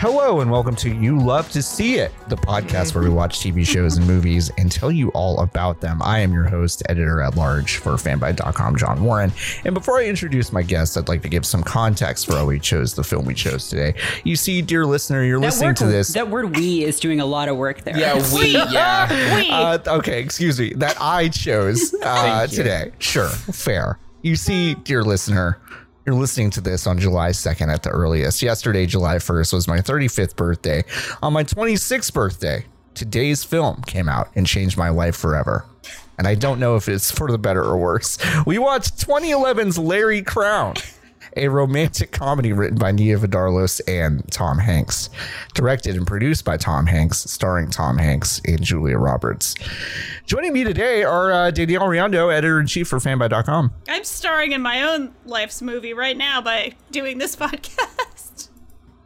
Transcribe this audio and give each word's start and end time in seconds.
Hello 0.00 0.40
and 0.40 0.50
welcome 0.50 0.74
to 0.76 0.90
You 0.90 1.18
Love 1.18 1.50
to 1.50 1.60
See 1.60 1.96
It, 1.96 2.10
the 2.28 2.36
podcast 2.36 2.94
where 2.94 3.04
we 3.04 3.10
watch 3.10 3.40
TV 3.40 3.66
shows 3.66 3.98
and 3.98 4.06
movies 4.06 4.50
and 4.56 4.72
tell 4.72 4.90
you 4.90 5.10
all 5.10 5.38
about 5.40 5.82
them. 5.82 6.00
I 6.02 6.20
am 6.20 6.32
your 6.32 6.44
host, 6.44 6.82
editor 6.88 7.20
at 7.20 7.36
large 7.36 7.76
for 7.76 7.90
fanbyte.com, 7.96 8.76
John 8.78 9.04
Warren. 9.04 9.30
And 9.66 9.74
before 9.74 9.98
I 9.98 10.06
introduce 10.06 10.54
my 10.54 10.62
guest, 10.62 10.96
I'd 10.96 11.08
like 11.08 11.20
to 11.20 11.28
give 11.28 11.44
some 11.44 11.62
context 11.62 12.24
for 12.24 12.36
how 12.36 12.46
we 12.46 12.58
chose 12.58 12.94
the 12.94 13.04
film 13.04 13.26
we 13.26 13.34
chose 13.34 13.68
today. 13.68 13.92
You 14.24 14.36
see, 14.36 14.62
dear 14.62 14.86
listener, 14.86 15.22
you're 15.22 15.38
listening 15.38 15.68
word, 15.68 15.76
to 15.76 15.86
this. 15.88 16.08
That 16.14 16.30
word 16.30 16.56
"we" 16.56 16.82
is 16.82 16.98
doing 16.98 17.20
a 17.20 17.26
lot 17.26 17.50
of 17.50 17.58
work 17.58 17.82
there. 17.82 17.98
Yeah, 17.98 18.14
we, 18.34 18.52
yeah. 18.52 19.34
Wait. 19.36 19.50
Uh, 19.50 19.80
okay, 19.86 20.22
excuse 20.22 20.58
me. 20.58 20.72
That 20.76 20.96
I 20.98 21.28
chose 21.28 21.94
uh, 22.02 22.46
today. 22.46 22.92
Sure, 23.00 23.28
fair. 23.28 23.98
You 24.22 24.36
see, 24.36 24.76
dear 24.76 25.02
listener, 25.02 25.60
you're 26.06 26.14
listening 26.14 26.50
to 26.50 26.60
this 26.60 26.86
on 26.86 26.98
July 26.98 27.30
2nd 27.30 27.72
at 27.72 27.82
the 27.82 27.90
earliest. 27.90 28.42
Yesterday, 28.42 28.86
July 28.86 29.16
1st, 29.16 29.52
was 29.52 29.68
my 29.68 29.78
35th 29.78 30.34
birthday. 30.34 30.82
On 31.22 31.32
my 31.32 31.44
26th 31.44 32.12
birthday, 32.12 32.64
today's 32.94 33.44
film 33.44 33.82
came 33.82 34.08
out 34.08 34.28
and 34.34 34.46
changed 34.46 34.78
my 34.78 34.88
life 34.88 35.16
forever. 35.16 35.64
And 36.18 36.26
I 36.26 36.34
don't 36.34 36.58
know 36.60 36.76
if 36.76 36.88
it's 36.88 37.10
for 37.10 37.30
the 37.30 37.38
better 37.38 37.62
or 37.62 37.78
worse. 37.78 38.18
We 38.46 38.58
watched 38.58 38.98
2011's 39.06 39.78
Larry 39.78 40.22
Crowne, 40.22 40.76
a 41.36 41.48
romantic 41.48 42.12
comedy 42.12 42.52
written 42.52 42.78
by 42.78 42.92
Nia 42.92 43.18
Vardalos 43.18 43.80
and 43.88 44.30
Tom 44.32 44.58
Hanks, 44.58 45.10
directed 45.54 45.96
and 45.96 46.06
produced 46.06 46.44
by 46.44 46.56
Tom 46.56 46.86
Hanks, 46.86 47.18
starring 47.30 47.70
Tom 47.70 47.98
Hanks 47.98 48.40
and 48.46 48.60
Julia 48.62 48.98
Roberts. 48.98 49.54
Joining 50.26 50.52
me 50.52 50.64
today 50.64 51.02
are 51.04 51.32
uh, 51.32 51.50
Danielle 51.50 51.86
Riendeau, 51.88 52.32
editor 52.32 52.60
in 52.60 52.66
chief 52.66 52.88
for 52.88 52.98
fanbyte.com. 52.98 53.72
I'm 53.88 54.04
starring 54.04 54.52
in 54.52 54.62
my 54.62 54.82
own 54.82 55.14
life's 55.24 55.62
movie 55.62 55.94
right 55.94 56.16
now 56.16 56.40
by 56.40 56.74
doing 56.90 57.18
this 57.18 57.36
podcast. 57.36 58.48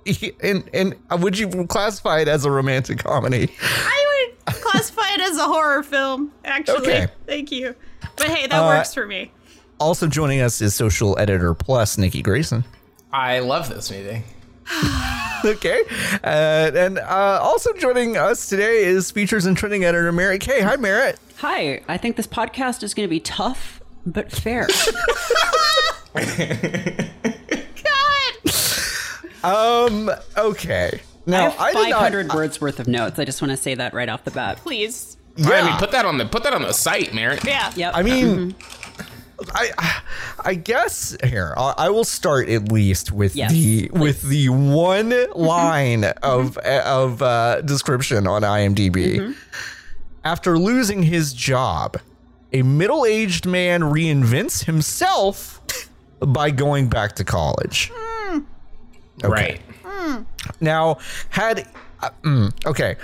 And 0.42 0.69
and 0.75 0.95
uh, 1.11 1.17
would 1.19 1.39
you 1.39 1.67
classify 1.67 2.20
it 2.20 2.28
as 2.28 2.45
a 2.45 2.50
romantic 2.50 2.98
comedy? 2.98 3.50
I 3.62 4.28
would 4.47 4.55
classify 4.56 5.14
it 5.14 5.20
as 5.22 5.39
a 5.39 5.45
horror 5.45 5.83
film, 5.83 6.30
actually. 6.45 6.77
Okay. 6.89 7.06
Thank 7.25 7.50
you. 7.50 7.75
But 8.17 8.27
hey, 8.28 8.47
that 8.47 8.52
Uh, 8.62 8.67
works 8.67 8.92
for 8.92 9.06
me. 9.06 9.33
Also 9.84 10.06
joining 10.06 10.40
us 10.40 10.62
is 10.62 10.74
social 10.74 11.14
editor 11.18 11.52
plus 11.52 11.98
Nikki 11.98 12.22
Grayson. 12.22 12.64
I 13.12 13.40
love 13.40 13.68
this 13.68 13.90
meeting. 13.90 14.24
Okay, 15.44 15.82
uh, 16.24 16.70
and 16.74 16.98
uh, 16.98 17.38
also 17.42 17.70
joining 17.74 18.16
us 18.16 18.48
today 18.48 18.84
is 18.84 19.10
features 19.10 19.44
and 19.44 19.55
trending 19.55 19.84
editor 19.84 20.10
Merritt 20.10 20.40
K. 20.40 20.62
Hi, 20.62 20.77
Merritt. 20.77 21.18
Hi, 21.36 21.82
I 21.86 21.98
think 21.98 22.16
this 22.16 22.27
podcast 22.27 22.82
is 22.82 22.94
going 22.94 23.06
to 23.06 23.10
be 23.10 23.20
tough 23.20 23.82
but 24.06 24.32
fair. 24.32 24.66
God! 29.42 29.44
Um. 29.44 30.10
Okay. 30.38 31.00
I 31.27 31.30
Now 31.30 31.50
have 31.50 31.60
I, 31.60 31.72
did 31.74 31.90
not- 31.90 32.00
500 32.00 32.32
words 32.32 32.58
worth 32.62 32.80
of 32.80 32.88
notes. 32.88 33.18
I 33.18 33.27
just 33.27 33.42
want 33.42 33.50
to 33.50 33.58
say 33.58 33.74
that 33.74 33.92
right 33.92 34.08
off 34.08 34.24
the 34.24 34.30
bat. 34.30 34.56
Please. 34.56 35.18
Yeah. 35.36 35.50
I 35.50 35.62
mean, 35.68 35.77
put 35.77 35.90
that 35.90 36.06
on 36.06 36.16
the 36.16 36.24
put 36.24 36.42
that 36.44 36.55
on 36.55 36.62
the 36.62 36.72
site, 36.72 37.12
Merritt. 37.12 37.44
Yeah. 37.44 37.70
Yep. 37.77 37.92
I 37.94 38.02
mean, 38.02 38.55
I 39.55 40.00
I 40.45 40.55
guess 40.55 41.17
here 41.25 41.55
I, 41.56 41.75
I 41.78 41.89
will 41.91 42.05
start 42.05 42.48
at 42.48 42.70
least 42.70 43.12
with 43.12 43.34
Yes, 43.37 43.53
the 43.53 43.91
with 43.92 44.23
the 44.23 44.48
one 44.48 45.14
line 45.34 46.05
of 46.23 46.56
of 46.59 47.23
uh, 47.23 47.61
description 47.62 48.27
on 48.27 48.42
IMDb. 48.42 49.34
After 50.25 50.56
losing 50.59 51.03
his 51.03 51.34
job, 51.34 51.98
a 52.53 52.62
middle-aged 52.62 53.45
man 53.47 53.83
reinvents 53.83 54.64
himself 54.64 55.61
by 56.20 56.51
going 56.51 56.89
back 56.89 57.14
to 57.17 57.24
college. 57.24 57.92
Right. 59.23 59.61
Now, 60.61 60.98
had 61.30 61.68
uh, 62.02 62.11
mm, 62.23 62.67
okay, 62.67 62.97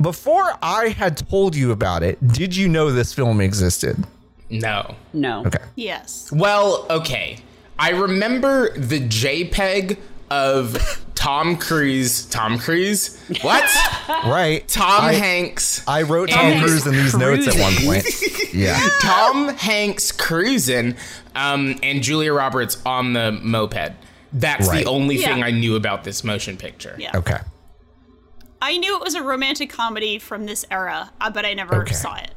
before 0.00 0.52
I 0.62 0.88
had 0.88 1.16
told 1.28 1.54
you 1.54 1.72
about 1.72 2.02
it, 2.02 2.26
did 2.28 2.56
you 2.56 2.68
know 2.68 2.90
this 2.90 3.12
film 3.12 3.40
existed? 3.40 4.04
No. 4.52 4.94
No. 5.12 5.44
Okay. 5.46 5.58
Yes. 5.76 6.30
Well, 6.32 6.86
okay. 6.90 7.38
I 7.78 7.90
remember 7.90 8.76
the 8.78 9.00
JPEG 9.00 9.98
of 10.30 10.76
Tom 11.14 11.56
Cruise. 11.56 12.26
Tom 12.26 12.58
Cruise? 12.58 13.18
What? 13.42 13.68
Right. 14.26 14.66
Tom 14.68 15.04
I- 15.06 15.12
Hanks. 15.14 15.82
I 15.88 16.02
wrote 16.02 16.28
Tom 16.28 16.44
Hanks 16.44 16.60
Cruise 16.64 16.86
in 16.86 16.92
these 16.92 17.16
notes 17.16 17.48
at 17.48 17.58
one 17.58 17.74
point. 17.76 18.04
Yeah. 18.54 18.78
Tom 19.00 19.48
Hanks 19.48 20.12
cruising, 20.12 20.94
um, 21.34 21.78
and 21.82 22.02
Julia 22.02 22.34
Roberts 22.34 22.76
on 22.84 23.14
the 23.14 23.32
moped. 23.32 23.92
That's 24.34 24.68
Right. 24.68 24.84
the 24.84 24.90
only 24.90 25.16
Yeah. 25.16 25.28
thing 25.34 25.42
I 25.42 25.50
knew 25.50 25.74
about 25.76 26.04
this 26.04 26.22
motion 26.22 26.58
picture. 26.58 26.94
Yeah. 26.98 27.12
Okay. 27.16 27.38
I 28.60 28.76
knew 28.76 28.94
it 28.96 29.02
was 29.02 29.14
a 29.14 29.22
romantic 29.22 29.70
comedy 29.70 30.18
from 30.18 30.44
this 30.44 30.66
era, 30.70 31.10
uh, 31.20 31.30
but 31.30 31.46
I 31.46 31.54
never 31.54 31.82
Okay. 31.82 31.94
saw 31.94 32.16
it. 32.16 32.31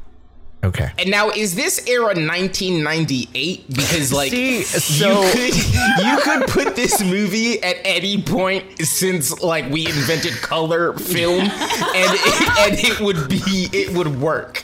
Okay. 0.65 0.91
And 0.97 1.11
now, 1.11 1.29
is 1.29 1.53
this 1.55 1.87
era 1.87 2.15
1998? 2.15 3.67
Because, 3.69 4.11
like, 4.11 4.31
See, 4.31 4.63
so- 4.63 5.21
you, 5.23 5.31
could, 5.31 5.55
you 6.05 6.17
could 6.23 6.47
put 6.49 6.75
this 6.75 7.03
movie 7.03 7.61
at 7.61 7.77
any 7.85 8.21
point 8.21 8.79
since, 8.79 9.41
like, 9.41 9.69
we 9.71 9.85
invented 9.85 10.33
color 10.41 10.93
film, 10.93 11.41
and 11.41 11.51
it, 11.53 12.59
and 12.59 12.79
it 12.79 12.99
would 12.99 13.29
be, 13.29 13.69
it 13.71 13.95
would 13.95 14.19
work. 14.19 14.63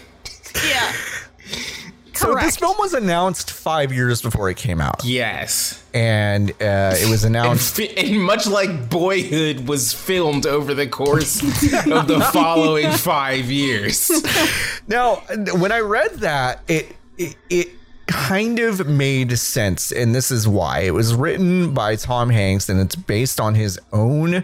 Yeah. 0.68 0.92
So 2.22 2.34
Correct. 2.34 2.46
this 2.46 2.58
film 2.58 2.76
was 2.78 2.94
announced 2.94 3.50
five 3.52 3.92
years 3.92 4.22
before 4.22 4.50
it 4.50 4.58
came 4.58 4.80
out, 4.80 5.04
Yes. 5.04 5.82
and 5.94 6.52
uh, 6.62 6.94
it 6.96 7.10
was 7.10 7.24
And, 7.26 7.36
announced. 7.36 7.76
fi- 7.78 7.94
and 7.98 8.22
much 8.22 8.46
like 8.48 8.90
Boyhood 8.90 9.68
was 9.68 9.92
filmed 9.92 10.46
over 10.46 10.74
the 10.76 10.86
course 10.88 11.42
of 11.88 12.08
the 12.08 12.20
following 12.32 12.92
five 12.92 13.50
years. 13.52 14.10
Now, 14.88 15.16
when 15.58 15.72
I 15.72 15.80
read 15.80 16.12
that, 16.20 16.62
it 16.68 16.96
it, 17.18 17.36
it 17.50 17.70
kind 18.08 18.60
of 18.60 18.88
made 18.88 19.38
sense, 19.38 19.92
and 19.92 20.14
this 20.14 20.32
is 20.32 20.48
why. 20.48 20.80
It 20.82 20.94
was 20.94 21.14
written 21.16 21.74
by 21.74 21.96
Tom 21.96 22.30
Hanks, 22.30 22.68
and 22.70 22.80
it's 22.80 22.96
based 22.96 23.40
on 23.40 23.56
his 23.56 23.80
own. 23.94 24.44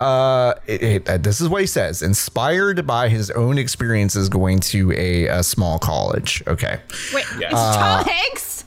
Uh, 0.00 0.54
it, 0.66 0.82
it- 0.82 1.08
uh, 1.08 1.18
this 1.18 1.40
is 1.40 1.48
what 1.48 1.60
he 1.60 1.66
says: 1.66 2.02
inspired 2.02 2.86
by 2.86 3.08
his 3.08 3.30
own 3.32 3.58
experiences 3.58 4.28
going 4.28 4.60
to 4.60 4.92
a, 4.92 5.26
a 5.26 5.42
small 5.42 5.78
college. 5.78 6.42
Okay. 6.46 6.80
Wait, 7.14 7.24
Yes. 7.38 7.52
is 7.52 7.76
Tom 7.76 8.04
Hanks? 8.04 8.64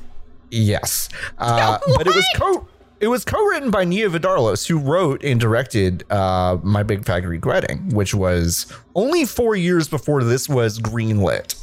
Yes, 0.50 1.08
uh, 1.38 1.78
but 1.96 2.08
it 2.08 2.14
was 2.14 2.26
co 2.36 2.68
it 3.00 3.08
was 3.08 3.24
co-written 3.26 3.72
by 3.72 3.84
Nia 3.86 4.10
Vardalos, 4.10 4.68
who 4.68 4.78
wrote 4.78 5.24
and 5.24 5.40
directed 5.40 6.04
uh, 6.12 6.58
My 6.62 6.84
Big 6.84 7.06
Fat 7.06 7.22
Greek 7.22 7.46
Wedding, 7.46 7.90
which 7.96 8.14
was 8.14 8.72
only 8.94 9.26
four 9.26 9.56
years 9.56 9.88
before 9.88 10.24
this 10.24 10.48
was 10.50 10.78
greenlit. 10.78 11.56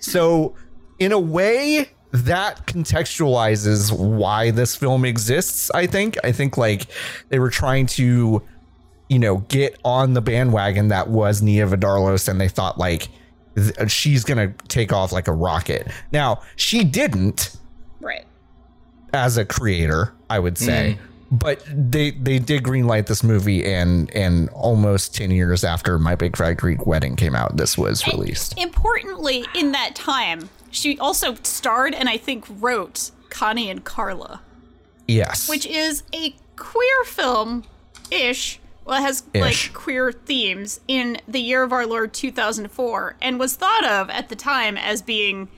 So, 0.00 0.54
in 0.98 1.12
a 1.12 1.18
way, 1.18 1.90
that 2.12 2.66
contextualizes 2.66 3.92
why 3.92 4.50
this 4.50 4.74
film 4.74 5.04
exists. 5.04 5.70
I 5.74 5.86
think. 5.86 6.16
I 6.24 6.32
think 6.32 6.56
like 6.56 6.86
they 7.28 7.38
were 7.38 7.50
trying 7.50 7.86
to, 7.86 8.42
you 9.08 9.18
know, 9.18 9.38
get 9.48 9.78
on 9.84 10.12
the 10.14 10.20
bandwagon 10.20 10.88
that 10.88 11.08
was 11.08 11.42
Nia 11.42 11.66
Vardalos, 11.66 12.28
and 12.28 12.40
they 12.40 12.48
thought 12.48 12.78
like 12.78 13.08
th- 13.56 13.90
she's 13.90 14.24
gonna 14.24 14.52
take 14.68 14.92
off 14.92 15.12
like 15.12 15.28
a 15.28 15.32
rocket. 15.32 15.88
Now 16.12 16.42
she 16.56 16.84
didn't 16.84 17.56
Right. 18.00 18.24
as 19.12 19.36
a 19.36 19.44
creator, 19.44 20.12
I 20.28 20.38
would 20.38 20.58
say. 20.58 20.98
Mm. 21.00 21.04
But 21.30 21.62
they 21.70 22.12
they 22.12 22.38
did 22.38 22.62
greenlight 22.62 23.06
this 23.06 23.22
movie, 23.22 23.62
and 23.66 24.10
and 24.14 24.48
almost 24.50 25.14
ten 25.14 25.30
years 25.30 25.62
after 25.62 25.98
My 25.98 26.14
Big 26.14 26.36
Fat 26.36 26.54
Greek 26.54 26.86
Wedding 26.86 27.16
came 27.16 27.34
out, 27.34 27.58
this 27.58 27.76
was 27.76 28.06
released. 28.06 28.58
Importantly, 28.58 29.44
in 29.54 29.72
that 29.72 29.94
time, 29.94 30.48
she 30.70 30.98
also 30.98 31.34
starred 31.42 31.94
and 31.94 32.08
I 32.08 32.16
think 32.16 32.46
wrote 32.48 33.10
Connie 33.28 33.68
and 33.68 33.84
Carla, 33.84 34.40
Yes, 35.06 35.50
which 35.50 35.66
is 35.66 36.02
a 36.14 36.34
queer 36.56 37.04
film 37.04 37.64
ish. 38.10 38.58
Well, 38.88 38.98
it 38.98 39.06
has 39.06 39.22
Ish. 39.34 39.40
like 39.42 39.74
queer 39.74 40.12
themes 40.12 40.80
in 40.88 41.18
the 41.28 41.40
year 41.40 41.62
of 41.62 41.72
our 41.74 41.86
Lord 41.86 42.14
2004 42.14 43.16
and 43.20 43.38
was 43.38 43.54
thought 43.54 43.84
of 43.84 44.08
at 44.08 44.30
the 44.30 44.34
time 44.34 44.78
as 44.78 45.02
being 45.02 45.48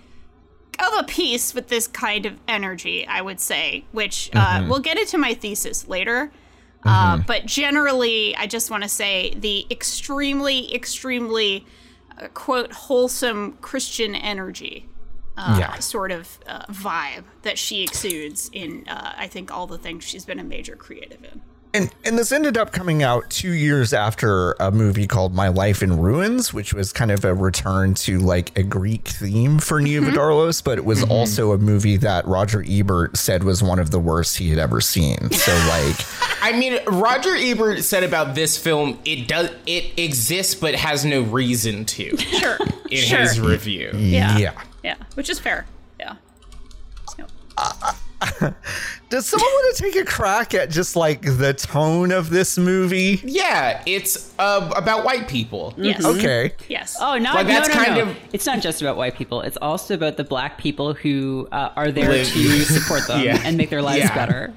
of 0.81 0.99
a 0.99 1.05
piece 1.05 1.55
with 1.55 1.69
this 1.69 1.87
kind 1.87 2.27
of 2.27 2.38
energy, 2.49 3.06
I 3.06 3.23
would 3.23 3.38
say, 3.38 3.85
which 3.93 4.31
uh, 4.35 4.67
we'll 4.69 4.81
get 4.81 4.99
into 4.99 5.17
my 5.17 5.35
thesis 5.35 5.87
later. 5.87 6.32
Uh, 6.85 7.19
but 7.19 7.47
generally, 7.47 8.35
I 8.35 8.49
just 8.49 8.69
want 8.69 8.82
to 8.82 8.88
say 8.88 9.35
the 9.37 9.65
extremely, 9.71 10.75
extremely, 10.75 11.67
uh, 12.19 12.29
quote, 12.29 12.73
wholesome 12.73 13.59
Christian 13.61 14.15
energy 14.17 14.88
uh, 15.37 15.56
Yeah. 15.61 15.79
sort 15.79 16.11
of 16.11 16.38
uh, 16.47 16.65
vibe 16.67 17.25
that 17.43 17.59
she 17.59 17.83
exudes 17.85 18.50
in, 18.53 18.88
uh, 18.88 19.12
I 19.17 19.29
think, 19.29 19.53
all 19.53 19.67
the 19.69 19.79
things 19.79 20.03
she's 20.03 20.25
been 20.25 20.41
a 20.41 20.44
major 20.44 20.75
creative 20.75 21.23
in. 21.23 21.43
And 21.73 21.95
and 22.05 22.19
this 22.19 22.33
ended 22.33 22.57
up 22.57 22.73
coming 22.73 23.05
out 23.05 23.31
two 23.31 23.53
years 23.53 23.93
after 23.93 24.53
a 24.59 24.73
movie 24.73 25.07
called 25.07 25.35
My 25.35 25.49
Life 25.49 25.83
in 25.83 26.01
Ruins, 26.01 26.53
which 26.53 26.75
was 26.75 26.93
kind 26.93 27.13
of 27.13 27.25
a 27.25 27.33
return 27.33 27.95
to 27.95 28.19
like 28.19 28.59
a 28.59 28.65
Greek 28.65 29.07
theme 29.07 29.61
for 29.61 29.81
mm-hmm. 29.81 30.05
Nia 30.05 30.13
Vardalos, 30.13 30.65
but 30.65 30.79
it 30.79 30.85
was 30.85 31.03
mm-hmm. 31.03 31.13
also 31.13 31.53
a 31.53 31.59
movie 31.59 31.97
that 31.99 32.27
Roger 32.27 32.65
Ebert 32.67 33.17
said 33.17 33.45
was 33.45 33.63
one 33.63 33.79
of 33.79 33.93
the 33.93 34.01
worst 34.01 34.39
he 34.39 34.51
had 34.51 34.59
ever 34.59 34.81
seen. 34.81 35.31
So 35.31 35.53
like 35.69 35.97
I 36.43 36.57
mean, 36.59 36.79
Roger 36.89 37.37
Ebert 37.37 37.85
said 37.85 38.03
about 38.03 38.35
this 38.35 38.59
film, 38.59 38.99
it 39.05 39.29
does 39.29 39.51
it 39.67 39.97
exists 39.97 40.57
but 40.57 40.75
has 40.75 41.05
no 41.05 41.23
reason 41.23 41.85
to 41.85 42.17
Sure. 42.17 42.59
in 42.91 42.97
sure. 42.97 43.21
his 43.21 43.39
review. 43.39 43.91
Yeah. 43.95 44.39
yeah. 44.39 44.63
Yeah. 44.83 44.97
Which 45.15 45.31
is 45.31 45.39
fair. 45.39 45.67
Yeah. 46.01 46.17
So- 47.17 47.27
uh, 47.57 47.73
uh, 47.81 47.93
Does 49.09 49.27
someone 49.27 49.49
want 49.51 49.77
to 49.77 49.83
take 49.83 49.97
a 49.97 50.05
crack 50.05 50.55
at 50.55 50.71
just 50.71 50.95
like 50.97 51.23
the 51.23 51.53
tone 51.55 52.13
of 52.13 52.31
this 52.31 52.57
movie? 52.59 53.21
Yeah, 53.25 53.83
it's 53.87 54.33
uh, 54.39 54.71
about 54.77 55.05
white 55.05 55.27
people. 55.29 55.75
Yes. 55.77 56.05
Okay. 56.05 56.53
Yes. 56.69 56.97
Oh, 57.01 57.19
not 57.19 57.35
Like, 57.35 57.47
that's 57.47 57.69
no, 57.69 57.75
no, 57.75 57.85
kind 57.85 57.97
no. 57.97 58.11
of- 58.11 58.17
It's 58.33 58.47
not 58.47 58.61
just 58.61 58.81
about 58.83 58.97
white 58.97 59.15
people. 59.17 59.41
It's 59.41 59.57
also 59.57 59.95
about 59.95 60.17
the 60.17 60.25
black 60.25 60.59
people 60.59 60.95
who 60.95 61.49
uh, 61.51 61.71
are 61.77 61.91
there 61.91 62.09
Live- 62.11 62.29
to 62.29 62.61
support 62.65 63.07
them 63.09 63.21
Yeah. 63.25 63.41
and 63.45 63.57
make 63.57 63.71
their 63.71 63.83
lives 63.83 64.05
Yeah. 64.05 64.15
better. 64.15 64.53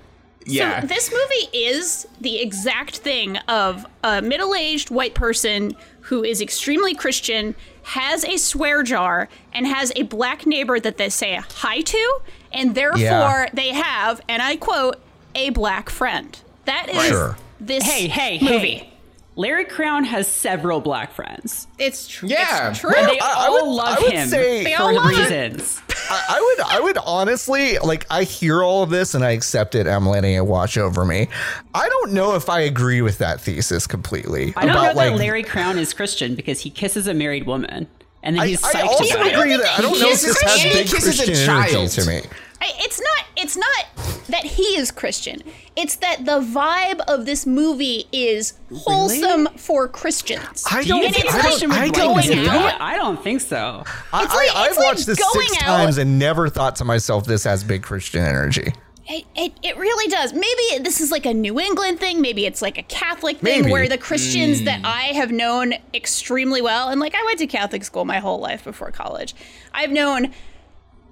Yeah. 0.45 0.81
So 0.81 0.87
this 0.87 1.09
movie 1.09 1.57
is 1.57 2.05
the 2.19 2.41
exact 2.41 2.97
thing 2.97 3.37
of 3.47 3.85
a 4.03 4.21
middle-aged 4.21 4.91
white 4.91 5.13
person 5.15 5.73
who 6.01 6.21
is 6.21 6.41
extremely 6.41 6.93
Christian, 6.93 7.55
has 7.83 8.25
a 8.25 8.35
swear 8.35 8.83
jar, 8.83 9.29
and 9.53 9.65
has 9.65 9.93
a 9.95 10.03
black 10.03 10.45
neighbor 10.45 10.81
that 10.81 10.97
they 10.97 11.07
say 11.07 11.35
hi 11.35 11.79
to, 11.79 12.19
and 12.53 12.75
therefore 12.75 12.99
Yeah. 13.01 13.49
they 13.53 13.69
have, 13.69 14.21
and 14.29 14.41
I 14.41 14.55
quote, 14.55 14.97
a 15.35 15.49
black 15.51 15.89
friend. 15.89 16.37
That 16.65 16.89
is 16.89 17.03
Sure. 17.07 17.37
this 17.59 17.83
Hey, 17.83 18.07
hey, 18.07 18.39
movie. 18.41 18.75
hey. 18.75 18.89
Larry 19.35 19.65
Crowne 19.65 20.05
has 20.05 20.27
several 20.27 20.79
black 20.79 21.11
friends. 21.15 21.65
It's 21.79 22.07
true. 22.07 22.29
Yeah. 22.29 22.69
It's 22.69 22.79
true. 22.79 22.91
And 22.95 23.07
they 23.09 23.19
I- 23.19 23.45
I 23.45 23.47
all 23.47 23.65
would- 23.67 23.75
love 23.75 23.97
I 23.97 24.01
would 24.01 24.11
him 24.13 24.29
say- 24.29 24.63
They 24.63 24.75
for 24.75 24.83
all 24.83 24.93
love 24.93 25.07
reasons. 25.07 25.81
I, 26.07 26.21
I 26.29 26.41
would 26.41 26.67
I 26.67 26.79
would 26.81 26.97
honestly 27.03 27.79
like 27.79 28.05
I 28.11 28.23
hear 28.25 28.61
all 28.61 28.83
of 28.83 28.91
this 28.91 29.15
and 29.15 29.25
I 29.25 29.31
accept 29.31 29.73
it. 29.73 29.87
I'm 29.87 30.07
letting 30.07 30.35
it 30.35 30.45
wash 30.45 30.77
over 30.77 31.03
me. 31.03 31.29
I 31.73 31.89
don't 31.89 32.11
know 32.11 32.35
if 32.35 32.47
I 32.47 32.59
agree 32.59 33.01
with 33.01 33.17
that 33.19 33.41
thesis 33.41 33.87
completely. 33.87 34.53
I 34.55 34.61
don't 34.67 34.71
about, 34.71 34.81
know 34.81 34.87
that 34.89 34.95
like, 35.11 35.15
Larry 35.19 35.43
Crowne 35.43 35.77
is 35.79 35.93
Christian 35.93 36.35
because 36.35 36.59
he 36.59 36.69
kisses 36.69 37.07
a 37.07 37.13
married 37.15 37.47
woman. 37.47 37.87
And 38.21 38.37
then 38.37 38.47
he's 38.47 38.63
I 38.63 38.71
psyched 38.73 38.85
also 38.85 39.15
about 39.15 39.33
agree 39.33 39.53
it. 39.53 39.57
that 39.63 39.79
I 39.79 39.81
don't 39.81 39.95
He 39.95 39.99
know 40.01 40.09
if 40.09 40.21
this 40.21 40.41
has 40.43 40.63
big 40.63 40.89
Christian 40.89 41.29
energy 41.33 41.45
child. 41.45 41.89
to 41.89 42.05
me. 42.05 42.21
I- 42.63 42.73
it's 42.79 42.99
not 42.99 43.25
it's 43.35 43.57
not 43.57 43.85
that 44.29 44.43
he 44.45 44.63
is 44.77 44.89
Christian. 44.91 45.43
It's 45.75 45.97
that 45.97 46.25
the 46.25 46.39
vibe 46.39 47.01
of 47.07 47.25
this 47.25 47.45
movie 47.45 48.05
is 48.11 48.53
wholesome 48.73 49.47
for 49.57 49.87
Christians. 49.87 50.63
I 50.71 50.81
Do 50.83 50.95
you 50.95 51.03
don't. 51.03 51.13
think 51.13 51.33
I 51.33 51.41
don't. 51.41 51.71
I 51.71 51.89
don't 51.89 52.15
this 52.15 52.27
going 52.27 52.47
out. 52.47 52.81
I 52.81 52.95
don't 52.95 53.21
think 53.21 53.41
so. 53.41 53.83
I, 54.13 54.23
It's 54.23 54.33
like- 54.33 54.55
I, 54.55 54.67
it's 54.67 54.71
I've 54.71 54.77
like 54.77 54.85
watched 54.85 55.05
this 55.05 55.17
six 55.17 55.57
out- 55.63 55.65
times 55.65 55.97
and 55.97 56.17
never 56.17 56.47
thought 56.49 56.77
to 56.77 56.85
myself 56.85 57.25
this 57.25 57.43
has 57.43 57.63
big 57.63 57.83
Christian 57.83 58.23
energy. 58.23 58.73
It, 59.05 59.25
it, 59.35 59.51
it 59.61 59.75
really 59.77 60.09
does. 60.09 60.31
Maybe 60.31 60.81
this 60.81 61.01
is 61.01 61.11
like 61.11 61.25
a 61.25 61.33
New 61.33 61.59
England 61.59 61.99
thing. 61.99 62.21
Maybe 62.21 62.45
it's 62.45 62.61
like 62.61 62.77
a 62.77 62.83
Catholic 62.83 63.39
thing 63.39 63.63
Maybe. 63.63 63.71
where 63.71 63.89
the 63.89 63.97
Christians 63.97 64.63
that 64.63 64.79
hmm. 64.79 64.85
I 64.85 65.01
have 65.07 65.29
known 65.29 65.73
extremely 65.93 66.61
well, 66.61 66.87
and 66.87 67.01
like 67.01 67.13
I 67.13 67.21
went 67.25 67.39
to 67.39 67.47
Catholic 67.47 67.83
school 67.83 68.05
my 68.05 68.19
whole 68.19 68.39
life 68.39 68.63
before 68.63 68.91
college, 68.91 69.35
I've 69.73 69.91
known 69.91 70.31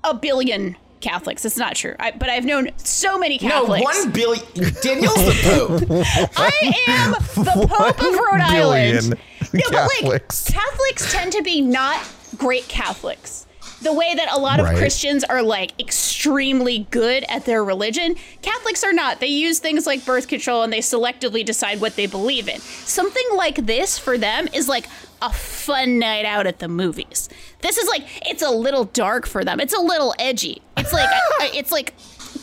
a 0.05 0.13
billion 0.13 0.77
Catholics. 1.01 1.43
It's 1.45 1.57
not 1.57 1.75
true, 1.75 1.95
I, 1.99 2.11
but 2.11 2.29
I've 2.29 2.45
known 2.45 2.69
so 2.77 3.17
many 3.17 3.37
Catholics. 3.37 3.83
no, 3.83 3.87
Catholics. 3.87 4.05
one 4.05 4.11
billion. 4.11 4.75
Daniel's 4.81 5.15
the 5.15 5.39
Pope. 5.43 6.31
I 6.37 6.73
am 6.87 7.11
the 7.11 7.67
Pope 7.67 7.99
of 7.99 8.13
Rhode 8.15 8.41
Island. 8.41 9.09
billion 9.09 9.19
No, 9.53 9.61
but 9.71 9.73
like 9.73 9.89
Catholics. 9.99 10.49
Catholics 10.49 11.11
tend 11.11 11.33
to 11.33 11.41
be 11.43 11.61
not 11.61 11.99
great 12.37 12.67
Catholics. 12.67 13.40
The 13.81 13.93
way 13.93 14.13
that 14.15 14.27
a 14.31 14.39
lot 14.39 14.59
of 14.59 14.65
Right. 14.67 14.77
Christians 14.77 15.23
are 15.23 15.41
like 15.41 15.79
extremely 15.79 16.87
good 16.91 17.25
at 17.29 17.45
their 17.45 17.63
religion, 17.63 18.15
Catholics 18.41 18.83
are 18.83 18.93
not. 18.93 19.19
They 19.19 19.27
use 19.27 19.59
things 19.59 19.87
like 19.87 20.05
birth 20.05 20.27
control 20.27 20.63
and 20.63 20.71
they 20.71 20.79
selectively 20.79 21.43
decide 21.45 21.81
what 21.81 21.95
they 21.95 22.05
believe 22.05 22.47
in. 22.47 22.59
Something 22.59 23.25
like 23.35 23.65
this 23.65 23.97
for 23.97 24.17
them 24.17 24.47
is 24.53 24.67
like 24.69 24.87
a 25.21 25.31
fun 25.31 25.99
night 25.99 26.25
out 26.25 26.47
at 26.47 26.59
the 26.59 26.67
movies. 26.67 27.29
This 27.61 27.77
is 27.77 27.87
like 27.87 28.03
it's 28.27 28.41
a 28.41 28.49
little 28.51 28.85
dark 28.85 29.27
for 29.27 29.43
them. 29.43 29.59
It's 29.59 29.73
a 29.73 29.79
little 29.81 30.13
edgy. 30.19 30.61
It's 30.77 30.93
like 30.93 31.09
uh, 31.41 31.47
it's 31.53 31.71
like 31.71 31.93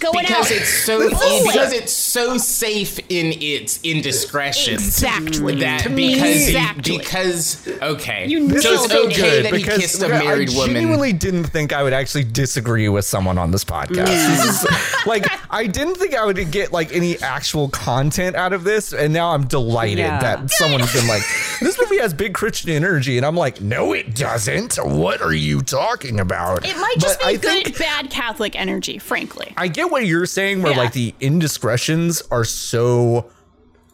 going 0.00 0.25
because 0.26 0.46
out 0.46 0.56
it's 0.56 0.69
so 0.85 1.00
Ooh. 1.00 1.11
because 1.11 1.73
it's 1.73 1.93
so 1.93 2.37
safe 2.38 2.99
in 3.08 3.32
its 3.43 3.81
indiscretions. 3.82 4.82
Exactly. 4.82 5.56
That 5.61 5.82
To 5.82 5.88
because 5.90 5.96
me, 5.96 6.19
he- 6.19 6.44
exactly. 6.46 6.99
because 6.99 7.69
okay. 7.82 8.26
You 8.26 8.49
This 8.49 8.62
so 8.62 8.73
is 8.73 8.85
it's 8.85 8.93
so 8.93 9.06
okay 9.06 9.14
good 9.17 9.44
that 9.46 9.52
he 9.55 9.62
because 9.62 9.79
kissed 9.81 10.02
a 10.02 10.08
married 10.08 10.50
I 10.50 10.55
woman. 10.56 10.75
genuinely 10.75 11.12
didn't 11.12 11.44
think 11.44 11.73
I 11.73 11.82
would 11.82 11.93
actually 11.93 12.25
disagree 12.25 12.88
with 12.88 13.05
someone 13.05 13.38
on 13.38 13.50
this 13.50 13.64
podcast. 13.64 14.06
This 14.06 14.62
is, 14.64 15.06
like 15.06 15.26
I 15.50 15.67
didn't 15.67 15.96
think 15.96 16.14
I 16.14 16.25
would 16.25 16.50
get 16.50 16.73
like 16.73 16.93
any 16.93 17.19
actual 17.20 17.69
content 17.70 18.37
out 18.37 18.52
of 18.52 18.64
this, 18.64 18.93
and 18.93 19.12
now 19.12 19.31
I'm 19.32 19.46
delighted 19.46 19.99
Yeah. 19.99 20.20
that 20.20 20.50
someone's 20.50 20.93
been 20.93 21.06
like, 21.08 21.23
"This 21.61 21.79
movie 21.81 21.99
has 21.99 22.14
big 22.14 22.35
Christian 22.35 22.70
energy," 22.70 23.17
and 23.17 23.26
I'm 23.26 23.37
like, 23.37 23.61
"No, 23.61 23.93
it 23.93 24.14
doesn't. 24.14 24.76
What 24.76 25.20
are 25.23 25.32
you 25.35 25.62
talking 25.62 26.20
about?" 26.20 26.64
It 26.67 26.76
might 26.76 26.96
just 26.99 27.19
But 27.20 27.26
be 27.29 27.35
I 27.35 27.37
good, 27.37 27.64
think- 27.64 27.79
bad 27.79 28.11
Catholic 28.11 28.55
energy, 28.56 28.99
frankly. 28.99 29.52
I 29.56 29.69
get 29.79 29.91
what 29.91 30.07
you're 30.07 30.27
saying, 30.27 30.63
where 30.63 30.73
Yeah. 30.73 30.79
like 30.79 30.93
the 30.93 31.15
indiscretions 31.21 32.23
are 32.31 32.45
so 32.45 33.31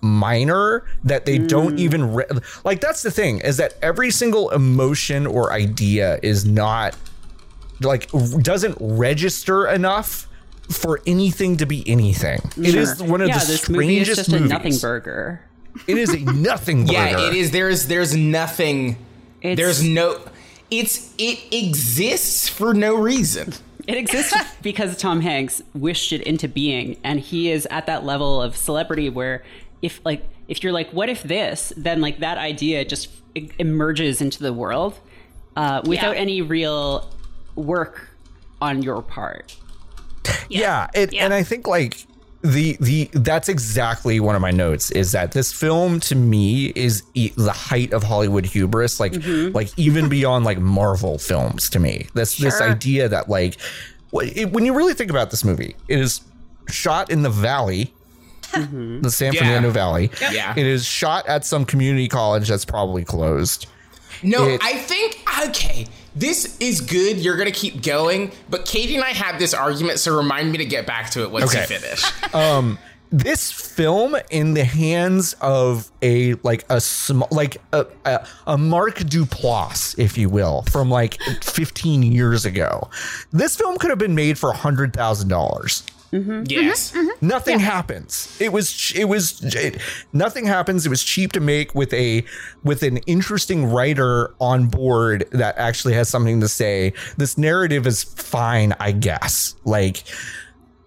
minor 0.01 0.85
that 1.05 1.25
they 1.25 1.39
don't 1.39 1.77
mm. 1.77 1.81
even 1.81 2.15
re- 2.15 2.27
like. 2.65 2.81
That's 2.81 3.03
the 3.03 3.11
thing 3.11 3.41
is 3.41 3.57
that 3.59 3.75
every 3.83 4.11
single 4.11 4.51
emotion 4.51 5.27
or 5.27 5.53
idea 5.53 6.19
is 6.23 6.45
not 6.45 6.97
like 7.81 8.11
doesn't 8.43 8.77
register 8.81 9.67
enough 9.67 10.29
for 10.71 11.01
anything 11.07 11.57
to 11.59 11.67
be 11.67 11.89
anything. 11.89 12.41
It 12.57 12.75
is 12.75 13.03
one 13.03 13.21
of 13.21 13.29
yeah, 13.29 13.39
the 13.39 13.47
this 13.47 13.69
movie 13.69 13.99
is 13.99 14.07
just 14.07 14.31
movies. 14.31 14.51
a 14.51 14.55
nothing 14.55 14.77
burger. 14.79 15.41
It 15.87 15.99
is 15.99 16.11
a 16.15 16.21
nothing 16.21 16.81
burger. 16.87 16.93
yeah, 16.93 17.29
it 17.29 17.35
is. 17.35 17.51
There's 17.51 17.87
there's 17.87 18.17
nothing. 18.17 18.97
It's- 19.43 19.57
there's 19.59 19.83
no. 19.83 20.21
It's 20.71 21.15
it 21.19 21.39
exists 21.53 22.49
for 22.49 22.73
no 22.75 22.95
reason. 22.97 23.53
It 23.87 23.97
exists 23.97 24.35
because 24.63 24.97
Tom 24.97 25.21
Hanks 25.21 25.63
wished 25.75 26.13
it 26.13 26.23
into 26.23 26.49
being, 26.49 26.99
and 27.05 27.21
he 27.21 27.51
is 27.51 27.67
at 27.71 27.87
that 27.87 28.05
level 28.05 28.41
of 28.41 28.57
celebrity 28.57 29.09
where, 29.11 29.45
if 29.83 30.01
like, 30.05 30.27
if 30.49 30.63
you're 30.63 30.73
like, 30.73 30.91
what 30.93 31.09
if 31.09 31.23
this, 31.23 31.73
then 31.77 32.01
like 32.01 32.21
that 32.21 32.39
idea 32.39 32.85
just 32.85 33.11
e- 33.35 33.51
emerges 33.59 34.21
into 34.21 34.43
the 34.43 34.53
world 34.53 34.99
uh, 35.57 35.81
without 35.85 36.15
Yeah. 36.17 36.21
any 36.23 36.43
real 36.43 37.11
work 37.55 38.09
on 38.61 38.83
your 38.83 39.03
part. 39.03 39.57
yeah, 40.49 40.89
it, 40.95 41.13
Yeah. 41.13 41.25
and 41.27 41.35
i 41.35 41.43
think 41.43 41.67
like 41.67 42.07
the 42.45 42.77
the 42.79 43.09
that's 43.15 43.49
exactly 43.49 44.21
one 44.21 44.37
of 44.37 44.43
my 44.43 44.51
notes 44.51 44.91
is 44.91 45.13
that 45.13 45.33
this 45.33 45.51
film 45.51 45.99
to 45.99 46.15
me 46.15 46.67
is 46.77 47.03
e- 47.15 47.33
the 47.37 47.51
height 47.53 47.91
of 47.95 48.03
hollywood 48.03 48.45
hubris 48.45 49.01
like 49.01 49.13
mm-hmm. 49.13 49.51
like 49.57 49.71
even 49.79 50.11
beyond 50.11 50.45
like 50.45 50.59
marvel 50.59 51.17
films 51.17 51.71
to 51.71 51.81
me 51.81 52.07
this 52.13 52.37
this 52.37 52.61
idea 52.61 53.09
that 53.09 53.31
like 53.31 53.57
it, 54.13 54.53
when 54.53 54.67
you 54.67 54.75
really 54.75 54.93
think 54.93 55.11
about 55.11 55.31
this 55.31 55.43
movie 55.43 55.75
it 55.89 55.99
is 55.99 56.21
shot 56.69 57.11
in 57.11 57.23
the 57.23 57.31
valley 57.31 57.95
mm-hmm. 58.53 59.01
the 59.01 59.11
san 59.11 59.33
Yeah. 59.33 59.41
fernando 59.41 59.71
valley 59.71 60.11
Yeah. 60.31 60.53
it 60.55 60.67
is 60.67 60.85
shot 60.85 61.27
at 61.27 61.47
some 61.47 61.65
community 61.65 62.09
college 62.09 62.47
that's 62.47 62.67
probably 62.67 63.05
closed 63.07 63.69
No, 64.23 64.45
It- 64.45 64.61
I 64.63 64.75
think 64.75 65.19
okay. 65.49 65.87
This 66.15 66.57
is 66.61 66.81
good. 66.81 67.19
You're 67.19 67.37
gonna 67.37 67.51
keep 67.51 67.83
going, 67.83 68.31
but 68.49 68.65
Katie 68.67 68.95
and 68.95 69.05
I 69.05 69.11
had 69.11 69.39
this 69.39 69.53
argument, 69.53 69.99
so 69.99 70.17
remind 70.17 70.53
me 70.53 70.59
to 70.59 70.65
get 70.65 70.87
back 70.87 71.11
to 71.11 71.23
it 71.23 71.31
once 71.31 71.47
Okay. 71.55 71.61
you 71.63 71.67
finish. 71.81 72.05
Um, 72.35 72.79
this 73.11 73.53
film 73.53 74.17
in 74.31 74.55
the 74.55 74.65
hands 74.65 75.35
of 75.41 75.89
a 76.03 76.35
like 76.43 76.65
a 76.69 76.81
small 76.81 77.29
like 77.31 77.59
a, 77.73 77.87
a, 78.05 78.27
a 78.49 78.59
mark 78.59 78.97
duplass 78.97 79.97
if 79.99 80.19
you 80.19 80.29
will 80.29 80.63
from 80.63 80.91
like 80.91 81.21
15 81.43 82.03
years 82.03 82.45
ago 82.45 82.89
this 83.33 83.55
film 83.55 83.79
could 83.79 83.91
have 83.91 84.01
been 84.01 84.17
made 84.17 84.37
for 84.37 84.51
a 84.51 84.57
hundred 84.57 84.93
thousand 84.93 85.29
dollars 85.29 85.85
Mm-hmm. 86.15 86.45
yes. 86.47 86.93
Mm-hmm. 86.93 87.09
Mm-hmm. 87.09 87.27
nothing 87.27 87.59
happens. 87.59 88.37
It 88.41 88.53
was 88.53 88.93
it 88.95 89.07
was 89.07 89.43
it, 89.55 89.81
nothing 90.13 90.47
happens. 90.47 90.87
It 90.87 90.89
was 90.89 91.03
cheap 91.03 91.33
to 91.33 91.41
make 91.41 91.75
with 91.75 91.93
a 91.93 92.25
with 92.63 92.83
an 92.83 92.99
interesting 92.99 93.67
writer 93.67 94.35
on 94.41 94.67
board 94.67 95.27
that 95.33 95.59
actually 95.59 95.95
has 95.95 96.09
something 96.09 96.41
to 96.41 96.49
say. 96.49 96.93
This 97.17 97.37
narrative 97.37 97.87
is 97.87 98.05
fine 98.05 98.75
i 98.81 98.93
guess. 98.93 99.57
Like 99.65 100.05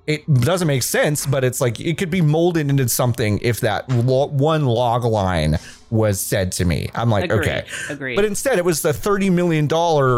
it 0.07 0.33
doesn't 0.41 0.67
make 0.67 0.83
sense, 0.83 1.25
but 1.25 1.43
it's 1.43 1.59
like 1.61 1.79
it 1.79 1.97
could 1.97 2.09
be 2.09 2.21
molded 2.21 2.69
into 2.69 2.87
something 2.89 3.39
if 3.41 3.59
that 3.59 3.87
lo- 3.89 4.27
one 4.27 4.65
log 4.65 5.03
line 5.03 5.59
was 5.89 6.19
said 6.19 6.51
to 6.53 6.65
me. 6.65 6.89
I'm 6.95 7.09
like, 7.09 7.25
Agreed. 7.25 7.39
okay. 7.41 7.65
Agreed. 7.89 8.15
But 8.15 8.25
instead, 8.25 8.57
it 8.57 8.65
was 8.65 8.81
the 8.81 8.91
$30 8.91 9.31
million 9.31 9.67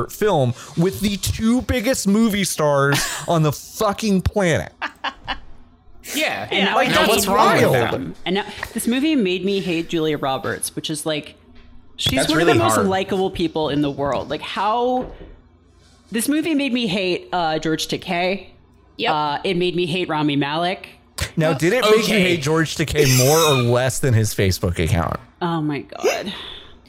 film 0.09 0.53
with 0.77 0.99
the 1.01 1.17
two 1.17 1.61
biggest 1.63 2.07
movie 2.07 2.43
stars 2.43 2.99
on 3.27 3.43
the 3.43 3.51
fucking 3.51 4.21
planet. 4.21 4.71
Yeah. 6.15 6.47
And 6.51 6.65
now 6.65 6.75
Like, 6.75 6.87
I 6.89 6.91
that's 6.91 7.01
hate 7.05 7.09
what's 7.09 7.27
wrong 7.27 7.61
with 7.61 7.91
them. 7.91 8.15
And 8.25 8.35
now 8.35 8.45
this 8.73 8.87
movie 8.87 9.15
made 9.15 9.45
me 9.45 9.59
hate 9.59 9.89
Julia 9.89 10.17
Roberts, 10.17 10.75
which 10.75 10.89
is 10.89 11.05
like 11.05 11.35
she's 11.97 12.17
That's 12.17 12.29
one 12.29 12.37
really 12.39 12.51
of 12.53 12.57
the 12.57 12.63
most 12.63 12.75
hard. 12.75 12.87
likable 12.87 13.29
people 13.29 13.69
in 13.69 13.81
the 13.81 13.91
world. 13.91 14.27
Like 14.29 14.41
how 14.41 15.11
this 16.11 16.27
movie 16.27 16.55
made 16.55 16.73
me 16.73 16.87
hate 16.87 17.29
uh, 17.31 17.59
George 17.59 17.87
Takei. 17.87 18.47
Yep. 18.99 19.11
Uh, 19.13 19.39
it 19.43 19.57
made 19.57 19.75
me 19.75 19.85
hate 19.85 20.09
Rami 20.09 20.35
Malek. 20.35 20.87
Now, 21.35 21.53
did 21.53 21.73
it 21.73 21.83
make 21.83 22.07
you 22.07 22.15
hate 22.15 22.41
George 22.41 22.75
Takei 22.75 23.17
more 23.17 23.37
or 23.37 23.55
less 23.61 23.99
than 23.99 24.13
his 24.13 24.33
Facebook 24.33 24.77
account? 24.79 25.19
Oh 25.41 25.61
my 25.61 25.79
god. 25.79 26.33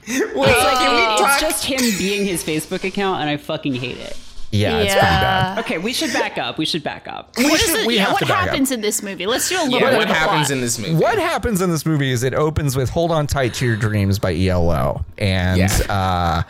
Wait, 0.09 0.19
It's 0.26 0.35
like 0.37 0.79
can 0.79 0.95
we 1.19 1.25
it's 1.25 1.40
just 1.40 1.64
him 1.64 1.81
being 1.99 2.26
his 2.26 2.43
Facebook 2.43 2.85
account, 2.85 3.21
and 3.21 3.31
I 3.31 3.37
fucking 3.37 3.75
hate 3.75 3.97
it. 3.99 4.17
Yeah, 4.52 4.79
it's 4.79 4.93
pretty 4.95 5.07
bad. 5.07 5.59
Okay, 5.61 5.79
we 5.79 5.93
should 5.93 6.12
back 6.12 6.37
up. 6.37 6.59
We 6.59 6.64
should 6.64 6.83
back 6.83 7.07
up. 7.07 7.37
We 7.38 7.45
What, 7.45 7.55
is 7.55 7.61
should- 7.71 7.81
it, 7.81 7.87
we 7.87 7.95
yeah, 7.97 8.02
have 8.07 8.12
what 8.14 8.19
to 8.21 8.26
back 8.26 8.43
up. 8.43 8.49
happens 8.49 8.73
in 8.73 8.81
this 8.81 9.00
movie? 9.02 9.26
Let's 9.26 9.49
do 9.49 9.55
a 9.57 9.62
little 9.62 9.79
Yeah, 9.79 9.90
bit 9.90 9.99
what 9.99 10.11
of 10.11 10.17
happens 10.17 10.47
plot. 10.49 10.50
in 10.50 10.61
this 10.61 10.79
movie? 10.81 10.95
What 10.95 11.19
happens 11.21 11.61
in 11.61 11.71
this 11.71 11.87
movie 11.87 12.11
is 12.11 12.25
it 12.25 12.35
opens 12.35 12.75
with 12.76 12.90
"Hold 12.90 13.12
On 13.12 13.29
Tight 13.29 13.55
to 13.55 13.67
Your 13.67 13.76
Dreams" 13.76 14.19
by 14.19 14.35
ELO, 14.35 15.05
and 15.19 15.59
Yeah. 15.59 15.69
uh, 15.88 16.43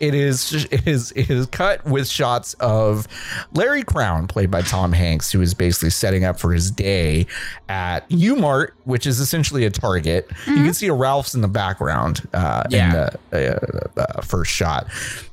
it 0.00 0.14
is 0.14 0.66
it 0.70 0.86
is 0.88 1.12
it 1.12 1.30
is 1.30 1.46
cut 1.46 1.84
with 1.84 2.08
shots 2.08 2.54
of 2.54 3.06
Larry 3.52 3.82
Crowne, 3.84 4.28
played 4.28 4.50
by 4.50 4.62
Tom 4.62 4.92
Hanks, 4.92 5.30
who 5.30 5.40
is 5.40 5.54
basically 5.54 5.90
setting 5.90 6.24
up 6.24 6.40
for 6.40 6.52
his 6.52 6.70
day 6.70 7.26
at 7.68 8.10
U-Mart, 8.10 8.74
which 8.84 9.06
is 9.06 9.20
essentially 9.20 9.64
a 9.66 9.70
Target. 9.70 10.28
You 10.46 10.56
can 10.56 10.74
see 10.74 10.88
a 10.88 10.94
Ralph's 10.94 11.34
in 11.34 11.40
the 11.42 11.48
background 11.48 12.26
uh, 12.32 12.64
Yeah. 12.70 12.86
in 12.86 13.18
the 13.30 13.90
uh, 13.96 14.00
uh, 14.00 14.20
first 14.22 14.50
shot. 14.50 14.86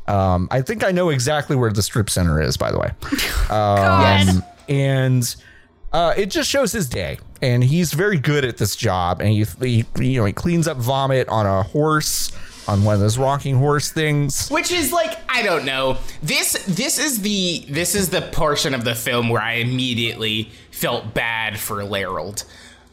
Um, 0.07 0.47
I 0.51 0.62
think 0.62 0.83
I 0.83 0.91
know 0.91 1.09
exactly 1.09 1.55
where 1.55 1.71
the 1.71 1.81
strip 1.81 2.09
center 2.09 2.41
is, 2.41 2.57
by 2.57 2.71
the 2.71 2.79
way. 2.79 2.91
God. 3.50 4.29
Um, 4.29 4.43
and 4.69 5.36
uh, 5.93 6.13
it 6.17 6.27
just 6.27 6.50
shows 6.50 6.71
his 6.71 6.88
day, 6.89 7.17
and 7.41 7.63
he's 7.63 7.93
very 7.93 8.17
good 8.19 8.43
at 8.45 8.57
this 8.57 8.75
job. 8.75 9.21
And 9.21 9.29
he, 9.29 9.45
he, 9.62 9.86
you 10.12 10.19
know, 10.19 10.25
he 10.25 10.33
cleans 10.33 10.67
up 10.67 10.77
vomit 10.77 11.27
on 11.29 11.45
a 11.45 11.63
horse, 11.63 12.31
on 12.67 12.83
one 12.83 12.95
of 12.95 13.00
those 13.01 13.17
rocking 13.17 13.55
horse 13.55 13.91
things. 13.91 14.50
Which 14.50 14.71
is 14.71 14.91
like 14.91 15.17
I 15.29 15.41
don't 15.43 15.65
know. 15.65 15.97
This 16.21 16.53
this 16.65 16.97
is 17.00 17.21
the 17.21 17.65
this 17.69 17.95
is 17.95 18.09
the 18.09 18.21
portion 18.21 18.74
of 18.74 18.83
the 18.83 18.95
film 18.95 19.29
where 19.29 19.41
I 19.41 19.53
immediately 19.53 20.51
felt 20.71 21.13
bad 21.13 21.59
for 21.59 21.83
Larold. 21.83 22.43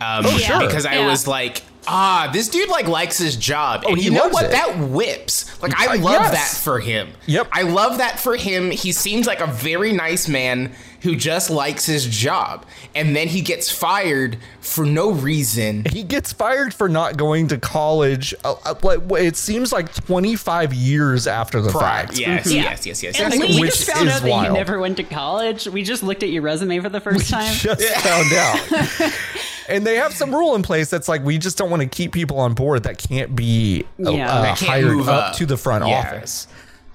Um, 0.01 0.27
Oh, 0.27 0.39
sure. 0.39 0.61
Because 0.61 0.85
I 0.87 0.95
Yeah. 0.97 1.07
was 1.07 1.27
like, 1.27 1.63
ah, 1.87 2.29
this 2.33 2.49
dude 2.49 2.69
like 2.69 2.89
likes 2.89 3.17
his 3.19 3.37
job, 3.37 3.85
and 3.87 3.97
he 3.97 4.05
you 4.07 4.11
know 4.11 4.23
loves 4.23 4.35
what? 4.35 4.45
it. 4.47 4.51
That 4.53 4.79
whips. 4.79 5.61
Like 5.63 5.73
I 5.79 5.95
Uh, 5.95 5.99
love 5.99 6.23
yes. 6.23 6.53
that 6.55 6.63
for 6.63 6.81
him. 6.81 7.11
Yep. 7.27 7.49
I 7.53 7.63
love 7.63 7.99
that 7.99 8.19
for 8.19 8.37
him. 8.37 8.71
He 8.71 8.93
seems 8.93 9.27
like 9.27 9.41
a 9.41 9.47
very 9.47 9.93
nice 9.93 10.29
man 10.29 10.75
who 11.05 11.15
just 11.15 11.51
likes 11.51 11.87
his 11.87 12.07
job, 12.07 12.67
and 12.95 13.15
then 13.15 13.29
he 13.29 13.41
gets 13.41 13.71
fired 13.71 14.37
for 14.61 14.85
no 14.85 15.13
reason. 15.13 15.85
He 15.91 16.03
gets 16.03 16.33
fired 16.33 16.75
for 16.75 16.89
not 16.89 17.17
going 17.17 17.47
to 17.49 17.59
college. 17.59 18.35
Uh, 18.45 18.55
uh, 18.65 18.75
like, 18.83 19.01
it 19.23 19.37
seems 19.37 19.73
like 19.73 19.95
25 19.95 20.75
years 20.75 21.27
after 21.29 21.61
the 21.61 21.71
Prior. 21.71 22.07
fact. 22.07 22.19
Yes, 22.19 22.51
Yeah. 22.51 22.63
yes, 22.63 22.87
yes, 22.87 23.03
yes, 23.03 23.21
And 23.21 23.33
yes. 23.35 23.41
we 23.49 23.55
We 23.55 23.61
Which 23.61 23.71
just 23.77 23.91
found 23.91 24.09
is 24.09 24.15
out 24.17 24.23
that 24.23 24.31
wild. 24.31 24.47
you 24.49 24.53
never 24.55 24.79
went 24.81 24.97
to 24.97 25.03
college. 25.05 25.69
We 25.69 25.83
just 25.85 26.03
looked 26.03 26.23
at 26.25 26.31
your 26.31 26.43
resume 26.43 26.81
for 26.81 26.89
the 26.89 27.01
first 27.01 27.31
time. 27.31 27.53
just 27.55 27.85
found 28.01 28.33
out. 28.33 29.13
and 29.69 29.87
they 29.87 29.97
have 29.97 30.13
some 30.15 30.35
rule 30.35 30.55
in 30.55 30.63
place 30.63 30.91
that's 30.91 31.09
like 31.09 31.23
we 31.25 31.39
just 31.39 31.57
don't 31.59 31.71
want 31.71 31.83
to 31.83 31.89
keep 31.89 32.13
people 32.13 32.39
on 32.39 32.55
board 32.55 32.83
that 32.85 32.99
can't 32.99 33.37
be 33.37 33.85
uh, 34.05 34.11
Yeah. 34.11 34.33
uh, 34.35 34.43
That 34.43 34.59
can't 34.59 34.71
hired 34.71 34.87
move 34.97 35.09
up 35.09 35.31
up. 35.31 35.37
to 35.37 35.47
the 35.47 35.57
front 35.57 35.87
Yeah. 35.87 35.99
office. 36.01 36.47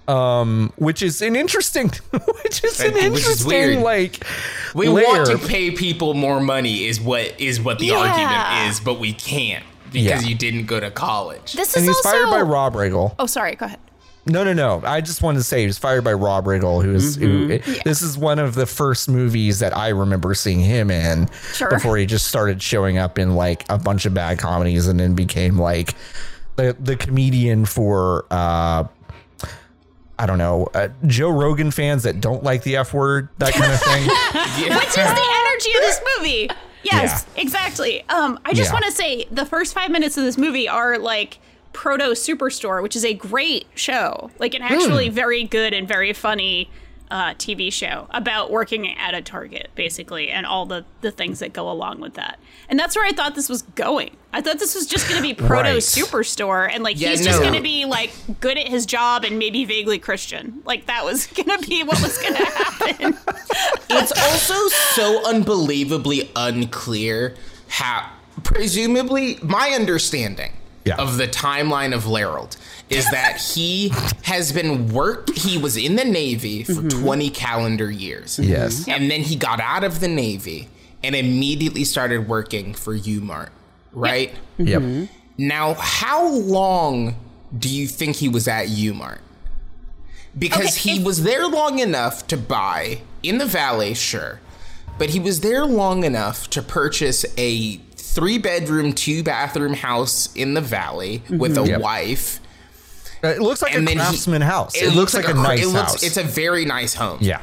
Um, 0.10 0.74
which 0.78 1.02
is 1.02 1.22
an 1.22 1.36
interesting, 1.36 1.90
which 2.44 2.64
is 2.64 2.80
an 2.80 2.94
Which 2.94 3.04
is 3.04 3.42
interesting 3.42 3.48
weird. 3.48 3.84
like 3.84 4.24
We 4.74 4.88
layer. 4.90 5.06
want 5.06 5.28
to 5.30 5.48
pay 5.48 5.72
people 5.72 6.14
more 6.16 6.40
money 6.42 6.86
is 6.86 7.00
what 7.00 7.40
is 7.40 7.62
what 7.62 7.80
the 7.80 7.88
Yeah. 7.88 7.98
argument 7.98 8.70
is, 8.72 8.80
but 8.80 9.00
we 9.00 9.14
can't 9.14 9.64
because 9.92 10.24
Yeah. 10.24 10.30
you 10.30 10.36
didn't 10.36 10.66
go 10.66 10.80
to 10.80 10.90
college. 10.92 11.54
This 11.54 11.76
and 11.76 11.84
is 11.84 11.90
he's 11.90 12.06
also. 12.06 12.10
fired 12.10 12.30
by 12.32 12.42
Rob 12.42 12.74
Riggle. 12.74 13.14
Oh, 13.20 13.26
sorry. 13.28 13.56
Go 13.56 13.68
ahead. 13.68 13.80
No, 14.26 14.44
no, 14.44 14.54
no. 14.54 14.82
I 14.86 15.02
just 15.02 15.24
wanted 15.24 15.40
to 15.40 15.44
say 15.44 15.62
he 15.62 15.68
was 15.68 15.78
fired 15.80 16.04
by 16.04 16.14
Rob 16.14 16.46
Riggle, 16.46 16.84
who 16.84 16.94
is 16.94 17.16
who, 17.16 17.48
Mm-hmm. 17.48 17.72
this 17.86 18.02
is 18.02 18.18
one 18.18 18.38
of 18.38 18.54
the 18.56 18.66
first 18.66 19.10
movies 19.10 19.60
that 19.60 19.76
I 19.76 19.90
remember 19.90 20.34
seeing 20.36 20.60
him 20.60 20.92
in 20.92 21.30
Sure. 21.54 21.70
before 21.70 21.98
he 21.98 22.06
just 22.06 22.28
started 22.28 22.62
showing 22.62 22.98
up 22.98 23.18
in 23.18 23.36
like 23.36 23.66
a 23.70 23.78
bunch 23.78 24.06
of 24.06 24.14
bad 24.14 24.38
comedies 24.40 24.88
and 24.88 25.00
then 25.00 25.14
became 25.16 25.58
like 25.60 25.96
the 26.58 26.76
the 26.80 26.96
comedian 26.96 27.66
for 27.66 28.26
uh 28.30 28.84
I 30.20 30.26
don't 30.26 30.38
know, 30.38 30.68
uh, 30.74 30.90
Joe 31.08 31.30
Rogan 31.30 31.72
fans 31.72 32.04
that 32.04 32.20
don't 32.22 32.44
like 32.44 32.64
the 32.64 32.76
F 32.78 32.94
word, 32.94 33.30
that 33.38 33.54
kind 33.54 33.72
of 33.72 33.80
thing. 33.82 34.04
Which 34.76 34.88
is 34.90 34.96
the 34.96 35.02
energy 35.02 35.70
of 35.72 35.82
this 35.82 36.02
movie. 36.18 36.50
Yes, 36.84 37.26
exactly. 37.36 38.04
Um, 38.10 38.38
I 38.46 38.54
just 38.54 38.70
Yeah. 38.70 38.74
want 38.74 38.86
to 38.86 38.92
say 38.92 39.26
the 39.32 39.46
first 39.46 39.74
five 39.74 39.90
minutes 39.92 40.18
of 40.18 40.24
this 40.26 40.38
movie 40.38 40.68
are 40.68 40.98
like 40.98 41.40
Proto 41.74 42.12
Superstore, 42.12 42.82
which 42.84 42.96
is 42.96 43.06
a 43.06 43.14
great 43.14 43.66
show, 43.76 44.30
like 44.40 44.54
an 44.54 44.62
actually 44.62 45.08
very 45.10 45.44
good 45.44 45.74
and 45.74 45.88
very 45.88 46.14
funny 46.14 46.70
uh, 47.12 47.34
TV 47.34 47.72
show 47.74 48.08
about 48.12 48.52
working 48.52 48.96
at 48.98 49.14
a 49.16 49.22
Target, 49.22 49.70
basically, 49.76 50.30
and 50.30 50.46
all 50.46 50.66
the 50.66 50.86
the 51.02 51.12
things 51.12 51.40
that 51.40 51.54
go 51.54 51.70
along 51.70 52.00
with 52.02 52.14
that. 52.16 52.40
And 52.70 52.78
that's 52.78 52.96
where 52.96 53.06
I 53.06 53.12
thought 53.12 53.36
this 53.36 53.50
was 53.50 53.64
going. 53.64 54.12
I 54.32 54.42
thought 54.42 54.60
this 54.60 54.76
was 54.76 54.86
just 54.86 55.10
going 55.10 55.22
to 55.22 55.28
be 55.28 55.34
Proto 55.48 55.70
Right. 55.70 55.78
Superstore, 55.78 56.70
and 56.72 56.84
like 56.84 57.00
Yeah, 57.00 57.10
he's 57.10 57.24
just 57.24 57.42
going 57.42 57.56
to 57.56 57.62
be 57.62 57.86
like 57.86 58.12
good 58.40 58.58
at 58.58 58.68
his 58.68 58.86
job 58.86 59.26
and 59.26 59.40
maybe 59.40 59.66
vaguely 59.66 59.98
Christian. 60.00 60.62
Like 60.66 60.86
that 60.86 61.04
was 61.04 61.28
going 61.40 61.50
to 61.60 61.68
be 61.68 61.84
what 61.84 62.02
was 62.02 62.18
going 62.20 62.36
to 62.36 62.46
happen. 62.46 63.18
it's 63.90 64.12
also 64.12 64.68
so 64.94 65.28
unbelievably 65.28 66.30
unclear 66.36 67.36
how 67.68 68.12
presumably 68.44 69.38
my 69.42 69.70
understanding 69.72 70.54
Yeah. 70.90 70.96
of 70.96 71.18
the 71.18 71.28
timeline 71.28 71.94
of 71.96 72.06
Larold 72.06 72.58
is 72.90 73.10
that 73.12 73.40
he 73.40 73.94
has 74.24 74.52
been 74.52 74.90
worked 74.90 75.30
he 75.38 75.58
was 75.58 75.78
in 75.78 75.96
the 75.96 76.06
navy 76.06 76.64
for 76.64 76.74
mm-hmm. 76.74 77.04
20 77.04 77.30
calendar 77.30 77.90
years. 77.90 78.38
Mm-hmm. 78.38 78.50
Yes. 78.52 78.88
and 78.88 79.10
then 79.10 79.22
he 79.22 79.36
got 79.36 79.60
out 79.60 79.84
of 79.84 80.00
the 80.00 80.08
navy 80.08 80.70
and 81.04 81.16
immediately 81.16 81.84
started 81.84 82.28
working 82.28 82.74
for 82.74 82.94
U-Mart 82.94 83.52
right? 83.94 84.34
Mm-hmm. 84.58 84.68
Yep. 85.00 85.10
now 85.38 85.74
how 85.76 86.28
long 86.28 87.16
do 87.58 87.70
you 87.70 87.88
think 87.88 88.18
he 88.18 88.30
was 88.30 88.48
at 88.48 88.70
U-Mart? 88.70 89.22
Because 90.38 90.78
Okay, 90.78 90.92
he 90.98 91.04
was 91.04 91.24
there 91.24 91.48
long 91.48 91.80
enough 91.80 92.28
to 92.28 92.38
buy 92.38 93.02
in 93.24 93.40
the 93.40 93.46
valley, 93.46 93.94
sure, 93.94 94.40
but 94.98 95.10
he 95.10 95.20
was 95.20 95.42
there 95.42 95.66
long 95.66 96.04
enough 96.04 96.50
to 96.52 96.62
purchase 96.62 97.26
a 97.38 97.80
three 98.14 98.38
bedroom, 98.38 98.94
two 98.94 99.24
bathroom 99.24 99.74
house 99.74 100.30
in 100.36 100.54
the 100.54 100.62
valley 100.62 101.24
with 101.30 101.58
a 101.58 101.66
Yep. 101.66 101.82
wife. 101.82 102.40
Uh, 103.24 103.28
It 103.30 103.42
looks 103.42 103.62
like 103.62 103.74
And 103.76 103.84
a 103.84 103.86
then 103.92 103.98
he- 103.98 104.04
craftsman 104.04 104.42
house. 104.42 104.76
It, 104.76 104.94
looks, 104.96 105.14
like, 105.14 105.28
a, 105.28 105.34
cr- 105.34 105.38
nice 105.42 105.62
it 105.62 105.68
looks, 105.68 105.92
house. 105.92 106.04
It's 106.04 106.18
a 106.18 106.24
very 106.24 106.66
nice 106.66 106.94
home. 106.94 107.18
yeah. 107.22 107.42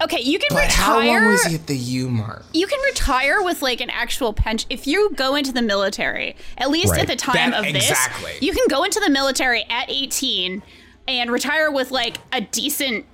Okay, 0.00 0.20
you 0.20 0.38
can 0.38 0.48
But 0.50 0.70
how 0.70 1.00
retire. 1.00 1.20
long 1.22 1.32
was 1.32 1.44
he 1.46 1.56
at 1.56 1.66
the 1.66 1.76
U-Mart? 1.76 2.44
you 2.52 2.66
can 2.68 2.78
retire 2.82 3.42
with 3.42 3.60
like 3.60 3.80
an 3.80 3.90
actual 3.90 4.32
pension 4.32 4.68
if 4.70 4.86
you 4.86 5.10
go 5.16 5.34
into 5.34 5.50
the 5.50 5.62
military 5.62 6.36
at 6.58 6.70
least 6.70 6.92
Right. 6.92 7.00
at 7.00 7.06
the 7.08 7.16
time 7.16 7.50
That- 7.50 7.66
of 7.66 7.72
this 7.72 7.90
exactly. 7.90 8.34
you 8.40 8.52
can 8.52 8.64
go 8.68 8.84
into 8.84 9.00
the 9.00 9.10
military 9.10 9.64
at 9.68 9.86
18 9.90 10.62
and 11.08 11.32
retire 11.32 11.72
with 11.72 11.90
like 11.90 12.18
a 12.32 12.40
decent 12.40 13.04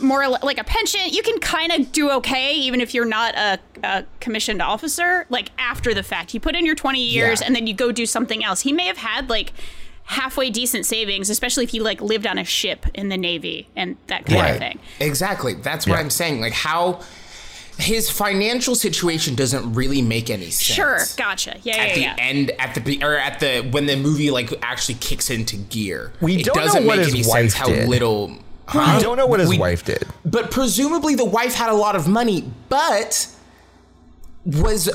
more 0.00 0.28
like 0.28 0.58
a 0.58 0.64
pension 0.64 1.00
you 1.08 1.22
can 1.22 1.38
kind 1.40 1.72
of 1.72 1.90
do 1.92 2.10
okay 2.10 2.52
even 2.54 2.80
if 2.80 2.92
you're 2.92 3.06
not 3.06 3.34
a, 3.36 3.58
a 3.82 4.04
commissioned 4.20 4.60
officer 4.60 5.24
like 5.30 5.50
after 5.58 5.94
the 5.94 6.02
fact 6.02 6.34
you 6.34 6.40
put 6.40 6.54
in 6.54 6.66
your 6.66 6.74
20 6.74 7.02
years 7.02 7.40
Yeah. 7.40 7.46
and 7.46 7.56
then 7.56 7.66
you 7.66 7.72
go 7.74 7.90
do 7.90 8.04
something 8.04 8.44
else 8.44 8.60
he 8.60 8.72
may 8.72 8.86
have 8.86 8.98
had 8.98 9.30
like 9.30 9.52
halfway 10.04 10.50
decent 10.50 10.84
savings 10.86 11.30
especially 11.30 11.64
if 11.64 11.70
he 11.70 11.80
like 11.80 12.00
lived 12.02 12.26
on 12.26 12.36
a 12.38 12.44
ship 12.44 12.84
in 12.94 13.08
the 13.08 13.16
navy 13.16 13.68
and 13.76 13.96
that 14.08 14.26
kind 14.26 14.40
Right. 14.40 14.50
of 14.52 14.58
thing 14.58 14.78
Exactly. 15.00 15.54
That's 15.54 15.86
what 15.86 15.94
Yeah. 15.94 16.00
I'm 16.00 16.10
saying. 16.10 16.40
Like 16.40 16.52
how 16.54 17.00
his 17.78 18.10
financial 18.10 18.74
situation 18.74 19.36
doesn't 19.36 19.72
really 19.74 20.02
make 20.02 20.28
any 20.30 20.50
sense. 20.50 20.74
sure 20.74 20.98
gotcha 21.16 21.56
yeah 21.62 21.76
at 21.76 21.78
yeah 21.78 21.84
At 21.86 21.94
the 21.94 22.00
yeah 22.00 22.16
end 22.18 22.50
at 22.58 22.74
the 22.74 22.80
be- 22.80 23.02
or 23.04 23.16
at 23.16 23.38
the 23.40 23.60
when 23.70 23.86
the 23.86 23.96
movie 23.96 24.30
like 24.32 24.52
actually 24.62 24.96
kicks 24.96 25.30
into 25.30 25.56
gear 25.56 26.12
We 26.20 26.36
it 26.40 26.44
don't 26.46 26.56
know 26.56 26.64
doesn't 26.64 26.86
what 26.86 26.96
make 26.98 27.06
his 27.06 27.14
any 27.14 27.24
wife 27.26 27.50
sense 27.52 27.54
how 27.54 27.66
did. 27.68 27.88
little 27.88 28.36
I 28.74 29.00
don't 29.00 29.16
know 29.16 29.26
what 29.26 29.40
his 29.40 29.48
We- 29.48 29.58
wife 29.58 29.84
did. 29.84 30.06
but 30.24 30.50
presumably 30.50 31.14
the 31.14 31.24
wife 31.24 31.54
had 31.54 31.70
a 31.70 31.74
lot 31.74 31.96
of 31.96 32.06
money 32.08 32.50
but 32.68 33.26
was 34.44 34.88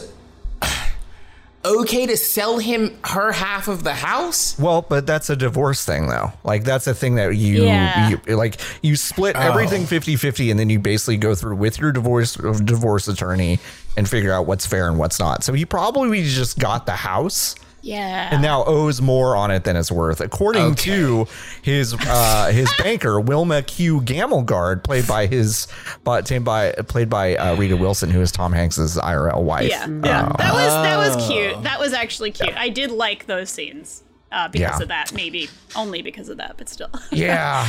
okay 1.66 2.06
to 2.06 2.18
sell 2.18 2.58
him 2.58 2.94
her 3.06 3.32
half 3.32 3.70
of 3.70 3.84
the 3.86 3.94
house 3.94 4.60
Well, 4.60 4.82
but 4.82 5.08
that's 5.08 5.30
a 5.30 5.36
divorce 5.36 5.86
thing 5.86 6.08
though. 6.08 6.34
Like 6.44 6.66
that's 6.66 6.88
a 6.88 6.94
thing 6.94 7.16
that 7.16 7.36
you, 7.38 7.64
Yeah. 7.64 8.10
you 8.28 8.36
like 8.36 8.60
you 8.82 8.98
split 8.98 9.38
oh. 9.38 9.40
everything 9.40 9.84
50-50 9.86 10.52
and 10.52 10.60
then 10.60 10.70
you 10.70 10.78
basically 10.80 11.16
go 11.16 11.36
through 11.36 11.56
with 11.56 11.80
your 11.80 11.94
divorce 11.94 12.34
divorce 12.34 13.08
attorney 13.08 13.60
and 13.96 14.10
figure 14.10 14.34
out 14.34 14.46
what's 14.46 14.66
fair 14.66 14.90
and 14.90 14.98
what's 15.00 15.20
not. 15.20 15.44
So 15.44 15.54
he 15.54 15.66
probably 15.66 16.24
just 16.24 16.60
got 16.60 16.86
the 16.86 16.92
house 16.94 17.56
Yeah. 17.84 18.30
and 18.32 18.42
now 18.42 18.64
owes 18.64 19.02
more 19.02 19.36
on 19.36 19.52
it 19.52 19.66
than 19.66 19.76
it's 19.76 19.92
worth, 19.92 20.22
according 20.22 20.64
Okay. 20.72 20.84
to 20.86 21.28
his 21.62 21.94
uh, 21.94 22.50
his 22.54 22.72
banker 22.80 23.20
Wilma 23.20 23.62
Q 23.62 24.00
Gamelgard, 24.02 24.84
played 24.84 25.06
by 25.08 25.28
his 25.28 25.68
but 26.06 26.30
by 26.44 26.72
played 26.88 27.10
by 27.10 27.36
uh, 27.36 27.56
Rita 27.58 27.76
Wilson, 27.78 28.10
who 28.10 28.22
is 28.22 28.32
Tom 28.32 28.54
Hanks's 28.54 28.96
IRL 28.98 29.44
wife. 29.44 29.70
yeah. 29.70 29.86
Yeah. 29.88 30.32
That 30.38 30.54
was 30.54 30.74
that 30.74 30.98
was 30.98 31.16
Oh. 31.18 31.28
cute. 31.30 31.64
That 31.64 31.80
was 31.80 31.94
actually 31.94 32.32
cute. 32.32 32.56
I 32.58 32.70
did 32.70 32.90
like 32.92 33.26
those 33.26 33.50
scenes. 33.50 34.03
Uh, 34.34 34.48
because 34.48 34.80
Yeah. 34.80 34.82
of 34.84 34.88
that, 34.90 35.14
maybe 35.14 35.48
only 35.76 36.02
because 36.02 36.28
of 36.28 36.38
that, 36.38 36.56
but 36.58 36.68
still. 36.68 36.90
Yeah. 37.12 37.68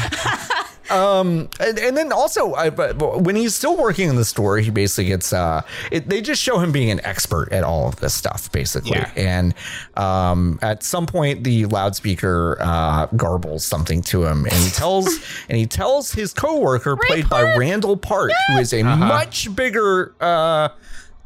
um, 0.91 1.49
and, 1.61 1.79
and 1.79 1.97
then 1.97 2.11
also, 2.13 2.55
I, 2.55 2.71
but 2.71 2.97
but 2.99 3.21
when 3.23 3.37
he's 3.37 3.55
still 3.55 3.77
working 3.77 4.09
in 4.09 4.17
the 4.17 4.25
store, 4.25 4.59
he 4.59 4.71
basically 4.71 5.07
gets. 5.07 5.33
Uh, 5.33 5.63
it, 5.93 6.09
they 6.09 6.21
just 6.23 6.41
show 6.43 6.59
him 6.59 6.73
being 6.73 6.91
an 6.91 7.01
expert 7.05 7.53
at 7.53 7.65
all 7.65 7.89
of 7.89 7.97
this 7.97 8.15
stuff, 8.15 8.51
basically. 8.53 8.93
Yeah. 8.97 9.11
And 9.17 9.55
um, 9.97 10.59
at 10.63 10.83
some 10.83 11.07
point, 11.07 11.45
the 11.45 11.67
loudspeaker 11.67 12.57
uh, 12.61 13.07
garbles 13.09 13.61
something 13.61 14.01
to 14.03 14.25
him, 14.25 14.45
and 14.45 14.55
he 14.55 14.71
tells 14.71 15.07
and 15.49 15.59
he 15.59 15.67
tells 15.67 16.13
his 16.13 16.33
coworker, 16.33 16.97
played 16.97 17.29
by 17.29 17.43
Randall 17.57 17.97
Park, 17.97 18.33
who 18.49 18.59
is 18.59 18.73
a 18.73 18.83
much 18.83 19.55
bigger. 19.55 20.15
Uh, 20.21 20.69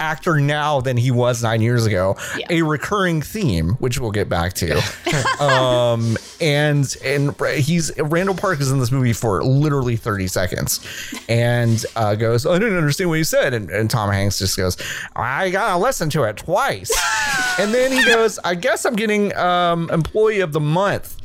actor 0.01 0.41
now 0.41 0.81
than 0.81 0.97
he 0.97 1.11
was 1.11 1.43
nine 1.43 1.61
years 1.61 1.87
ago. 1.87 2.17
A 2.51 2.63
recurring 2.63 3.23
theme 3.23 3.71
which 3.75 3.99
we'll 3.99 4.11
get 4.11 4.29
back 4.29 4.53
to. 4.55 4.81
Um 5.41 6.17
and 6.41 6.97
and 7.05 7.35
he's 7.57 7.97
randall 7.99 8.35
park 8.35 8.61
is 8.61 8.71
in 8.73 8.79
this 8.79 8.91
movie 8.91 9.13
for 9.13 9.43
literally 9.45 9.97
30 9.97 10.27
seconds 10.27 10.81
and 11.29 11.85
uh 11.97 12.15
goes 12.15 12.45
i 12.47 12.59
didn't 12.59 12.77
understand 12.77 13.11
what 13.11 13.17
you 13.17 13.25
said. 13.25 13.55
And, 13.55 13.71
and 13.71 13.89
tom 13.91 14.11
hanks 14.11 14.39
just 14.39 14.57
goes 14.57 14.77
i 15.15 15.51
gotta 15.51 15.79
listen 15.79 16.11
to 16.11 16.25
it 16.25 16.37
twice. 16.37 16.91
And 17.59 17.75
then 17.75 17.91
he 17.93 18.05
goes 18.05 18.39
i 18.45 18.55
guess 18.55 18.85
i'm 18.85 18.95
getting 18.97 19.35
um 19.37 19.91
employee 19.91 20.41
of 20.41 20.53
the 20.53 20.61
month. 20.61 21.17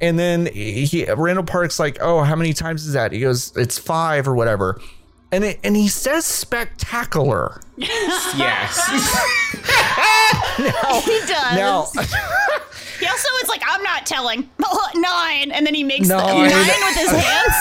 And 0.00 0.18
then 0.18 0.46
he 0.46 1.06
Randall 1.14 1.44
Park's 1.44 1.78
like, 1.78 1.98
"Oh, 2.00 2.22
how 2.22 2.34
many 2.34 2.54
times 2.54 2.86
is 2.86 2.94
that?" 2.94 3.12
He 3.12 3.20
goes, 3.20 3.54
"It's 3.54 3.78
five 3.78 4.26
or 4.26 4.34
whatever." 4.34 4.80
And 5.32 5.44
it, 5.44 5.60
and 5.62 5.76
he 5.76 5.86
says 5.88 6.24
spectacular. 6.26 7.60
Yes. 7.76 8.84
he 11.04 11.20
does. 11.26 11.54
Now, 11.54 11.86
he 12.98 13.06
also 13.06 13.28
is 13.42 13.48
like, 13.48 13.62
I'm 13.66 13.82
not 13.82 14.06
telling. 14.06 14.48
Nine. 14.96 15.50
And 15.52 15.66
then 15.66 15.74
he 15.74 15.84
makes 15.84 16.08
the 16.08 16.16
Nine. 16.16 16.50
nine 16.50 16.50
with 16.50 16.96
his 16.96 17.10
hands. 17.10 17.54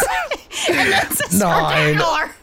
and 0.69 0.91
then 0.91 1.11
says 1.11 1.39
Nine. 1.39 1.97
spectacular. 1.99 2.35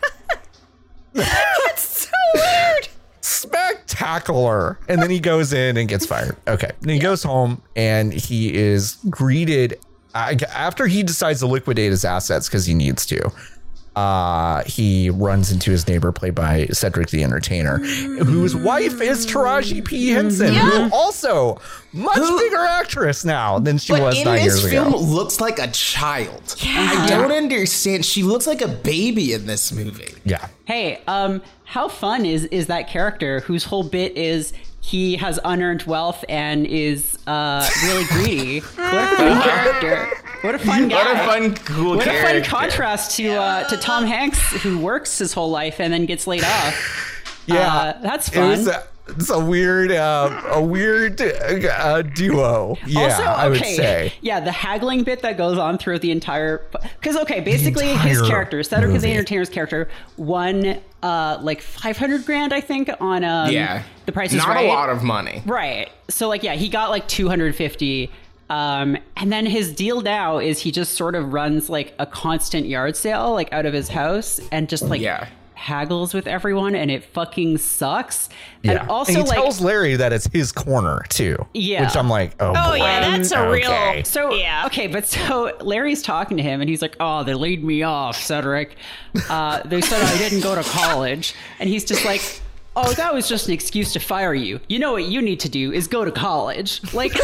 That's 1.12 1.82
so 1.82 2.10
weird. 2.34 2.88
spectacular. 3.20 4.78
And 4.88 5.02
then 5.02 5.10
he 5.10 5.18
goes 5.18 5.52
in 5.52 5.76
and 5.76 5.88
gets 5.88 6.06
fired. 6.06 6.36
Okay. 6.46 6.70
And 6.82 6.90
he 6.90 6.98
goes 6.98 7.22
home 7.22 7.62
and 7.74 8.12
he 8.12 8.54
is 8.54 8.96
greeted 9.10 9.78
after 10.14 10.86
he 10.86 11.02
decides 11.02 11.40
to 11.40 11.46
liquidate 11.46 11.90
his 11.90 12.04
assets 12.04 12.48
because 12.48 12.64
he 12.64 12.74
needs 12.74 13.04
to. 13.06 13.30
Uh, 13.96 14.62
he 14.64 15.08
runs 15.08 15.50
into 15.50 15.70
his 15.70 15.88
neighbor, 15.88 16.12
played 16.12 16.34
by 16.34 16.66
Cedric 16.66 17.08
the 17.08 17.24
Entertainer, 17.24 17.78
whose 17.78 18.54
wife 18.54 19.00
is 19.00 19.26
Taraji 19.26 19.82
P. 19.82 20.10
Henson, 20.10 20.52
who 20.52 20.90
also 20.92 21.58
much 21.94 22.18
bigger 22.38 22.58
actress 22.58 23.24
now 23.24 23.58
than 23.58 23.78
she 23.78 23.92
was. 23.92 24.00
But 24.00 24.06
was 24.06 24.18
in 24.18 24.44
this 24.44 24.70
film 24.70 24.92
looks 24.92 25.40
like 25.40 25.58
a 25.58 25.68
child. 25.68 26.56
I 26.62 27.06
don't 27.08 27.32
understand. 27.32 28.04
She 28.04 28.22
looks 28.22 28.46
like 28.46 28.60
a 28.60 28.68
baby 28.68 29.32
in 29.32 29.46
this 29.46 29.72
movie. 29.72 30.12
Yeah. 30.26 30.46
Hey, 30.66 31.00
um, 31.06 31.40
how 31.64 31.88
fun 31.88 32.26
is 32.26 32.44
is 32.44 32.66
that 32.66 32.88
character 32.88 33.40
whose 33.40 33.64
whole 33.64 33.84
bit 33.84 34.14
is 34.14 34.52
he 34.86 35.16
has 35.16 35.40
unearned 35.44 35.82
wealth 35.82 36.24
and 36.28 36.64
is 36.64 37.18
uh, 37.26 37.68
really 37.84 38.04
greedy? 38.10 38.60
what 38.60 38.94
a 38.94 39.16
fun 39.16 39.42
character! 39.42 40.08
What 40.42 40.54
a 40.54 40.58
fun 40.60 40.88
guy! 40.88 40.96
What 41.04 41.16
a 41.16 41.26
fun, 41.26 41.54
cool 41.56 41.96
What 41.96 42.06
a 42.06 42.22
fun 42.22 42.44
contrast 42.44 43.16
to 43.16 43.30
uh, 43.30 43.68
to 43.68 43.76
Tom 43.78 44.04
Hanks, 44.04 44.38
who 44.62 44.78
works 44.78 45.18
his 45.18 45.32
whole 45.32 45.50
life 45.50 45.80
and 45.80 45.92
then 45.92 46.06
gets 46.06 46.28
laid 46.28 46.44
off. 46.44 47.42
Yeah. 47.46 47.66
Uh, 47.66 48.00
that's 48.00 48.28
It 48.28 48.38
was 48.40 48.68
fun. 48.68 48.82
It's 49.08 49.30
a 49.30 49.38
weird, 49.38 49.92
uh, 49.92 50.42
a 50.50 50.62
weird 50.62 51.20
uh, 51.20 52.02
duo. 52.02 52.76
Yeah, 52.86 53.00
also, 53.02 53.22
okay, 53.22 53.30
I 53.30 53.48
would 53.48 53.64
say. 53.64 54.12
yeah, 54.20 54.40
the 54.40 54.52
haggling 54.52 55.04
bit 55.04 55.22
that 55.22 55.36
goes 55.36 55.58
on 55.58 55.78
throughout 55.78 56.00
the 56.00 56.10
entire 56.10 56.58
because 57.00 57.16
okay, 57.18 57.40
basically 57.40 57.88
his 57.96 58.20
character, 58.22 58.62
Cedric 58.62 58.94
is 58.94 59.02
the 59.02 59.12
entertainer's 59.12 59.48
character, 59.48 59.88
won 60.16 60.80
uh 61.02 61.38
like 61.42 61.62
five 61.62 61.96
hundred 61.96 62.24
grand, 62.26 62.52
I 62.52 62.60
think, 62.60 62.90
on 63.00 63.22
um, 63.24 63.50
Yeah. 63.52 63.82
the 64.06 64.12
Price 64.12 64.32
is 64.32 64.38
Not 64.38 64.48
Right. 64.48 64.64
a 64.66 64.68
lot 64.68 64.88
of 64.88 65.02
money. 65.02 65.42
Right. 65.46 65.90
So 66.08 66.28
like 66.28 66.42
yeah, 66.42 66.54
he 66.54 66.68
got 66.68 66.90
like 66.90 67.06
250 67.08 68.10
um 68.48 68.96
and 69.16 69.32
then 69.32 69.44
his 69.44 69.72
deal 69.72 70.00
now 70.02 70.38
is 70.38 70.60
he 70.60 70.70
just 70.70 70.94
sort 70.94 71.16
of 71.16 71.32
runs 71.32 71.68
like 71.68 71.92
a 71.98 72.06
constant 72.06 72.66
yard 72.66 72.94
sale 72.96 73.32
like 73.32 73.52
out 73.52 73.66
of 73.66 73.74
his 73.74 73.88
house 73.88 74.38
and 74.52 74.68
just 74.68 74.84
like 74.84 75.00
Yeah. 75.00 75.26
Haggles 75.56 76.12
with 76.12 76.26
everyone 76.26 76.74
and 76.74 76.90
it 76.90 77.02
fucking 77.02 77.56
sucks. 77.56 78.28
Yeah. 78.62 78.72
And 78.82 78.90
also 78.90 79.12
he 79.12 79.18
like 79.22 79.30
tells 79.38 79.60
Larry 79.60 79.96
that 79.96 80.12
it's 80.12 80.26
his 80.32 80.52
corner 80.52 81.02
too. 81.08 81.36
Yeah. 81.54 81.86
Which 81.86 81.96
I'm 81.96 82.10
like, 82.10 82.32
oh, 82.40 82.50
Oh, 82.54 82.70
boy. 82.70 82.74
yeah, 82.76 83.16
that's 83.16 83.32
a 83.32 83.40
Okay. 83.40 83.94
real. 83.96 84.04
So 84.04 84.34
Yeah. 84.34 84.66
okay, 84.66 84.86
but 84.86 85.06
so 85.06 85.56
Larry's 85.60 86.02
talking 86.02 86.36
to 86.36 86.42
him, 86.42 86.60
and 86.60 86.68
he's 86.68 86.82
like, 86.82 86.94
"Oh, 87.00 87.24
they 87.24 87.32
laid 87.34 87.64
me 87.64 87.82
off, 87.82 88.16
Cedric. 88.20 88.76
Uh, 89.30 89.62
they 89.64 89.80
said 89.80 90.02
I 90.02 90.18
didn't 90.18 90.42
go 90.42 90.54
to 90.54 90.62
college," 90.62 91.34
and 91.58 91.68
he's 91.70 91.84
just 91.86 92.04
like, 92.04 92.42
"Oh, 92.76 92.92
that 92.92 93.14
was 93.14 93.26
just 93.26 93.48
an 93.48 93.54
excuse 93.54 93.94
to 93.94 93.98
fire 94.00 94.34
you. 94.34 94.60
You 94.68 94.78
know 94.78 94.92
what 94.92 95.04
you 95.04 95.22
need 95.22 95.40
to 95.40 95.48
do 95.48 95.72
is 95.72 95.88
go 95.88 96.04
to 96.04 96.10
college. 96.12 96.80
Like, 96.92 97.16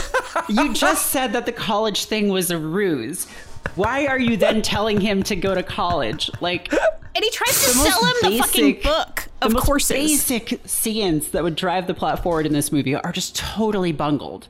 you 0.48 0.72
just 0.72 1.08
said 1.10 1.34
that 1.34 1.44
the 1.44 1.52
college 1.52 2.06
thing 2.06 2.30
was 2.30 2.50
a 2.50 2.56
ruse. 2.58 3.26
Why 3.74 4.06
are 4.06 4.18
you 4.18 4.36
then 4.36 4.62
telling 4.62 5.00
him 5.00 5.22
to 5.24 5.36
go 5.36 5.54
to 5.54 5.62
college? 5.62 6.30
Like." 6.40 6.72
And 7.14 7.22
he 7.22 7.30
tries 7.30 7.52
to 7.64 7.70
sell 7.70 8.04
him 8.06 8.14
the 8.22 8.38
fucking 8.38 8.64
basic- 8.72 8.82
book 8.82 9.28
the 9.40 9.46
of 9.46 9.52
most 9.52 9.64
courses. 9.66 9.90
Basic 9.94 10.60
scenes 10.64 11.28
that 11.28 11.42
would 11.44 11.56
drive 11.56 11.86
the 11.86 11.92
plot 11.94 12.22
forward 12.22 12.46
in 12.46 12.54
this 12.54 12.72
movie 12.72 12.94
are 12.94 13.12
just 13.12 13.36
totally 13.36 13.92
bungled, 13.92 14.48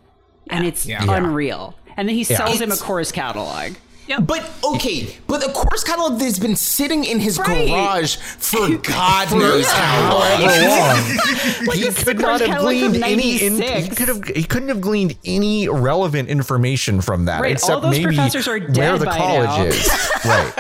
and 0.49 0.65
it's 0.65 0.87
Yeah. 0.87 1.05
unreal. 1.09 1.75
And 1.97 2.09
then 2.09 2.15
he 2.15 2.23
sells 2.25 2.61
him 2.61 2.71
a 2.71 2.75
It's- 2.75 2.81
course 2.81 3.11
catalog. 3.11 3.73
But 4.21 4.49
okay, 4.65 5.17
but 5.27 5.41
the 5.41 5.49
course 5.53 5.85
catalog 5.85 6.19
that's 6.19 6.39
been 6.39 6.57
sitting 6.57 7.05
in 7.05 7.21
his 7.21 7.39
Right. 7.39 7.69
garage 7.69 8.17
for 8.17 8.69
God 8.83 9.31
knows 9.33 9.67
how 9.71 10.15
long. 10.15 10.43
However 10.43 11.73
he 11.73 11.91
could 11.91 12.19
not 12.19 12.41
have 12.41 12.61
gleaned 12.61 13.03
any. 13.03 13.43
In, 13.43 13.61
he 13.61 13.89
could 13.89 14.09
have. 14.09 14.25
He 14.29 14.45
couldn't 14.45 14.69
have 14.69 14.81
gleaned 14.81 15.17
any 15.25 15.69
relevant 15.69 16.29
information 16.29 17.01
from 17.01 17.25
that, 17.27 17.41
Right, 17.41 17.51
all 17.51 17.53
except 17.53 17.83
those 17.83 17.91
maybe 17.91 18.05
professors 18.17 18.49
are 18.49 18.59
where 18.61 18.99
the 18.99 19.07
by 19.07 19.17
college 19.19 19.47
now. 19.49 19.65
is. 19.65 19.89
Right. 20.25 20.53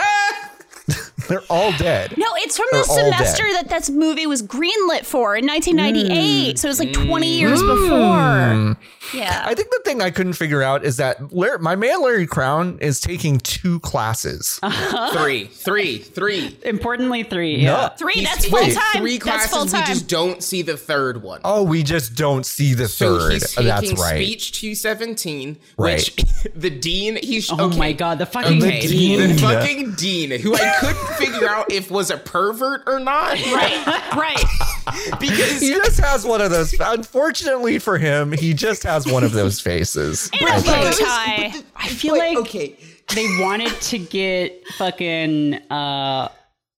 They're 1.29 1.43
all 1.51 1.73
dead. 1.79 2.15
No, 2.17 2.27
it's 2.37 2.57
from 2.57 2.67
They're 2.73 2.83
the 2.83 2.87
semester 2.89 3.43
dead. 3.45 3.69
that 3.69 3.87
that 3.87 3.93
movie 3.93 4.27
was 4.27 4.43
greenlit 4.43 5.05
for 5.05 5.37
in 5.37 5.47
1998. 5.47 6.55
Mm. 6.55 6.59
So 6.59 6.69
it 6.69 6.71
was 6.71 6.79
like 6.79 6.93
20 6.93 7.37
Mm. 7.37 7.41
years 7.41 7.61
before. 7.63 7.89
Mm. 7.89 8.77
Yeah. 9.15 9.43
I 9.47 9.55
think 9.55 9.71
the 9.71 9.81
thing 9.85 10.01
I 10.01 10.11
couldn't 10.11 10.35
figure 10.35 10.63
out 10.63 10.85
is 10.85 10.97
that 10.99 11.33
Larry, 11.35 11.59
my 11.59 11.77
man 11.77 12.03
Larry 12.03 12.27
Crowne 12.27 12.81
is 12.81 13.01
taking 13.01 13.39
two 13.39 13.81
classes. 13.81 14.59
Uh-huh. 14.73 15.13
Three, 15.23 15.45
three, 15.45 15.99
three. 15.99 16.57
Importantly, 16.65 17.23
three. 17.25 17.57
Yeah. 17.57 17.89
Three, 17.91 18.13
He's 18.15 18.25
that's 18.29 18.45
taking 18.45 18.59
full 18.59 18.69
time. 18.75 19.01
Three 19.03 19.19
That's 19.19 19.47
classes. 19.49 19.73
full 19.73 19.81
We 19.81 19.87
just 19.87 20.09
don't 20.09 20.43
see 20.43 20.63
the 20.63 20.77
third 20.77 21.23
one. 21.23 21.41
Oh, 21.45 21.63
we 21.63 21.83
just 21.83 22.15
don't 22.15 22.45
see 22.47 22.75
the 22.75 22.89
So 22.89 23.19
third. 23.19 23.33
he's 23.35 23.51
taking 23.51 23.67
That's 23.67 23.93
right. 24.01 24.17
speech 24.17 24.53
217, 24.53 25.59
Right. 25.77 25.95
which 25.95 26.15
the 26.55 26.71
dean, 26.71 27.19
he's 27.23 27.51
Oh 27.51 27.67
okay. 27.67 27.79
my 27.79 27.93
god, 27.93 28.19
the 28.19 28.27
fucking 28.27 28.63
Okay, 28.63 28.81
dean. 28.87 29.21
the 29.37 29.39
fucking 29.39 29.93
dean, 29.93 30.31
who 30.41 30.55
I 30.55 30.75
couldn't 30.81 31.12
figure 31.12 31.48
out 31.48 31.70
if 31.72 31.90
was 31.90 32.11
a 32.11 32.16
pervert 32.16 32.83
or 32.87 32.98
not. 33.01 33.33
right, 33.35 34.14
right. 34.16 34.44
Because 35.20 35.61
He 35.61 35.70
just 35.70 36.01
has 36.01 36.25
one 36.27 36.40
of 36.40 36.51
those. 36.51 36.75
Unfortunately 36.79 37.79
for 37.79 37.98
him, 37.98 38.33
he 38.33 38.53
just 38.53 38.83
has 38.83 39.07
one 39.07 39.22
of 39.22 39.33
those 39.33 39.61
faces. 39.61 40.29
And 40.40 40.48
a 40.48 40.53
I 40.55 40.61
bow 40.61 40.90
tie. 40.90 41.53
I 41.77 41.88
feel 41.88 42.18
like 42.18 42.37
okay, 42.38 42.77
they 43.14 43.27
wanted 43.40 43.81
to 43.83 43.98
get 43.98 44.66
fucking 44.77 45.55
uh, 45.70 46.29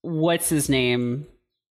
what's 0.03 0.49
his 0.51 0.69
name? 0.69 1.27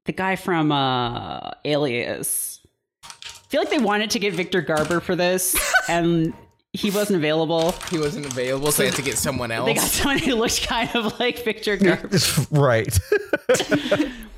The 0.06 0.12
guy 0.12 0.36
from 0.36 0.72
uh, 0.72 1.52
Alias. 1.64 2.60
I 3.06 3.10
feel 3.50 3.62
like 3.62 3.70
they 3.70 3.80
wanted 3.80 4.10
to 4.12 4.20
get 4.20 4.34
Victor 4.34 4.62
Garber 4.62 5.00
for 5.00 5.16
this, 5.16 5.56
and 5.88 6.34
he 6.74 6.90
wasn't 6.90 7.18
available. 7.18 7.72
he 7.90 7.98
wasn't 8.00 8.26
available, 8.26 8.72
so 8.72 8.84
I 8.84 8.88
had 8.88 8.96
to 8.96 9.02
get 9.02 9.18
someone 9.18 9.52
else. 9.52 9.68
They 9.68 9.74
got 9.76 9.84
someone 9.84 10.18
who 10.18 10.36
looked 10.36 10.68
kind 10.68 10.90
of 10.96 11.20
like 11.20 11.44
Victor 11.46 11.78
Garber. 11.78 12.18
right. 12.52 12.98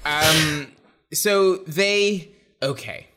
Um, 0.06 0.68
so 1.12 1.58
they 1.66 2.30
okay. 2.62 3.08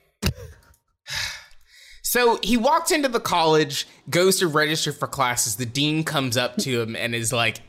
So 2.03 2.39
he 2.43 2.57
walks 2.57 2.91
into 2.91 3.09
the 3.11 3.21
college, 3.21 3.87
goes 4.09 4.39
to 4.39 4.47
register 4.49 4.93
for 4.93 5.07
classes. 5.07 5.57
The 5.57 5.67
dean 5.67 6.03
comes 6.05 6.39
up 6.39 6.57
to 6.59 6.81
him 6.81 6.97
and 6.97 7.15
is 7.15 7.31
like, 7.35 7.61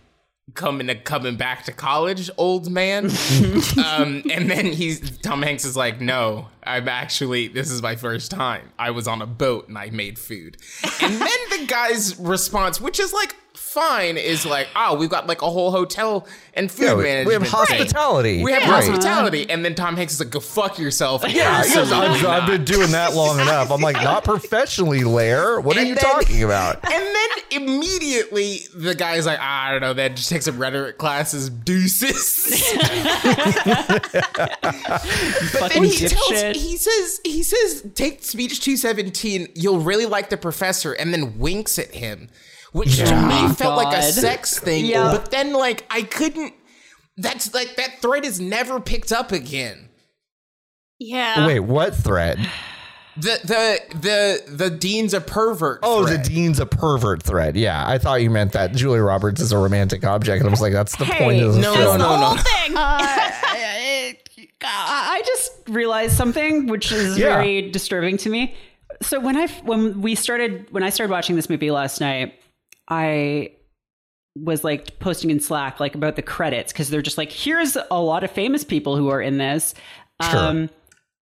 coming 0.54 0.88
to 0.88 0.96
coming 0.96 1.36
back 1.36 1.64
to 1.66 1.72
college, 1.72 2.30
old 2.38 2.70
man. 2.70 3.06
um, 3.86 4.24
and 4.32 4.50
then 4.50 4.66
he's 4.68 5.18
Tom 5.20 5.42
Hanks 5.42 5.66
is 5.66 5.76
like, 5.76 6.02
no, 6.02 6.48
I'm 6.64 6.88
actually 6.88 7.48
this 7.48 7.72
is 7.72 7.82
my 7.82 7.96
first 7.96 8.32
time. 8.32 8.72
I 8.78 8.92
was 8.92 9.08
on 9.08 9.22
a 9.22 9.28
boat 9.28 9.68
and 9.68 9.78
I 9.78 9.90
made 9.90 10.20
food. 10.20 10.58
And 11.02 11.14
then 11.14 11.40
the 11.60 11.66
guy's 11.68 12.18
response, 12.20 12.80
which 12.80 13.00
is 13.00 13.14
like 13.14 13.36
fine, 13.69 14.17
is 14.17 14.45
like, 14.45 14.67
oh, 14.75 14.95
we've 14.97 15.10
got 15.10 15.27
like 15.27 15.41
a 15.41 15.49
whole 15.49 15.71
hotel 15.71 16.27
and 16.53 16.71
food 16.71 16.84
Yeah, 16.86 16.93
we- 16.95 17.03
management. 17.03 17.27
we 17.27 17.34
have 17.34 17.41
thing. 17.43 17.51
hospitality. 17.51 18.43
We 18.43 18.51
have 18.51 18.63
Right. 18.63 18.84
hospitality. 18.86 19.49
And 19.49 19.63
then 19.63 19.75
Tom 19.75 19.95
Hanks 19.95 20.13
is 20.13 20.19
like, 20.19 20.29
go 20.32 20.39
fuck 20.39 20.77
yourself. 20.79 21.23
Yeah, 21.27 21.63
he 21.63 21.77
I've, 21.79 22.25
I've 22.25 22.47
been 22.47 22.63
doing 22.65 22.91
that 22.91 23.13
long 23.15 23.39
enough. 23.39 23.71
I'm 23.71 23.82
like, 23.82 23.95
not 24.03 24.23
professionally, 24.23 25.03
Lair. 25.03 25.60
What 25.62 25.77
are 25.77 25.84
you 25.84 25.95
then- 25.95 26.03
talking 26.03 26.43
about? 26.43 26.84
And 26.91 27.03
then 27.03 27.29
immediately 27.51 28.62
the 28.75 28.95
guy's 28.95 29.25
like, 29.25 29.39
ah, 29.41 29.67
I 29.67 29.71
don't 29.71 29.82
know, 29.82 29.93
then 29.93 30.15
just 30.15 30.29
take 30.29 30.41
some 30.41 30.58
rhetoric 30.60 30.97
classes, 30.97 31.49
deuces. 31.49 32.63
Fucking 34.60 35.84
and 35.84 35.86
he 35.86 36.08
tells, 36.08 36.32
dipshit. 36.32 36.55
he 36.55 36.77
says, 36.77 37.21
he 37.23 37.43
says, 37.43 37.86
take 37.95 38.23
speech 38.23 38.60
217, 38.62 39.49
you'll 39.55 39.79
really 39.79 40.05
like 40.05 40.29
the 40.29 40.38
professor, 40.38 40.93
and 40.93 41.13
then 41.13 41.38
winks 41.39 41.77
at 41.79 41.93
him, 41.93 42.29
which 42.71 42.97
to 42.97 43.03
Yeah. 43.03 43.27
me 43.27 43.34
oh 43.36 43.53
felt 43.53 43.77
like 43.77 43.97
a 43.97 44.01
sex 44.01 44.60
thing. 44.60 44.86
Yeah. 44.86 45.12
But 45.12 45.32
then, 45.32 45.53
like, 45.53 45.86
I 45.89 46.01
couldn't, 46.03 46.53
that's 47.17 47.53
like, 47.53 47.75
that 47.77 48.01
thread 48.01 48.25
is 48.25 48.39
never 48.39 48.79
picked 48.79 49.12
up 49.12 49.32
again. 49.32 49.89
Yeah. 50.99 51.47
Wait, 51.47 51.60
what 51.62 51.95
thread? 51.95 52.39
The, 53.17 53.39
the, 53.43 53.97
the, 53.99 54.55
the 54.55 54.69
dean's 54.69 55.13
a 55.13 55.19
pervert. 55.21 55.79
Oh, 55.84 56.05
thread. 56.05 56.23
the 56.23 56.29
dean's 56.29 56.60
a 56.60 56.65
pervert 56.65 57.21
thread. 57.23 57.55
Yeah, 57.58 57.86
I 57.86 57.97
thought 57.97 58.21
you 58.21 58.29
meant 58.29 58.53
that 58.53 58.73
Julia 58.73 59.01
Roberts 59.01 59.41
is 59.41 59.51
a 59.51 59.58
romantic 59.58 60.05
object, 60.05 60.39
and 60.41 60.47
I 60.47 60.51
was 60.51 60.62
like, 60.62 60.71
that's 60.73 60.95
the 60.95 61.05
Hey, 61.05 61.23
point 61.25 61.41
of 61.41 61.55
the 61.55 61.60
no, 61.62 61.73
film. 61.73 61.86
no, 61.86 61.91
the 61.93 61.97
no, 61.97 62.15
whole 62.15 62.36
no. 62.36 62.41
thing. 62.41 62.75
Uh, 64.62 64.65
I 64.67 65.17
I 65.19 65.21
just 65.25 65.51
realized 65.69 66.15
something 66.15 66.67
which 66.67 66.91
is 66.91 67.17
Yeah. 67.17 67.36
very 67.36 67.69
disturbing 67.71 68.17
to 68.17 68.29
me. 68.29 68.55
So 69.01 69.19
when 69.19 69.38
I 69.38 69.47
when 69.63 70.01
we 70.01 70.15
started 70.15 70.67
when 70.71 70.84
I 70.84 70.89
started 70.89 71.12
watching 71.12 71.36
this 71.38 71.49
movie 71.49 71.71
last 71.71 72.01
night, 72.01 72.34
I 72.89 73.52
was 74.36 74.63
like 74.63 74.99
posting 74.99 75.30
in 75.32 75.39
Slack 75.39 75.80
like 75.80 75.95
about 75.95 76.15
the 76.15 76.21
credits 76.21 76.71
because 76.71 76.89
they're 76.89 77.02
just 77.02 77.17
like 77.17 77.32
here's 77.32 77.78
a 77.91 77.99
lot 78.02 78.23
of 78.23 78.32
famous 78.32 78.63
people 78.63 78.95
who 78.95 79.10
are 79.10 79.21
in 79.21 79.38
this. 79.38 79.73
Um, 80.19 80.30
Sure. 80.67 80.69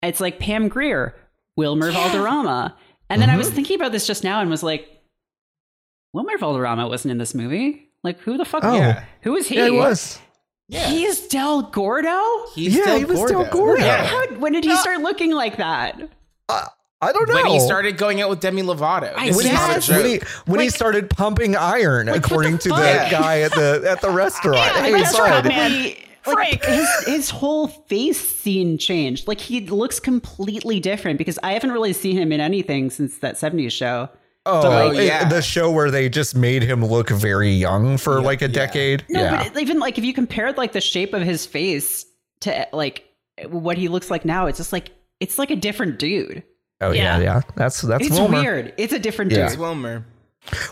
it's 0.02 0.20
like 0.20 0.38
Pam 0.38 0.68
Grier, 0.68 1.14
Wilmer 1.56 1.90
Valderrama, 1.92 2.76
and 3.10 3.20
then 3.22 3.30
I 3.30 3.36
was 3.36 3.46
Mm-hmm. 3.48 3.56
thinking 3.56 3.76
about 3.76 3.92
this 3.92 4.06
just 4.06 4.24
now 4.24 4.40
and 4.40 4.50
was 4.50 4.62
like, 4.62 4.88
Wilmer 6.12 6.36
Valderrama 6.38 6.88
wasn't 6.88 7.12
in 7.12 7.18
this 7.18 7.34
movie. 7.34 7.88
Like 8.04 8.18
who 8.20 8.36
the 8.36 8.44
fuck? 8.44 8.64
Oh. 8.64 8.74
Yeah. 8.74 9.04
Who 9.22 9.36
is 9.36 9.46
he? 9.46 9.56
Yeah, 9.56 9.66
it 9.66 9.74
was. 9.74 10.18
Yeah. 10.68 10.86
He's 10.88 11.26
Del 11.28 11.62
Gordo. 11.62 12.18
He's 12.54 12.74
Yeah, 12.76 12.84
Del 12.86 12.98
he 12.98 13.04
was 13.04 13.30
Del 13.30 13.44
Gordo. 13.46 13.82
Yeah. 13.84 14.04
How, 14.04 14.26
when 14.36 14.52
did 14.52 14.64
he 14.64 14.74
start 14.76 15.00
looking 15.00 15.32
like 15.32 15.56
that? 15.58 16.00
I 17.02 17.12
don't 17.12 17.28
know. 17.28 17.34
When 17.34 17.46
he 17.46 17.60
started 17.60 17.96
going 17.98 18.20
out 18.22 18.30
with 18.30 18.40
Demi 18.40 18.62
Lovato. 18.62 19.12
I 19.16 19.26
This 19.28 19.36
when 19.36 19.46
is 19.46 19.50
he, 19.52 19.56
not 19.56 19.70
a 19.70 19.74
guess. 19.74 19.86
joke. 19.88 19.96
when 19.96 20.06
he 20.06 20.20
when 20.46 20.60
he 20.60 20.68
started 20.70 21.10
pumping 21.10 21.56
iron, 21.56 22.08
according 22.08 22.58
to 22.58 22.68
the 22.68 23.08
guy 23.10 23.40
at 23.40 23.50
the 23.52 23.84
at 23.88 24.00
the 24.00 24.10
restaurant. 24.24 24.56
Yeah, 24.58 24.82
hey, 24.82 24.92
that's 24.92 25.18
right, 25.18 25.42
bud. 25.42 25.48
man. 25.48 25.84
Like, 25.84 26.08
Frank. 26.22 26.64
his 26.64 26.88
his 27.06 27.30
whole 27.30 27.66
face 27.66 28.20
scene 28.20 28.78
changed. 28.78 29.26
Like 29.26 29.40
he 29.40 29.66
looks 29.66 29.98
completely 29.98 30.78
different 30.78 31.18
because 31.18 31.36
I 31.42 31.52
haven't 31.54 31.72
really 31.72 31.92
seen 31.92 32.16
him 32.16 32.30
in 32.30 32.40
anything 32.40 32.90
since 32.90 33.18
that 33.18 33.34
'70s 33.34 33.72
show. 33.72 34.08
Oh, 34.46 34.60
like- 34.60 34.98
it- 34.98 35.04
yeah. 35.06 35.28
the 35.28 35.42
show 35.42 35.70
where 35.72 35.90
they 35.90 36.08
just 36.08 36.36
made 36.36 36.62
him 36.62 36.84
look 36.84 37.10
very 37.10 37.50
young 37.50 37.96
for 37.96 38.20
like 38.20 38.40
a 38.42 38.48
decade. 38.48 39.04
No, 39.08 39.20
yeah. 39.20 39.48
but 39.52 39.60
even 39.60 39.80
like 39.80 39.98
if 39.98 40.04
you 40.04 40.12
compared 40.14 40.56
like 40.56 40.70
the 40.72 40.80
shape 40.80 41.12
of 41.14 41.22
his 41.22 41.44
face 41.46 42.06
to 42.42 42.68
like 42.72 43.04
what 43.48 43.76
he 43.76 43.88
looks 43.88 44.08
like 44.10 44.24
now, 44.24 44.46
it's 44.46 44.58
just 44.58 44.72
like 44.72 44.90
it's 45.18 45.38
like 45.38 45.50
a 45.50 45.56
different 45.56 45.98
dude. 45.98 46.44
Oh 46.82 46.92
yeah, 46.92 47.18
yeah. 47.18 47.22
yeah. 47.22 47.40
That's 47.56 47.80
that's 47.80 48.06
It's 48.06 48.18
Wilmer. 48.18 48.40
weird. 48.40 48.74
It's 48.76 48.92
a 48.92 48.98
different 48.98 49.32
Yeah. 49.32 49.44
It's 49.44 49.52
dude. 49.54 49.60
Wilmer. 49.60 50.04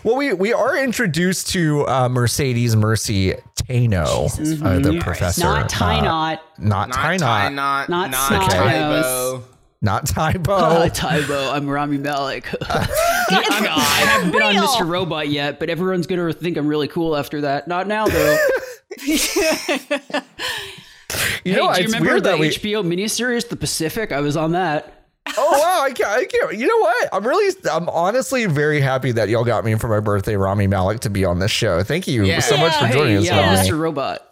Well, 0.03 0.17
we 0.17 0.33
we 0.33 0.53
are 0.53 0.77
introduced 0.77 1.49
to 1.51 1.87
uh, 1.87 2.09
Mercedes 2.09 2.75
Mercy 2.75 3.33
Tainot, 3.55 4.61
uh, 4.63 4.79
the 4.79 4.99
professor. 4.99 5.43
Not 5.43 5.69
Ty 5.69 5.99
uh, 5.99 6.01
Knot. 6.03 6.41
not 6.59 6.89
Not 6.89 6.95
Ty 6.95 7.17
Ty 7.17 7.49
Knot, 7.49 7.89
Knot. 7.89 7.89
Not 7.89 8.11
Not 8.11 8.51
Tybo. 8.51 9.43
Not 9.83 10.05
Tybo. 10.05 10.89
Tybo, 10.93 11.51
I'm 11.53 11.67
Rami 11.67 11.97
Malek. 11.97 12.47
I'm, 12.69 12.87
I 13.29 14.03
haven't 14.05 14.31
been 14.31 14.43
on 14.43 14.55
Mr. 14.55 14.87
Robot 14.87 15.29
yet, 15.29 15.59
but 15.59 15.69
everyone's 15.69 16.05
gonna 16.05 16.33
think 16.33 16.57
I'm 16.57 16.67
really 16.67 16.87
cool 16.89 17.15
after 17.15 17.41
that. 17.41 17.67
Not 17.67 17.87
now, 17.87 18.07
though. 18.07 18.37
you 21.43 21.55
know, 21.55 21.69
hey, 21.71 21.77
do 21.77 21.81
you 21.81 21.87
remember 21.87 22.15
the 22.15 22.29
that 22.29 22.39
we. 22.39 22.49
HBO 22.49 22.85
miniseries, 22.85 23.47
The 23.47 23.55
Pacific? 23.55 24.11
I 24.11 24.19
was 24.19 24.35
on 24.37 24.51
that. 24.51 25.00
Oh 25.37 25.51
wow, 25.51 25.83
I 25.83 25.91
can't, 25.91 26.09
I 26.09 26.25
can't. 26.25 26.57
You 26.57 26.67
know 26.67 26.77
what? 26.79 27.09
I'm 27.13 27.25
really, 27.25 27.55
I'm 27.71 27.87
honestly 27.89 28.45
very 28.47 28.81
happy 28.81 29.11
that 29.13 29.29
y'all 29.29 29.43
got 29.45 29.63
me 29.63 29.75
for 29.75 29.87
my 29.87 29.99
birthday, 29.99 30.35
Rami 30.35 30.67
Malek, 30.67 31.01
to 31.01 31.09
be 31.09 31.25
on 31.25 31.39
this 31.39 31.51
show. 31.51 31.83
Thank 31.83 32.07
you 32.07 32.23
Yeah. 32.25 32.39
so 32.39 32.57
much 32.57 32.73
for 32.75 32.87
joining 32.87 33.13
Hey, 33.13 33.17
us. 33.17 33.25
yeah, 33.25 33.39
Rami. 33.55 33.69
Mr. 33.69 33.79
Robot. 33.79 34.27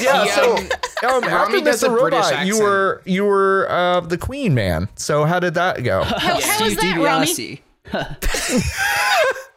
Yeah, 0.00 0.24
Yeah, 0.24 0.34
so 0.34 0.56
um, 1.08 1.24
after 1.24 1.28
Rami 1.56 1.62
Mr. 1.62 1.86
a 1.96 1.98
British 2.00 2.30
Robot, 2.30 2.46
you 2.46 2.60
were 2.60 3.02
you 3.06 3.24
were 3.24 3.66
uh, 3.70 4.00
the 4.00 4.18
Queen 4.18 4.54
man. 4.54 4.88
So 4.96 5.24
how 5.24 5.40
did 5.40 5.54
that 5.54 5.82
go? 5.82 6.02
How, 6.04 6.18
how 6.18 6.64
was 6.64 6.76
that, 6.76 6.98
Rami? 6.98 7.62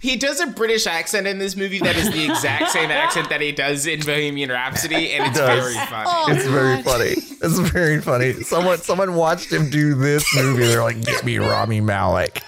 DiBiase. 0.00 0.02
He 0.02 0.16
does 0.16 0.40
a 0.40 0.46
British 0.46 0.86
accent 0.86 1.26
in 1.26 1.38
this 1.38 1.56
movie 1.56 1.78
that 1.80 1.96
is 1.96 2.10
the 2.10 2.24
exact 2.24 2.70
same 2.70 2.90
accent 2.90 3.28
that 3.30 3.40
he 3.40 3.52
does 3.52 3.86
in 3.86 4.00
Bohemian 4.00 4.50
Rhapsody, 4.50 5.12
and 5.12 5.26
it's 5.28 5.38
does. 5.38 5.74
very 5.74 5.86
funny. 5.86 6.04
Oh, 6.08 6.26
It's 6.32 6.46
very 6.46 6.82
funny. 6.82 7.10
It's 7.42 7.58
very 7.70 8.00
funny. 8.00 8.32
Someone 8.42 8.78
someone 8.78 9.14
watched 9.14 9.52
him 9.52 9.70
do 9.70 9.94
this 9.94 10.24
movie. 10.34 10.66
They're 10.66 10.82
like, 10.82 11.00
"Get 11.04 11.24
me 11.24 11.38
Rami 11.38 11.80
Malek." 11.80 12.42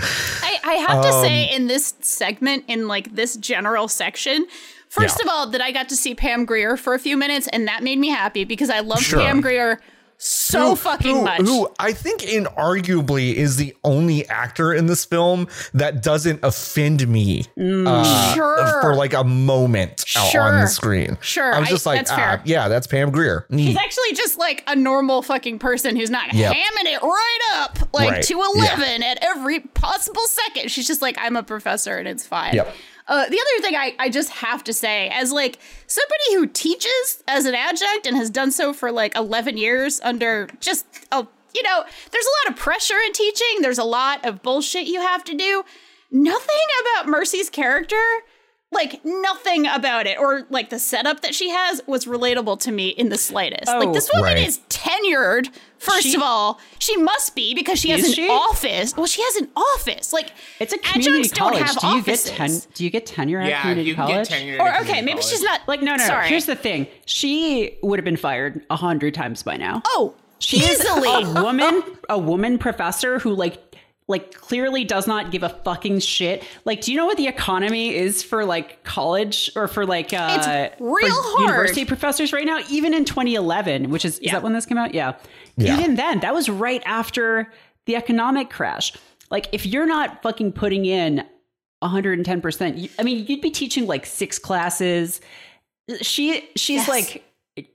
I, 0.00 0.58
I 0.64 0.72
have 0.74 1.02
to 1.02 1.08
Um, 1.08 1.24
say, 1.24 1.44
in 1.54 1.66
this 1.66 1.94
segment, 2.00 2.64
in 2.68 2.86
like 2.86 3.14
this 3.14 3.36
general 3.36 3.88
section, 3.88 4.46
first 4.88 5.18
Yeah. 5.18 5.24
of 5.26 5.28
all, 5.34 5.50
that 5.50 5.60
I 5.60 5.72
got 5.72 5.88
to 5.88 5.96
see 5.96 6.14
Pam 6.14 6.44
Grier 6.44 6.76
for 6.76 6.94
a 6.94 6.98
few 6.98 7.16
minutes, 7.16 7.48
and 7.48 7.66
that 7.66 7.82
made 7.82 7.98
me 7.98 8.08
happy 8.08 8.44
because 8.44 8.70
I 8.70 8.80
love 8.80 9.00
Sure. 9.02 9.18
Pam 9.20 9.40
Grier 9.40 9.80
so 10.20 10.74
fucking 10.74 11.16
who, 11.16 11.22
much. 11.24 11.40
Who 11.42 11.68
I 11.78 11.92
think 11.92 12.22
inarguably 12.22 13.34
is 13.34 13.56
the 13.56 13.74
only 13.84 14.28
actor 14.28 14.72
in 14.74 14.86
this 14.86 15.04
film 15.04 15.46
that 15.74 16.02
doesn't 16.02 16.40
offend 16.42 17.06
me 17.08 17.44
uh, 17.60 18.34
Sure. 18.34 18.80
for 18.82 18.94
like 18.96 19.14
a 19.14 19.22
moment 19.24 20.04
out 20.16 20.34
on 20.34 20.60
the 20.60 20.66
screen. 20.66 21.16
Sure, 21.20 21.54
I 21.54 21.60
was 21.60 21.68
I- 21.68 21.70
just 21.72 21.86
like, 21.86 21.98
that's 22.00 22.10
ah, 22.12 22.40
yeah, 22.44 22.68
that's 22.68 22.86
Pam 22.86 23.10
Grier. 23.10 23.46
Neat. 23.48 23.64
He's 23.68 23.76
actually 23.76 24.12
just 24.14 24.38
like 24.38 24.64
a 24.66 24.74
normal 24.76 25.22
fucking 25.22 25.58
person 25.60 25.96
who's 25.96 26.10
not 26.10 26.32
Yep. 26.34 26.52
hamming 26.52 26.86
it 26.92 27.02
right 27.02 27.38
up, 27.56 27.78
like 27.94 28.10
Right. 28.10 28.22
to 28.24 28.34
11 28.54 29.02
at 29.02 29.18
every 29.22 29.60
possible 29.60 30.22
second. 30.26 30.70
She's 30.70 30.86
just 30.86 31.00
like, 31.02 31.16
I'm 31.20 31.36
a 31.36 31.42
professor 31.42 31.96
and 31.96 32.08
it's 32.08 32.26
fine. 32.26 32.54
Yep. 32.54 32.74
Uh, 33.08 33.28
the 33.28 33.40
other 33.40 33.62
thing 33.62 33.74
I, 33.74 33.94
I 33.98 34.10
just 34.10 34.30
have 34.30 34.62
to 34.64 34.72
say, 34.72 35.08
as 35.08 35.32
like 35.32 35.58
somebody 35.86 36.34
who 36.34 36.46
teaches 36.46 37.24
as 37.26 37.46
an 37.46 37.54
adjunct 37.54 38.06
and 38.06 38.16
has 38.16 38.30
done 38.30 38.52
so 38.52 38.72
for 38.72 38.92
like 38.92 39.16
11 39.16 39.56
years 39.56 40.00
under 40.02 40.48
just, 40.60 40.86
oh, 41.10 41.26
you 41.54 41.62
know, 41.62 41.84
there's 42.12 42.26
a 42.26 42.46
lot 42.46 42.54
of 42.54 42.60
pressure 42.60 42.98
in 43.06 43.12
teaching. 43.12 43.62
There's 43.62 43.78
a 43.78 43.84
lot 43.84 44.24
of 44.26 44.42
bullshit 44.42 44.86
you 44.86 45.00
have 45.00 45.24
to 45.24 45.34
do. 45.34 45.64
Nothing 46.10 46.66
about 46.94 47.08
Mercy's 47.08 47.50
character 47.50 47.96
like 48.70 49.00
nothing 49.04 49.66
about 49.66 50.06
it 50.06 50.18
or 50.18 50.46
like 50.50 50.70
the 50.70 50.78
setup 50.78 51.20
that 51.22 51.34
she 51.34 51.50
has 51.50 51.80
was 51.86 52.04
relatable 52.04 52.60
to 52.60 52.72
me 52.72 52.88
in 52.88 53.08
the 53.08 53.16
slightest. 53.16 53.66
like 53.66 53.88
Oh, 53.88 53.92
this 53.92 54.10
woman 54.12 54.34
right. 54.34 54.46
is 54.46 54.58
tenured. 54.68 55.48
First 55.78 56.02
She- 56.08 56.14
of 56.16 56.22
all, 56.22 56.60
she 56.78 56.96
must 56.96 57.34
be 57.34 57.54
because 57.54 57.78
she 57.78 57.90
has 57.90 58.04
an 58.04 58.12
she? 58.12 58.28
office. 58.28 58.96
Well, 58.96 59.06
she 59.06 59.22
has 59.22 59.36
an 59.36 59.48
office. 59.56 60.12
Like 60.12 60.32
It's 60.60 60.72
a 60.72 60.78
community 60.78 61.20
adjuncts 61.28 61.30
don't 61.38 61.48
college. 61.50 61.62
have 61.66 61.78
Do 61.80 61.86
you 61.86 61.98
offices. 61.98 62.30
get 62.30 62.36
ten? 62.36 62.60
Do 62.74 62.84
you 62.84 62.90
get 62.90 63.06
tenure 63.06 63.40
at 63.40 63.48
Yeah, 63.48 63.60
community 63.62 63.88
you 63.90 63.94
college? 63.94 64.28
get 64.28 64.38
tenure. 64.38 64.54
at 64.54 64.60
Or 64.60 64.68
a 64.68 64.80
okay, 64.82 65.00
maybe 65.02 65.12
college. 65.20 65.24
she's 65.26 65.42
not 65.42 65.60
Like 65.68 65.80
no, 65.82 65.92
no, 65.92 65.96
no. 65.98 66.06
Sorry. 66.06 66.28
Here's 66.28 66.46
the 66.46 66.56
thing: 66.56 66.86
she 67.06 67.78
would 67.82 67.98
have 67.98 68.04
been 68.04 68.16
fired 68.16 68.64
a 68.70 68.76
hundred 68.76 69.14
times 69.14 69.42
by 69.42 69.56
now. 69.56 69.82
oh 69.86 70.14
She 70.40 70.58
is 70.58 70.80
easily. 70.80 71.08
a 71.24 71.42
woman, 71.42 71.82
a 72.08 72.18
woman 72.18 72.58
professor 72.58 73.18
who 73.18 73.34
like 73.34 73.67
like 74.08 74.32
clearly 74.34 74.84
does 74.84 75.06
not 75.06 75.30
give 75.30 75.42
a 75.42 75.50
fucking 75.50 76.00
shit. 76.00 76.42
Like, 76.64 76.80
do 76.80 76.90
you 76.90 76.96
know 76.96 77.04
what 77.06 77.18
the 77.18 77.26
economy 77.28 77.94
is 77.94 78.22
for 78.22 78.44
like 78.44 78.82
college 78.82 79.50
or 79.54 79.68
for 79.68 79.84
like 79.86 80.12
uh 80.14 80.70
It's 80.70 80.80
real 80.80 81.10
hard. 81.12 81.40
university 81.42 81.84
professors 81.84 82.32
right 82.32 82.46
now? 82.46 82.60
Even 82.70 82.94
in 82.94 83.04
2011, 83.04 83.90
which 83.90 84.04
is 84.04 84.14
is 84.18 84.24
Yeah. 84.24 84.32
that 84.32 84.42
when 84.42 84.54
this 84.54 84.64
came 84.66 84.78
out? 84.78 84.94
Yeah. 84.94 85.12
Yeah. 85.56 85.78
Even 85.78 85.96
then, 85.96 86.20
that 86.20 86.32
was 86.34 86.48
right 86.48 86.82
after 86.86 87.52
the 87.86 87.96
economic 87.96 88.48
crash. 88.50 88.92
Like, 89.30 89.48
if 89.52 89.66
you're 89.66 89.86
not 89.86 90.22
fucking 90.22 90.52
putting 90.52 90.86
in 90.86 91.22
110 91.80 92.40
percent, 92.40 92.90
I 92.98 93.02
mean, 93.02 93.26
you'd 93.28 93.40
be 93.42 93.50
teaching 93.50 93.86
like 93.86 94.06
six 94.06 94.38
classes. 94.38 95.20
She 96.02 96.48
she's 96.56 96.78
Yes. 96.86 96.88
like. 96.88 97.24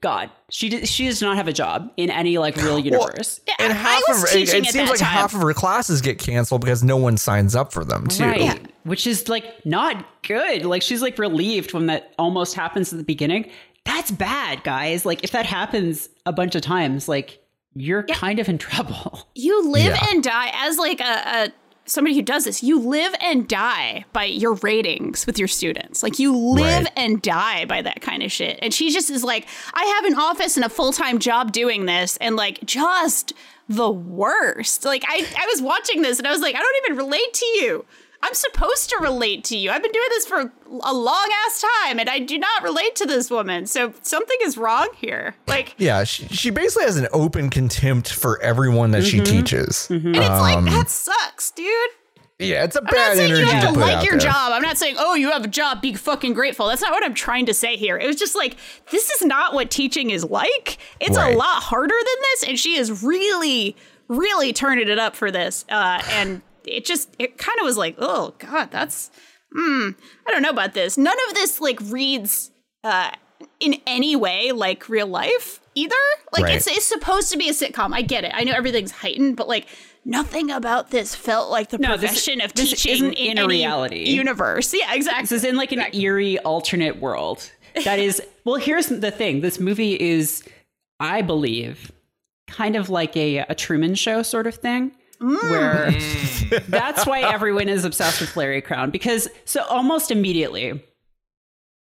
God, 0.00 0.30
she 0.50 0.68
does, 0.68 0.90
she 0.90 1.06
does 1.06 1.20
not 1.22 1.36
have 1.36 1.48
a 1.48 1.52
job 1.52 1.90
in 1.96 2.10
any 2.10 2.38
like 2.38 2.56
real 2.56 2.78
universe. 2.78 3.40
Yeah, 3.46 3.54
and 3.60 3.72
half 3.72 4.02
I 4.08 4.12
was 4.12 4.22
of 4.24 4.28
it, 4.30 4.32
teaching 4.32 4.64
it 4.64 4.66
at 4.68 4.72
seems 4.72 4.84
that 4.86 4.90
like 4.90 4.98
time. 5.00 5.08
half 5.08 5.34
of 5.34 5.40
her 5.42 5.52
classes 5.54 6.00
get 6.00 6.18
canceled 6.18 6.60
because 6.60 6.82
no 6.82 6.96
one 6.96 7.16
signs 7.16 7.54
up 7.56 7.72
for 7.72 7.84
them 7.84 8.06
too. 8.06 8.24
Right. 8.24 8.40
Yeah. 8.40 8.58
which 8.84 9.06
is 9.06 9.28
like 9.28 9.64
not 9.66 10.04
good. 10.22 10.64
Like 10.64 10.82
she's 10.82 11.02
like 11.02 11.18
relieved 11.18 11.72
when 11.72 11.86
that 11.86 12.12
almost 12.18 12.54
happens 12.54 12.92
at 12.92 12.98
the 12.98 13.04
beginning. 13.04 13.50
That's 13.84 14.10
bad, 14.10 14.64
guys. 14.64 15.04
Like 15.04 15.24
if 15.24 15.30
that 15.32 15.46
happens 15.46 16.08
a 16.26 16.32
bunch 16.32 16.54
of 16.54 16.62
times, 16.62 17.08
like 17.08 17.40
you're 17.74 18.04
kind 18.04 18.38
of 18.38 18.48
in 18.48 18.56
trouble. 18.58 19.28
You 19.34 19.68
live 19.70 19.86
Yeah. 19.86 20.06
and 20.10 20.22
die 20.22 20.50
as 20.54 20.78
like 20.78 21.00
a, 21.00 21.04
a 21.04 21.52
somebody 21.86 22.14
who 22.14 22.22
does 22.22 22.44
this. 22.44 22.62
You 22.62 22.78
live 22.78 23.14
and 23.20 23.46
die 23.48 24.04
by 24.12 24.24
your 24.24 24.54
ratings 24.54 25.26
with 25.26 25.38
your 25.38 25.48
students. 25.48 26.02
Like 26.02 26.18
you 26.18 26.36
live 26.36 26.84
Right. 26.84 26.92
and 26.96 27.20
die 27.22 27.64
by 27.66 27.82
that 27.82 28.00
kind 28.00 28.22
of 28.22 28.32
shit. 28.32 28.58
And 28.62 28.72
she 28.72 28.90
just 28.90 29.10
is 29.10 29.22
like, 29.24 29.46
I 29.74 29.84
have 29.96 30.04
an 30.12 30.18
office 30.18 30.56
and 30.56 30.64
a 30.64 30.68
full 30.68 30.92
time 30.92 31.18
job 31.18 31.52
doing 31.52 31.86
this, 31.86 32.16
and 32.18 32.36
like 32.36 32.64
just 32.64 33.32
the 33.68 33.90
worst. 33.90 34.84
Like 34.84 35.04
I, 35.08 35.26
I 35.38 35.46
was 35.46 35.62
watching 35.62 36.02
this 36.02 36.18
and 36.18 36.26
I 36.26 36.30
was 36.32 36.40
like, 36.40 36.54
I 36.54 36.58
don't 36.60 36.84
even 36.84 36.96
relate 36.98 37.32
to 37.34 37.46
you. 37.46 37.84
I'm 38.24 38.32
supposed 38.32 38.88
to 38.88 38.96
relate 39.02 39.44
to 39.44 39.56
you. 39.56 39.70
I've 39.70 39.82
been 39.82 39.92
doing 39.92 40.08
this 40.08 40.24
for 40.24 40.50
a 40.82 40.94
long 40.94 41.28
ass 41.46 41.62
time 41.84 41.98
and 41.98 42.08
I 42.08 42.20
do 42.20 42.38
not 42.38 42.62
relate 42.62 42.96
to 42.96 43.04
this 43.06 43.30
woman. 43.30 43.66
So 43.66 43.92
something 44.00 44.38
is 44.40 44.56
wrong 44.56 44.88
here. 44.96 45.34
Like 45.46 45.74
Yeah, 45.76 46.04
she, 46.04 46.26
she 46.28 46.48
basically 46.48 46.84
has 46.84 46.96
an 46.96 47.06
open 47.12 47.50
contempt 47.50 48.10
for 48.10 48.40
everyone 48.40 48.92
that 48.92 49.04
she 49.04 49.18
mm-hmm. 49.18 49.24
teaches. 49.30 49.88
Mm-hmm. 49.90 50.06
and 50.06 50.16
it's 50.16 50.26
like 50.26 50.56
um, 50.56 50.64
that 50.64 50.88
sucks, 50.88 51.50
dude. 51.50 51.68
Yeah, 52.38 52.64
it's 52.64 52.76
a 52.76 52.80
I'm 52.80 52.84
not 52.86 52.92
bad 52.94 53.16
saying 53.18 53.28
you 53.28 53.36
energy 53.36 53.50
have 53.52 53.68
to 53.68 53.74
to 53.74 53.78
like 53.78 54.04
your 54.04 54.18
there. 54.18 54.30
job. 54.32 54.52
I'm 54.52 54.62
not 54.62 54.78
saying, 54.78 54.96
oh, 54.98 55.14
you 55.14 55.30
have 55.30 55.44
a 55.44 55.48
job, 55.48 55.82
be 55.82 55.92
fucking 55.92 56.32
grateful. 56.32 56.66
That's 56.66 56.80
not 56.80 56.92
what 56.92 57.04
I'm 57.04 57.14
trying 57.14 57.44
to 57.46 57.54
say 57.54 57.76
here. 57.76 57.98
It 57.98 58.06
was 58.06 58.16
just 58.16 58.34
like, 58.34 58.56
this 58.90 59.10
is 59.10 59.22
not 59.22 59.52
what 59.52 59.70
teaching 59.70 60.10
is 60.10 60.24
like. 60.24 60.78
It's 60.98 61.16
Right. 61.18 61.34
a 61.34 61.36
lot 61.36 61.62
harder 61.62 61.94
than 61.94 62.22
this. 62.22 62.48
And 62.48 62.58
she 62.58 62.76
is 62.76 63.02
really, 63.04 63.76
really 64.08 64.54
turning 64.54 64.88
it 64.88 64.98
up 64.98 65.14
for 65.14 65.30
this. 65.30 65.64
Uh, 65.68 66.02
and 66.10 66.40
it 66.66 66.84
just, 66.84 67.14
it 67.18 67.38
kind 67.38 67.58
of 67.60 67.64
was 67.64 67.76
like, 67.76 67.96
oh, 67.98 68.34
God, 68.38 68.70
that's, 68.70 69.10
hmm, 69.52 69.90
I 70.26 70.30
don't 70.30 70.42
know 70.42 70.50
about 70.50 70.74
this. 70.74 70.96
None 70.98 71.16
of 71.28 71.34
this 71.34 71.60
like 71.60 71.78
reads 71.82 72.50
uh, 72.82 73.10
in 73.60 73.76
any 73.86 74.16
way 74.16 74.52
like 74.52 74.88
real 74.88 75.06
life 75.06 75.60
either. 75.74 75.94
Like 76.32 76.44
Right. 76.44 76.56
it's, 76.56 76.66
it's 76.66 76.86
supposed 76.86 77.30
to 77.32 77.36
be 77.38 77.48
a 77.48 77.52
sitcom. 77.52 77.92
I 77.94 78.02
get 78.02 78.24
it. 78.24 78.32
I 78.34 78.44
know 78.44 78.52
everything's 78.52 78.90
heightened, 78.92 79.36
but 79.36 79.48
like, 79.48 79.66
Nothing 80.06 80.50
about 80.50 80.90
this 80.90 81.14
felt 81.14 81.50
like 81.50 81.70
the 81.70 81.78
No, 81.78 81.96
this- 81.96 82.10
profession 82.10 82.42
of 82.42 82.52
this 82.52 82.68
teaching 82.72 82.92
isn't 82.92 83.12
in 83.14 83.30
in 83.32 83.38
a 83.38 83.44
any 83.44 83.48
reality. 83.54 84.10
universe. 84.10 84.74
Yeah, 84.74 84.92
exactly. 84.92 85.22
This 85.22 85.32
is 85.32 85.44
in 85.44 85.56
like 85.56 85.72
an 85.72 85.82
eerie 85.94 86.38
alternate 86.40 87.00
world. 87.00 87.50
That 87.86 87.98
is, 87.98 88.20
well, 88.44 88.56
here's 88.56 88.88
the 88.88 89.10
thing. 89.10 89.40
This 89.40 89.58
movie 89.58 89.98
is, 89.98 90.44
I 91.00 91.22
believe, 91.22 91.90
kind 92.48 92.76
of 92.76 92.90
like 92.90 93.16
a, 93.16 93.38
a 93.48 93.54
Truman 93.54 93.94
Show 93.94 94.22
sort 94.22 94.46
of 94.46 94.56
thing. 94.56 94.92
Where 95.20 95.90
that's 96.68 97.06
why 97.06 97.20
everyone 97.20 97.68
is 97.68 97.84
obsessed 97.84 98.20
with 98.20 98.36
Larry 98.36 98.60
Crowne 98.62 98.90
because 98.92 99.28
so 99.44 99.62
almost 99.64 100.10
immediately, 100.10 100.82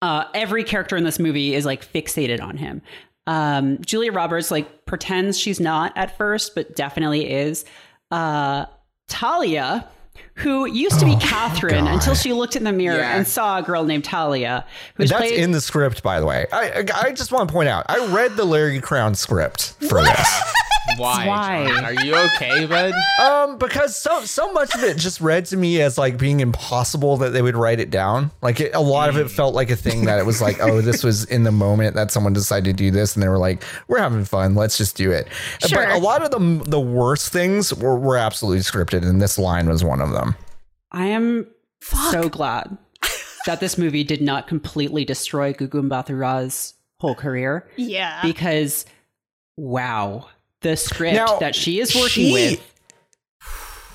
uh, 0.02 0.26
every 0.34 0.64
character 0.64 0.98
in 0.98 1.04
this 1.04 1.20
movie 1.20 1.54
is 1.54 1.66
like 1.66 1.86
fixated 1.92 2.42
on 2.42 2.58
him. 2.58 2.82
Um, 3.28 3.80
Julia 3.82 4.12
Roberts 4.12 4.50
like 4.52 4.86
pretends 4.86 5.38
she's 5.40 5.60
not 5.60 5.96
at 5.96 6.18
first, 6.18 6.56
but 6.56 6.76
definitely 6.76 7.30
is. 7.32 7.66
Uh, 8.10 8.66
Talia, 9.08 9.88
who 10.36 10.66
used 10.66 11.00
to 11.00 11.06
be 11.06 11.16
Catherine 11.18 11.86
God. 11.86 11.94
until 11.94 12.16
she 12.16 12.34
looked 12.34 12.56
in 12.56 12.64
the 12.64 12.72
mirror 12.74 12.98
Yeah. 12.98 13.16
and 13.16 13.28
saw 13.28 13.60
a 13.60 13.62
girl 13.62 13.84
named 13.84 14.04
Talia, 14.06 14.66
who's 14.96 15.10
That's 15.12 15.22
played. 15.22 15.40
in 15.40 15.52
the 15.52 15.62
script, 15.62 16.02
by 16.02 16.20
the 16.20 16.26
way. 16.26 16.48
I, 16.52 16.72
I 16.72 16.86
I 17.08 17.12
just 17.12 17.32
want 17.32 17.48
to 17.50 17.54
point 17.54 17.70
out, 17.70 17.86
I 17.88 18.08
read 18.08 18.36
the 18.36 18.46
Larry 18.46 18.80
Crowne 18.82 19.16
script 19.16 19.74
for 19.88 20.02
this. 20.02 20.54
Why? 20.98 21.28
Why? 21.28 21.68
John? 21.68 21.86
Are 21.86 21.94
you 21.94 22.16
okay, 22.16 22.66
bud? 22.66 22.94
Um, 23.22 23.58
because 23.58 23.96
so 23.96 24.24
so 24.26 24.52
much 24.52 24.74
of 24.76 24.84
it 24.84 24.98
just 24.98 25.22
read 25.22 25.46
to 25.48 25.58
me 25.58 25.82
as 25.82 25.98
like 25.98 26.18
being 26.18 26.40
impossible 26.40 27.18
that 27.18 27.30
they 27.30 27.42
would 27.42 27.56
write 27.56 27.80
it 27.80 27.90
down. 27.90 28.32
Like 28.42 28.60
it, 28.60 28.74
a 28.74 28.82
lot 28.82 29.10
of 29.10 29.18
it 29.18 29.30
felt 29.30 29.54
like 29.54 29.70
a 29.70 29.76
thing 29.76 30.06
that 30.06 30.20
it 30.20 30.26
was 30.26 30.42
like, 30.42 30.60
oh, 30.60 30.82
this 30.82 31.04
was 31.04 31.26
in 31.26 31.44
the 31.44 31.52
moment 31.52 31.96
that 31.96 32.12
someone 32.12 32.34
decided 32.34 32.66
to 32.66 32.74
do 32.74 32.92
this, 32.92 33.16
and 33.16 33.22
they 33.22 33.30
were 33.30 33.38
like, 33.38 33.64
we're 33.88 34.00
having 34.00 34.26
fun, 34.26 34.56
let's 34.56 34.78
just 34.78 34.96
do 34.98 35.12
it. 35.12 35.28
Sure. 35.66 35.86
But 35.86 35.96
a 35.96 36.00
lot 36.00 36.24
of 36.24 36.32
the 36.32 36.70
the 36.70 36.80
worst 36.80 37.32
things 37.32 37.74
were, 37.74 37.98
were 37.98 38.18
absolutely 38.18 38.62
scripted, 38.62 39.08
and 39.08 39.22
this 39.22 39.38
line 39.38 39.70
was 39.70 39.84
one 39.84 40.02
of 40.02 40.12
them. 40.12 40.36
I 40.92 41.06
am 41.06 41.48
so 41.82 42.28
glad 42.28 42.78
that 43.46 43.60
this 43.60 43.78
movie 43.78 44.04
did 44.04 44.22
not 44.22 44.48
completely 44.48 45.06
destroy 45.06 45.54
Gugu 45.54 45.88
Mbatha-Raw's 45.88 46.74
whole 47.00 47.16
career 47.16 47.68
yeah. 47.78 48.22
because, 48.22 48.86
wow, 49.58 50.28
the 50.62 50.76
script 50.78 51.16
Now, 51.16 51.38
that 51.40 51.56
she 51.56 51.80
is 51.80 51.96
working 51.96 52.08
she- 52.28 52.34
with. 52.34 52.68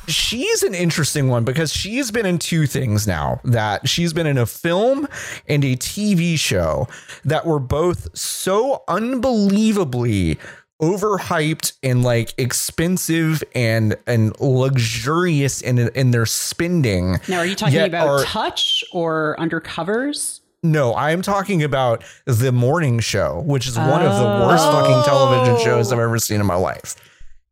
She's 0.08 0.62
an 0.62 0.72
interesting 0.72 1.26
one 1.26 1.42
because 1.42 1.72
she's 1.72 2.12
been 2.12 2.26
in 2.26 2.38
two 2.38 2.66
things 2.68 3.08
now. 3.08 3.40
That 3.42 3.88
she's 3.88 4.12
been 4.12 4.28
in 4.28 4.38
a 4.38 4.46
film 4.46 5.08
and 5.48 5.64
a 5.64 5.74
TV 5.74 6.38
show 6.38 6.86
that 7.24 7.44
were 7.44 7.58
both 7.58 8.16
so 8.16 8.84
unbelievably 8.86 10.38
overhyped 10.80 11.72
and 11.82 12.04
like 12.04 12.34
expensive 12.38 13.42
and 13.56 13.96
and 14.06 14.38
luxurious 14.38 15.60
in 15.60 15.78
in 15.78 16.12
their 16.12 16.26
spending. 16.26 17.18
Now, 17.26 17.38
are 17.38 17.46
you 17.46 17.56
talking 17.56 17.80
about 17.80 18.06
are- 18.06 18.22
Touch 18.24 18.84
or 18.92 19.34
Undercovers? 19.40 20.38
No, 20.72 20.92
I 20.92 21.12
am 21.12 21.22
talking 21.22 21.62
about 21.62 22.02
the 22.24 22.50
morning 22.50 22.98
show, 23.00 23.42
which 23.46 23.66
is 23.66 23.78
one 23.78 24.02
of 24.02 24.16
the 24.18 24.46
worst 24.46 24.64
fucking 24.64 25.04
television 25.04 25.64
shows 25.64 25.92
I've 25.92 25.98
ever 25.98 26.18
seen 26.18 26.40
in 26.40 26.46
my 26.46 26.56
life. 26.56 26.96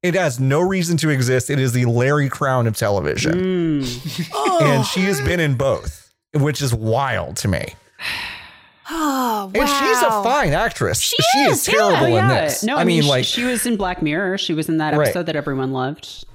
It 0.03 0.15
has 0.15 0.39
no 0.41 0.61
reason 0.61 0.97
to 0.99 1.09
exist. 1.11 1.49
It 1.49 1.59
is 1.59 1.73
the 1.73 1.87
Larry 1.87 2.29
Crowne 2.29 2.67
of 2.67 2.77
television. 2.77 3.33
Mm. 3.81 4.63
and 4.63 4.85
she 4.85 5.01
has 5.03 5.21
been 5.21 5.41
in 5.41 5.55
both, 5.55 6.13
which 6.35 6.61
is 6.61 6.75
wild 6.75 7.37
to 7.39 7.49
me. 7.49 7.75
oh, 8.91 9.47
wow. 9.47 9.53
And 9.55 9.69
she's 9.69 10.03
a 10.03 10.11
fine 10.23 10.53
actress. 10.53 11.01
She, 11.01 11.39
is, 11.43 11.59
is, 11.59 11.65
terrible 11.65 12.15
Oh, 12.15 12.17
in 12.19 12.29
this. 12.29 12.63
No, 12.65 12.77
I, 12.77 12.85
mean, 12.85 13.03
she, 13.03 13.09
like, 13.09 13.25
she 13.25 13.45
was 13.45 13.65
in 13.65 13.77
Black 13.77 14.03
Mirror. 14.03 14.39
She 14.39 14.53
was 14.53 14.69
in 14.69 14.79
that 14.79 14.95
Right. 14.95 15.07
episode 15.07 15.27
that 15.27 15.37
everyone 15.37 15.73
loved. 15.73 16.27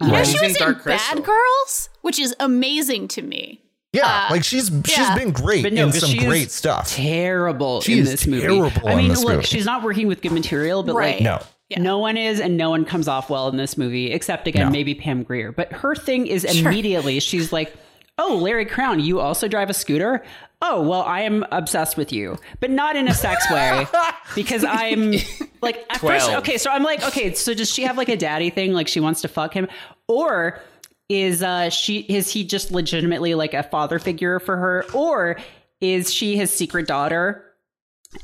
You 0.00 0.08
know, 0.08 0.22
she 0.24 0.38
was 0.38 0.54
in 0.56 0.62
Dark 0.62 0.82
Crystal. 0.82 1.16
Bad 1.16 1.24
Girls, 1.24 1.88
which 2.02 2.18
is 2.18 2.36
amazing 2.38 3.08
to 3.08 3.22
me. 3.22 3.62
Yeah, 3.96 4.26
uh, 4.28 4.32
like 4.32 4.44
she's 4.44 4.66
she's 4.84 4.98
yeah. 4.98 5.14
been 5.16 5.30
great 5.32 5.62
But 5.62 5.72
no, 5.72 5.86
in 5.86 5.92
some 5.92 6.10
she 6.10 6.18
great 6.18 6.50
stuff. 6.50 6.88
Terrible 6.90 7.80
She 7.80 7.94
in 7.94 7.98
is 8.00 8.10
this 8.10 8.26
movie. 8.26 8.42
terrible 8.42 8.88
I 8.88 8.94
mean, 8.96 9.08
this 9.08 9.24
look, 9.24 9.34
movie. 9.36 9.46
she's 9.46 9.64
not 9.66 9.82
working 9.82 10.06
with 10.06 10.20
good 10.22 10.32
material, 10.32 10.82
but 10.82 10.94
Right. 10.94 11.14
like, 11.16 11.22
No. 11.22 11.42
Yeah. 11.68 11.80
No 11.80 11.98
one 11.98 12.16
is, 12.16 12.38
and 12.40 12.56
no 12.56 12.70
one 12.70 12.84
comes 12.84 13.08
off 13.08 13.28
well 13.28 13.48
in 13.48 13.56
this 13.56 13.76
movie, 13.76 14.12
except 14.12 14.46
again, 14.46 14.66
No. 14.66 14.70
maybe 14.70 14.94
Pam 14.94 15.24
Grier. 15.24 15.50
But 15.50 15.72
her 15.72 15.94
thing 15.96 16.26
is 16.28 16.46
Sure. 16.48 16.68
immediately, 16.68 17.18
she's 17.20 17.52
like, 17.52 17.74
Oh, 18.18 18.36
Larry 18.36 18.64
Crowne, 18.64 19.02
you 19.02 19.20
also 19.20 19.46
drive 19.46 19.68
a 19.68 19.74
scooter? 19.74 20.22
Oh, 20.62 20.80
well, 20.80 21.02
I 21.02 21.20
am 21.22 21.44
obsessed 21.52 21.98
with 21.98 22.14
you, 22.14 22.38
but 22.60 22.70
not 22.70 22.96
in 22.96 23.08
a 23.08 23.14
sex 23.14 23.44
way 23.50 23.86
because 24.34 24.64
I'm 24.64 25.12
like, 25.60 25.84
at 25.90 25.98
first, 26.00 26.26
Twelve. 26.26 26.38
okay, 26.38 26.56
so 26.56 26.70
I'm 26.70 26.82
like, 26.82 27.02
okay, 27.08 27.34
so 27.34 27.52
does 27.52 27.70
she 27.70 27.82
have 27.82 27.98
like 27.98 28.08
a 28.08 28.16
daddy 28.16 28.48
thing? 28.48 28.72
Like 28.72 28.88
she 28.88 29.00
wants 29.00 29.20
to 29.20 29.28
fuck 29.28 29.52
him? 29.52 29.68
Or 30.08 30.60
is 31.08 31.42
uh 31.42 31.68
she 31.70 31.98
is 32.00 32.30
he 32.30 32.44
just 32.44 32.70
legitimately 32.72 33.34
like 33.34 33.54
a 33.54 33.62
father 33.62 33.98
figure 33.98 34.40
for 34.40 34.56
her 34.56 34.84
or 34.92 35.36
is 35.80 36.12
she 36.12 36.36
his 36.36 36.50
secret 36.52 36.86
daughter 36.86 37.42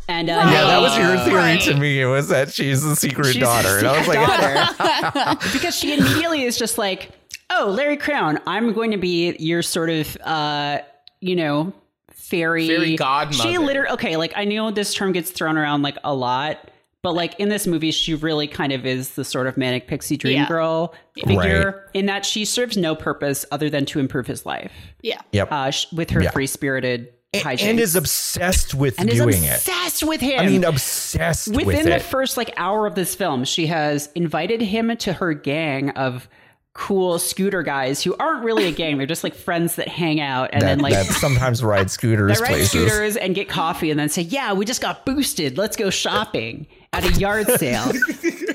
and 0.08 0.28
uh, 0.30 0.32
Yeah, 0.32 0.64
that 0.66 0.80
was 0.80 0.96
your 0.96 1.16
theory 1.18 1.34
Right. 1.34 1.60
to 1.62 1.74
me. 1.76 2.00
It 2.00 2.06
was 2.06 2.28
that 2.28 2.50
she's 2.52 2.82
the 2.82 2.96
secret 2.96 3.26
She's 3.34 3.42
daughter. 3.42 3.68
his 3.68 3.78
And 3.82 3.88
I 3.88 3.98
was 3.98 4.08
like, 4.08 5.12
daughter. 5.12 5.48
because 5.52 5.76
she 5.76 5.92
immediately 5.92 6.42
is 6.44 6.56
just 6.56 6.78
like 6.78 7.10
oh 7.50 7.66
larry 7.68 7.98
crowne 7.98 8.40
i'm 8.46 8.72
going 8.72 8.92
to 8.92 8.96
be 8.96 9.36
your 9.38 9.60
sort 9.62 9.90
of 9.90 10.16
uh 10.22 10.78
you 11.20 11.36
know 11.36 11.72
fairy 12.10 12.66
Fairy 12.66 12.96
godmother. 12.96 13.50
she 13.50 13.58
literally 13.58 13.90
okay 13.90 14.16
like 14.16 14.32
i 14.36 14.44
know 14.44 14.70
this 14.70 14.94
term 14.94 15.12
gets 15.12 15.30
thrown 15.30 15.58
around 15.58 15.82
like 15.82 15.98
a 16.04 16.14
lot 16.14 16.70
but 17.02 17.12
like 17.12 17.38
in 17.40 17.48
this 17.48 17.66
movie 17.66 17.90
she 17.90 18.14
really 18.14 18.46
kind 18.46 18.72
of 18.72 18.86
is 18.86 19.10
the 19.16 19.24
sort 19.24 19.46
of 19.46 19.56
manic 19.56 19.86
pixie 19.88 20.16
dream 20.16 20.34
Yeah. 20.34 20.48
girl 20.48 20.94
figure 21.26 21.90
in 21.94 22.06
that 22.06 22.24
she 22.24 22.44
serves 22.44 22.76
no 22.76 22.94
purpose 22.94 23.44
other 23.50 23.68
than 23.68 23.84
to 23.86 23.98
improve 24.00 24.26
his 24.26 24.46
life 24.46 24.72
Yeah. 25.02 25.20
yep. 25.32 25.48
uh, 25.50 25.72
with 25.92 26.10
her 26.10 26.22
Yeah. 26.22 26.30
free-spirited 26.30 27.08
hijinks. 27.34 27.62
and 27.62 27.80
is 27.80 27.96
obsessed 27.96 28.74
with 28.74 29.00
And 29.00 29.08
is 29.10 29.16
doing 29.18 29.42
it. 29.42 29.54
obsessed 29.54 30.02
with 30.04 30.20
him 30.20 30.38
I 30.40 30.46
mean, 30.46 30.64
obsessed 30.64 31.48
within 31.48 31.66
with 31.66 31.84
the 31.84 31.94
it. 31.96 32.02
first 32.02 32.36
like 32.36 32.52
hour 32.56 32.86
of 32.86 32.94
this 32.94 33.14
film 33.14 33.44
she 33.44 33.66
has 33.68 34.08
invited 34.14 34.60
him 34.60 34.94
to 34.98 35.12
her 35.14 35.32
gang 35.32 35.90
of 35.90 36.28
cool 36.74 37.18
scooter 37.18 37.62
guys 37.62 38.02
who 38.02 38.14
aren't 38.18 38.44
really 38.44 38.64
a 38.66 38.72
gang 38.72 38.96
they're 38.96 39.06
just 39.06 39.24
like 39.24 39.34
friends 39.34 39.76
that 39.76 39.88
hang 39.88 40.20
out 40.20 40.48
and 40.54 40.62
that, 40.62 40.66
then 40.66 40.78
like 40.78 40.94
that 40.94 41.04
sometimes 41.06 41.62
ride 41.62 41.90
scooters 41.90 42.38
they 42.38 42.42
ride 42.42 42.48
places. 42.50 42.70
scooters 42.70 43.16
and 43.16 43.34
get 43.34 43.46
coffee 43.48 43.90
and 43.90 43.98
then 44.00 44.08
say 44.08 44.22
yeah 44.22 44.52
we 44.54 44.64
just 44.64 44.80
got 44.80 45.04
boosted 45.04 45.58
let's 45.58 45.76
go 45.76 45.90
shopping 45.90 46.66
at 46.92 47.04
a 47.04 47.12
yard 47.18 47.46
sale 47.58 47.92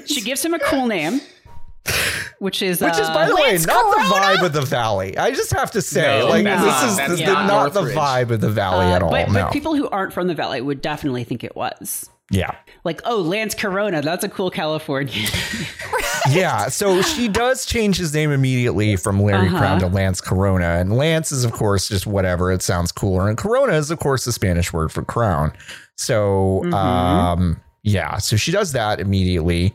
she 0.05 0.21
gives 0.21 0.43
him 0.43 0.53
a 0.53 0.59
cool 0.59 0.87
name 0.87 1.19
which 2.39 2.61
is 2.61 2.81
Which 2.81 2.91
is, 2.93 2.99
uh, 2.99 3.13
by 3.13 3.25
the 3.27 3.35
way, 3.35 3.43
Lance 3.43 3.65
not 3.65 3.95
the 3.95 4.01
vibe 4.13 4.45
of 4.45 4.53
the 4.53 4.61
valley. 4.61 5.17
I 5.17 5.31
just 5.31 5.51
have 5.53 5.71
to 5.71 5.81
say, 5.81 6.19
No, 6.19 6.27
like, 6.27 6.43
that's 6.43 6.63
this 6.83 6.91
is 6.91 6.97
this 6.97 7.19
is 7.21 7.25
not 7.25 7.47
not 7.47 7.73
the 7.73 7.81
Northridge. 7.81 7.97
vibe 7.97 8.29
of 8.31 8.41
the 8.41 8.49
valley 8.51 8.85
at 8.93 9.01
all. 9.01 9.09
but, 9.09 9.29
no. 9.29 9.45
but 9.45 9.53
people 9.53 9.73
who 9.75 9.87
aren't 9.89 10.13
from 10.13 10.27
the 10.27 10.35
valley 10.35 10.61
would 10.61 10.81
definitely 10.81 11.23
think 11.23 11.43
it 11.43 11.55
was 11.55 12.09
yeah. 12.29 12.51
like 12.83 13.01
oh 13.05 13.21
lance 13.21 13.55
corona 13.55 14.01
that's 14.01 14.23
a 14.25 14.29
cool 14.29 14.51
californian 14.51 15.25
yeah, 16.29 16.67
so 16.67 17.01
she 17.01 17.27
does 17.29 17.65
change 17.65 17.97
his 17.97 18.13
name 18.13 18.31
immediately 18.31 18.97
from 18.97 19.19
Larry 19.21 19.47
Uh-huh. 19.47 19.57
Crowne 19.59 19.79
to 19.79 19.87
Lance 19.87 20.19
Corona. 20.21 20.65
And 20.79 20.91
Lance 20.95 21.31
is, 21.31 21.45
of 21.45 21.53
course, 21.53 21.87
just 21.87 22.05
whatever. 22.05 22.51
It 22.51 22.61
sounds 22.61 22.91
cooler. 22.91 23.29
And 23.29 23.37
Corona 23.37 23.73
is, 23.73 23.89
of 23.91 23.99
course, 23.99 24.25
the 24.25 24.33
Spanish 24.33 24.73
word 24.73 24.91
for 24.91 25.03
crown. 25.03 25.53
So, 25.95 26.63
Mhm. 26.65 26.73
um, 26.73 27.61
yeah, 27.87 28.17
so 28.17 28.35
she 28.35 28.51
does 28.51 28.73
that 28.73 28.99
immediately. 28.99 29.73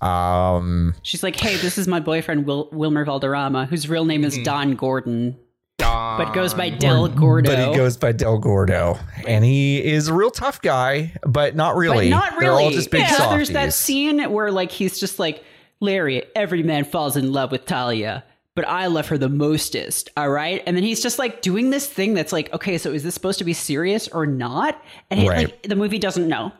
Um, 0.00 0.94
She's 1.02 1.22
like, 1.22 1.36
"Hey, 1.38 1.56
this 1.56 1.78
is 1.78 1.88
my 1.88 2.00
boyfriend 2.00 2.46
Wil- 2.46 2.68
Wilmer 2.72 3.04
Valderrama, 3.04 3.66
whose 3.66 3.88
real 3.88 4.04
name 4.04 4.24
is 4.24 4.36
Don 4.44 4.74
Gordon, 4.74 5.36
but 5.78 6.32
goes 6.32 6.52
by 6.52 6.68
Del 6.70 7.08
Gordo." 7.08 7.50
but 7.54 7.68
he 7.70 7.74
goes 7.76 7.96
by 7.96 8.12
Del 8.12 8.38
Gordo. 8.38 8.98
And 9.26 9.44
he 9.44 9.82
is 9.82 10.08
a 10.08 10.14
real 10.14 10.30
tough 10.30 10.60
guy, 10.60 11.12
but 11.26 11.54
not 11.56 11.76
really. 11.76 12.10
But 12.10 12.16
not 12.16 12.40
They're 12.40 12.52
all 12.52 12.58
really. 12.58 12.74
just 12.74 12.90
big 12.90 13.00
yeah, 13.02 13.12
softies. 13.12 13.30
there's 13.30 13.50
that 13.50 13.72
scene 13.72 14.30
where 14.30 14.50
like 14.50 14.70
he's 14.70 14.98
just 14.98 15.18
like, 15.18 15.42
Larry, 15.80 16.24
every 16.36 16.62
man 16.62 16.84
falls 16.84 17.16
in 17.16 17.32
love 17.32 17.50
with 17.50 17.64
Talia, 17.64 18.24
but 18.54 18.66
I 18.68 18.86
love 18.88 19.08
her 19.08 19.16
the 19.16 19.28
mostest. 19.30 20.10
All 20.18 20.28
right. 20.28 20.62
And 20.66 20.76
then 20.76 20.84
he's 20.84 21.02
just 21.02 21.18
like 21.18 21.40
doing 21.40 21.70
this 21.70 21.86
thing 21.86 22.12
that's 22.14 22.32
like, 22.32 22.52
okay, 22.52 22.76
so 22.78 22.92
is 22.92 23.02
this 23.02 23.14
supposed 23.14 23.38
to 23.38 23.44
be 23.44 23.52
serious 23.54 24.06
or 24.08 24.26
not? 24.26 24.80
And 25.10 25.20
it, 25.20 25.28
Right. 25.28 25.38
like 25.48 25.62
the 25.62 25.76
movie 25.76 25.98
doesn't 25.98 26.28
know. 26.28 26.52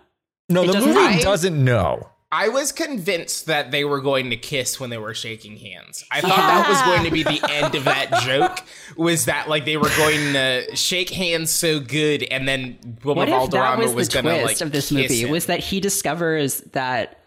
No, 0.49 0.63
it 0.63 0.67
the 0.69 0.73
doesn't- 0.75 0.95
movie 0.95 1.01
I- 1.01 1.21
doesn't 1.23 1.65
know. 1.65 2.09
I 2.33 2.49
was 2.49 2.73
convinced 2.73 3.47
that 3.47 3.71
they 3.71 3.85
were 3.85 4.01
going 4.01 4.31
to 4.31 4.37
kiss 4.37 4.81
when 4.81 4.91
they 4.91 4.99
were 4.99 5.15
shaking 5.15 5.57
hands. 5.57 6.05
I 6.11 6.21
thought 6.21 6.31
that 6.37 6.69
was 6.69 6.83
going 6.83 7.05
to 7.05 7.11
be 7.13 7.23
the 7.23 7.49
end 7.49 7.77
of 7.77 7.85
that 7.85 8.11
joke. 8.25 8.59
Was 8.97 9.27
that 9.27 9.49
like 9.49 9.65
they 9.65 9.77
were 9.77 9.91
going 9.97 10.33
to 10.33 10.75
shake 10.75 11.11
hands 11.11 11.53
so 11.53 11.79
good, 11.79 12.25
and 12.25 12.49
then 12.49 12.77
Wilmer 13.05 13.21
What 13.21 13.29
if 13.29 13.33
that 13.35 13.39
Valderrama 13.39 13.85
was, 13.85 13.95
was, 13.95 14.09
the 14.09 14.15
gonna 14.23 14.41
twist 14.41 14.61
like 14.61 14.67
of 14.67 14.73
this 14.73 14.89
kiss 14.89 15.11
movie? 15.11 15.21
him. 15.23 15.31
Was 15.31 15.47
that 15.47 15.61
he 15.61 15.79
discovers 15.79 16.61
that 16.73 17.21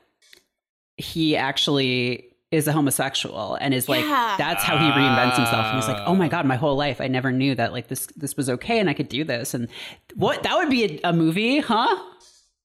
he 0.98 1.38
actually 1.38 2.26
is 2.52 2.68
a 2.68 2.74
homosexual 2.74 3.56
and 3.62 3.74
is 3.74 3.88
like 3.90 4.04
Yeah. 4.04 4.36
that's 4.38 4.64
how 4.64 4.78
he 4.78 4.86
reinvents 4.86 5.36
himself 5.36 5.66
and 5.68 5.76
he's 5.78 5.88
like 5.88 6.02
oh 6.06 6.16
my 6.16 6.30
god 6.30 6.46
my 6.46 6.56
whole 6.56 6.78
life 6.78 7.02
i 7.02 7.08
never 7.08 7.30
knew 7.30 7.54
that 7.56 7.74
like 7.74 7.90
this 7.90 8.06
this 8.16 8.38
was 8.38 8.50
okay 8.50 8.80
and 8.80 8.90
i 8.90 8.94
could 8.94 9.10
do 9.10 9.26
this 9.26 9.54
and 9.54 9.68
what 10.16 10.44
that 10.44 10.56
would 10.56 10.70
be 10.70 10.86
a, 11.04 11.10
a 11.10 11.14
movie 11.14 11.60
huh 11.60 11.94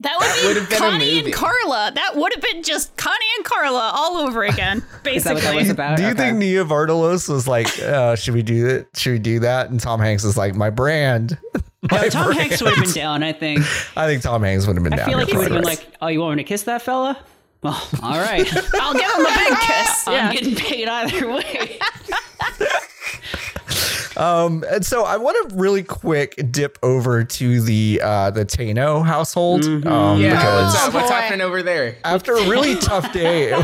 That 0.03 0.17
would 0.19 0.27
That 0.29 0.39
be 0.43 0.49
would've 0.49 0.69
been 0.69 0.79
Connie 0.79 1.19
and 1.21 1.33
Carla. 1.33 1.93
That 1.95 2.17
would 2.17 2.33
have 2.35 2.43
been 2.43 2.63
just 2.63 2.97
Connie 2.97 3.17
and 3.37 3.45
Carla 3.45 3.93
all 3.95 4.17
over 4.19 4.43
again, 4.45 4.79
is 4.83 4.85
that 4.85 5.03
basically. 5.05 5.35
what 5.35 5.43
that 5.45 5.55
was 5.55 5.71
about 5.71 5.97
Do 5.97 6.03
you 6.03 6.09
Okay. 6.11 6.19
think 6.19 6.39
Nia 6.39 6.65
Vardalos 6.65 7.29
was 7.29 7.47
like, 7.49 7.79
uh, 7.81 8.17
should 8.17 8.35
we 8.35 8.43
do 8.43 8.67
it? 8.67 8.89
Should 8.97 9.13
we 9.13 9.19
do 9.19 9.39
that? 9.41 9.71
And 9.71 9.79
Tom 9.81 10.01
Hanks 10.01 10.25
is 10.25 10.37
like, 10.37 10.55
my 10.55 10.71
brand. 10.71 11.39
My 11.91 12.09
tom 12.09 12.27
brand. 12.27 12.41
hanks 12.43 12.63
would 12.63 12.75
have 12.77 12.85
been 12.85 12.93
down 12.95 13.23
i 13.25 13.33
think 13.33 13.59
I 13.97 14.07
think 14.07 14.23
Tom 14.23 14.45
Hanks 14.45 14.69
would 14.69 14.77
have 14.77 14.85
been 14.85 14.93
i 14.93 14.99
down. 14.99 15.09
I 15.09 15.11
feel 15.11 15.19
like 15.19 15.29
he 15.29 15.37
would 15.37 15.49
have 15.51 15.53
been 15.53 15.65
like 15.65 15.85
oh 16.01 16.07
you 16.07 16.21
want 16.21 16.37
me 16.37 16.45
to 16.45 16.49
kiss 16.49 16.63
that 16.63 16.81
fella 16.81 17.19
well 17.61 17.89
all 18.01 18.21
right 18.21 18.47
I'll 18.75 18.93
give 18.95 19.03
him 19.11 19.27
a 19.27 19.35
big 19.37 19.59
kiss. 19.59 20.07
i'm 20.07 20.33
getting 20.33 20.55
paid 20.55 20.87
either 20.87 21.29
way 21.29 21.81
Um, 24.23 24.65
and 24.71 24.85
so 24.87 25.05
I 25.05 25.17
want 25.17 25.51
to 25.51 25.57
really 25.57 25.83
quick 25.83 26.35
dip 26.51 26.79
over 26.83 27.25
to 27.25 27.61
the 27.61 28.01
uh, 28.03 28.31
the 28.31 28.45
Tainot 28.45 29.05
household. 29.07 29.63
Mm-hmm. 29.63 29.89
Um, 29.89 30.21
Yeah, 30.21 30.31
because 30.31 30.73
what's, 30.75 30.85
up? 30.89 30.95
what's 30.95 31.11
happening 31.11 31.41
over 31.41 31.63
there? 31.63 31.97
after 32.05 32.35
a 32.37 32.49
really 32.49 32.77
tough 32.81 33.13
day. 33.13 33.53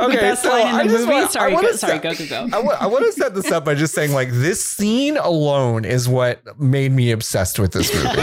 okay, 0.00 0.16
best 0.16 0.42
so 0.42 0.48
line 0.50 0.68
in 0.68 0.74
I 0.74 0.82
the 0.84 0.88
just 0.92 1.04
movie? 1.06 1.12
want- 1.20 1.32
Sorry, 1.32 1.50
I 1.50 1.54
wanna 1.54 1.68
go- 1.68 1.76
sorry, 1.76 1.92
set- 1.94 2.02
go, 2.02 2.14
go, 2.14 2.48
go. 2.48 2.70
I 2.80 2.86
want, 2.86 3.04
to 3.04 3.12
set 3.12 3.34
this 3.34 3.50
up 3.52 3.64
by 3.64 3.74
just 3.74 3.94
saying, 3.94 4.12
like, 4.12 4.30
this 4.32 4.64
scene 4.64 5.16
alone 5.16 5.84
is 5.84 6.08
what 6.08 6.58
made 6.58 6.92
me 6.92 7.10
obsessed 7.10 7.58
with 7.58 7.72
this 7.72 7.92
movie. 7.94 8.08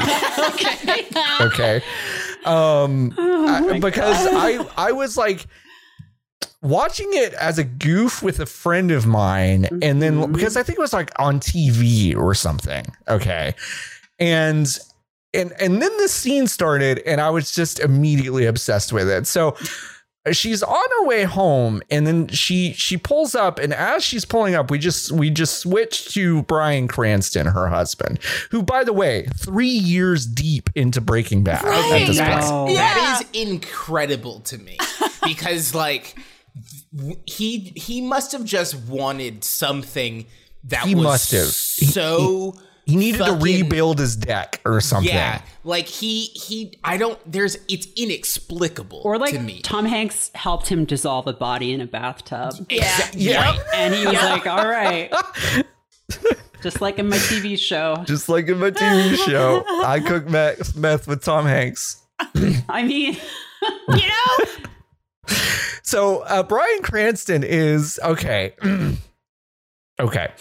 okay 0.50 1.06
okay 1.42 1.82
um 2.46 3.14
Oh 3.18 3.48
I- 3.74 3.80
because 3.80 4.28
i 4.32 4.66
i 4.78 4.92
was 4.92 5.18
like 5.18 5.46
watching 6.62 7.08
it 7.12 7.34
as 7.36 7.58
a 7.60 7.64
goof 7.64 8.24
with 8.24 8.40
a 8.40 8.46
friend 8.46 8.92
of 8.92 9.06
mine 9.06 9.66
and 9.66 9.82
Mm-hmm. 9.82 10.00
then 10.00 10.32
because 10.32 10.58
i 10.58 10.64
think 10.64 10.80
it 10.80 10.82
was 10.82 10.94
like 10.94 11.12
on 11.20 11.40
tv 11.40 12.16
or 12.16 12.34
something 12.34 12.86
okay 13.08 13.54
and 14.20 14.68
and 15.34 15.54
and 15.60 15.82
then 15.82 15.96
the 15.98 16.08
scene 16.08 16.48
started 16.48 17.00
and 17.06 17.22
i 17.22 17.30
was 17.30 17.52
just 17.52 17.80
immediately 17.80 18.46
obsessed 18.46 18.92
with 18.92 19.08
it 19.10 19.28
so 19.28 19.56
she's 20.32 20.62
on 20.62 20.90
her 21.00 21.06
way 21.06 21.24
home 21.24 21.82
and 21.90 22.06
then 22.06 22.28
she 22.28 22.74
she 22.74 22.98
pulls 22.98 23.34
up 23.36 23.60
and 23.60 23.74
as 23.74 24.04
she's 24.04 24.26
pulling 24.26 24.56
up 24.56 24.70
we 24.70 24.78
just 24.78 25.12
we 25.12 25.30
just 25.30 25.60
switch 25.60 26.12
to 26.14 26.42
bryan 26.44 26.86
cranston 26.88 27.46
her 27.48 27.68
husband 27.68 28.20
who 28.52 28.62
by 28.62 28.84
the 28.84 28.92
way 28.92 29.26
three 29.38 29.68
years 29.68 30.26
deep 30.26 30.70
into 30.76 31.00
breaking 31.00 31.44
bad 31.46 31.64
Right. 31.64 32.02
at 32.02 32.08
this 32.08 32.18
That's, 32.18 32.50
point 32.50 32.70
No. 32.72 32.76
That 32.76 33.22
is 33.34 33.42
incredible 33.42 34.40
to 34.42 34.58
me 34.58 34.78
because 35.24 35.74
like 35.74 36.14
w- 36.16 36.27
he 37.26 37.74
he 37.76 38.02
must 38.02 38.32
have 38.32 38.44
just 38.46 38.76
wanted 38.88 39.44
something 39.44 40.26
that 40.66 40.86
He 40.86 40.96
was 40.96 41.04
must 41.04 41.32
have. 41.32 41.46
He- 41.48 41.86
so 41.92 42.56
he 42.86 42.96
needed 42.96 43.18
to 43.26 43.34
rebuild 43.34 44.00
his 44.00 44.16
deck 44.16 44.62
or 44.64 44.80
something 44.80 45.14
Yeah, 45.14 45.42
like 45.66 45.88
he 45.88 46.26
he 46.28 46.74
I 46.86 46.96
don't 46.98 47.20
there's 47.30 47.58
it's 47.68 47.86
inexplicable 47.98 49.02
Or 49.04 49.18
like 49.18 49.34
to 49.34 49.40
me. 49.40 49.62
Tom 49.62 49.86
Hanks 49.86 50.32
helped 50.36 50.68
him 50.70 50.86
dissolve 50.86 51.28
a 51.28 51.34
body 51.34 51.74
in 51.74 51.82
a 51.82 51.86
bathtub. 51.86 52.54
Yeah. 52.70 52.98
Yeah. 53.14 53.42
right. 53.42 53.60
And 53.74 53.94
he 53.94 54.06
was 54.06 54.16
like, 54.16 54.48
all 54.48 54.68
right. 54.68 55.12
Just 56.64 56.82
like 56.82 56.98
in 56.98 57.08
my 57.10 57.18
TV 57.18 57.58
show. 57.60 58.04
just 58.06 58.30
like 58.30 58.48
in 58.48 58.58
my 58.60 58.72
tv 58.72 59.16
show 59.28 59.64
i 59.86 60.00
cook 60.00 60.28
meth, 60.28 60.76
meth 60.76 61.08
with 61.08 61.24
tom 61.24 61.46
hanks 61.46 62.02
I 62.68 62.84
mean, 62.84 63.16
You 63.90 64.08
know? 64.08 64.46
So 65.84 66.20
uh, 66.24 66.44
Bryan 66.44 66.82
Cranston 66.82 67.44
is 67.44 68.00
okay. 68.04 68.54
okay. 70.00 70.32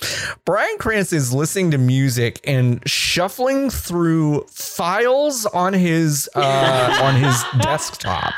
Bryan 0.44 0.76
Cranston 0.78 1.18
is 1.18 1.32
listening 1.32 1.70
to 1.70 1.78
music 1.78 2.40
and 2.44 2.82
shuffling 2.88 3.70
through 3.70 4.44
files 4.48 5.46
on 5.46 5.72
his 5.72 6.28
uh, 6.34 6.98
on 7.02 7.14
his 7.14 7.42
desktop 7.60 8.34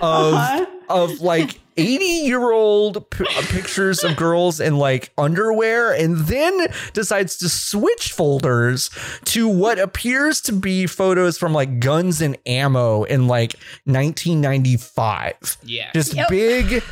of 0.00 0.34
Uh-huh. 0.34 0.66
of 0.88 1.20
like 1.20 1.60
80 1.76 2.04
year 2.04 2.50
old 2.52 3.08
p- 3.10 3.24
uh, 3.24 3.42
pictures 3.48 4.04
of 4.04 4.16
girls 4.16 4.60
in 4.60 4.76
like 4.78 5.10
underwear 5.18 5.92
and 5.92 6.16
then 6.18 6.66
decides 6.92 7.36
to 7.38 7.48
switch 7.48 8.12
folders 8.12 8.90
to 9.26 9.48
what 9.48 9.78
appears 9.78 10.40
to 10.42 10.52
be 10.52 10.86
photos 10.86 11.38
from 11.38 11.52
like 11.52 11.80
guns 11.80 12.20
and 12.20 12.36
ammo 12.46 13.04
in 13.04 13.26
like 13.28 13.54
1995 13.84 15.56
Yeah. 15.64 15.90
just 15.94 16.14
Yep. 16.14 16.28
big 16.28 16.82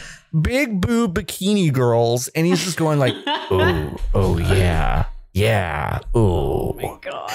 big 0.40 0.80
boob 0.80 1.14
bikini 1.18 1.72
girls 1.72 2.28
and 2.28 2.46
he's 2.46 2.64
just 2.64 2.76
going 2.76 2.98
like 2.98 3.14
oh 3.26 3.96
oh 4.14 4.38
yeah 4.38 5.06
yeah 5.40 6.00
oh 6.14 6.72
my 6.74 6.98
God. 7.00 7.30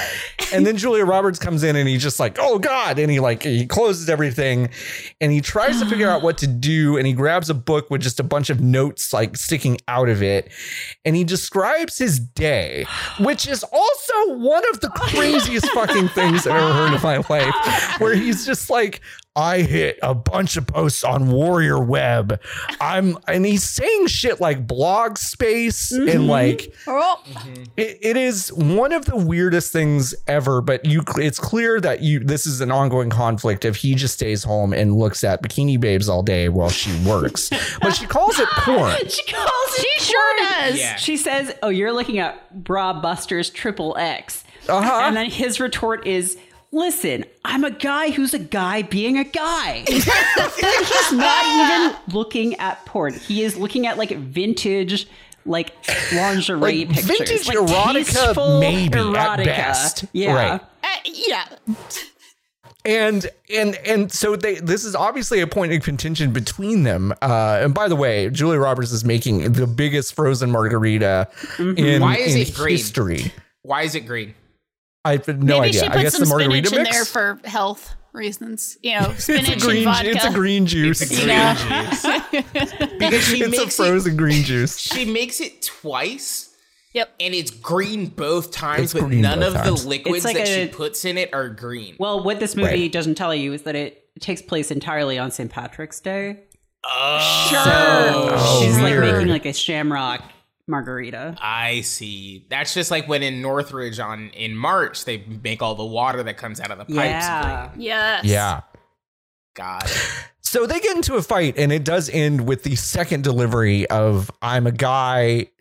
and 0.54 0.66
then 0.66 0.78
Julia 0.78 1.06
Roberts 1.06 1.40
comes 1.40 1.64
in 1.64 1.76
and 1.76 1.88
he's 1.88 2.02
just 2.02 2.20
like, 2.20 2.38
oh 2.40 2.60
God. 2.60 3.00
And 3.00 3.12
he 3.12 3.20
like 3.20 3.44
he 3.44 3.66
closes 3.66 4.10
everything 4.10 4.70
and 5.22 5.32
he 5.32 5.42
tries 5.42 5.80
to 5.82 5.86
figure 5.86 6.10
out 6.10 6.22
what 6.22 6.38
to 6.40 6.48
do. 6.48 6.98
And 6.98 7.08
he 7.08 7.14
grabs 7.14 7.50
a 7.50 7.54
book 7.54 7.90
with 7.90 8.02
just 8.02 8.20
a 8.20 8.24
bunch 8.24 8.50
of 8.50 8.62
notes 8.62 9.14
like 9.14 9.38
sticking 9.38 9.78
out 9.88 10.10
of 10.10 10.22
it. 10.22 10.52
And 11.04 11.16
he 11.16 11.24
describes 11.24 11.98
his 11.98 12.20
day, 12.20 12.86
which 13.20 13.48
is 13.48 13.64
also 13.64 14.38
one 14.38 14.64
of 14.74 14.82
the 14.82 14.90
craziest 14.90 15.68
fucking 15.72 16.10
things 16.10 16.48
I've 16.48 16.56
ever 16.62 16.74
heard 16.74 16.94
in 16.94 17.02
my 17.02 17.18
life. 17.30 18.00
Where 18.00 18.16
he's 18.16 18.46
just 18.46 18.70
like, 18.70 19.02
I 19.36 19.62
hit 19.64 20.00
a 20.02 20.16
bunch 20.16 20.56
of 20.56 20.66
posts 20.68 21.04
on 21.04 21.30
Warrior 21.30 21.80
Web. 21.84 22.40
I'm 22.80 23.18
and 23.28 23.46
he's 23.46 23.64
saying 23.64 24.08
shit 24.08 24.40
like 24.40 24.66
blog 24.66 25.18
space 25.18 25.92
and 25.92 26.28
like 26.28 26.74
Oh, 26.88 27.22
it, 27.76 27.98
it 28.02 28.18
is 28.18 28.52
one 28.54 28.94
of 28.94 29.06
the 29.06 29.18
weirdest 29.18 29.74
things 29.74 30.16
ever, 30.28 30.62
but 30.62 30.86
you 30.86 31.04
it's 31.18 31.40
clear 31.40 31.82
that 31.82 32.02
you 32.02 32.20
this 32.20 32.46
is 32.48 32.62
an 32.62 32.72
ongoing 32.72 33.10
conflict 33.10 33.66
if 33.66 33.76
he 33.76 33.94
just 33.96 34.14
stays 34.14 34.44
home 34.44 34.72
and 34.74 34.96
looks 34.96 35.24
at 35.24 35.42
bikini 35.44 35.80
babes 35.80 36.08
all 36.08 36.24
day 36.24 36.48
while 36.48 36.70
she 36.70 36.92
works. 37.06 37.50
but 37.82 37.92
she 37.96 38.06
calls 38.06 38.40
it 38.40 38.48
porn. 38.50 38.96
She 39.10 39.24
calls 39.32 39.50
it 39.78 39.86
she 40.00 40.06
sure 40.06 40.36
does. 40.50 40.80
Yeah. 40.80 40.96
She 40.96 41.18
says, 41.18 41.54
"Oh, 41.62 41.70
you're 41.70 41.92
looking 41.92 42.20
at 42.20 42.64
Bra 42.64 42.94
Busters 43.02 43.50
Triple 43.50 43.96
X," 43.98 44.44
Uh-huh. 44.70 45.02
and 45.04 45.16
then 45.16 45.30
his 45.30 45.60
retort 45.60 46.08
is, 46.08 46.38
"Listen, 46.76 47.26
I'm 47.46 47.64
a 47.64 47.72
guy 47.72 48.12
who's 48.12 48.34
a 48.34 48.40
guy 48.40 48.82
being 48.82 49.18
a 49.18 49.24
guy." 49.24 49.86
He's 49.88 51.12
not 51.12 51.46
even 51.46 51.96
looking 52.14 52.56
at 52.56 52.86
porn. 52.86 53.14
He 53.14 53.44
is 53.44 53.56
looking 53.58 53.88
at 53.88 53.98
like 53.98 54.12
vintage. 54.12 55.08
Like 55.48 55.74
lingerie 56.12 56.60
Like, 56.86 56.90
pictures, 56.90 57.06
vintage 57.06 57.48
like 57.48 57.58
erotica, 57.58 58.12
tasteful 58.12 58.60
maybe, 58.60 58.98
at 58.98 59.46
best. 59.46 60.06
Yeah, 60.12 60.34
Right. 60.34 60.62
Uh, 60.84 60.88
yeah. 61.06 61.46
And 62.84 63.28
and 63.54 63.76
and 63.86 64.12
so 64.12 64.36
they 64.36 64.56
this 64.56 64.86
is 64.86 64.96
obviously 64.96 65.42
a 65.42 65.48
point 65.48 65.72
of 65.74 65.84
contention 65.84 66.32
between 66.34 66.82
them. 66.84 67.14
Uh, 67.22 67.60
and 67.62 67.74
by 67.76 67.88
the 67.88 67.96
way, 67.96 68.30
Julia 68.32 68.60
Roberts 68.60 68.92
is 68.92 69.04
making 69.04 69.54
the 69.54 69.66
biggest 69.68 70.16
frozen 70.16 70.52
margarita 70.52 71.28
in, 71.60 72.02
Why 72.02 72.18
is 72.18 72.36
in 72.36 72.42
it 72.42 72.54
green? 72.56 72.78
history. 72.78 73.32
Why 73.62 73.84
is 73.84 73.94
it 73.96 74.02
green? 74.02 74.36
I 75.06 75.12
have 75.14 75.28
no 75.42 75.62
Maybe 75.62 75.70
idea. 75.70 75.82
she 75.82 75.88
I 75.88 75.90
put 75.94 76.02
guess 76.02 76.14
some 76.14 76.22
the 76.24 76.30
margarita 76.30 76.68
spinach 76.68 76.88
in 76.88 76.92
there 76.92 77.06
for 77.06 77.40
health. 77.46 77.96
reasons. 78.14 78.78
You 78.82 79.00
know, 79.00 79.14
spinach 79.18 79.50
It's 79.56 79.64
a 79.64 79.68
green. 79.68 79.78
and 79.78 79.86
vodka. 79.86 80.10
It's 80.10 80.26
a 80.26 80.32
green 80.34 80.66
juice. 80.66 81.02
It's 81.02 81.12
a 81.12 81.16
green 81.16 81.28
know? 81.28 81.54
juice. 81.56 82.02
because 83.00 83.24
she 83.24 83.42
a 83.44 83.50
makes 83.50 83.64
it, 83.64 83.74
frozen 83.74 84.18
green 84.18 84.44
juice. 84.44 84.78
she 84.80 85.06
makes 85.06 85.40
it 85.40 85.62
twice. 85.62 86.52
Yep. 86.94 87.10
And 87.20 87.34
it's 87.34 87.52
green 87.52 88.08
both 88.08 88.52
times, 88.52 88.94
It's 88.94 88.94
but 88.94 89.12
none 89.12 89.44
of 89.44 89.54
times. 89.54 89.84
the 89.84 89.90
liquids 89.90 90.24
like 90.24 90.38
that 90.38 90.48
a- 90.48 90.64
she 90.64 90.68
puts 90.70 91.04
in 91.04 91.18
it 91.18 91.34
are 91.34 91.50
green. 91.50 91.98
Well, 92.00 92.24
what 92.24 92.40
this 92.40 92.56
movie 92.56 92.70
Right. 92.84 92.92
doesn't 92.92 93.16
tell 93.16 93.36
you 93.36 93.52
is 93.54 93.64
that 93.64 93.76
it 93.76 94.02
takes 94.22 94.42
place 94.42 94.72
entirely 94.72 95.20
on 95.20 95.30
St. 95.30 95.52
Patrick's 95.52 96.00
Day. 96.00 96.40
Oh, 96.86 98.32
Oh, 98.38 98.62
She's 98.64 98.78
like 98.80 98.98
making 98.98 99.28
like 99.28 99.46
a 99.46 99.52
shamrock 99.54 100.22
margarita. 100.68 101.36
I 101.42 101.82
see. 101.82 102.46
That's 102.50 102.74
just 102.74 102.92
like 102.92 103.08
when 103.08 103.24
in 103.24 103.42
Northridge 103.42 104.00
on 104.00 104.30
in 104.30 104.56
March 104.56 105.06
they 105.06 105.24
make 105.44 105.62
all 105.62 105.76
the 105.76 105.86
water 105.86 106.24
that 106.24 106.38
comes 106.38 106.60
out 106.60 106.72
of 106.72 106.78
the 106.78 106.86
pipes. 106.86 106.98
Yeah. 106.98 107.68
green. 107.70 107.82
Yes. 107.86 108.26
Yeah. 108.26 108.62
God. 109.56 109.84
So 110.48 110.66
they 110.68 110.80
get 110.80 110.96
into 110.96 111.16
a 111.16 111.22
fight, 111.24 111.58
and 111.58 111.74
it 111.74 111.84
does 111.84 112.08
end 112.10 112.48
with 112.48 112.64
the 112.64 112.76
second 112.78 113.24
delivery 113.26 113.90
of 113.90 114.32
"I'm 114.42 114.68
a 114.68 114.72
guy." 114.72 115.48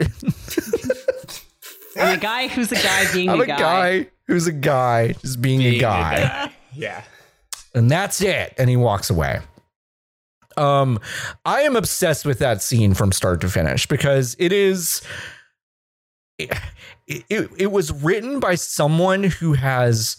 And 1.97 2.19
a 2.19 2.21
guy 2.21 2.49
who's 2.49 2.71
a 2.73 2.77
guy 2.77 3.13
being 3.13 3.29
a 3.29 3.33
guy. 3.33 3.35
I'm 3.35 3.41
a 3.41 3.43
a 3.45 3.47
guy. 3.47 3.99
guy 4.03 4.11
who's 4.27 4.47
a 4.47 4.53
guy, 4.53 5.13
just 5.13 5.41
being, 5.41 5.61
a 5.61 5.65
Being 5.65 5.77
a 5.77 5.81
guy. 5.81 6.21
guy. 6.23 6.53
Yeah. 6.75 7.03
and 7.75 7.91
that's 7.91 8.21
it 8.21 8.53
and 8.59 8.69
he 8.69 8.77
walks 8.77 9.11
away 9.11 9.41
um 10.57 10.99
i 11.45 11.61
am 11.63 11.77
obsessed 11.77 12.25
with 12.25 12.39
that 12.39 12.63
scene 12.63 12.95
from 12.95 13.13
start 13.13 13.41
to 13.41 13.49
finish 13.49 13.87
because 13.87 14.37
it 14.39 14.53
is 14.53 15.03
it, 16.39 16.53
it, 17.07 17.51
it 17.59 17.73
was 17.73 17.93
written 17.93 18.41
by 18.41 18.55
someone 18.55 19.25
who 19.25 19.53
has 19.53 20.17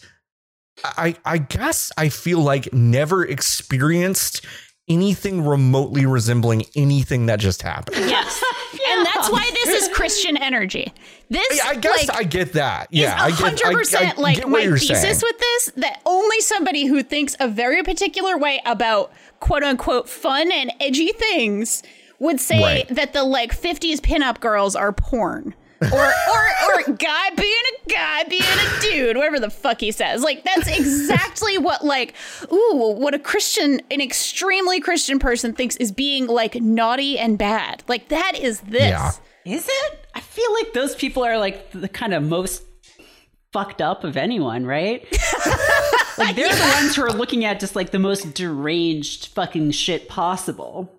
i 0.83 1.15
i 1.25 1.37
guess 1.37 1.91
i 1.97 2.09
feel 2.09 2.39
like 2.39 2.71
never 2.73 3.23
experienced 3.25 4.45
anything 4.87 5.43
remotely 5.45 6.05
resembling 6.05 6.63
anything 6.75 7.25
that 7.25 7.39
just 7.39 7.61
happened 7.61 7.97
Yes. 7.97 8.43
And 8.87 9.05
that's 9.05 9.29
why 9.29 9.49
this 9.51 9.67
is 9.67 9.74
Christian 10.05 10.37
energy. 10.37 10.93
This, 11.29 11.59
i 11.65 11.75
guess 11.75 12.07
like, 12.07 12.17
i 12.17 12.23
get 12.23 12.53
that 12.53 12.87
yeah 12.91 13.15
i 13.19 13.29
get 13.31 13.39
hundred 13.39 13.73
percent 13.73 14.19
like 14.19 14.37
get 14.37 14.47
my 14.47 14.61
thesis 14.67 15.01
saying. 15.01 15.21
with 15.23 15.39
this 15.39 15.71
that 15.77 15.99
only 16.05 16.39
somebody 16.39 16.85
who 16.85 17.01
thinks 17.01 17.35
a 17.39 17.47
very 17.47 17.81
particular 17.81 18.37
way 18.37 18.61
about 18.65 19.11
quote 19.39 19.63
unquote 19.63 20.07
fun 20.07 20.51
and 20.51 20.71
edgy 20.79 21.11
things 21.13 21.81
would 22.19 22.39
say 22.39 22.61
Right. 22.61 22.87
that 22.89 23.13
the 23.13 23.23
like 23.23 23.59
50s 23.59 23.99
pinup 24.01 24.39
girls 24.39 24.75
are 24.75 24.91
porn. 24.93 25.55
or 25.81 26.05
or 26.05 26.45
or 26.87 26.93
guy 26.93 27.29
being 27.35 27.53
a 27.85 27.89
guy 27.89 28.23
being 28.29 28.41
a 28.43 28.81
dude, 28.81 29.17
whatever 29.17 29.39
the 29.39 29.49
fuck 29.49 29.81
he 29.81 29.91
says. 29.91 30.23
Like 30.23 30.43
that's 30.45 30.67
exactly 30.67 31.57
what 31.57 31.83
like 31.83 32.13
ooh, 32.51 32.95
what 32.97 33.13
a 33.13 33.19
Christian, 33.19 33.81
an 33.91 33.99
extremely 33.99 34.79
Christian 34.79 35.19
person 35.19 35.53
thinks 35.53 35.75
is 35.75 35.91
being 35.91 36.27
like 36.27 36.55
naughty 36.55 37.19
and 37.19 37.37
bad. 37.37 37.83
Like 37.89 38.07
that 38.07 38.33
is 38.39 38.61
this. 38.61 38.81
Yeah. 38.91 39.11
Is 39.45 39.67
it? 39.69 40.07
I 40.15 40.21
feel 40.21 40.51
like 40.53 40.73
those 40.73 40.95
people 40.95 41.23
are 41.23 41.37
like 41.37 41.71
the 41.71 41.87
kind 41.87 42.13
of 42.13 42.23
most 42.23 42.63
fucked 43.53 43.81
up 43.81 44.03
of 44.03 44.17
anyone, 44.17 44.65
right? 44.65 45.03
like 46.17 46.35
they're 46.35 46.53
the 46.53 46.73
ones 46.75 46.95
who 46.95 47.03
are 47.03 47.13
looking 47.13 47.45
at 47.45 47.59
just 47.59 47.75
like 47.75 47.91
the 47.91 47.99
most 47.99 48.33
deranged 48.33 49.27
fucking 49.27 49.71
shit 49.71 50.09
possible. 50.09 50.91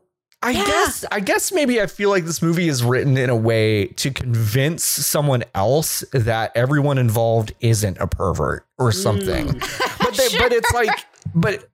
I 0.42 0.52
guess 0.52 1.04
I 1.10 1.20
guess 1.20 1.50
maybe 1.50 1.80
I 1.80 1.86
feel 1.86 2.08
like 2.08 2.24
this 2.24 2.40
movie 2.40 2.68
is 2.68 2.84
written 2.84 3.16
in 3.16 3.30
a 3.30 3.36
way 3.36 3.86
to 3.86 4.10
convince 4.10 4.84
someone 4.84 5.42
else 5.54 6.04
that 6.12 6.52
everyone 6.54 6.98
involved 6.98 7.52
isn't 7.60 7.98
a 7.98 8.06
pervert 8.06 8.64
or 8.78 8.92
something. 8.92 9.48
Mm. 9.48 9.98
But 9.98 10.16
they, 10.16 10.38
but 10.38 10.52
it's 10.52 10.72
like 10.72 11.04
but 11.34 11.68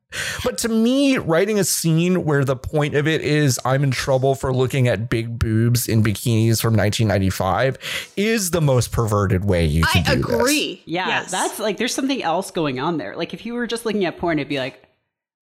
but 0.44 0.58
to 0.58 0.68
me 0.68 1.18
writing 1.18 1.58
a 1.58 1.64
scene 1.64 2.24
where 2.24 2.44
the 2.44 2.56
point 2.56 2.94
of 2.94 3.06
it 3.06 3.20
is 3.20 3.58
I'm 3.64 3.82
in 3.84 3.90
trouble 3.90 4.34
for 4.34 4.52
looking 4.54 4.88
at 4.88 5.08
big 5.08 5.38
boobs 5.38 5.88
in 5.88 6.02
bikinis 6.02 6.60
from 6.60 6.74
1995 6.76 7.78
is 8.16 8.50
the 8.50 8.60
most 8.60 8.92
perverted 8.92 9.44
way 9.44 9.64
you 9.66 9.84
I 9.84 10.02
can 10.02 10.04
do 10.04 10.22
this. 10.22 10.30
I 10.30 10.38
agree. 10.38 10.82
Yeah, 10.86 11.08
Yes. 11.08 11.30
that's 11.30 11.58
like 11.58 11.76
there's 11.78 11.94
something 11.94 12.22
else 12.22 12.50
going 12.50 12.80
on 12.80 12.98
there. 12.98 13.16
Like 13.16 13.34
if 13.34 13.44
you 13.46 13.54
were 13.54 13.66
just 13.66 13.84
looking 13.86 14.04
at 14.04 14.18
porn, 14.18 14.38
it'd 14.38 14.48
be 14.48 14.58
like, 14.58 14.82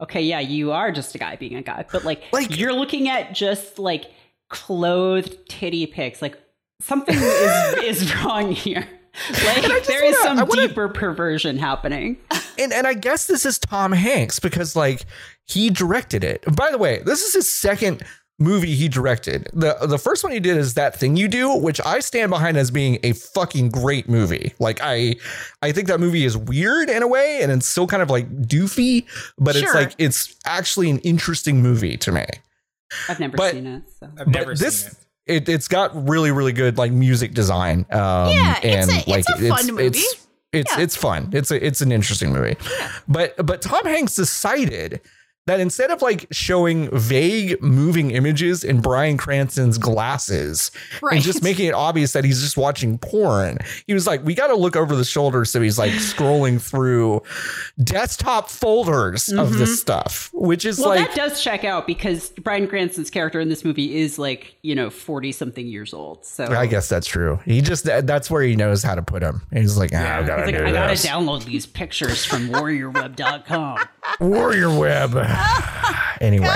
okay, 0.01 0.23
yeah, 0.23 0.41
you 0.41 0.73
are 0.73 0.91
just 0.93 1.15
a 1.15 1.19
guy 1.19 1.37
being 1.37 1.57
a 1.57 1.63
guy, 1.63 1.85
but 1.93 2.05
like, 2.05 2.23
Like- 2.33 2.57
you're 2.59 2.73
looking 2.73 3.09
at 3.09 3.35
just 3.35 3.79
like 3.79 4.07
clothed 4.49 5.37
titty 5.49 5.87
pics. 5.87 6.21
Like 6.23 6.39
something 6.81 7.17
is 7.17 7.75
is 8.03 8.15
wrong 8.25 8.53
here. 8.53 8.87
Like 9.45 9.85
there 9.87 10.05
is 10.05 10.17
wanna- 10.25 10.39
some 10.39 10.49
wanna- 10.49 10.69
deeper 10.69 10.89
perversion 10.89 11.59
happening. 11.59 12.17
And 12.61 12.73
and 12.73 12.87
I 12.87 12.95
guess 12.95 13.27
this 13.27 13.45
is 13.47 13.59
Tom 13.59 13.93
Hanks 13.93 14.39
because 14.39 14.77
like 14.77 15.05
he 15.47 15.71
directed 15.71 16.23
it. 16.25 16.45
By 16.55 16.71
the 16.71 16.79
way, 16.79 17.03
this 17.05 17.23
is 17.23 17.35
his 17.35 17.53
second 17.53 18.03
movie 18.39 18.75
he 18.75 18.89
directed. 18.89 19.49
The 19.53 19.77
the 19.87 19.99
first 19.99 20.23
one 20.25 20.33
he 20.33 20.41
did 20.41 20.57
is 20.57 20.75
that 20.75 20.99
thing 20.99 21.17
you 21.17 21.29
do, 21.29 21.55
which 21.57 21.81
I 21.85 22.01
stand 22.01 22.31
behind 22.31 22.57
as 22.57 22.71
being 22.71 22.99
a 23.03 23.13
fucking 23.13 23.69
great 23.71 24.09
movie. 24.09 24.55
Like 24.59 24.81
I 24.83 25.17
I 25.61 25.73
think 25.73 25.89
that 25.89 26.01
movie 26.01 26.25
is 26.25 26.37
weird 26.37 26.89
in 26.89 27.03
a 27.03 27.09
way 27.09 27.41
and 27.43 27.53
it's 27.53 27.67
still 27.67 27.87
kind 27.87 28.03
of 28.03 28.09
like 28.11 28.31
doofy, 28.43 29.07
but 29.39 29.57
it's 29.57 29.75
like 29.75 29.95
it's 29.99 30.37
actually 30.47 30.89
an 30.91 30.99
interesting 31.01 31.61
movie 31.63 31.97
to 31.99 32.13
me. 32.13 32.25
I've 33.09 33.21
never 33.21 33.37
But- 33.37 33.53
seen 33.53 33.67
it. 33.67 33.83
So. 34.01 34.09
I've 34.19 34.27
never 34.29 34.53
but 34.53 34.59
this 34.59 34.81
seen 34.85 34.91
it. 35.27 35.49
it, 35.49 35.49
it's 35.55 35.69
got 35.69 36.09
really 36.09 36.31
really 36.33 36.53
good 36.53 36.79
like 36.79 36.93
music 36.93 37.35
design. 37.35 37.85
Um 37.91 38.31
Yeah, 38.33 38.59
it's 38.63 38.65
and 38.65 38.91
a- 38.91 38.95
it's 38.99 39.07
like 39.09 39.25
a 39.39 39.49
fun 39.49 39.67
movie. 39.75 39.99
It's 39.99 40.27
it's, 40.53 40.71
Yeah. 40.77 40.83
it's 40.83 40.97
fun. 40.97 41.31
It's 41.33 41.51
a 41.51 41.65
it's 41.65 41.81
an 41.81 41.93
interesting 41.93 42.33
movie. 42.33 42.57
But 43.09 43.35
but 43.47 43.63
Tom 43.63 43.85
Hanks 43.85 44.15
decided 44.15 45.01
that 45.51 45.59
instead 45.61 45.91
of 45.91 46.01
like 46.01 46.27
showing 46.31 46.89
vague 46.97 47.61
moving 47.61 48.13
images 48.13 48.63
in 48.63 48.81
Bryan 48.81 49.17
Cranston's 49.17 49.79
glasses 49.79 50.71
Right. 51.03 51.15
and 51.17 51.23
just 51.25 51.43
making 51.43 51.67
it 51.67 51.75
obvious 51.75 52.13
that 52.13 52.25
he's 52.25 52.41
just 52.41 52.57
watching 52.57 52.99
porn, 52.99 53.59
he 53.87 53.95
was 53.95 54.07
like, 54.07 54.25
we 54.25 54.35
got 54.35 54.47
to 54.49 54.55
look 54.55 54.77
over 54.77 54.95
the 54.95 55.05
shoulder. 55.05 55.45
So 55.45 55.61
he's 55.61 55.79
like 55.79 55.91
scrolling 55.93 56.61
through 56.61 57.23
desktop 57.83 58.49
folders 58.49 59.29
of 59.29 59.59
this 59.59 59.81
stuff, 59.81 60.31
which 60.33 60.65
is 60.65 60.79
Well, 60.79 60.91
like 60.91 61.09
that 61.09 61.17
does 61.17 61.43
check 61.43 61.65
out 61.65 61.87
because 61.87 62.31
Bryan 62.31 62.69
Cranston's 62.69 63.11
character 63.11 63.41
in 63.41 63.49
this 63.49 63.65
movie 63.65 63.97
is 63.99 64.19
like 64.19 64.55
you 64.63 64.75
know 64.75 64.89
forty 64.91 65.33
something 65.33 65.67
years 65.67 65.93
old. 65.93 66.25
So 66.25 66.45
I 66.47 66.67
guess 66.67 66.89
that's 66.89 67.07
true. 67.07 67.41
He 67.45 67.61
just 67.61 67.85
that's 67.85 68.31
where 68.31 68.43
he 68.43 68.55
knows 68.57 68.83
how 68.83 68.95
to 68.95 69.03
put 69.03 69.23
him. 69.23 69.43
He's 69.53 69.77
like, 69.77 69.91
ah, 69.95 70.19
I 70.19 70.23
gotta 70.23 70.47
He's 70.47 70.53
like, 70.55 70.63
I 70.65 70.73
gotta 70.73 70.93
download 70.95 71.45
these 71.45 71.67
pictures 71.67 72.25
from 72.25 72.49
warriorweb.com. 72.51 73.79
Warrior 74.21 74.79
Web. 74.79 75.11
anyway, 76.21 76.47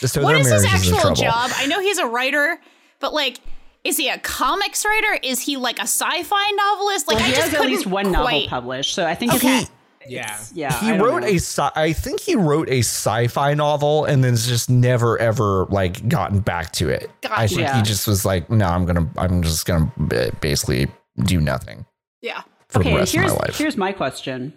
so 0.00 0.22
What 0.22 0.32
their 0.32 0.40
is 0.40 0.50
his 0.50 0.62
marriage 0.64 0.80
is 0.82 0.88
in 0.88 0.94
actual 0.96 1.14
job? 1.14 1.50
I 1.56 1.66
know 1.66 1.80
he's 1.80 1.98
a 1.98 2.06
writer, 2.06 2.60
but 3.00 3.12
like, 3.14 3.38
is 3.84 3.96
he 3.96 4.08
a 4.08 4.18
comics 4.18 4.84
writer? 4.84 5.18
Is 5.22 5.40
he 5.40 5.56
like 5.56 5.78
a 5.78 5.82
sci-fi 5.82 6.50
novelist? 6.52 7.08
Like, 7.08 7.16
Well, 7.16 7.24
I 7.24 7.28
he 7.28 7.34
just 7.34 7.48
has 7.50 7.60
at 7.60 7.66
least 7.66 7.84
couldn't 7.84 7.92
one 7.92 8.12
novel 8.12 8.46
published, 8.48 8.94
so 8.94 9.06
I 9.06 9.14
think 9.14 9.34
Okay. 9.34 9.58
it's 9.60 9.70
Yeah. 10.06 10.38
yeah. 10.52 10.80
He 10.80 10.90
I 10.92 10.98
wrote 10.98 11.22
know. 11.22 11.28
a 11.28 11.36
sci- 11.36 11.70
I 11.74 11.92
think 11.92 12.20
he 12.20 12.34
wrote 12.34 12.68
a 12.68 12.78
sci-fi 12.80 13.54
novel 13.54 14.04
and 14.06 14.22
then 14.24 14.32
has 14.32 14.46
just 14.46 14.68
never 14.70 15.18
ever 15.18 15.66
like 15.70 16.06
gotten 16.08 16.40
back 16.40 16.72
to 16.72 16.88
it. 16.88 17.10
I 17.30 17.46
think 17.46 17.62
Gotcha. 17.62 17.76
he 17.76 17.82
just 17.82 18.06
was 18.06 18.24
like, 18.24 18.50
no, 18.50 18.66
I'm 18.66 18.84
gonna, 18.86 19.08
I'm 19.16 19.42
just 19.42 19.64
gonna 19.66 19.90
eh, 20.12 20.30
basically 20.40 20.88
do 21.22 21.40
nothing 21.40 21.86
Yeah. 22.22 22.42
for 22.68 22.80
okay. 22.80 22.90
the 22.90 22.96
rest 22.96 23.14
of 23.14 23.20
here's 23.20 23.32
my 23.32 23.38
life. 23.38 23.58
here's 23.58 23.76
my 23.76 23.92
question: 23.92 24.52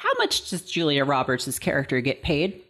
How 0.00 0.08
much 0.16 0.48
does 0.48 0.62
Julia 0.62 1.04
Roberts' 1.04 1.58
character 1.58 2.00
get 2.00 2.22
paid? 2.22 2.62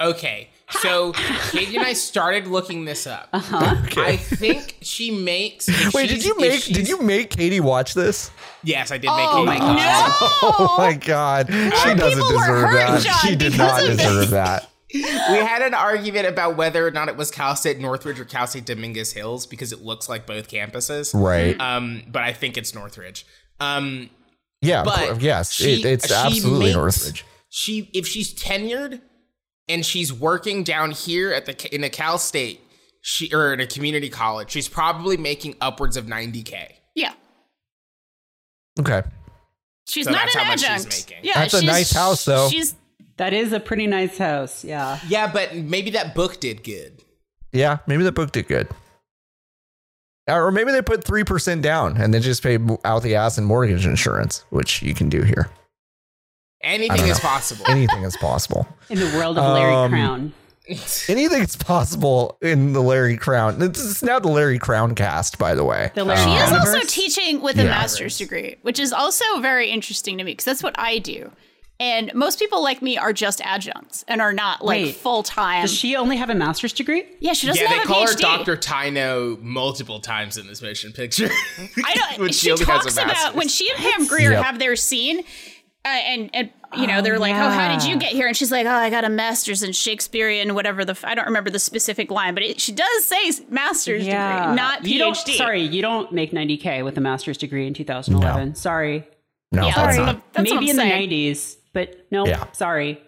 Okay. 0.00 0.48
So 0.70 1.12
Katie 1.50 1.76
and 1.76 1.84
I 1.84 1.92
started 1.92 2.46
looking 2.46 2.86
this 2.86 3.06
up. 3.06 3.28
Uh-huh. 3.32 3.76
I 3.98 4.16
think 4.16 4.78
she 4.80 5.10
makes. 5.10 5.68
Wait, 5.92 6.08
did 6.08 6.24
you 6.24 6.38
make 6.38 6.64
did 6.64 6.88
you 6.88 7.02
make 7.02 7.28
Katie 7.30 7.60
watch 7.60 7.92
this? 7.92 8.30
Yes, 8.62 8.90
I 8.90 8.96
did 8.96 9.08
make. 9.08 9.16
Oh 9.18 9.44
Katie 9.44 9.58
my 9.58 9.66
watch 9.66 9.78
God. 9.78 10.06
it. 10.08 10.20
No. 10.42 10.48
Oh 10.66 10.74
my 10.78 10.92
god, 10.94 11.46
she 11.48 11.86
More 11.88 11.94
doesn't 11.96 12.22
deserve 12.28 12.46
hurt, 12.46 12.72
that. 12.72 13.02
John, 13.02 13.14
she 13.28 13.36
did 13.36 13.58
not 13.58 13.80
deserve 13.82 14.16
this. 14.16 14.30
that. 14.30 14.70
We 14.92 15.02
had 15.38 15.60
an 15.62 15.74
argument 15.74 16.26
about 16.26 16.56
whether 16.56 16.86
or 16.86 16.90
not 16.90 17.08
it 17.08 17.16
was 17.16 17.30
Cal 17.30 17.54
State 17.54 17.78
Northridge 17.78 18.18
or 18.18 18.24
Cal 18.24 18.46
State 18.46 18.64
Dominguez 18.64 19.12
Hills 19.12 19.46
because 19.46 19.72
it 19.72 19.82
looks 19.82 20.08
like 20.08 20.26
both 20.26 20.48
campuses. 20.48 21.12
Right? 21.14 21.60
Um, 21.60 22.02
but 22.08 22.22
I 22.22 22.32
think 22.32 22.56
it's 22.56 22.74
Northridge. 22.74 23.26
Um, 23.60 24.08
yeah. 24.62 24.80
of 24.80 24.84
but 24.86 24.96
course, 25.08 25.22
yes. 25.22 25.52
she- 25.52 25.80
it, 25.80 25.84
it's 25.86 26.10
absolutely 26.10 26.66
makes- 26.66 26.76
Northridge. 26.76 27.24
She, 27.52 27.90
if 27.92 28.06
she's 28.06 28.32
tenured 28.32 29.00
and 29.68 29.84
she's 29.84 30.12
working 30.12 30.62
down 30.62 30.92
here 30.92 31.32
at 31.32 31.46
the 31.46 31.74
in 31.74 31.82
a 31.82 31.90
Cal 31.90 32.16
State, 32.18 32.60
she 33.00 33.32
or 33.34 33.52
in 33.52 33.58
a 33.60 33.66
community 33.66 34.08
college, 34.08 34.50
she's 34.50 34.68
probably 34.68 35.16
making 35.16 35.56
upwards 35.60 35.96
of 35.96 36.06
ninety 36.06 36.42
k. 36.44 36.76
Yeah. 36.94 37.12
Okay. 38.78 39.02
She's 39.88 40.04
So 40.06 40.12
not 40.12 40.22
that's 40.26 40.34
an 40.36 40.40
how 40.42 40.48
much 40.50 40.60
she's 40.60 40.68
adjunct. 40.68 41.08
making. 41.10 41.24
Yeah, 41.24 41.34
That's 41.40 41.54
a 41.54 41.64
nice 41.64 41.90
house, 41.92 42.24
though. 42.24 42.48
She's 42.48 42.74
That 43.16 43.32
is 43.32 43.52
a 43.52 43.58
pretty 43.58 43.88
nice 43.88 44.16
house. 44.16 44.64
Yeah. 44.64 45.00
Yeah, 45.08 45.30
but 45.32 45.56
maybe 45.56 45.90
that 45.90 46.14
book 46.14 46.38
did 46.38 46.62
good. 46.62 47.02
Yeah, 47.52 47.78
maybe 47.88 48.04
the 48.04 48.12
book 48.12 48.30
did 48.30 48.46
good. 48.46 48.68
Or 50.28 50.50
maybe 50.52 50.70
they 50.72 50.82
put 50.82 51.02
3% 51.04 51.60
down 51.62 51.96
and 51.96 52.14
then 52.14 52.22
just 52.22 52.42
pay 52.42 52.58
out 52.84 53.02
the 53.02 53.14
ass 53.16 53.36
in 53.38 53.44
mortgage 53.44 53.84
insurance, 53.86 54.44
which 54.50 54.82
you 54.82 54.94
can 54.94 55.08
do 55.08 55.22
here. 55.22 55.50
Anything 56.62 57.06
is 57.08 57.18
possible. 57.18 57.64
Anything 57.68 58.02
is 58.02 58.16
possible. 58.18 58.68
In 58.90 58.98
the 58.98 59.06
world 59.16 59.38
of 59.38 59.44
Larry 59.54 59.72
Um, 59.74 59.90
Crown. 59.90 60.32
Anything 61.08 61.42
is 61.42 61.56
possible 61.56 62.36
in 62.42 62.74
the 62.74 62.82
Larry 62.82 63.16
Crowne. 63.16 63.60
It's, 63.62 63.80
is 63.80 64.02
now 64.02 64.20
the 64.20 64.28
Larry 64.28 64.58
Crowne 64.58 64.94
cast, 64.94 65.38
by 65.38 65.54
the 65.54 65.64
way. 65.64 65.90
The 65.94 66.04
Larry 66.04 66.20
She 66.22 66.30
is 66.36 66.52
also 66.52 66.80
teaching 66.86 67.40
with 67.40 67.58
a 67.58 67.64
Yeah. 67.64 67.70
master's 67.70 68.18
degree, 68.18 68.56
which 68.62 68.78
is 68.78 68.92
also 68.92 69.24
very 69.40 69.70
interesting 69.70 70.18
to 70.18 70.22
me 70.24 70.32
because 70.32 70.44
that's 70.44 70.62
what 70.62 70.78
I 70.78 70.98
do. 70.98 71.32
And 71.80 72.12
most 72.14 72.38
people 72.38 72.62
like 72.62 72.82
me 72.82 72.98
are 72.98 73.12
just 73.14 73.40
adjuncts 73.42 74.04
and 74.06 74.20
are 74.20 74.34
not 74.34 74.62
like 74.62 74.82
Wait, 74.84 74.96
full 74.96 75.22
time. 75.22 75.62
Does 75.62 75.72
she 75.74 75.96
only 75.96 76.18
have 76.18 76.28
a 76.28 76.34
master's 76.34 76.74
degree? 76.74 77.04
Yeah, 77.20 77.32
she 77.32 77.46
doesn't 77.46 77.60
Yeah, 77.62 77.70
they 77.70 77.76
have 77.78 77.84
a 77.86 77.88
call 77.88 78.06
her 78.06 78.14
Dr. 78.14 78.56
Tainot 78.58 79.40
multiple 79.40 79.98
times 79.98 80.36
in 80.36 80.46
this 80.46 80.60
motion 80.60 80.92
picture. 80.92 81.30
I 81.84 81.94
don't. 81.94 82.18
When 82.20 82.32
she 82.32 82.50
only 82.52 82.64
has 82.66 82.68
a 82.68 82.82
talks 82.82 82.92
about 82.94 83.06
master's. 83.06 83.34
when 83.34 83.48
she 83.48 83.68
and 83.70 83.78
Pam 83.78 84.06
Grier 84.06 84.32
Yep. 84.32 84.44
have 84.44 84.58
their 84.58 84.76
scene, 84.76 85.20
uh, 85.20 85.88
and 85.88 86.28
and 86.34 86.50
you 86.76 86.86
know 86.86 86.98
Oh, 86.98 87.02
they're 87.02 87.18
like, 87.18 87.34
"Oh, 87.34 87.48
how 87.48 87.74
did 87.74 87.88
you 87.88 87.96
get 87.96 88.12
here?" 88.12 88.26
And 88.26 88.36
she's 88.36 88.52
like, 88.52 88.66
"Oh, 88.66 88.70
I 88.70 88.90
got 88.90 89.04
a 89.04 89.08
master's 89.08 89.62
in 89.62 89.72
Shakespearean, 89.72 90.54
whatever 90.54 90.84
the 90.84 90.92
f- 90.92 91.04
I 91.06 91.14
don't 91.14 91.24
remember 91.26 91.48
the 91.48 91.58
specific 91.58 92.10
line, 92.10 92.34
but 92.34 92.42
it, 92.42 92.60
she 92.60 92.72
does 92.72 93.04
say 93.06 93.26
s- 93.28 93.40
master's 93.48 94.02
degree, 94.04 94.12
not 94.18 94.82
PhD." 94.82 94.86
You 94.88 94.98
don't, 94.98 95.16
sorry, 95.16 95.62
you 95.62 95.80
don't 95.80 96.12
make 96.12 96.32
90K 96.32 96.84
with 96.84 96.98
a 96.98 97.00
master's 97.00 97.38
degree 97.38 97.66
in 97.66 97.72
2011. 97.72 98.54
Sorry. 98.56 99.08
No, 99.52 99.66
Yeah, 99.66 99.74
that's 99.74 99.96
that's 99.96 99.98
not. 99.98 100.32
that's 100.34 100.44
Maybe 100.44 100.54
what 100.56 100.62
I'm 100.62 100.68
in 100.68 100.76
saying. 100.76 101.08
the 101.08 101.32
90s, 101.34 101.56
but 101.72 102.06
no, 102.10 102.26
Yeah. 102.26 102.50
sorry. 102.52 103.00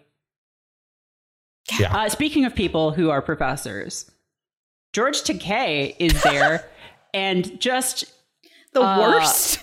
Yeah. 1.78 1.94
Uh, 1.96 2.08
speaking 2.08 2.44
of 2.44 2.54
people 2.54 2.90
who 2.92 3.10
are 3.10 3.22
professors, 3.22 4.10
George 4.92 5.22
Takei 5.22 5.94
is 5.98 6.22
there 6.22 6.68
and 7.14 7.60
just 7.60 8.04
The 8.72 8.80
Uh, 8.82 8.98
worst. 9.00 9.60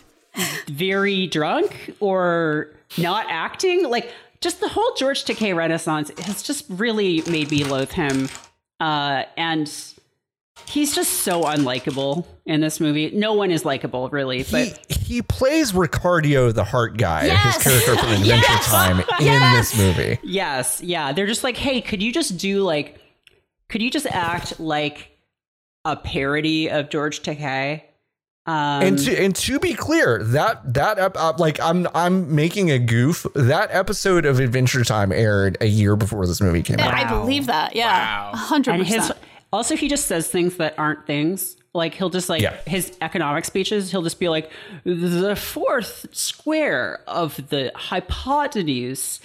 very 0.68 1.28
drunk 1.28 1.96
or 2.00 2.76
not 2.98 3.26
acting. 3.30 3.90
Like, 3.90 4.12
just 4.40 4.60
the 4.62 4.70
whole 4.70 4.94
George 4.96 5.26
Takei 5.26 5.56
renaissance 5.56 6.12
has 6.26 6.42
just 6.44 6.66
really 6.70 7.22
made 7.30 7.52
me 7.52 7.64
loathe 7.64 7.92
him. 7.92 8.30
Uh, 8.80 9.24
and 9.36 9.68
he's 10.68 10.94
just 10.96 11.12
so 11.24 11.44
unlikable 11.44 12.26
in 12.46 12.62
this 12.62 12.80
movie. 12.80 13.12
No 13.12 13.34
one 13.34 13.52
is 13.52 13.66
likable, 13.66 14.10
really, 14.10 14.44
but 14.44 14.80
he, 14.90 15.00
he 15.16 15.22
plays 15.22 15.72
Ricardio 15.72 16.54
the 16.54 16.64
Heart 16.64 16.98
Guy, 16.98 17.26
Yes! 17.26 17.56
his 17.56 17.64
character 17.64 17.98
from 17.98 18.12
Adventure 18.22 18.46
Yes! 18.48 18.66
Time, 18.72 19.00
in 19.20 19.54
this 19.54 19.78
movie. 19.78 20.20
Yes, 20.24 20.82
yeah. 20.82 21.12
They're 21.14 21.28
just 21.28 21.44
like, 21.44 21.58
hey, 21.58 21.82
could 21.82 22.02
you 22.04 22.12
just 22.14 22.38
do 22.38 22.64
like, 22.64 23.00
could 23.70 23.82
you 23.82 23.90
just 23.90 24.08
act 24.08 24.60
like 24.60 25.12
a 25.86 25.96
parody 25.96 26.70
of 26.70 26.90
George 26.90 27.22
Takei? 27.22 27.84
Um, 28.46 28.82
and 28.82 28.98
to 29.00 29.16
and 29.24 29.36
to 29.36 29.60
be 29.60 29.76
clear, 29.76 30.24
that 30.24 30.74
that 30.74 30.98
ep- 30.98 31.18
uh, 31.18 31.34
like 31.38 31.60
I'm 31.60 31.88
I'm 31.94 32.34
making 32.34 32.72
a 32.72 32.80
goof. 32.80 33.28
That 33.36 33.70
episode 33.72 34.26
of 34.26 34.40
Adventure 34.40 34.84
Time 34.84 35.12
aired 35.12 35.58
a 35.62 35.68
year 35.68 35.96
before 35.96 36.26
this 36.26 36.42
movie 36.42 36.64
came 36.64 36.80
out. 36.80 36.92
I 36.94 37.08
believe 37.08 37.46
that. 37.46 37.76
Yeah, 37.76 38.32
a 38.32 38.36
hundred 38.36 38.76
and 38.76 38.88
his 38.88 38.98
percent. 39.02 39.20
Also 39.52 39.76
he 39.76 39.88
just 39.88 40.06
says 40.08 40.28
things 40.30 40.58
that 40.58 40.76
aren't 40.78 41.06
things. 41.06 41.56
Like 41.74 41.94
he'll 41.94 42.10
just 42.10 42.30
like 42.30 42.42
Yeah. 42.42 42.58
his 42.66 42.98
economic 43.02 43.46
speeches. 43.46 43.92
He'll 43.92 44.02
just 44.02 44.20
be 44.20 44.28
like, 44.30 44.52
the 44.86 45.36
fourth 45.36 46.08
square 46.12 47.02
of 47.08 47.50
the 47.50 47.72
hypotenuse 47.76 49.20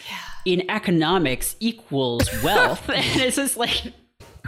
in 0.44 0.68
economics 0.70 1.56
equals 1.60 2.28
wealth, 2.42 2.88
and 2.90 3.20
it's 3.22 3.36
just 3.36 3.56
like. 3.56 3.92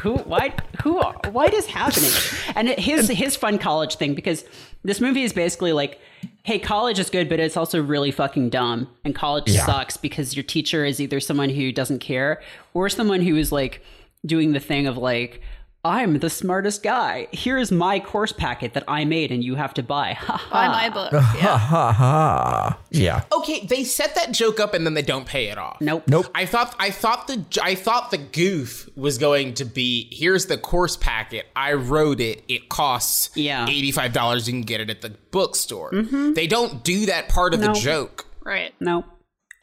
Who? 0.01 0.17
Why? 0.19 0.53
Who? 0.83 1.01
What 1.31 1.55
is 1.55 1.65
happening? 1.65 2.11
And 2.55 2.69
his 2.79 3.09
his 3.09 3.35
fun 3.35 3.57
college 3.57 3.95
thing 3.97 4.15
because 4.15 4.45
this 4.85 5.01
movie 5.01 5.23
is 5.23 5.33
basically 5.33 5.73
like, 5.73 5.99
hey, 6.43 6.59
college 6.59 6.99
is 6.99 7.09
good, 7.09 7.31
but 7.31 7.41
it's 7.41 7.57
also 7.57 7.83
really 7.83 8.11
fucking 8.11 8.51
dumb, 8.51 8.89
and 9.07 9.15
college 9.15 9.49
Yeah. 9.49 9.65
sucks 9.65 9.97
because 9.97 10.37
your 10.37 10.43
teacher 10.43 10.85
is 10.85 11.01
either 11.01 11.19
someone 11.19 11.49
who 11.49 11.73
doesn't 11.73 12.01
care 12.01 12.43
or 12.75 12.91
someone 12.91 13.23
who 13.23 13.37
is 13.37 13.51
like 13.53 13.81
doing 14.27 14.53
the 14.53 14.61
thing 14.61 14.87
of 14.87 14.99
like, 14.99 15.41
I'm 15.87 16.19
the 16.19 16.31
smartest 16.31 16.83
guy. 16.83 17.29
Here's 17.33 17.71
my 17.73 18.01
course 18.01 18.33
packet 18.33 18.75
that 18.75 18.85
I 18.89 19.05
made, 19.05 19.31
and 19.33 19.43
you 19.45 19.55
have 19.55 19.73
to 19.75 19.83
buy. 19.83 20.19
Buy 20.51 20.69
my 20.69 20.91
book. 20.91 21.13
Yeah. 21.13 21.59
ha 21.59 21.93
ha. 21.93 22.79
Yeah. 22.91 23.25
okay, 23.33 23.65
they 23.67 23.85
set 23.85 24.15
that 24.15 24.33
joke 24.33 24.59
up 24.61 24.75
and 24.75 24.85
then 24.87 24.95
they 24.95 25.03
don't 25.03 25.27
pay 25.27 25.47
it 25.49 25.59
off. 25.59 25.81
Nope. 25.81 26.05
Nope. 26.09 26.27
I 26.35 26.47
thought 26.47 26.75
I 26.79 26.91
thought 26.91 27.27
the 27.27 27.45
I 27.63 27.75
thought 27.75 28.11
the 28.11 28.19
goof 28.19 28.89
was 28.97 29.19
going 29.19 29.55
to 29.55 29.65
be 29.65 30.09
here's 30.13 30.47
the 30.47 30.59
course 30.59 30.97
packet. 30.97 31.47
I 31.55 31.75
wrote 31.75 32.21
it. 32.21 32.43
It 32.49 32.69
costs 32.69 33.31
Yeah. 33.35 33.67
eighty 33.69 33.93
five 33.93 34.13
dollars. 34.13 34.47
You 34.49 34.55
can 34.55 34.63
get 34.63 34.81
it 34.81 34.89
at 34.91 35.03
the 35.03 35.11
bookstore. 35.31 35.91
Mm-hmm. 35.93 36.33
They 36.33 36.47
don't 36.47 36.83
do 36.83 37.07
that 37.07 37.29
part 37.29 37.53
of 37.55 37.61
No. 37.61 37.69
the 37.69 37.73
joke. 37.81 38.27
Right. 38.45 38.73
No. 38.81 39.05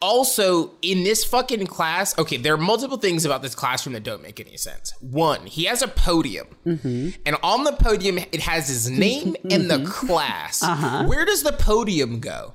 Also, 0.04 0.72
in 0.82 1.06
this 1.06 1.24
fucking 1.24 1.66
class, 1.66 2.18
okay, 2.20 2.36
there 2.36 2.54
are 2.54 2.58
multiple 2.58 2.98
things 2.98 3.24
about 3.24 3.42
this 3.42 3.56
classroom 3.56 3.94
that 3.94 4.04
don't 4.04 4.22
make 4.22 4.38
any 4.42 4.58
sense. 4.58 4.94
One, 5.00 5.46
he 5.46 5.64
has 5.64 5.82
a 5.82 5.88
podium, 5.88 6.48
mm-hmm. 6.66 7.12
and 7.26 7.38
on 7.42 7.64
the 7.64 7.72
podium, 7.72 8.18
it 8.18 8.42
has 8.42 8.68
his 8.68 8.90
name 8.90 9.38
and 9.50 9.72
the 9.72 9.78
mm-hmm. 9.78 9.86
class. 9.86 10.62
Uh-huh. 10.62 11.06
Where 11.06 11.24
does 11.24 11.44
the 11.44 11.54
podium 11.54 12.20
go? 12.20 12.54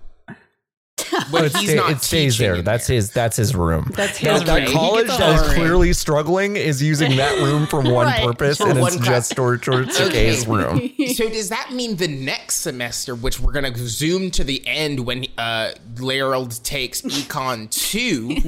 When 1.30 1.44
It, 1.44 1.52
sta- 1.52 1.88
it 1.88 2.02
stays 2.02 2.36
teaching 2.36 2.52
there. 2.54 2.62
That's 2.62 2.86
his. 2.86 3.10
That's 3.10 3.36
his 3.36 3.54
room. 3.54 3.90
That's 3.94 4.18
That, 4.20 4.32
his 4.40 4.44
that 4.44 4.54
room. 4.58 4.66
He 4.66 4.72
college 4.72 5.06
that 5.08 5.34
is 5.46 5.52
clearly 5.54 5.92
struggling 5.92 6.56
is 6.56 6.82
using 6.82 7.16
that 7.16 7.38
room 7.40 7.66
for 7.66 7.80
one 7.82 8.06
Right. 8.06 8.24
purpose, 8.26 8.58
For 8.58 8.68
and 8.70 8.80
one 8.80 8.88
it's 8.94 8.96
class. 9.02 9.28
just 9.28 9.36
George 9.36 9.62
George 9.62 9.88
Takei's 9.88 10.46
room. 10.46 10.90
so 11.14 11.28
does 11.28 11.48
that 11.50 11.72
mean 11.72 11.96
the 11.96 12.08
next 12.08 12.56
semester, 12.56 13.14
which 13.14 13.40
we're 13.40 13.52
gonna 13.52 13.72
zoom 13.76 14.30
to 14.32 14.44
the 14.44 14.66
end 14.66 15.00
when 15.00 15.26
uh 15.36 15.72
Lerald 15.98 16.62
takes 16.64 17.02
Econ 17.02 17.70
2, 17.70 18.34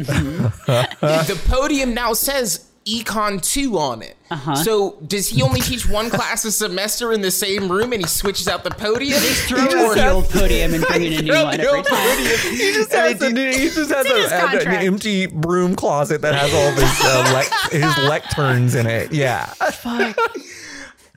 the 0.66 1.40
podium 1.48 1.94
now 1.94 2.12
says 2.12 2.66
Econ 2.86 3.42
2 3.42 3.78
on 3.78 4.00
it. 4.02 4.16
Uh-huh. 4.30 4.54
So 4.56 4.96
does 5.06 5.28
he 5.28 5.42
only 5.42 5.60
teach 5.60 5.86
one 5.88 6.08
class 6.08 6.44
a 6.46 6.50
semester 6.52 7.12
in 7.12 7.20
the 7.20 7.30
same 7.30 7.70
room 7.70 7.92
and 7.92 8.00
he 8.02 8.08
switches 8.08 8.48
out 8.48 8.64
the 8.64 8.70
podium? 8.70 9.18
Throw 9.20 9.58
out 9.60 9.94
the 9.94 10.10
old 10.10 10.28
podium 10.30 10.72
and 10.74 10.82
bring 10.84 11.02
in 11.04 11.12
a 11.12 11.22
new 11.22 11.32
Yeah, 11.32 11.42
one 11.44 11.56
the 11.58 11.62
every 11.64 11.78
old 11.78 11.86
time. 11.86 12.18
He 12.56 12.72
just 12.72 12.92
has, 12.92 13.20
a, 13.22 13.28
he 13.28 13.68
just 13.68 13.90
has 13.92 14.06
in 14.06 14.16
his 14.16 14.32
a, 14.32 14.34
a- 14.36 14.60
an 14.60 14.86
empty 14.86 15.26
broom 15.26 15.76
closet 15.76 16.22
that 16.22 16.34
has 16.34 16.52
all 16.54 16.68
of 16.68 16.74
his 16.74 17.00
uh, 17.04 17.24
lec- 17.34 17.70
his 17.72 17.82
lecterns 18.10 18.74
in 18.78 18.86
it. 18.86 19.12
Yeah. 19.12 19.52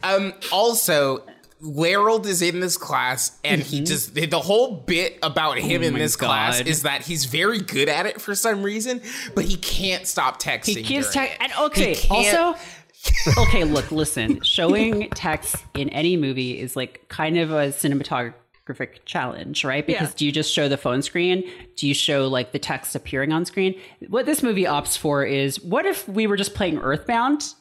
Um, 0.04 0.34
also, 0.52 1.24
Lerald 1.66 2.26
is 2.28 2.42
in 2.42 2.60
this 2.60 2.76
class, 2.78 3.40
and 3.44 3.62
he 3.62 3.82
just 3.82 4.14
the 4.14 4.40
whole 4.40 4.76
bit 4.76 5.18
about 5.24 5.58
him 5.58 5.82
in 5.82 5.82
Mm-hmm. 5.82 5.86
Oh 5.88 5.92
my 5.94 6.00
this 6.00 6.16
class 6.18 6.60
is 6.60 6.82
that 6.84 7.04
he's 7.04 7.26
very 7.26 7.60
good 7.60 7.88
at 7.88 8.06
it 8.06 8.20
for 8.20 8.36
some 8.36 8.64
reason, 8.64 9.02
but 9.34 9.46
he 9.46 9.56
can't 9.56 10.06
stop 10.06 10.42
texting. 10.42 10.76
He 10.78 10.84
keeps 10.84 11.14
during 11.14 11.30
te- 11.30 11.34
it. 11.36 11.38
and 11.42 11.54
okay. 11.62 11.96
Also, 12.10 12.56
okay. 13.44 13.64
Look, 13.64 13.92
listen. 13.92 14.42
Showing 14.42 15.10
text 15.12 15.56
in 15.74 15.88
any 15.90 16.18
movie 16.18 16.60
is 16.60 16.76
like 16.76 17.06
kind 17.08 17.38
of 17.38 17.52
a 17.52 17.68
cinematographic 17.70 19.06
challenge, 19.06 19.64
right? 19.64 19.86
Because 19.88 20.10
Yeah. 20.10 20.16
do 20.18 20.26
you 20.26 20.32
just 20.34 20.52
show 20.54 20.68
the 20.68 20.78
phone 20.78 21.02
screen? 21.02 21.50
Do 21.78 21.88
you 21.88 21.94
show 21.94 22.28
like 22.28 22.52
the 22.52 22.60
text 22.60 22.94
appearing 22.96 23.32
on 23.32 23.46
screen? 23.46 23.80
What 24.10 24.26
this 24.26 24.44
movie 24.44 24.64
opts 24.66 24.98
for 24.98 25.24
is 25.24 25.62
what 25.62 25.86
if 25.86 26.08
we 26.10 26.28
were 26.28 26.36
just 26.38 26.54
playing 26.56 26.80
Earthbound? 26.80 27.54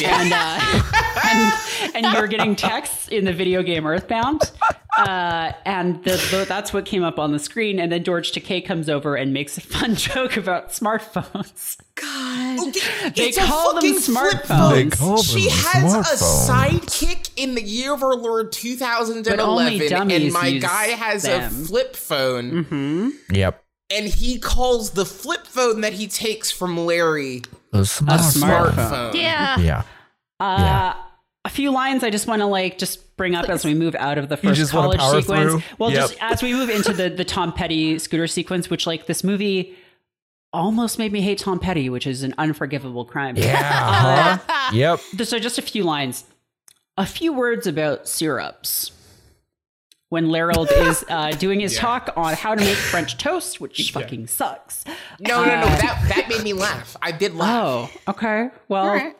And, 0.00 0.32
uh, 0.32 0.82
and 1.92 2.04
and 2.06 2.14
you're 2.14 2.26
getting 2.26 2.56
texts 2.56 3.08
in 3.08 3.24
the 3.26 3.32
video 3.32 3.62
game 3.62 3.86
Earthbound, 3.86 4.50
uh, 4.96 5.52
and 5.66 6.02
the, 6.04 6.12
the, 6.30 6.46
that's 6.48 6.72
what 6.72 6.86
came 6.86 7.02
up 7.04 7.18
on 7.18 7.32
the 7.32 7.38
screen. 7.38 7.78
And 7.78 7.92
then 7.92 8.02
George 8.02 8.32
Takei 8.32 8.64
comes 8.64 8.88
over 8.88 9.16
and 9.16 9.34
makes 9.34 9.58
a 9.58 9.60
fun 9.60 9.94
joke 9.96 10.38
about 10.38 10.70
smartphones. 10.70 11.76
God. 11.94 12.72
They 13.14 13.22
It's 13.24 13.36
a 13.36 13.42
call 13.42 13.74
them 13.74 13.92
smartphones. 13.96 14.72
They 14.72 14.96
call 14.96 15.16
them 15.16 15.24
She 15.24 15.48
has 15.50 15.94
a 15.94 16.24
sidekick 16.24 17.30
in 17.36 17.54
the 17.54 17.62
year 17.62 17.92
of 17.92 18.02
our 18.02 18.14
Lord 18.14 18.50
2011, 18.52 19.92
and 20.10 20.32
my 20.32 20.56
guy 20.58 20.86
has 20.88 21.24
them. 21.24 21.42
a 21.44 21.50
flip 21.50 21.94
phone, 21.96 23.12
Yep. 23.30 23.62
and 23.90 24.06
he 24.06 24.38
calls 24.38 24.92
the 24.92 25.04
flip 25.04 25.46
phone 25.46 25.82
that 25.82 25.92
he 25.92 26.06
takes 26.06 26.50
from 26.50 26.78
Larry 26.78 27.42
A 27.72 27.78
a 27.78 27.80
smartphone. 27.82 28.72
smartphone. 28.72 29.14
Yeah. 29.14 29.58
Yeah. 29.60 29.82
Uh, 30.40 30.56
Yeah. 30.58 30.94
A 31.44 31.48
few 31.48 31.72
lines 31.72 32.04
I 32.04 32.10
just 32.10 32.28
want 32.28 32.40
to 32.40 32.46
like 32.46 32.78
just 32.78 33.16
bring 33.16 33.34
up 33.34 33.48
as 33.48 33.64
we 33.64 33.74
move 33.74 33.96
out 33.96 34.16
of 34.16 34.28
the 34.28 34.36
first 34.36 34.58
just 34.60 34.70
college 34.70 35.00
power 35.00 35.20
sequence. 35.20 35.50
through? 35.50 35.62
Well, 35.78 35.90
Yep. 35.90 36.00
just 36.00 36.16
as 36.20 36.42
we 36.42 36.52
move 36.52 36.70
into 36.70 36.92
the 36.92 37.08
the 37.10 37.24
Tom 37.24 37.52
Petty 37.52 37.98
scooter 37.98 38.28
sequence, 38.28 38.70
which 38.70 38.86
like 38.86 39.06
this 39.06 39.24
movie 39.24 39.74
almost 40.52 40.98
made 41.00 41.10
me 41.12 41.20
hate 41.20 41.38
Tom 41.38 41.58
Petty, 41.58 41.88
which 41.90 42.06
is 42.06 42.22
an 42.22 42.32
unforgivable 42.38 43.04
crime. 43.04 43.36
Yeah. 43.36 44.38
huh? 44.46 44.70
Yep. 44.72 45.00
So 45.24 45.38
just 45.40 45.58
a 45.58 45.62
few 45.62 45.82
lines. 45.82 46.24
A 46.96 47.06
few 47.06 47.32
words 47.32 47.66
about 47.66 48.06
syrups. 48.06 48.92
When 50.12 50.28
Lerald 50.28 50.68
is 50.70 51.06
uh, 51.08 51.30
doing 51.38 51.60
his 51.60 51.74
talk 51.74 52.10
on 52.18 52.34
how 52.34 52.54
to 52.54 52.60
make 52.62 52.76
French 52.76 53.16
toast, 53.16 53.62
which 53.62 53.92
fucking 53.92 54.26
sucks. 54.26 54.84
No, 55.18 55.42
no, 55.42 55.46
no. 55.60 55.64
That 55.66 56.04
that 56.08 56.28
made 56.28 56.42
me 56.42 56.52
laugh. 56.52 56.98
I 57.00 57.12
did 57.12 57.34
laugh. 57.34 57.90
Oh, 58.06 58.10
okay. 58.10 58.50
Well, 58.68 58.90
Alright. 58.90 59.16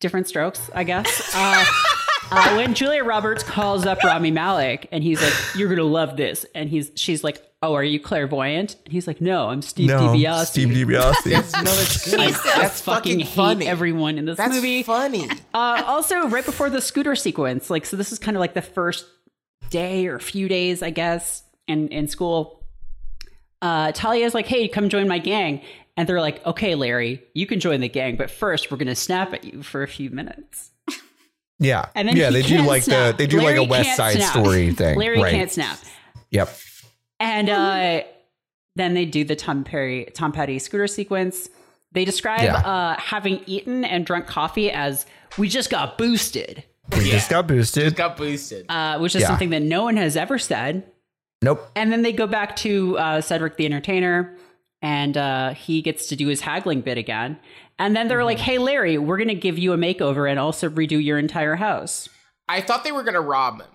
different 0.00 0.28
strokes, 0.28 0.68
I 0.74 0.84
guess. 0.84 1.34
Uh, 1.34 1.64
uh, 2.30 2.56
when 2.56 2.74
Julia 2.74 3.04
Roberts 3.04 3.42
calls 3.42 3.86
up 3.86 4.04
Rami 4.04 4.30
Malek 4.32 4.86
and 4.92 5.02
he's 5.02 5.22
like, 5.22 5.32
"You're 5.56 5.70
gonna 5.70 5.82
love 5.82 6.18
this," 6.18 6.44
and 6.54 6.68
he's 6.68 6.90
she's 6.94 7.24
like, 7.24 7.42
"Oh, 7.62 7.72
are 7.72 7.82
you 7.82 7.98
clairvoyant?" 7.98 8.76
And 8.84 8.92
he's 8.92 9.06
like, 9.06 9.22
"No, 9.22 9.48
I'm 9.48 9.62
Steve 9.62 9.88
no, 9.88 10.08
DiBiase." 10.08 10.44
Steve 10.48 10.68
DiBiase. 10.68 11.24
That's, 11.24 11.52
no, 11.54 11.62
that's. 11.62 12.14
I 12.54 12.60
That's 12.60 12.82
fucking 12.82 13.20
hate 13.20 13.28
funny. 13.34 13.66
everyone 13.66 14.18
in 14.18 14.26
this 14.26 14.36
That's 14.36 14.54
movie. 14.54 14.82
funny. 14.82 15.26
Uh, 15.54 15.84
also, 15.86 16.28
right 16.28 16.44
before 16.44 16.68
the 16.68 16.82
scooter 16.82 17.16
sequence, 17.16 17.70
like, 17.70 17.86
so 17.86 17.96
this 17.96 18.12
is 18.12 18.18
kind 18.18 18.36
of 18.36 18.42
like 18.42 18.52
the 18.52 18.60
first 18.60 19.06
day 19.70 20.06
or 20.06 20.16
a 20.16 20.20
few 20.20 20.48
days, 20.48 20.82
I 20.82 20.90
guess, 20.90 21.42
in 21.66 21.88
in 21.88 22.08
school. 22.08 22.64
Uh, 23.62 23.92
Talia's 23.92 24.34
like, 24.34 24.46
"Hey, 24.46 24.68
come 24.68 24.88
join 24.88 25.08
my 25.08 25.18
gang," 25.18 25.60
and 25.96 26.08
they're 26.08 26.20
like, 26.20 26.44
"Okay, 26.46 26.74
Larry, 26.74 27.22
you 27.34 27.46
can 27.46 27.60
join 27.60 27.80
the 27.80 27.88
gang, 27.88 28.16
but 28.16 28.30
first, 28.30 28.70
we're 28.70 28.76
gonna 28.76 28.94
snap 28.94 29.32
at 29.32 29.44
you 29.44 29.62
for 29.62 29.82
a 29.82 29.88
few 29.88 30.10
minutes." 30.10 30.70
yeah, 31.58 31.86
And 31.94 32.08
then 32.08 32.16
yeah, 32.16 32.30
they 32.30 32.42
do 32.42 32.62
like 32.62 32.82
snap. 32.82 33.16
the 33.16 33.22
they 33.22 33.26
do 33.26 33.40
Larry 33.40 33.60
like 33.60 33.68
a 33.68 33.70
West 33.70 33.96
Side 33.96 34.16
snap. 34.16 34.32
Story 34.32 34.70
thing. 34.74 34.98
Larry 34.98 35.22
right. 35.22 35.32
can't 35.32 35.50
snap. 35.50 35.78
Yep. 36.30 36.54
And 37.20 37.48
uh, 37.48 38.02
then 38.76 38.94
they 38.94 39.04
do 39.06 39.24
the 39.24 39.36
Tom 39.36 39.64
Perry, 39.64 40.08
Tom 40.14 40.32
Petty 40.32 40.58
scooter 40.58 40.88
sequence. 40.88 41.48
They 41.92 42.04
describe 42.04 42.42
Yeah. 42.42 42.56
uh, 42.56 42.98
having 43.00 43.40
eaten 43.46 43.84
and 43.84 44.04
drunk 44.04 44.26
coffee 44.26 44.70
as 44.70 45.06
"we 45.38 45.48
just 45.48 45.70
got 45.70 45.96
boosted," 45.96 46.64
We 46.92 47.10
just 47.10 47.30
got 47.30 47.46
boosted. 47.46 47.96
Got 47.96 48.16
boosted. 48.16 48.66
uh, 48.68 48.98
which 48.98 49.14
is 49.14 49.22
Yeah. 49.22 49.28
something 49.28 49.50
that 49.50 49.62
no 49.62 49.84
one 49.84 49.96
has 49.96 50.16
ever 50.16 50.38
said. 50.38 50.84
nope. 51.42 51.66
And 51.76 51.90
then 51.92 52.02
they 52.02 52.12
go 52.12 52.26
back 52.26 52.56
to 52.56 52.98
uh, 52.98 53.20
Cedric 53.20 53.56
the 53.56 53.64
Entertainer, 53.66 54.36
and 54.82 55.16
uh, 55.16 55.54
he 55.54 55.82
gets 55.82 56.06
to 56.08 56.16
do 56.16 56.26
his 56.28 56.40
haggling 56.42 56.80
bit 56.82 56.98
again. 56.98 57.38
And 57.78 57.96
then 57.96 58.06
they're 58.08 58.24
like, 58.24 58.38
"Hey, 58.38 58.58
Larry, 58.58 58.98
we're 58.98 59.16
gonna 59.18 59.34
give 59.34 59.58
you 59.58 59.72
a 59.72 59.76
makeover 59.76 60.30
and 60.30 60.38
also 60.38 60.68
redo 60.68 61.02
your 61.02 61.18
entire 61.18 61.56
house." 61.56 62.08
I 62.48 62.60
thought 62.60 62.84
they 62.84 62.92
were 62.92 63.02
gonna 63.02 63.20
rob 63.20 63.60
him. 63.62 63.68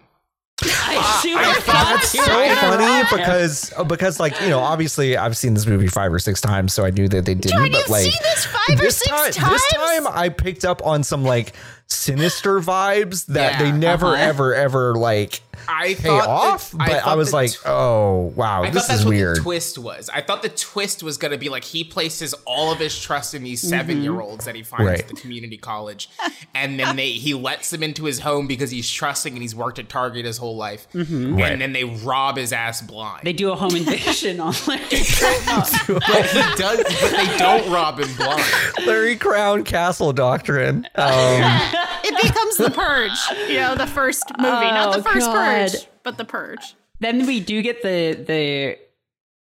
I 0.62 1.20
super 1.22 1.40
I 1.40 1.54
thought 1.56 1.86
That's 1.96 2.12
they 2.12 2.20
so 2.20 2.24
were 2.38 2.46
gonna 2.46 2.56
funny 2.56 2.84
rob 2.86 3.08
him. 3.08 3.18
because 3.18 3.74
because 3.88 4.20
like 4.20 4.40
you 4.42 4.50
know 4.50 4.60
obviously 4.60 5.16
I've 5.18 5.36
seen 5.38 5.54
this 5.54 5.66
movie 5.66 5.88
five 5.88 6.12
or 6.14 6.20
six 6.20 6.42
times 6.42 6.74
so 6.74 6.84
I 6.86 6.90
knew 6.92 7.08
that 7.08 7.26
they 7.26 7.34
didn't 7.34 7.52
John, 7.52 7.72
but 7.72 7.80
you've 7.80 7.90
like 7.90 8.04
seen 8.04 8.22
this 8.22 8.46
five 8.46 8.80
or 8.80 8.84
this 8.84 8.98
six 8.98 9.10
time 9.10 9.32
times? 9.32 9.52
this 9.54 9.68
time 9.74 10.08
I 10.08 10.28
picked 10.30 10.66
up 10.66 10.86
on 10.86 11.04
some 11.04 11.24
like 11.24 11.54
sinister 11.90 12.60
vibes 12.60 13.26
that 13.28 13.54
Yeah, 13.60 13.64
they 13.64 13.78
never 13.78 14.08
uh-huh. 14.08 14.24
ever 14.24 14.56
ever 14.56 14.96
like 14.96 15.42
I 15.68 15.88
pay 15.96 16.08
thought 16.08 16.28
off 16.28 16.72
the- 16.72 16.78
but 16.78 16.90
I, 16.92 17.00
thought 17.02 17.18
was 17.18 17.34
like 17.34 17.52
tw- 17.52 17.66
oh 17.66 18.32
wow 18.36 18.64
I 18.64 18.70
this 18.70 18.84
thought 18.84 18.88
that's 18.88 19.00
is 19.02 19.06
what 19.06 19.10
weird 19.12 19.38
the 19.38 19.42
twist 19.42 19.78
was. 19.78 20.10
I 20.10 20.22
thought 20.22 20.42
the 20.42 20.50
twist 20.50 21.04
was 21.04 21.18
going 21.18 21.32
to 21.34 21.38
be 21.38 21.50
like 21.50 21.64
he 21.66 21.84
places 21.84 22.34
all 22.46 22.72
of 22.72 22.80
his 22.80 22.98
trust 23.00 23.34
in 23.36 23.44
these 23.44 23.62
7 23.62 24.02
year 24.02 24.20
olds 24.22 24.46
that 24.46 24.56
he 24.56 24.64
finds 24.64 24.86
Right. 24.86 25.00
at 25.00 25.08
the 25.10 25.16
community 25.16 25.58
college, 25.58 26.10
and 26.56 26.80
then 26.80 26.96
they 26.96 27.12
he 27.12 27.34
lets 27.34 27.72
them 27.72 27.84
into 27.84 28.06
his 28.06 28.20
home 28.20 28.48
because 28.48 28.72
he's 28.72 28.90
trusting 28.90 29.34
and 29.34 29.42
he's 29.42 29.54
worked 29.54 29.80
at 29.80 29.90
Target 29.90 30.26
his 30.26 30.38
whole 30.38 30.56
life, 30.56 30.88
Right. 30.94 31.06
and 31.52 31.62
then 31.62 31.74
they 31.74 31.84
rob 31.84 32.38
his 32.38 32.54
ass 32.54 32.82
blind. 32.82 33.22
They 33.26 33.34
do 33.34 33.52
a 33.52 33.56
home 33.56 33.76
invasion 33.76 34.40
on 34.40 34.54
Larry. 34.68 34.80
but 34.82 34.94
he 34.94 36.42
does, 36.56 36.84
but 36.84 37.12
they 37.12 37.38
don't 37.38 37.70
rob 37.70 38.00
him 38.00 38.16
blind. 38.16 38.44
Larry 38.86 39.18
Crowne 39.18 39.66
Castle 39.66 40.14
Doctrine 40.14 40.88
um, 40.96 41.62
It 42.04 42.22
becomes 42.22 42.58
the 42.58 42.72
Purge. 42.72 43.50
You 43.50 43.58
know, 43.60 43.76
the 43.76 43.88
first 43.88 44.26
movie, 44.38 44.50
not 44.50 44.94
the 44.94 45.00
Oh, 45.00 45.14
first 45.14 45.28
God. 45.28 45.70
Purge, 45.72 45.88
but 46.04 46.18
the 46.18 46.26
Purge. 46.26 46.76
then 47.00 47.26
we 47.28 47.40
do 47.40 47.62
get 47.62 47.82
the 47.82 48.14
the 48.26 48.78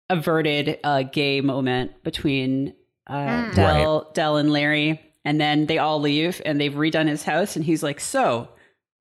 averted 0.10 0.80
uh, 0.84 1.04
gay 1.04 1.42
moment 1.42 2.04
between 2.04 2.74
uh, 3.08 3.52
Dell, 3.54 4.10
Dell 4.14 4.38
and 4.38 4.52
Larry, 4.52 5.02
and 5.26 5.40
then 5.40 5.66
they 5.68 5.78
all 5.78 6.00
leave 6.00 6.42
and 6.46 6.60
they've 6.60 6.74
redone 6.74 7.08
his 7.08 7.24
house, 7.24 7.56
and 7.56 7.66
he's 7.66 7.84
like, 7.84 8.00
"So, 8.00 8.50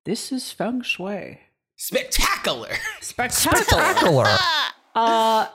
this 0.05 0.31
is 0.31 0.51
feng 0.51 0.81
shui, 0.81 1.39
Spectacular. 1.75 2.69
spectacular." 3.01 3.63
spectacular. 3.63 4.25
uh, 4.95 5.47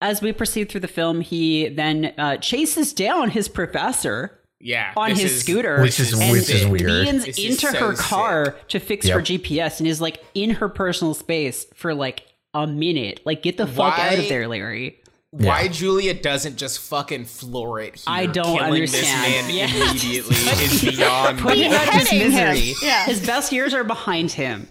as 0.00 0.22
we 0.22 0.32
proceed 0.32 0.70
through 0.70 0.80
the 0.80 0.88
film, 0.88 1.20
he 1.22 1.68
then 1.68 2.14
uh, 2.18 2.36
chases 2.36 2.92
down 2.92 3.30
his 3.30 3.48
professor 3.48 4.37
Yeah, 4.60 4.92
on 4.96 5.10
his 5.10 5.24
is- 5.24 5.40
scooter, 5.40 5.80
Which 5.80 6.00
is- 6.00 6.12
and 6.12 6.32
which 6.32 6.50
is 6.50 6.66
weird. 6.66 6.90
leans 6.90 7.24
This 7.26 7.38
into 7.38 7.54
so 7.68 7.72
her 7.78 7.92
car 7.94 8.44
sick. 8.46 8.68
to 8.68 8.80
fix 8.80 9.06
Yep. 9.06 9.14
her 9.16 9.22
GPS 9.22 9.78
and 9.78 9.88
is 9.88 10.00
like 10.00 10.22
in 10.34 10.50
her 10.50 10.68
personal 10.68 11.14
space 11.14 11.66
for 11.74 11.94
like 11.94 12.24
a 12.54 12.66
minute. 12.66 13.20
Like, 13.24 13.42
get 13.42 13.56
the 13.56 13.66
fuck 13.66 13.98
out 13.98 14.18
of 14.18 14.28
there, 14.28 14.48
Larry. 14.48 14.96
Why 15.30 15.68
Julia 15.68 16.14
doesn't 16.14 16.56
just 16.56 16.78
fucking 16.80 17.26
floor 17.26 17.80
it 17.80 17.96
here? 17.96 18.04
I 18.06 18.24
don't 18.26 18.56
killing 18.56 18.72
understand. 18.72 19.24
this 19.24 19.46
man 19.46 19.54
Yeah. 19.54 19.86
immediately 19.90 20.36
is 20.64 20.82
beyond 20.96 21.38
Put 21.38 21.52
me. 21.58 21.64
him 21.64 21.72
out 21.74 21.92
his 21.92 22.10
misery. 22.10 22.74
Yeah. 22.82 23.04
His 23.04 23.24
best 23.24 23.52
years 23.52 23.74
are 23.74 23.84
behind 23.84 24.32
him. 24.32 24.68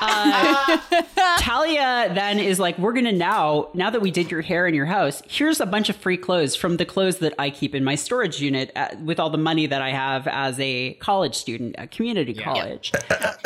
Uh, 0.00 0.78
Talia 1.38 2.10
then 2.14 2.38
is 2.38 2.58
like, 2.58 2.78
we're 2.78 2.92
gonna 2.92 3.12
now, 3.12 3.68
now 3.74 3.90
that 3.90 4.00
we 4.00 4.10
did 4.10 4.30
your 4.30 4.42
hair 4.42 4.66
in 4.66 4.74
your 4.74 4.86
house, 4.86 5.22
here's 5.28 5.60
a 5.60 5.66
bunch 5.66 5.88
of 5.88 5.96
free 5.96 6.16
clothes 6.16 6.54
from 6.56 6.76
the 6.76 6.84
clothes 6.84 7.18
that 7.18 7.34
I 7.38 7.50
keep 7.50 7.74
in 7.74 7.84
my 7.84 7.94
storage 7.94 8.40
unit 8.40 8.70
at, 8.76 9.00
with 9.02 9.18
all 9.20 9.30
the 9.30 9.38
money 9.38 9.66
that 9.66 9.82
I 9.82 9.90
have 9.90 10.26
as 10.26 10.58
a 10.60 10.94
college 10.94 11.34
student 11.34 11.76
at 11.78 11.90
community 11.90 12.34
college. 12.34 12.92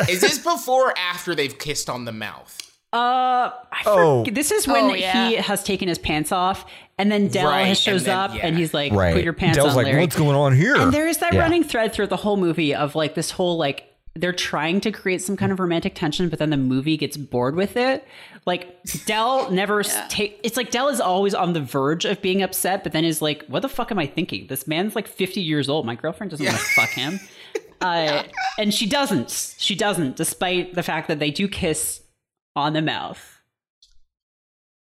Is 0.09 0.21
this 0.21 0.39
before 0.39 0.89
or 0.89 0.97
after 0.97 1.33
they've 1.35 1.57
kissed 1.57 1.89
on 1.89 2.05
the 2.05 2.11
mouth? 2.11 2.59
Uh, 2.91 3.49
I 3.71 3.81
Oh. 3.87 4.19
forget- 4.21 4.35
this 4.35 4.51
is 4.51 4.67
when 4.67 4.83
Oh, 4.91 4.93
yeah. 4.93 5.29
he 5.29 5.35
has 5.35 5.63
taken 5.63 5.87
his 5.87 5.97
pants 5.97 6.31
off, 6.31 6.65
and 6.99 7.11
then 7.11 7.27
Dell 7.27 7.49
Right, 7.49 7.75
shows 7.75 8.01
and 8.01 8.05
then- 8.07 8.17
up, 8.17 8.35
yeah. 8.35 8.45
and 8.45 8.55
he's 8.55 8.71
like, 8.73 8.93
Right. 8.93 9.15
"Put 9.15 9.23
your 9.23 9.33
pants 9.33 9.57
Dell's 9.57 9.71
on, 9.71 9.77
like, 9.77 9.85
Larry." 9.87 10.01
what's 10.01 10.15
going 10.15 10.35
on 10.35 10.55
here? 10.55 10.75
And 10.75 10.93
there 10.93 11.07
is 11.07 11.17
that 11.17 11.33
Yeah. 11.33 11.39
running 11.39 11.63
thread 11.63 11.91
through 11.93 12.07
the 12.07 12.17
whole 12.17 12.37
movie 12.37 12.75
of 12.75 12.93
like 12.95 13.15
this 13.15 13.31
whole 13.31 13.57
like 13.57 13.91
they're 14.15 14.31
trying 14.31 14.79
to 14.81 14.91
create 14.91 15.21
some 15.21 15.35
kind 15.35 15.51
of 15.51 15.59
romantic 15.59 15.95
tension, 15.95 16.29
but 16.29 16.37
then 16.39 16.51
the 16.51 16.57
movie 16.57 16.97
gets 16.97 17.17
bored 17.17 17.55
with 17.55 17.75
it. 17.75 18.05
Like 18.45 18.81
Dell 19.05 19.49
never 19.49 19.79
s 19.79 19.99
take. 20.09 20.39
It's 20.43 20.55
like 20.57 20.69
Dell 20.69 20.89
is 20.89 21.01
always 21.01 21.33
on 21.33 21.53
the 21.53 21.61
verge 21.61 22.05
of 22.05 22.21
being 22.21 22.41
upset, 22.43 22.83
but 22.83 22.91
then 22.91 23.05
is 23.05 23.21
like, 23.21 23.43
"What 23.47 23.61
the 23.61 23.69
fuck 23.69 23.91
am 23.91 23.97
I 23.97 24.05
thinking? 24.05 24.47
This 24.47 24.67
man's 24.67 24.95
like 24.95 25.07
fifty 25.07 25.41
years 25.41 25.67
old. 25.69 25.85
My 25.85 25.95
girlfriend 25.95 26.31
doesn't 26.31 26.45
want 26.45 26.57
to 26.57 26.63
fuck 26.63 26.89
him." 26.89 27.19
Uh, 27.81 28.23
and 28.57 28.73
she 28.73 28.85
doesn't. 28.87 29.55
She 29.57 29.75
doesn't, 29.75 30.15
despite 30.15 30.73
the 30.73 30.83
fact 30.83 31.09
that 31.09 31.19
they 31.19 31.31
do 31.31 31.49
kiss 31.49 32.01
on 32.55 32.71
the 32.71 32.81
mouth. 32.81 33.41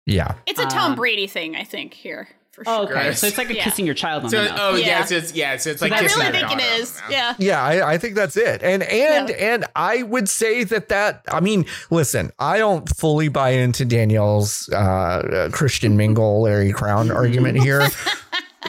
Yeah. 0.04 0.34
It's 0.46 0.58
a 0.58 0.66
Tom 0.66 0.92
Um, 0.92 0.96
Brady 0.96 1.28
thing, 1.28 1.54
I 1.54 1.62
think, 1.62 1.94
here. 1.94 2.26
For 2.64 2.70
Oh, 2.70 2.82
okay, 2.84 2.92
Gross. 2.92 3.18
so 3.20 3.26
it's 3.28 3.38
like 3.38 3.50
a 3.50 3.54
Yeah. 3.54 3.64
kissing 3.64 3.86
your 3.86 3.94
child 3.94 4.24
on 4.24 4.30
So, 4.30 4.42
the 4.44 4.50
mouth. 4.50 4.58
oh 4.60 4.74
yeah, 4.76 4.86
Yeah. 4.86 5.04
so 5.04 5.14
it's 5.16 5.32
yeah, 5.34 5.56
so 5.56 5.70
it's 5.70 5.80
like 5.82 5.92
I 5.92 5.96
I 5.96 6.00
kissing 6.02 6.18
really 6.22 6.38
your 6.38 6.48
think 6.48 6.60
it 6.60 6.64
daughter 6.64 6.72
on 6.72 6.80
the 6.80 6.84
mouth. 6.84 7.02
Yeah. 7.10 7.34
Yeah, 7.38 7.62
I, 7.62 7.92
I 7.92 7.98
think 7.98 8.14
that's 8.14 8.36
it. 8.36 8.62
And 8.62 8.82
and 8.82 9.28
Yeah. 9.28 9.34
and 9.54 9.64
I 9.76 10.02
would 10.02 10.28
say 10.28 10.64
that 10.64 10.88
that 10.88 11.22
I 11.30 11.40
mean, 11.40 11.66
listen, 11.90 12.32
I 12.38 12.58
don't 12.58 12.88
fully 12.96 13.28
buy 13.28 13.50
into 13.50 13.84
Danielle's 13.84 14.68
uh, 14.72 14.76
uh, 14.76 15.48
Christian 15.50 15.96
Mingle 15.96 16.42
Larry 16.42 16.72
Crowne 16.72 17.14
argument 17.14 17.58
here. 17.62 17.88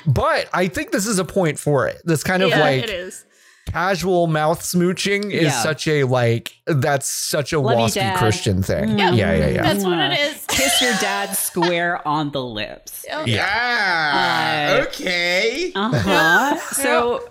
But 0.05 0.47
I 0.53 0.67
think 0.67 0.91
this 0.91 1.07
is 1.07 1.19
a 1.19 1.25
point 1.25 1.59
for 1.59 1.87
it. 1.87 2.01
This 2.05 2.23
kind 2.23 2.43
of 2.43 2.49
Yeah, 2.49 2.59
like 2.59 2.83
it 2.83 2.89
is. 2.89 3.25
Casual 3.71 4.27
mouth 4.27 4.61
smooching 4.61 5.31
is 5.31 5.43
Yeah. 5.43 5.63
such 5.63 5.87
a 5.87 6.03
like 6.03 6.53
that's 6.65 7.09
such 7.11 7.53
a 7.53 7.59
Love 7.59 7.77
waspy 7.77 7.93
Dad. 7.95 8.17
Christian 8.17 8.63
thing. 8.63 8.97
Yeah. 8.97 9.11
Yeah, 9.11 9.33
yeah, 9.35 9.47
yeah. 9.49 9.61
That's 9.63 9.83
what 9.83 9.97
it 9.99 10.19
is. 10.19 10.45
Kiss 10.47 10.81
your 10.81 10.93
dad 11.01 11.33
square 11.35 12.05
on 12.07 12.31
the 12.31 12.43
lips. 12.43 13.05
Yeah. 13.25 14.79
Uh, 14.81 14.87
okay. 14.87 15.71
Uh 15.75 15.91
huh. 15.93 16.55
so 16.73 17.29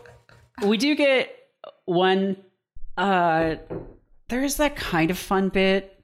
we 0.66 0.76
do 0.76 0.94
get 0.94 1.34
one. 1.84 2.36
Uh, 2.96 3.56
there's 4.28 4.56
that 4.56 4.74
kind 4.76 5.10
of 5.10 5.18
fun 5.18 5.48
bit 5.50 6.02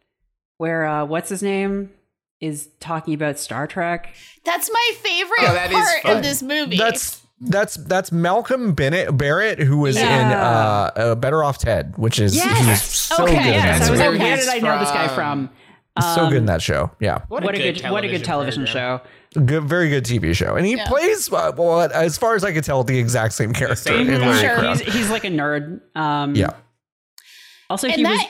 where 0.59 0.87
uh, 0.87 1.05
what's 1.05 1.29
his 1.29 1.43
name 1.43 1.91
is 2.41 2.69
talking 2.79 3.15
about 3.15 3.39
Star 3.39 3.67
Trek. 3.67 4.15
That's 4.45 4.71
my 4.73 4.91
favorite 5.03 5.39
Oh, 5.41 5.53
that 5.55 5.73
is 5.73 6.03
part 6.03 6.17
of 6.17 6.23
this 6.23 6.43
movie. 6.43 6.77
That's 6.77 7.21
that's 7.41 7.75
that's 7.77 8.13
Malcolm 8.13 8.75
Bennett 8.75 9.17
Barrett 9.17 9.59
who 9.59 9.79
was 9.79 9.97
in 9.97 10.07
uh, 10.07 10.91
uh 10.95 11.15
Better 11.17 11.43
Off 11.43 11.59
Ted, 11.59 11.95
which 11.97 12.19
is 12.21 12.35
Yes! 12.37 12.61
he 12.63 12.67
was 12.71 12.83
so 12.83 13.25
okay, 13.25 13.33
good. 13.35 13.47
in 13.47 13.53
yes. 13.53 13.79
that 13.81 13.89
I 13.89 13.91
was 13.91 14.01
like, 14.01 14.11
Where 14.11 14.19
where 14.19 14.37
did 14.37 14.49
I 14.49 14.59
know 14.59 14.79
this 14.79 14.91
guy 14.91 15.09
from. 15.09 15.49
from? 15.49 15.57
so 16.15 16.29
good 16.29 16.39
in 16.39 16.47
that 16.47 16.61
show. 16.63 16.91
Yeah. 17.01 17.21
What, 17.29 17.45
a 17.55 17.57
good, 17.73 17.83
what 17.91 18.05
a 18.05 18.09
good 18.09 18.25
television 18.25 18.65
program. 18.65 19.01
show. 19.35 19.41
Good, 19.41 19.65
very 19.65 19.89
good 19.91 20.05
TV 20.05 20.35
show, 20.35 20.57
and 20.57 20.67
he 20.67 20.75
Yeah. 20.77 20.87
plays 20.89 21.33
uh, 21.33 21.53
well. 21.57 21.81
As 21.83 22.19
far 22.19 22.35
as 22.35 22.43
I 22.45 22.53
could 22.53 22.65
tell, 22.65 22.83
the 22.85 22.99
exact 22.99 23.35
same 23.35 23.53
character. 23.53 23.77
same 23.77 24.09
in 24.11 24.21
Sure. 24.39 24.71
He's, 24.71 24.81
he's 24.81 25.11
like 25.11 25.25
a 25.25 25.29
nerd. 25.29 25.81
Um, 25.97 26.35
Yeah, 26.35 26.55
Also, 27.71 27.87
and 27.89 27.97
he 27.97 28.05
was. 28.05 28.21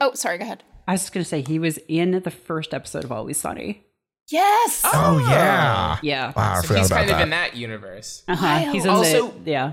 Oh, 0.00 0.14
sorry. 0.14 0.38
Go 0.38 0.44
ahead. 0.44 0.62
I 0.88 0.92
was 0.92 1.02
just 1.02 1.12
gonna 1.12 1.24
say 1.24 1.42
he 1.42 1.58
was 1.58 1.78
in 1.88 2.22
the 2.22 2.30
first 2.30 2.74
episode 2.74 3.04
of 3.04 3.12
Always 3.12 3.38
Sunny. 3.38 3.84
Yes. 4.32 4.80
Oh 4.84 5.18
yeah. 5.28 5.98
Yeah. 6.02 6.32
Wow, 6.34 6.54
I 6.54 6.60
So 6.62 6.66
forgot 6.68 6.78
he's 6.80 6.86
about 6.90 6.96
kind 6.98 7.10
that. 7.10 7.14
of 7.16 7.20
in 7.22 7.30
that 7.30 7.56
universe. 7.56 8.22
Uh-huh. 8.26 8.72
He's 8.72 8.84
in 8.84 8.90
Also- 8.90 9.28
the 9.44 9.50
yeah. 9.50 9.72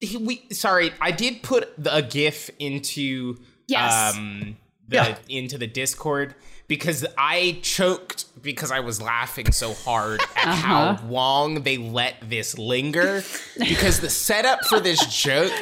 He, 0.00 0.16
we 0.18 0.46
sorry, 0.52 0.92
I 1.00 1.10
did 1.10 1.42
put 1.42 1.72
the, 1.82 1.96
a 1.96 2.02
GIF 2.02 2.50
into 2.58 3.38
Yes. 3.66 4.14
um 4.14 4.56
the 4.88 4.96
Yeah. 4.96 5.16
into 5.28 5.58
the 5.58 5.66
Discord 5.66 6.34
because 6.68 7.04
I 7.18 7.58
choked 7.62 8.26
because 8.42 8.70
I 8.70 8.80
was 8.80 9.00
laughing 9.00 9.50
so 9.52 9.72
hard 9.74 10.20
at 10.36 10.46
Uh-huh. 10.48 10.94
how 10.96 11.06
long 11.08 11.62
they 11.62 11.76
let 11.78 12.16
this 12.28 12.58
linger. 12.58 13.22
because 13.58 14.00
the 14.00 14.10
setup 14.10 14.64
for 14.66 14.78
this 14.80 15.04
joke 15.06 15.52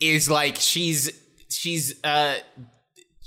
is 0.00 0.28
like 0.28 0.56
she's 0.56 1.10
she's 1.48 2.02
uh 2.04 2.34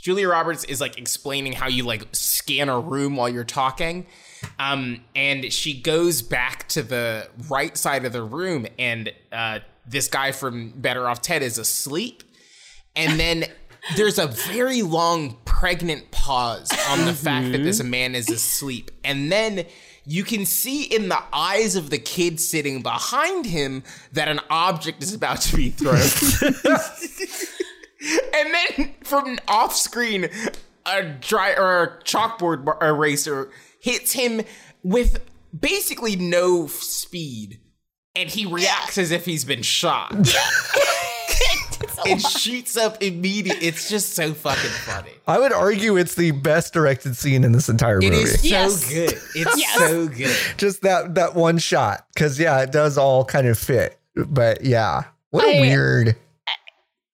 Julia 0.01 0.27
Roberts 0.29 0.63
is 0.65 0.79
like 0.79 0.97
explaining 0.97 1.53
how 1.53 1.67
you 1.67 1.83
like 1.83 2.03
scan 2.11 2.69
a 2.69 2.79
room 2.79 3.15
while 3.15 3.29
you're 3.29 3.43
talking. 3.43 4.05
Um, 4.59 5.01
and 5.15 5.51
she 5.51 5.79
goes 5.79 6.21
back 6.21 6.67
to 6.69 6.83
the 6.83 7.29
right 7.49 7.77
side 7.77 8.05
of 8.05 8.13
the 8.13 8.23
room, 8.23 8.67
and 8.77 9.11
uh, 9.31 9.59
this 9.85 10.07
guy 10.07 10.31
from 10.31 10.71
Better 10.71 11.07
Off 11.07 11.21
Ted 11.21 11.41
is 11.41 11.57
asleep. 11.57 12.23
And 12.95 13.19
then 13.19 13.45
there's 13.95 14.19
a 14.19 14.27
very 14.27 14.81
long 14.81 15.37
pregnant 15.45 16.11
pause 16.11 16.69
on 16.89 17.05
the 17.05 17.13
fact 17.13 17.51
that 17.51 17.63
this 17.63 17.81
man 17.83 18.15
is 18.15 18.29
asleep. 18.29 18.91
And 19.03 19.31
then 19.31 19.65
you 20.05 20.23
can 20.23 20.45
see 20.45 20.83
in 20.83 21.09
the 21.09 21.21
eyes 21.31 21.75
of 21.75 21.89
the 21.89 21.97
kid 21.97 22.39
sitting 22.39 22.81
behind 22.81 23.45
him 23.45 23.83
that 24.13 24.27
an 24.27 24.39
object 24.49 25.03
is 25.03 25.13
about 25.13 25.41
to 25.41 25.55
be 25.55 25.69
thrown. 25.69 25.95
and 28.33 28.53
then 28.53 28.93
from 29.03 29.37
off 29.47 29.75
screen, 29.75 30.29
a 30.85 31.03
dry 31.03 31.53
or 31.53 31.83
a 31.83 32.03
chalkboard 32.03 32.81
eraser 32.81 33.51
hits 33.87 34.11
him 34.13 34.41
with 34.83 35.19
basically 35.57 36.15
no 36.17 36.67
speed, 36.67 37.59
and 38.15 38.29
he 38.29 38.45
reacts 38.45 38.97
as 38.97 39.11
if 39.11 39.25
he's 39.25 39.45
been 39.45 39.61
shot. 39.61 40.13
It 42.05 42.21
shoots 42.21 42.77
up 42.77 43.01
immediately. 43.03 43.67
It's 43.67 43.89
just 43.89 44.13
so 44.13 44.33
fucking 44.33 44.69
funny. 44.69 45.11
I 45.27 45.39
would 45.39 45.51
argue 45.51 45.97
it's 45.97 46.15
the 46.15 46.31
best 46.31 46.71
directed 46.73 47.17
scene 47.17 47.43
in 47.43 47.51
this 47.51 47.69
entire 47.69 47.99
movie. 47.99 48.07
It 48.15 48.23
is 48.23 48.39
so 48.41 48.47
Yes. 48.47 48.89
good. 48.93 49.13
It's 49.35 49.57
Yes. 49.57 49.77
so 49.77 50.07
good. 50.07 50.35
Just 50.57 50.81
that 50.83 51.15
that 51.15 51.35
one 51.35 51.57
shot, 51.57 52.05
because 52.13 52.39
yeah, 52.39 52.61
it 52.61 52.71
does 52.71 52.97
all 52.97 53.25
kind 53.25 53.47
of 53.47 53.57
fit. 53.59 53.99
But 54.15 54.63
yeah, 54.63 55.05
what 55.31 55.45
a 55.45 55.57
I- 55.57 55.61
weird. 55.61 56.15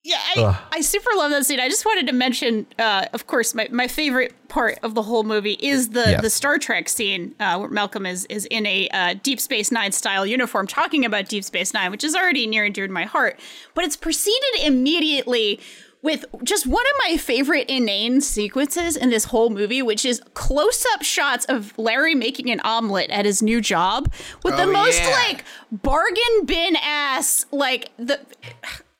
Yeah, 0.05 0.17
I, 0.35 0.41
Ugh. 0.41 0.55
I 0.73 0.81
super 0.81 1.11
love 1.15 1.31
that 1.31 1.45
scene. 1.45 1.61
I 1.61 1.69
just 1.69 1.85
wanted 1.85 2.07
to 2.07 2.13
mention, 2.13 2.67
uh, 2.77 3.05
of 3.13 3.25
course, 3.27 3.53
my, 3.55 3.69
my 3.71 3.87
favorite 3.87 4.33
part 4.49 4.77
of 4.83 4.95
the 4.95 5.01
whole 5.01 5.23
movie 5.23 5.53
is 5.61 5.89
the, 5.89 6.01
Yes. 6.01 6.21
the 6.21 6.29
Star 6.29 6.57
Trek 6.59 6.89
scene 6.89 7.33
uh, 7.39 7.57
where 7.57 7.69
Malcolm 7.69 8.05
is 8.05 8.25
is 8.25 8.45
in 8.47 8.65
a 8.65 8.89
uh, 8.89 9.15
Deep 9.23 9.39
Space 9.39 9.71
Nine 9.71 9.93
style 9.93 10.25
uniform 10.25 10.67
talking 10.67 11.05
about 11.05 11.29
Deep 11.29 11.45
Space 11.45 11.73
Nine, 11.73 11.89
which 11.89 12.03
is 12.03 12.15
already 12.15 12.45
near 12.47 12.65
and 12.65 12.75
dear 12.75 12.85
to 12.85 12.91
my 12.91 13.05
heart. 13.05 13.39
But 13.75 13.85
it's 13.85 13.95
preceded 13.95 14.65
immediately 14.65 15.61
with 16.01 16.25
just 16.43 16.67
one 16.67 16.83
of 16.85 16.91
my 17.07 17.15
favorite 17.15 17.69
inane 17.69 18.19
sequences 18.19 18.97
in 18.97 19.09
this 19.09 19.23
whole 19.23 19.49
movie, 19.49 19.81
which 19.81 20.03
is 20.03 20.21
close 20.33 20.85
up 20.93 21.01
shots 21.01 21.45
of 21.45 21.73
Larry 21.79 22.13
making 22.13 22.51
an 22.51 22.59
omelet 22.65 23.09
at 23.09 23.23
his 23.23 23.41
new 23.41 23.61
job 23.61 24.11
with 24.43 24.57
the 24.57 24.63
Oh, 24.63 24.71
most 24.73 25.01
yeah. 25.01 25.11
like 25.11 25.45
bargain 25.71 26.45
bin 26.45 26.75
ass 26.75 27.45
like 27.53 27.89
the 27.95 28.19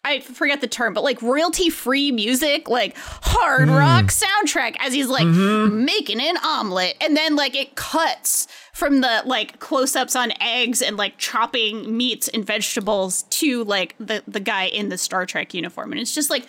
I 0.06 0.20
forget 0.20 0.60
the 0.60 0.68
term, 0.68 0.94
but 0.94 1.04
like 1.04 1.22
royalty 1.22 1.70
free 1.70 2.12
music, 2.12 2.68
like 2.68 2.98
hard 2.98 3.70
hmm. 3.70 3.76
rock 3.76 4.06
soundtrack 4.06 4.76
as 4.80 4.94
he's 4.94 5.08
like 5.08 5.26
mm-hmm. 5.26 5.86
making 5.86 6.20
an 6.20 6.38
omelet. 6.44 6.98
And 7.00 7.16
then 7.16 7.36
like 7.36 7.56
it 7.56 7.76
cuts 7.76 8.48
from 8.74 9.02
the 9.02 9.24
like 9.26 9.60
close 9.60 9.96
ups 9.96 10.16
on 10.16 10.34
eggs 10.42 10.82
and 10.82 10.98
like 10.98 11.18
chopping 11.18 11.96
meats 11.96 12.28
and 12.28 12.46
vegetables 12.46 13.24
to 13.24 13.64
like 13.64 13.96
the, 13.98 14.24
the 14.28 14.42
guy 14.42 14.66
in 14.66 14.90
the 14.90 14.98
Star 14.98 15.26
Trek 15.26 15.54
uniform. 15.54 15.94
And 15.94 16.02
it's 16.02 16.14
just 16.14 16.30
like, 16.30 16.48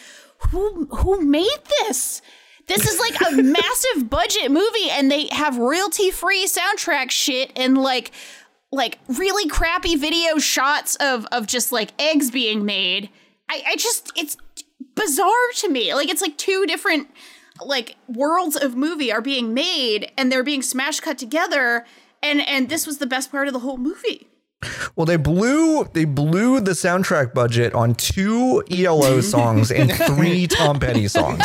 who 0.51 0.87
who 0.87 1.21
made 1.21 1.59
this? 1.81 2.23
This 2.67 2.89
is 2.89 2.99
like 2.99 3.15
a 3.29 3.37
massive 3.43 4.11
budget 4.11 4.51
movie 4.51 4.91
and 4.91 5.11
they 5.11 5.29
have 5.29 5.59
royalty 5.59 6.11
free 6.11 6.47
soundtrack 6.47 7.11
shit 7.11 7.53
and 7.57 7.79
like 7.79 8.11
like 8.73 8.99
really 9.07 9.49
crappy 9.49 9.97
video 9.97 10.39
shots 10.39 10.97
of 10.97 11.27
of 11.31 11.47
just 11.47 11.73
like 11.73 11.91
eggs 12.01 12.31
being 12.31 12.65
made. 12.65 13.11
I, 13.51 13.63
I 13.69 13.77
just 13.77 14.13
it's 14.17 14.37
bizarre 14.95 15.51
to 15.57 15.69
me. 15.69 15.95
Like 15.95 16.09
it's 16.09 16.23
like 16.23 16.37
two 16.39 16.65
different 16.67 17.09
like 17.65 17.97
worlds 18.09 18.57
of 18.57 18.75
movie 18.77 19.13
are 19.13 19.21
being 19.21 19.55
made 19.55 20.11
and 20.19 20.31
they're 20.33 20.43
being 20.43 20.63
smash 20.63 21.01
cut 21.01 21.19
together 21.19 21.85
and 22.23 22.41
and 22.49 22.69
this 22.69 22.87
was 22.87 22.99
the 22.99 23.07
best 23.07 23.31
part 23.31 23.47
of 23.47 23.53
the 23.53 23.61
whole 23.61 23.77
movie. 23.77 24.29
Well, 24.97 25.05
they 25.05 25.17
blew 25.19 25.85
they 25.93 26.05
blew 26.07 26.59
the 26.61 26.71
soundtrack 26.73 27.35
budget 27.35 27.75
on 27.75 27.95
two 27.95 28.63
ELO 28.71 29.21
songs 29.35 29.71
and 29.71 29.93
three 29.93 30.47
Tom 30.47 30.81
Petty 30.81 31.07
songs. 31.19 31.45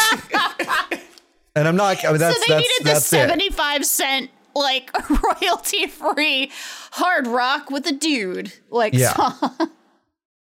And 1.56 1.68
I'm 1.68 1.76
not. 1.76 2.04
I 2.06 2.10
mean, 2.10 2.20
that's 2.20 2.36
so 2.38 2.44
they 2.48 2.54
that's 2.54 2.62
needed 2.62 2.80
the 2.80 2.84
that's 2.84 3.14
it. 3.14 3.30
75 3.30 3.86
cent 3.86 4.30
like 4.56 4.90
royalty 5.42 5.88
free 5.88 6.52
hard 6.92 7.28
rock 7.28 7.70
with 7.70 7.86
a 7.88 7.92
dude 7.92 8.54
like 8.70 8.94
Yeah. 8.94 9.14
song. 9.14 9.70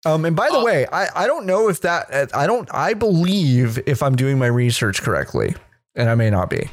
Um, 0.06 0.26
and 0.26 0.36
by 0.36 0.50
the 0.50 0.58
uh, 0.60 0.64
way, 0.64 0.86
I, 0.92 1.24
I 1.24 1.28
don't 1.28 1.46
know 1.46 1.70
if 1.70 1.82
that 1.82 2.14
uh, 2.14 2.28
I 2.34 2.46
don't 2.48 2.68
I 2.74 2.94
believe 2.94 3.80
if 3.86 4.04
I'm 4.04 4.16
doing 4.16 4.38
my 4.38 4.48
research 4.48 5.02
correctly, 5.02 5.56
and 5.96 6.10
I 6.10 6.16
may 6.16 6.30
not 6.30 6.50
be. 6.50 6.70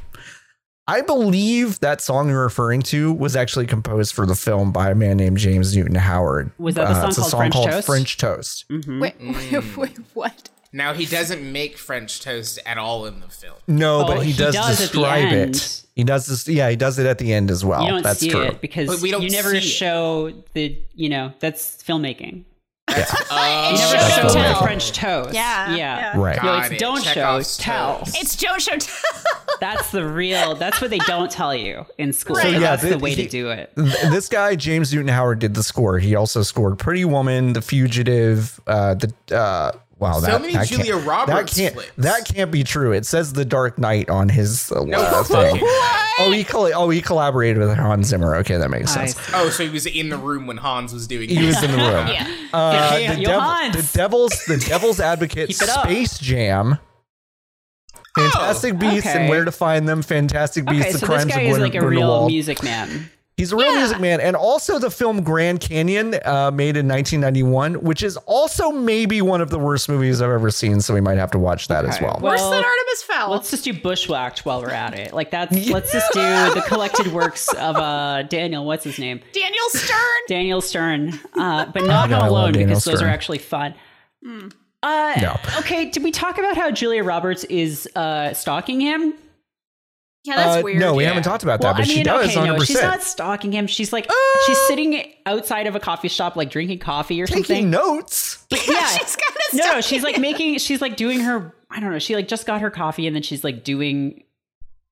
I 0.88 1.02
believe 1.02 1.78
that 1.80 2.00
song 2.00 2.28
you're 2.28 2.42
referring 2.42 2.82
to 2.82 3.12
was 3.12 3.36
actually 3.36 3.66
composed 3.66 4.12
for 4.12 4.26
the 4.26 4.34
film 4.34 4.72
by 4.72 4.90
a 4.90 4.94
man 4.96 5.18
named 5.18 5.36
James 5.38 5.76
Newton 5.76 5.94
Howard. 5.94 6.50
Was 6.58 6.74
that 6.74 6.86
the 6.88 6.90
uh, 6.90 7.00
song 7.00 7.08
it's 7.10 7.18
a 7.18 7.20
called 7.20 7.30
song 7.30 7.40
French 7.40 7.52
called 7.54 7.70
Toast? 7.70 7.86
French 7.86 8.16
Toast. 8.16 8.68
Mm-hmm. 8.68 9.00
Wait, 9.00 9.18
mm. 9.20 9.76
wait, 9.76 9.76
wait, 9.76 9.98
what? 10.14 10.48
Now 10.72 10.92
he 10.94 11.04
doesn't 11.06 11.52
make 11.52 11.76
French 11.78 12.20
toast 12.20 12.58
at 12.66 12.78
all 12.78 13.06
in 13.06 13.20
the 13.20 13.28
film. 13.28 13.56
No, 13.68 14.02
Oh, 14.02 14.06
but 14.06 14.24
he, 14.24 14.32
he 14.32 14.38
does, 14.38 14.54
does 14.54 14.78
describe 14.78 15.32
it. 15.32 15.84
He 15.94 16.02
does 16.04 16.26
this. 16.26 16.48
Yeah, 16.48 16.70
he 16.70 16.76
does 16.76 16.98
it 16.98 17.06
at 17.06 17.18
the 17.18 17.32
end 17.32 17.50
as 17.50 17.64
well. 17.64 17.82
You 17.84 17.90
don't 17.90 18.02
That's 18.02 18.20
see 18.20 18.30
true. 18.30 18.42
it 18.42 18.60
because 18.60 18.86
But 18.88 19.00
we 19.00 19.10
don't 19.10 19.22
you 19.22 19.30
never 19.30 19.50
see 19.50 19.58
it. 19.58 19.62
show 19.62 20.32
the 20.54 20.76
you 20.94 21.08
know 21.08 21.32
that's 21.40 21.82
filmmaking. 21.82 22.44
Oh, 23.30 23.68
You 23.68 23.74
It's 23.74 23.93
never 23.93 24.05
show 24.05 24.14
show 24.14 24.20
and 24.22 24.30
the 24.30 24.34
tell. 24.34 24.62
French 24.62 24.93
toast. 24.93 25.34
Yeah, 25.34 25.74
yeah. 25.74 25.76
yeah. 26.14 26.20
Right. 26.20 26.43
No, 26.43 26.59
it's 26.59 26.70
it. 26.70 26.78
don't 26.78 27.03
show, 27.03 27.41
tell. 27.59 27.99
toast. 28.01 28.16
It's 28.20 28.36
Joe 28.36 28.59
Show. 28.59 28.76
tell. 28.78 28.97
That's 29.61 29.91
the 29.91 30.07
real. 30.07 30.55
That's 30.55 30.80
what 30.80 30.91
they 30.91 30.99
don't 31.01 31.30
tell 31.30 31.55
you 31.55 31.84
in 31.99 32.12
school. 32.12 32.36
Right. 32.36 32.43
So, 32.45 32.49
yeah, 32.49 32.59
that's 32.61 32.82
the 32.82 32.91
the- 32.91 32.99
way 32.99 33.14
he- 33.14 33.24
to 33.24 33.28
do 33.28 33.51
it. 33.51 33.70
this 33.76 34.28
guy 34.28 34.57
James 34.57 34.93
Newton 34.95 35.09
Howard 35.09 35.38
did 35.38 35.53
the 35.55 35.62
score. 35.62 35.99
He 35.99 36.14
also 36.14 36.43
scored 36.43 36.78
Pretty 36.78 37.05
Woman, 37.05 37.53
The 37.53 37.61
Fugitive, 37.61 38.59
uh, 38.66 38.95
the 38.95 39.12
uh, 39.36 39.72
wow, 40.01 40.14
So 40.14 40.22
that, 40.26 40.40
many 40.40 40.55
that 40.55 40.66
Julia 40.66 40.94
can't, 40.94 41.07
Roberts 41.07 41.55
That 41.55 41.61
can't 41.62 41.74
flicks. 41.74 41.92
that 41.98 42.24
can't 42.26 42.51
be 42.51 42.64
true. 42.64 42.92
It 42.92 43.07
says 43.07 43.32
The 43.32 43.44
Dark 43.44 43.78
Knight 43.78 44.09
on 44.11 44.28
his 44.28 44.72
uh, 44.72 44.82
uh, 44.82 45.22
fucking 45.24 45.59
thing. 45.61 45.68
Oh, 46.22 46.32
he 46.34 46.42
coll- 46.44 46.70
oh 46.74 46.90
he 46.90 47.01
collaborated 47.01 47.59
with 47.59 47.76
Hans 47.76 48.09
Zimmer. 48.09 48.34
Okay, 48.36 48.57
that 48.57 48.68
makes 48.70 48.92
sense. 48.92 49.16
Nice. 49.16 49.30
Oh, 49.34 49.48
so 49.51 49.62
he 49.64 49.70
was 49.70 49.86
in 49.86 50.09
the 50.09 50.18
room 50.18 50.46
when 50.46 50.57
Hans 50.57 50.92
was 50.92 51.07
doing 51.07 51.28
He 51.28 51.46
was 51.46 51.62
in 51.62 51.70
the 51.70 51.76
room. 51.78 51.86
yeah. 52.09 52.26
Uh, 52.53 52.96
Yeah, 53.01 53.14
the, 53.14 53.22
Johannes. 53.24 53.92
the 53.92 53.98
Devil's 53.98 54.44
the 54.46 54.57
Devil's 54.57 54.98
Advocate 55.01 55.48
Keep 55.48 55.62
it 55.62 55.68
up. 55.68 55.84
Space 55.84 56.18
Jam. 56.18 56.78
Fantastic 58.16 58.78
Beasts 58.78 59.07
and. 59.09 59.28
Where 59.28 59.44
to 59.44 59.53
Find 59.53 59.88
Them. 59.88 60.03
Fantastic 60.03 60.66
Beasts: 60.66 60.82
Okay, 60.82 60.92
The 60.92 60.98
so 60.98 61.07
Crimes 61.07 61.24
this 61.26 61.34
guy 61.34 61.40
of 61.42 61.48
is 61.51 61.57
Gwyn- 61.59 61.62
like 61.62 61.74
a 61.74 61.80
real 61.80 61.88
Grindelwald. 62.01 62.26
music 62.32 62.62
man. 62.62 63.11
He's 63.41 63.53
a 63.53 63.57
real 63.57 63.72
Yeah. 63.72 63.78
music 63.78 64.01
man, 64.01 64.20
and 64.20 64.36
also 64.36 64.78
the 64.78 64.91
film 64.91 65.22
Grand 65.22 65.61
Canyon, 65.61 66.14
uh, 66.24 66.51
made 66.53 66.76
in 66.76 66.86
1991, 66.86 67.74
which 67.82 68.03
is 68.03 68.18
also 68.26 68.70
maybe 68.70 69.22
one 69.22 69.41
of 69.41 69.49
the 69.49 69.59
worst 69.59 69.88
movies 69.88 70.20
I've 70.20 70.30
ever 70.30 70.51
seen. 70.51 70.80
So 70.82 70.93
we 70.93 71.01
might 71.01 71.16
have 71.16 71.30
to 71.30 71.38
watch 71.38 71.68
that 71.68 71.84
as 71.86 71.99
well. 72.01 72.18
well- 72.20 72.32
Worse 72.32 72.43
than 72.43 72.53
Artemis 72.62 73.03
Fowl. 73.03 73.30
Let's 73.30 73.51
just 73.51 73.64
do 73.64 73.72
Bushwhacked 73.72 74.45
while 74.45 74.61
we're 74.61 74.70
at 74.70 74.93
it. 74.93 75.14
Like 75.14 75.30
that's. 75.30 75.57
Let's 75.70 75.91
just 75.91 76.12
do 76.12 76.20
the 76.20 76.62
collected 76.68 77.12
works 77.12 77.49
of 77.55 77.76
uh 77.76 78.22
Daniel. 78.24 78.64
What's 78.66 78.84
his 78.84 78.99
name? 78.99 79.20
Daniel 79.32 79.64
Stern. 79.70 79.97
Daniel 80.28 80.61
Stern, 80.61 81.18
uh, 81.38 81.64
but 81.72 81.84
not 81.86 82.11
Home 82.11 82.28
Alone 82.28 82.53
Daniel 82.53 82.68
because 82.68 82.84
those 82.84 83.01
are 83.03 83.09
actually 83.09 83.38
fun. 83.38 83.74
Uh, 84.82 85.14
No. 85.20 85.36
Okay, 85.59 85.91
did 85.91 86.03
we 86.03 86.11
talk 86.11 86.38
about 86.38 86.57
how 86.57 86.70
Julia 86.70 87.03
Roberts 87.05 87.45
is 87.45 87.88
uh, 87.97 88.32
stalking 88.34 88.80
him? 88.80 89.14
Yeah, 90.24 90.36
that's 90.36 90.58
Uh, 90.58 90.62
weird. 90.64 90.78
no, 90.80 90.94
we 90.94 91.02
yeah. 91.04 91.08
haven't 91.10 91.22
talked 91.22 91.42
about 91.42 91.60
Well, 91.60 91.72
that, 91.72 91.78
but 91.80 91.86
I 91.86 91.88
mean, 91.88 91.96
she 91.98 92.02
does 92.02 92.26
okay, 92.26 92.36
100. 92.36 92.58
no, 92.58 92.64
she's 92.64 92.82
not 92.82 93.02
stalking 93.02 93.52
him. 93.52 93.66
She's 93.66 93.90
like, 93.92 94.06
she's 94.46 94.58
sitting 94.66 95.02
outside 95.24 95.66
of 95.66 95.74
a 95.74 95.80
coffee 95.80 96.08
shop, 96.08 96.36
like 96.36 96.50
drinking 96.50 96.80
coffee 96.80 97.22
or 97.22 97.26
something. 97.26 97.44
Taking 97.44 97.72
something. 97.72 97.96
notes. 97.96 98.44
yeah, 98.50 98.86
she's 98.88 99.16
kind 99.16 99.36
of 99.52 99.58
no, 99.58 99.72
no, 99.72 99.80
she's 99.80 100.02
like 100.02 100.18
making, 100.18 100.58
she's 100.58 100.82
like 100.82 100.96
doing 100.96 101.20
her, 101.20 101.54
I 101.70 101.80
don't 101.80 101.90
know, 101.90 101.98
she 101.98 102.14
like 102.14 102.28
just 102.28 102.46
got 102.46 102.60
her 102.60 102.70
coffee 102.70 103.06
and 103.06 103.16
then 103.16 103.22
she's 103.22 103.42
like 103.44 103.64
doing 103.64 104.22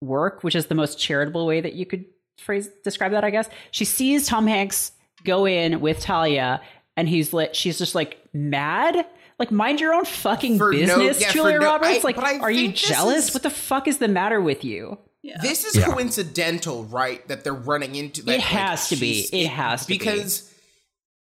work, 0.01 0.43
which 0.45 0.55
is 0.55 0.67
the 0.67 0.75
most 0.75 0.99
charitable 0.99 1.47
way 1.47 1.61
that 1.61 1.75
you 1.75 1.85
could 1.85 2.07
phrase 2.39 2.69
describe 2.83 3.13
that, 3.13 3.25
I 3.25 3.31
guess. 3.31 3.49
She 3.71 3.85
sees 3.85 4.27
Tom 4.27 4.47
Hanks 4.47 4.93
go 5.25 5.45
in 5.47 5.81
with 5.81 6.01
Talia 6.01 6.61
and 6.97 7.07
he's 7.09 7.33
lit. 7.35 7.55
she's 7.55 7.77
just 7.79 7.95
like 7.95 8.17
mad. 8.33 9.05
Like, 9.39 9.51
mind 9.53 9.81
your 9.81 9.95
own 9.95 10.05
fucking 10.05 10.59
For 10.59 10.73
no- 10.73 10.79
business, 10.79 11.21
yeah, 11.21 11.31
Julia 11.33 11.59
no- 11.61 11.67
Roberts. 11.67 11.99
I- 11.99 12.01
like, 12.03 12.19
I 12.19 12.39
are 12.39 12.51
you 12.51 12.73
jealous? 12.73 13.29
is- 13.29 13.35
What 13.35 13.43
the 13.45 13.51
fuck 13.51 13.87
is 13.87 13.99
the 13.99 14.09
matter 14.09 14.41
with 14.41 14.65
you? 14.65 14.99
This 15.43 15.65
is 15.65 15.77
Yeah. 15.77 15.87
coincidental, 15.87 16.85
right? 16.85 17.27
That 17.29 17.45
they're 17.45 17.53
running 17.53 17.95
into. 17.97 18.23
That, 18.23 18.37
It 18.37 18.41
has 18.41 18.89
to 18.89 18.97
be. 18.97 19.15
she's- 19.23 19.31
It 19.33 19.49
has 19.49 19.83
to 19.83 19.89
be. 19.89 19.99
because 19.99 20.51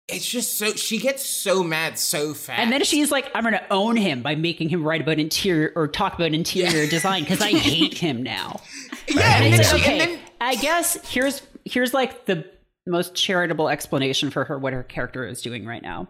it's 0.09 0.29
just 0.29 0.59
so 0.59 0.73
she 0.75 0.99
gets 0.99 1.25
so 1.25 1.63
mad 1.63 1.99
so 1.99 2.35
fast, 2.35 2.61
And 2.61 2.73
then 2.73 2.85
she's 2.85 3.11
like, 3.11 3.31
I'm 3.35 3.43
going 3.43 3.55
to 3.55 3.73
own 3.73 3.97
him 3.97 4.23
by 4.23 4.35
making 4.35 4.69
him 4.69 4.83
write 4.85 5.01
about 5.01 5.19
interior 5.19 5.73
or 5.77 5.89
talk 5.89 6.15
about 6.15 6.33
interior 6.33 6.87
design 6.87 7.23
because 7.23 7.41
I 7.41 7.51
hate 7.59 7.95
him 7.99 8.23
now. 8.23 8.61
yeah, 9.09 9.37
And 9.37 9.45
and, 9.47 9.55
then 9.55 9.61
like, 9.73 9.75
okay, 9.81 10.01
and 10.01 10.11
then 10.13 10.19
I 10.41 10.55
guess 10.57 10.99
here's 11.11 11.43
here's 11.65 11.95
like 11.95 12.27
the 12.27 12.45
most 12.87 13.15
charitable 13.15 13.69
explanation 13.69 14.31
for 14.31 14.45
her 14.45 14.59
what 14.59 14.73
her 14.73 14.83
character 14.83 15.27
is 15.27 15.41
doing 15.43 15.65
right 15.67 15.83
now. 15.83 16.09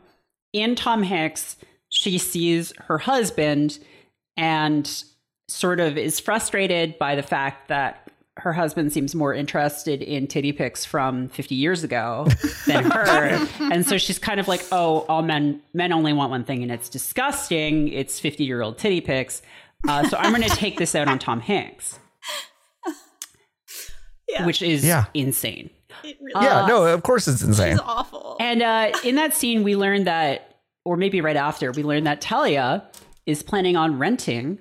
In 0.53 0.75
Tom 0.75 1.03
Hanks, 1.03 1.57
she 1.91 2.17
sees 2.19 2.73
her 2.79 2.99
husband 2.99 3.79
and 4.37 5.05
sort 5.49 5.81
of 5.81 5.99
is 5.99 6.21
frustrated 6.21 6.99
by 6.99 7.15
the 7.15 7.23
fact 7.23 7.69
that 7.69 8.09
her 8.39 8.55
husband 8.55 8.91
seems 8.93 9.15
more 9.15 9.35
interested 9.35 10.01
in 10.01 10.27
titty 10.27 10.53
pics 10.53 10.85
from 10.87 11.29
50 11.29 11.55
years 11.55 11.85
ago 11.85 12.27
than 12.67 12.85
her. 12.91 13.47
and 13.61 13.85
so 13.87 13.99
she's 13.99 14.19
kind 14.19 14.41
of 14.41 14.49
like, 14.49 14.65
oh, 14.73 15.01
all 15.09 15.21
men 15.23 15.61
men 15.75 15.93
only 15.93 16.13
want 16.15 16.31
one 16.31 16.43
thing 16.45 16.63
and 16.63 16.73
it's 16.73 16.89
disgusting. 16.89 17.89
It's 17.89 18.19
50 18.19 18.45
year 18.45 18.63
old 18.63 18.79
titty 18.79 19.03
pics. 19.03 19.43
Uh, 19.87 20.09
so 20.09 20.17
I'm 20.17 20.31
going 20.33 20.49
to 20.49 20.57
take 20.57 20.79
this 20.79 20.95
out 20.95 21.09
on 21.09 21.19
Tom 21.19 21.41
Hanks, 21.41 21.99
Yeah. 24.29 24.47
which 24.47 24.63
is 24.63 24.85
Yeah. 24.85 25.05
insane. 25.13 25.71
Really 26.05 26.17
yeah, 26.35 26.67
no, 26.67 26.87
of 26.87 27.03
course 27.03 27.29
it's 27.29 27.43
insane. 27.43 27.75
is 27.75 27.81
awful. 27.85 28.37
And 28.41 28.63
uh, 28.63 28.93
in 29.05 29.17
that 29.17 29.35
scene, 29.35 29.63
we 29.63 29.77
learned 29.77 30.07
that, 30.07 30.57
or 30.85 30.97
maybe 30.97 31.21
right 31.21 31.37
after, 31.37 31.71
we 31.71 31.83
learned 31.83 32.07
that 32.07 32.21
Talia 32.21 32.85
is 33.27 33.43
planning 33.43 33.77
on 33.77 33.99
renting 33.99 34.59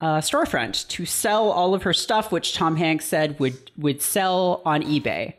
a 0.00 0.18
storefront 0.18 0.86
to 0.88 1.06
sell 1.06 1.50
all 1.50 1.74
of 1.74 1.82
her 1.84 1.92
stuff, 1.92 2.30
which 2.32 2.54
Tom 2.54 2.76
Hanks 2.76 3.04
said 3.06 3.38
would 3.40 3.70
would 3.76 4.02
sell 4.02 4.62
on 4.64 4.82
eBay. 4.82 5.34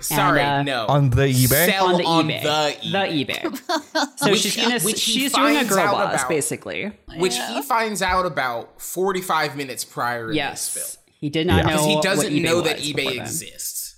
Sorry, 0.00 0.40
uh, 0.42 0.62
no. 0.62 0.86
On 0.86 1.10
the 1.10 1.22
eBay? 1.26 1.66
Sell 1.70 1.86
on 1.86 1.98
the 1.98 2.04
on 2.04 2.28
eBay. 2.28 2.42
the 2.42 2.98
eBay. 2.98 3.26
eBay. 3.40 4.16
So 4.18 4.30
Which 4.30 4.40
she's 4.40 4.56
gonna 4.56 4.80
which 4.80 4.98
she's 4.98 5.32
doing 5.32 5.52
a 5.52 5.58
finds 5.60 5.70
girl 5.70 5.78
out 5.80 5.92
boss 5.92 6.14
about. 6.20 6.28
basically. 6.28 6.92
which 7.18 7.36
he 7.36 7.62
finds 7.62 8.02
out 8.02 8.26
about 8.26 8.80
45 8.82 9.56
minutes 9.56 9.84
prior 9.84 10.22
in 10.24 10.28
this 10.28 10.36
Yes, 10.36 10.68
film. 10.74 11.04
he 11.20 11.30
did 11.30 11.46
not 11.46 11.58
Yeah. 11.58 11.62
know 11.62 11.68
Because 11.76 11.86
he 11.86 12.00
doesn't 12.00 12.32
eBay 12.32 12.42
know 12.42 12.60
that 12.62 12.78
eBay 12.78 12.96
before 12.96 13.12
then. 13.12 13.22
exists. 13.22 13.96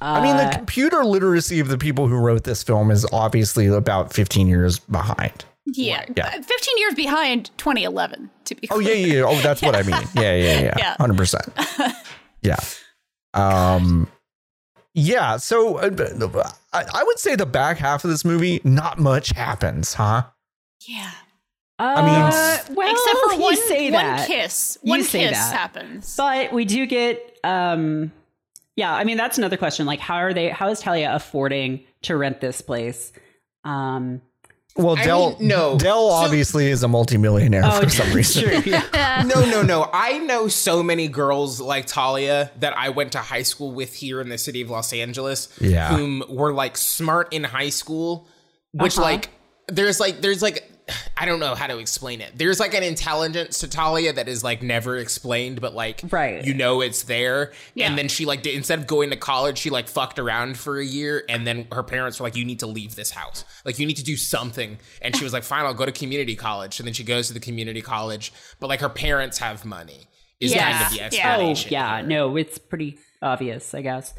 I 0.00 0.20
mean, 0.22 0.36
Uh, 0.36 0.48
the 0.50 0.56
computer 0.56 1.04
literacy 1.04 1.58
of 1.60 1.68
the 1.68 1.76
people 1.78 2.06
who 2.06 2.16
wrote 2.16 2.44
this 2.44 2.62
film 2.62 2.90
is 2.90 3.04
obviously 3.12 3.66
about 3.66 4.12
15 4.12 4.46
years 4.46 4.78
behind. 4.78 5.44
yeah. 5.66 6.04
Yeah. 6.16 6.26
Uh, 6.28 6.30
15 6.42 6.78
years 6.78 6.94
behind 6.94 7.50
2011, 7.58 8.30
to 8.48 8.54
be 8.54 8.68
Oh, 8.70 8.76
clear. 8.76 8.94
yeah, 8.94 9.06
yeah. 9.06 9.14
yeah. 9.20 9.24
Oh, 9.26 9.40
that's 9.40 9.62
what 9.62 9.74
I 9.76 9.82
mean. 9.82 10.02
Yeah, 10.14 10.34
yeah, 10.34 10.60
yeah. 10.60 10.74
Yeah. 10.78 10.96
100%. 10.98 11.94
Yeah. 12.42 12.56
Um, 13.34 14.08
yeah. 14.94 15.36
So 15.36 15.76
uh, 15.76 16.50
I, 16.72 16.84
I 16.92 17.04
would 17.04 17.18
say 17.18 17.36
the 17.36 17.46
back 17.46 17.76
half 17.78 18.04
of 18.04 18.10
this 18.10 18.24
movie, 18.24 18.60
not 18.64 18.98
much 18.98 19.30
happens, 19.30 19.94
huh? 19.94 20.24
Yeah. 20.86 21.10
I 21.78 22.02
mean, 22.02 22.14
Uh, 22.14 22.74
well, 22.74 22.90
Except 22.90 23.18
for 23.34 23.40
one, 23.40 23.56
say 23.56 23.90
one 23.90 24.04
that. 24.04 24.26
kiss. 24.26 24.78
You 24.82 24.90
One 24.90 25.02
say 25.04 25.28
kiss 25.28 25.38
that. 25.38 25.52
happens. 25.54 26.16
But 26.16 26.52
we 26.52 26.64
do 26.64 26.86
get 26.86 27.38
um 27.44 28.10
yeah, 28.74 28.92
I 28.92 29.04
mean 29.04 29.16
that's 29.16 29.38
another 29.38 29.56
question. 29.56 29.86
Like 29.86 30.00
how 30.00 30.16
are 30.16 30.32
they 30.34 30.48
how 30.48 30.70
is 30.70 30.80
Talia 30.80 31.14
affording 31.14 31.84
to 32.02 32.16
rent 32.16 32.40
this 32.40 32.60
place? 32.62 33.12
Um 33.64 34.22
Well, 34.78 34.96
I 34.96 35.04
Dell, 35.04 35.36
mean, 35.38 35.48
no. 35.48 35.76
Dell 35.76 36.08
So- 36.08 36.14
obviously 36.14 36.70
is 36.70 36.82
a 36.84 36.88
multimillionaire 36.88 37.62
oh, 37.64 37.82
for 37.82 37.88
some 37.90 38.12
reason. 38.12 38.44
True, 38.44 38.62
yeah. 38.94 39.24
no, 39.26 39.44
no, 39.44 39.62
no. 39.62 39.90
I 39.92 40.18
know 40.18 40.46
so 40.48 40.82
many 40.82 41.08
girls 41.08 41.60
like 41.60 41.86
Talia 41.86 42.50
that 42.60 42.76
I 42.78 42.90
went 42.90 43.12
to 43.12 43.18
high 43.18 43.42
school 43.42 43.72
with 43.72 43.94
here 43.94 44.20
in 44.20 44.28
the 44.28 44.38
city 44.38 44.60
of 44.62 44.70
Los 44.70 44.92
Angeles. 44.92 45.48
Yeah. 45.60 45.96
Whom 45.96 46.22
were 46.28 46.52
like 46.52 46.76
smart 46.76 47.32
in 47.34 47.42
high 47.44 47.70
school, 47.70 48.28
which 48.72 48.94
Uh-huh. 48.96 49.02
like 49.02 49.30
there's 49.66 49.98
like 50.00 50.20
there's 50.20 50.42
like 50.42 50.67
I 51.16 51.26
don't 51.26 51.40
know 51.40 51.54
how 51.54 51.66
to 51.66 51.78
explain 51.78 52.20
it. 52.20 52.32
There's 52.36 52.60
like 52.60 52.74
an 52.74 52.82
intelligence 52.82 53.58
to 53.60 53.68
Talia 53.68 54.12
that 54.12 54.28
is 54.28 54.44
like 54.44 54.62
never 54.62 54.96
explained, 54.96 55.60
but 55.60 55.74
like 55.74 56.02
Right. 56.10 56.44
you 56.44 56.54
know 56.54 56.80
it's 56.80 57.02
there. 57.04 57.52
Yeah. 57.74 57.88
And 57.88 57.98
then 57.98 58.08
she 58.08 58.24
like 58.24 58.42
did, 58.42 58.54
instead 58.54 58.78
of 58.78 58.86
going 58.86 59.10
to 59.10 59.16
college, 59.16 59.58
she 59.58 59.70
like 59.70 59.88
fucked 59.88 60.18
around 60.18 60.58
for 60.58 60.78
a 60.78 60.84
year, 60.84 61.24
and 61.28 61.46
then 61.46 61.66
her 61.72 61.82
parents 61.82 62.20
were 62.20 62.24
like, 62.26 62.36
"You 62.36 62.44
need 62.44 62.60
to 62.60 62.66
leave 62.66 62.94
this 62.94 63.10
house. 63.10 63.44
Like 63.64 63.78
you 63.78 63.86
need 63.86 63.96
to 63.96 64.04
do 64.04 64.16
something." 64.16 64.78
And 65.02 65.16
she 65.16 65.24
was 65.24 65.32
like, 65.32 65.44
"Fine, 65.44 65.64
I'll 65.64 65.74
go 65.74 65.86
to 65.86 65.92
community 65.92 66.36
college." 66.36 66.78
And 66.80 66.86
then 66.86 66.94
she 66.94 67.04
goes 67.04 67.28
to 67.28 67.34
the 67.34 67.40
community 67.40 67.82
college, 67.82 68.32
but 68.60 68.68
like 68.68 68.80
her 68.80 68.88
parents 68.88 69.38
have 69.38 69.64
money. 69.64 70.06
Is 70.40 70.54
kind 70.54 70.84
of 70.84 70.90
the 70.90 71.16
Yeah. 71.16 71.36
Oh, 71.38 71.54
yeah. 71.68 72.00
No, 72.06 72.36
it's 72.36 72.58
pretty 72.58 72.98
obvious, 73.20 73.74
I 73.74 73.82
guess. 73.82 74.14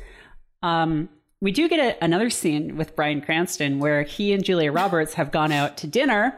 Um 0.62 1.08
we 1.42 1.52
do 1.52 1.70
get 1.70 1.80
a, 1.80 2.04
another 2.04 2.30
scene 2.30 2.76
with 2.78 2.96
Bryan 2.96 3.22
Cranston 3.22 3.80
where 3.80 4.04
he 4.04 4.34
and 4.34 4.44
Julia 4.44 4.72
Roberts 4.72 5.14
have 5.16 5.32
gone 5.32 5.52
out 5.52 5.78
to 5.78 5.88
dinner 5.88 6.38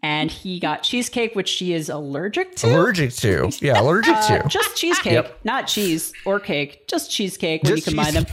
and 0.00 0.30
he 0.30 0.60
got 0.60 0.84
cheesecake 0.84 1.34
which 1.34 1.48
she 1.48 1.72
is 1.72 1.88
allergic 1.88 2.54
to. 2.56 2.68
Allergic 2.68 3.12
to. 3.14 3.50
Yeah, 3.60 3.80
allergic 3.80 4.14
Uh, 4.14 4.42
to. 4.42 4.48
just 4.48 4.76
cheesecake, 4.76 5.12
Yep. 5.14 5.40
not 5.42 5.66
cheese 5.66 6.12
or 6.24 6.38
cake, 6.38 6.86
just 6.86 7.10
cheesecake 7.10 7.64
when 7.64 7.74
Just 7.76 7.88
you 7.88 7.94
combine 7.96 8.14
them. 8.14 8.26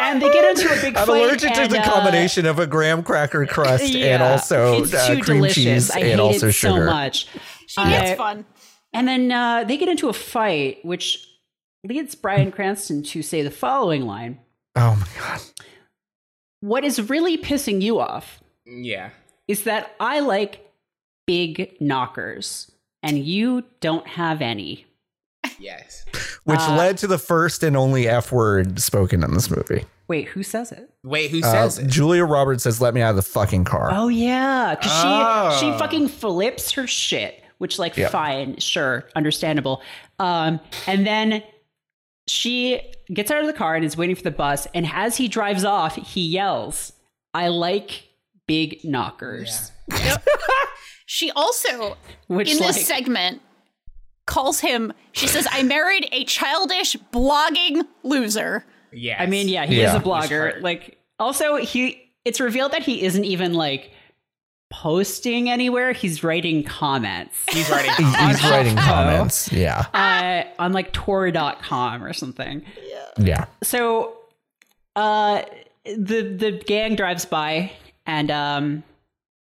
And 0.00 0.22
they 0.22 0.32
get 0.32 0.56
into 0.56 0.72
a 0.72 0.80
big 0.80 0.96
I'm 0.96 1.06
fight. 1.06 1.22
allergic 1.22 1.52
to 1.52 1.68
the 1.68 1.80
uh, 1.80 1.84
combination 1.90 2.46
of 2.46 2.58
a 2.58 2.66
graham 2.66 3.02
cracker 3.02 3.44
crust 3.44 3.94
and 3.94 4.22
also 4.22 4.82
it's 4.84 4.94
uh, 4.94 5.08
cream 5.20 5.38
delicious. 5.42 5.54
cheese 5.54 5.90
I 5.90 5.98
and 5.98 6.08
hate 6.08 6.18
also 6.20 6.48
it 6.48 6.52
sugar. 6.52 6.86
so 6.86 6.86
much. 6.86 7.26
she 7.66 7.82
gets 7.84 8.12
Uh, 8.12 8.16
fun. 8.16 8.44
And 8.94 9.06
then 9.06 9.30
uh, 9.32 9.64
they 9.64 9.76
get 9.76 9.88
into 9.90 10.08
a 10.08 10.12
fight, 10.14 10.78
which 10.82 11.26
leads 11.84 12.14
Bryan 12.14 12.52
Cranston 12.52 13.02
to 13.04 13.22
say 13.22 13.42
the 13.42 13.50
following 13.50 14.06
line: 14.06 14.38
Oh 14.76 14.96
my 14.96 15.06
god. 15.20 15.40
"What 16.60 16.84
is 16.84 17.08
really 17.10 17.36
pissing 17.38 17.82
you 17.82 18.00
off 18.00 18.40
Yeah. 18.66 19.10
is 19.48 19.64
that 19.64 19.94
I 20.00 20.20
like 20.20 20.70
big 21.26 21.76
knockers, 21.80 22.70
and 23.02 23.18
you 23.24 23.64
don't 23.80 24.06
have 24.06 24.40
any." 24.40 24.86
Yes. 25.58 26.04
Which 26.44 26.60
Uh, 26.60 26.76
led 26.76 26.98
to 26.98 27.06
the 27.06 27.18
first 27.18 27.62
and 27.62 27.76
only 27.76 28.08
F 28.08 28.32
word 28.32 28.80
spoken 28.80 29.22
in 29.22 29.34
this 29.34 29.50
movie. 29.50 29.84
Wait, 30.08 30.28
who 30.28 30.42
says 30.42 30.72
it? 30.72 30.90
Wait, 31.04 31.30
who 31.30 31.38
Uh, 31.40 31.50
says 31.50 31.78
it? 31.78 31.86
Julia 31.86 32.24
Roberts 32.24 32.64
says, 32.64 32.80
"Let 32.80 32.94
me 32.94 33.00
out 33.00 33.10
of 33.10 33.16
the 33.16 33.22
fucking 33.22 33.64
car." 33.64 33.90
Oh 33.92 34.08
yeah, 34.08 34.74
because 34.74 34.92
Oh. 35.04 35.58
she 35.60 35.66
she 35.72 35.78
fucking 35.78 36.08
flips 36.08 36.72
her 36.72 36.86
shit, 36.86 37.42
which 37.58 37.78
like 37.78 37.96
Yeah. 37.96 38.08
fine, 38.08 38.58
sure, 38.58 39.04
understandable. 39.16 39.82
Um, 40.18 40.60
and 40.86 41.06
then 41.06 41.42
she 42.28 42.80
gets 43.12 43.30
out 43.30 43.40
of 43.40 43.46
the 43.46 43.52
car 43.52 43.74
and 43.74 43.84
is 43.84 43.96
waiting 43.96 44.16
for 44.16 44.22
the 44.22 44.30
bus. 44.30 44.66
And 44.74 44.86
as 44.92 45.16
he 45.16 45.28
drives 45.28 45.64
off, 45.64 45.96
he 45.96 46.26
yells, 46.26 46.92
"I 47.34 47.48
like 47.48 48.08
big 48.46 48.80
knockers," 48.84 49.72
She 51.06 51.30
also, 51.32 51.96
which 52.28 52.50
in 52.50 52.58
like 52.58 52.68
this 52.74 52.86
segment, 52.86 53.42
calls 54.26 54.60
him, 54.60 54.92
she 55.12 55.26
says, 55.26 55.46
I 55.50 55.62
married 55.62 56.08
a 56.10 56.24
childish 56.24 56.96
blogging 57.12 57.82
loser. 58.02 58.64
Yeah. 58.92 59.16
I 59.22 59.26
mean, 59.26 59.48
yeah, 59.48 59.66
he 59.66 59.80
Yeah. 59.80 59.90
is 59.90 59.94
a 59.94 60.00
blogger. 60.00 60.62
Like, 60.62 60.98
also 61.18 61.56
he 61.56 61.98
it's 62.24 62.40
revealed 62.40 62.72
that 62.72 62.82
he 62.84 63.02
isn't 63.02 63.24
even 63.24 63.52
like 63.52 63.90
posting 64.72 65.48
anywhere. 65.50 65.92
He's 65.92 66.24
writing 66.24 66.64
comments. 66.64 67.36
He's 67.50 67.68
writing. 67.70 67.92
He's 67.96 68.42
writing 68.50 68.74
comments. 68.76 69.52
Yeah, 69.52 69.84
uh, 69.94 70.44
on 70.62 70.72
like 70.72 70.92
Tor.com 70.92 72.02
or 72.02 72.12
something. 72.12 72.64
Yeah. 72.88 73.04
yeah. 73.18 73.44
So 73.62 74.16
uh 74.96 75.42
the 75.84 76.22
the 76.22 76.62
gang 76.66 76.96
drives 76.96 77.24
by 77.24 77.72
and 78.06 78.30
um 78.30 78.82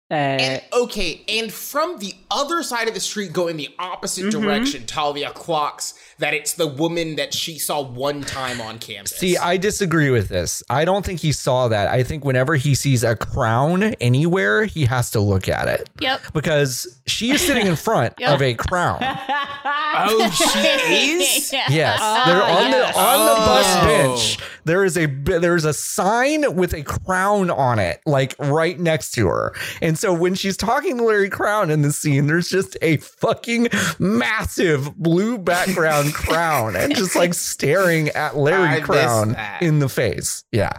uh 0.09 0.13
And, 0.13 0.63
okay, 0.73 1.21
and 1.27 1.51
from 1.51 1.99
the 1.99 2.13
other 2.31 2.63
side 2.63 2.87
of 2.87 2.93
the 2.93 2.99
street, 2.99 3.33
going 3.33 3.57
the 3.57 3.69
opposite 3.79 4.25
Mm-hmm. 4.25 4.41
direction, 4.41 4.85
Talia 4.85 5.31
clocks 5.31 5.93
that 6.19 6.33
it's 6.33 6.53
the 6.53 6.67
woman 6.67 7.15
that 7.17 7.33
she 7.33 7.59
saw 7.59 7.81
one 7.81 8.21
time 8.21 8.59
on 8.61 8.79
campus. 8.79 9.11
See, 9.15 9.37
I 9.37 9.57
disagree 9.57 10.09
with 10.09 10.29
this. 10.29 10.63
I 10.69 10.83
don't 10.85 11.05
think 11.05 11.19
he 11.19 11.31
saw 11.31 11.67
that. 11.67 11.87
I 11.89 12.03
think 12.03 12.25
whenever 12.25 12.55
he 12.55 12.73
sees 12.75 13.03
a 13.03 13.15
crown 13.15 13.83
anywhere, 14.01 14.65
he 14.65 14.85
has 14.85 15.11
to 15.11 15.19
look 15.19 15.47
at 15.47 15.67
it 15.67 15.89
Yep. 15.99 16.21
because 16.33 16.99
she 17.05 17.31
is 17.31 17.41
sitting 17.41 17.67
in 17.67 17.75
front 17.75 18.13
Yep. 18.19 18.33
of 18.35 18.41
a 18.41 18.53
crown. 18.55 18.99
oh, 19.03 20.29
she 20.31 20.59
is. 20.59 21.53
Yeah. 21.53 21.65
Yes, 21.77 21.99
Ah, 22.01 22.23
they're 22.25 22.41
on 22.43 22.71
yes. 22.71 22.93
the 22.95 22.99
on 22.99 23.19
the 23.25 23.35
bus 23.45 23.65
Oh. 23.67 23.85
bench. 23.85 24.37
There 24.65 24.83
is 24.83 24.97
a 24.97 25.05
there 25.05 25.55
is 25.55 25.65
a 25.65 25.73
sign 25.73 26.55
with 26.55 26.73
a 26.73 26.83
crown 26.83 27.49
on 27.51 27.79
it, 27.79 28.01
like 28.05 28.35
right 28.39 28.77
next 28.79 29.11
to 29.11 29.27
her. 29.27 29.53
And 29.81 29.97
so 29.97 30.13
when 30.13 30.33
she's 30.35 30.57
talking 30.57 30.97
to 30.97 31.03
Larry 31.03 31.29
Crowne 31.29 31.69
in 31.69 31.83
the 31.83 31.91
scene, 31.91 32.27
there's 32.27 32.49
just 32.49 32.75
a 32.81 32.97
fucking 32.97 33.69
massive 33.99 34.95
blue 34.97 35.37
background 35.37 36.06
crown, 36.11 36.75
and 36.75 36.95
just 36.95 37.15
like 37.15 37.33
staring 37.33 38.09
at 38.09 38.35
Larry 38.37 38.69
missed 38.79 38.83
Crown 38.85 39.35
in 39.61 39.79
the 39.79 39.89
face. 39.89 40.43
Yeah, 40.51 40.71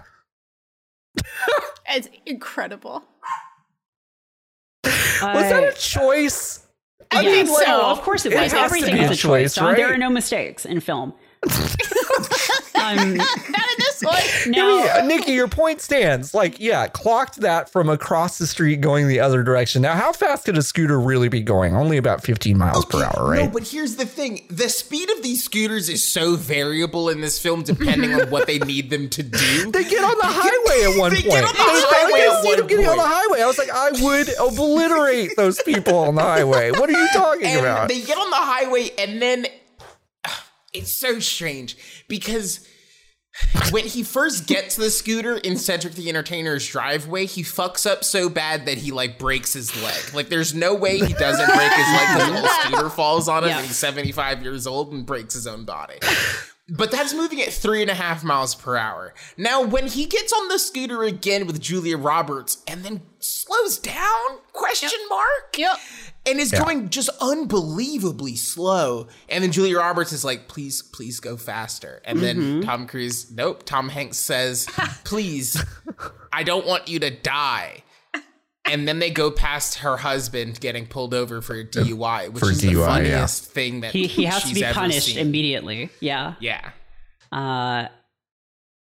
It's 1.89 2.09
incredible. 2.27 3.03
was 4.85 4.93
that 5.23 5.65
a 5.65 5.77
choice? 5.77 6.61
I 7.11 7.23
yeah, 7.23 7.31
think 7.31 7.49
so 7.49 7.65
so. 7.65 7.87
of 7.91 8.03
course 8.03 8.27
it 8.27 8.33
It 8.33 8.41
was. 8.41 8.53
has 8.53 8.61
to 8.61 8.65
Everything 8.77 8.95
be 8.97 9.01
is 9.01 9.11
a 9.11 9.13
a 9.13 9.17
choice. 9.17 9.55
choice, 9.55 9.55
John. 9.55 9.75
There 9.77 9.93
are 9.93 9.97
no 9.99 10.11
mistakes 10.11 10.65
in 10.67 10.81
film. 10.81 11.15
um, 11.45 11.55
Not 12.75 13.09
in 13.17 13.17
this 14.01 14.47
now, 14.47 14.85
Yeah, 14.85 15.03
Nikki, 15.07 15.33
your 15.33 15.49
point 15.49 15.81
stands. 15.81 16.35
Like, 16.35 16.59
yeah, 16.61 16.87
clocked 16.89 17.41
that 17.41 17.71
from 17.71 17.89
across 17.89 18.39
the 18.39 18.47
street 18.47 18.81
going 18.81 19.09
the 19.09 19.21
other 19.21 19.43
direction. 19.43 19.83
Now, 19.83 19.95
how 19.95 20.13
fast 20.13 20.45
could 20.45 20.57
a 20.59 20.63
scooter 20.63 20.99
really 21.01 21.29
be 21.29 21.41
going? 21.43 21.75
Only 21.75 21.97
about 21.97 22.23
15 22.23 22.57
miles 22.59 22.85
per 22.85 23.03
hour, 23.05 23.35
No, 23.35 23.41
right? 23.43 23.53
but 23.53 23.67
here's 23.69 23.97
the 23.97 24.07
thing: 24.07 24.47
the 24.51 24.69
speed 24.69 25.11
of 25.11 25.23
these 25.23 25.43
scooters 25.45 25.89
is 25.89 26.07
so 26.07 26.37
variable 26.37 27.09
in 27.09 27.21
this 27.21 27.39
film, 27.39 27.63
depending 27.63 28.15
on 28.15 28.31
what 28.31 28.47
they 28.47 28.59
need 28.59 28.91
them 28.91 29.09
to 29.11 29.23
do. 29.23 29.71
They 29.79 29.85
get 29.85 30.03
on 30.05 30.17
the 30.19 30.27
highway 30.27 30.93
at 30.93 30.99
one 30.99 31.11
They 31.13 31.23
point. 31.23 31.33
get 31.33 31.45
on 31.45 31.53
the 31.53 31.63
There's- 31.63 31.85
I 31.89 31.95
highway 31.95 32.19
can 32.21 32.37
at 32.37 32.43
see 32.43 32.55
them 32.57 32.67
getting 32.67 32.87
on 32.89 32.97
the 32.97 33.03
highway. 33.07 33.43
I 33.43 33.47
was 33.47 33.59
like, 33.59 33.71
I 33.71 33.91
would 34.03 34.29
obliterate 34.41 35.37
those 35.37 35.63
people 35.63 35.99
on 35.99 36.15
the 36.15 36.23
highway. 36.23 36.71
What 36.71 36.89
are 36.91 36.93
you 37.01 37.09
talking 37.13 37.47
and 37.47 37.61
about? 37.61 37.89
they 37.89 38.01
get 38.01 38.19
on 38.19 38.31
the 38.31 38.37
highway, 38.37 38.91
and 38.99 39.21
then 39.23 39.47
it's 40.73 40.93
so 40.93 41.19
strange 41.21 41.77
because 42.09 42.67
when 43.71 43.85
he 43.85 44.03
first 44.03 44.47
gets 44.47 44.77
the 44.77 44.91
scooter 44.91 45.37
in 45.39 45.57
Cedric 45.57 45.95
the 45.95 46.09
Entertainer's 46.09 46.67
driveway, 46.67 47.27
he 47.27 47.43
fucks 47.43 47.91
up 47.91 48.05
so 48.05 48.29
bad 48.29 48.67
that 48.67 48.79
he 48.79 48.91
like 48.91 49.19
breaks 49.19 49.53
his 49.53 49.75
leg. 49.83 50.15
Like 50.15 50.29
there's 50.29 50.55
no 50.55 50.75
way 50.75 50.99
he 50.99 51.13
doesn't 51.15 51.47
break 51.47 51.73
his 51.73 51.87
leg 51.87 52.09
because 52.09 52.29
the 52.29 52.37
whole 52.41 52.49
scooter 52.63 52.91
falls 52.91 53.29
on 53.29 53.45
him 53.45 53.51
Yeah. 53.51 53.59
and 53.59 53.67
he's 53.67 53.77
75 53.77 54.43
years 54.43 54.67
old 54.67 54.93
and 54.93 55.05
breaks 55.07 55.35
his 55.35 55.47
own 55.47 55.65
body. 55.65 55.95
But 56.71 56.91
that's 56.91 57.15
moving 57.15 57.41
at 57.41 57.49
three 57.51 57.81
and 57.81 57.91
a 57.91 57.95
half 57.95 58.23
miles 58.23 58.55
per 58.55 58.77
hour. 58.77 59.15
Now, 59.39 59.63
when 59.65 59.87
he 59.87 60.05
gets 60.05 60.35
on 60.35 60.49
the 60.49 60.59
scooter 60.59 61.03
again 61.03 61.47
with 61.47 61.61
Julia 61.63 61.97
Roberts 61.97 62.63
and 62.67 62.85
then 62.85 63.01
slows 63.21 63.79
down? 63.79 64.39
Question 64.53 64.99
mark. 65.09 65.57
Yep. 65.57 65.79
And 66.31 66.41
is 66.41 66.51
going 66.53 66.91
just 66.91 67.11
unbelievably 67.21 68.37
slow. 68.37 69.09
And 69.29 69.43
then 69.43 69.53
Julia 69.53 69.79
Roberts 69.79 70.13
is 70.13 70.25
like, 70.25 70.49
please, 70.49 70.83
please 70.83 71.21
go 71.21 71.37
faster. 71.37 72.01
And 72.05 72.21
then 72.21 72.63
Tom 72.63 72.87
Cruise, 72.87 73.31
nope. 73.31 73.63
Tom 73.65 73.89
Hanks 73.89 74.19
says, 74.19 74.67
please, 75.05 75.63
I 76.33 76.43
don't 76.43 76.67
want 76.67 76.89
you 76.89 76.99
to 77.01 77.11
die. 77.11 77.83
And 78.65 78.87
then 78.87 78.99
they 78.99 79.11
go 79.11 79.31
past 79.31 79.79
her 79.79 79.97
husband 79.97 80.61
getting 80.61 80.87
pulled 80.87 81.15
over 81.15 81.41
for 81.41 81.55
a 81.55 81.65
DUI, 81.65 82.29
which 82.31 82.45
For 82.45 82.51
is 82.51 82.61
the 82.61 82.69
DUI, 82.69 83.07
yeah. 83.07 83.27
thing 83.27 83.81
that 83.81 83.93
He 83.93 84.07
he 84.07 84.25
has 84.25 84.45
to 84.47 84.55
be 84.55 84.63
punished 84.63 85.07
seen. 85.07 85.19
immediately. 85.19 85.89
Yeah. 86.01 86.35
Yeah. 86.39 86.73
Uh, 87.33 87.89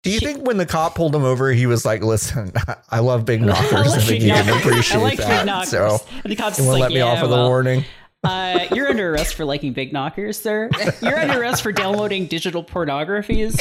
Do 0.04 0.10
you 0.10 0.20
think 0.20 0.48
when 0.48 0.58
the 0.58 0.66
cop 0.66 0.96
pulled 0.96 1.16
him 1.16 1.24
over, 1.24 1.52
he 1.52 1.68
was 1.68 1.86
like, 1.86 2.02
"Listen, 2.04 2.52
I 2.90 3.00
love 3.00 3.24
big 3.26 3.42
knockers. 3.42 3.94
I, 3.94 4.00
think 4.00 4.24
you 4.24 4.32
can 4.32 4.48
knockers. 4.48 4.66
appreciate 4.66 4.98
I 5.00 5.04
like 5.04 5.18
that. 5.20 5.40
big 5.42 5.46
knockers. 5.46 5.70
So 5.70 6.00
and 6.24 6.32
the 6.32 6.36
cops 6.36 6.58
you 6.58 6.64
is 6.64 6.68
want 6.68 6.78
to 6.78 6.82
like, 6.82 6.90
let 6.90 6.92
me 6.92 6.98
yeah, 7.00 7.06
off 7.06 7.22
with 7.22 7.32
well, 7.32 7.46
a 7.46 7.50
warning? 7.50 7.86
Uh, 8.24 8.66
you're 8.74 8.88
under 8.88 9.12
arrest 9.14 9.34
for 9.36 9.46
liking 9.46 9.74
big 9.74 9.92
knockers, 9.94 10.40
sir. 10.40 10.70
You're 11.02 11.18
under 11.20 11.40
arrest 11.42 11.64
for 11.64 11.72
downloading 11.72 12.28
digital 12.28 12.64
pornographies, 12.64 13.58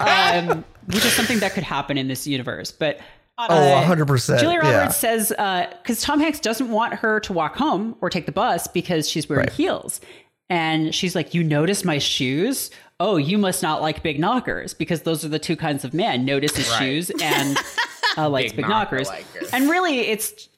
um, 0.00 0.64
which 0.86 1.04
is 1.04 1.12
something 1.12 1.40
that 1.40 1.52
could 1.52 1.62
happen 1.64 1.98
in 1.98 2.08
this 2.08 2.26
universe. 2.26 2.72
But 2.72 3.00
Oh, 3.38 3.72
100 3.74 4.06
percent. 4.06 4.40
Julia 4.40 4.60
Yeah. 4.62 4.78
Roberts 4.78 4.96
says 4.96 5.28
because 5.28 6.00
Tom 6.00 6.20
Hanks 6.20 6.40
doesn't 6.40 6.70
want 6.70 6.94
her 6.94 7.20
to 7.20 7.32
walk 7.34 7.56
home 7.56 7.94
or 8.00 8.08
take 8.08 8.24
the 8.24 8.32
bus 8.32 8.66
because 8.66 9.08
she's 9.10 9.28
wearing 9.28 9.44
Right. 9.44 9.52
heels, 9.52 10.00
and 10.48 10.94
she's 10.94 11.14
like, 11.14 11.34
"You 11.34 11.44
notice 11.44 11.84
my 11.84 11.98
shoes? 11.98 12.70
Oh, 12.98 13.16
you 13.16 13.36
must 13.38 13.62
not 13.62 13.82
like 13.82 14.02
big 14.02 14.18
knockers 14.18 14.72
because 14.74 15.02
those 15.02 15.24
are 15.24 15.28
the 15.28 15.38
two 15.38 15.56
kinds 15.56 15.84
of 15.84 15.92
men: 15.94 16.24
notices 16.24 16.68
Right. 16.70 16.78
shoes 16.78 17.10
and 17.22 17.58
uh, 18.16 18.28
likes 18.28 18.52
Big 18.52 18.56
big, 18.56 18.68
knocker 18.68 18.96
knockers." 18.96 19.08
liker. 19.08 19.46
And 19.52 19.68
really, 19.68 20.00
it's 20.00 20.48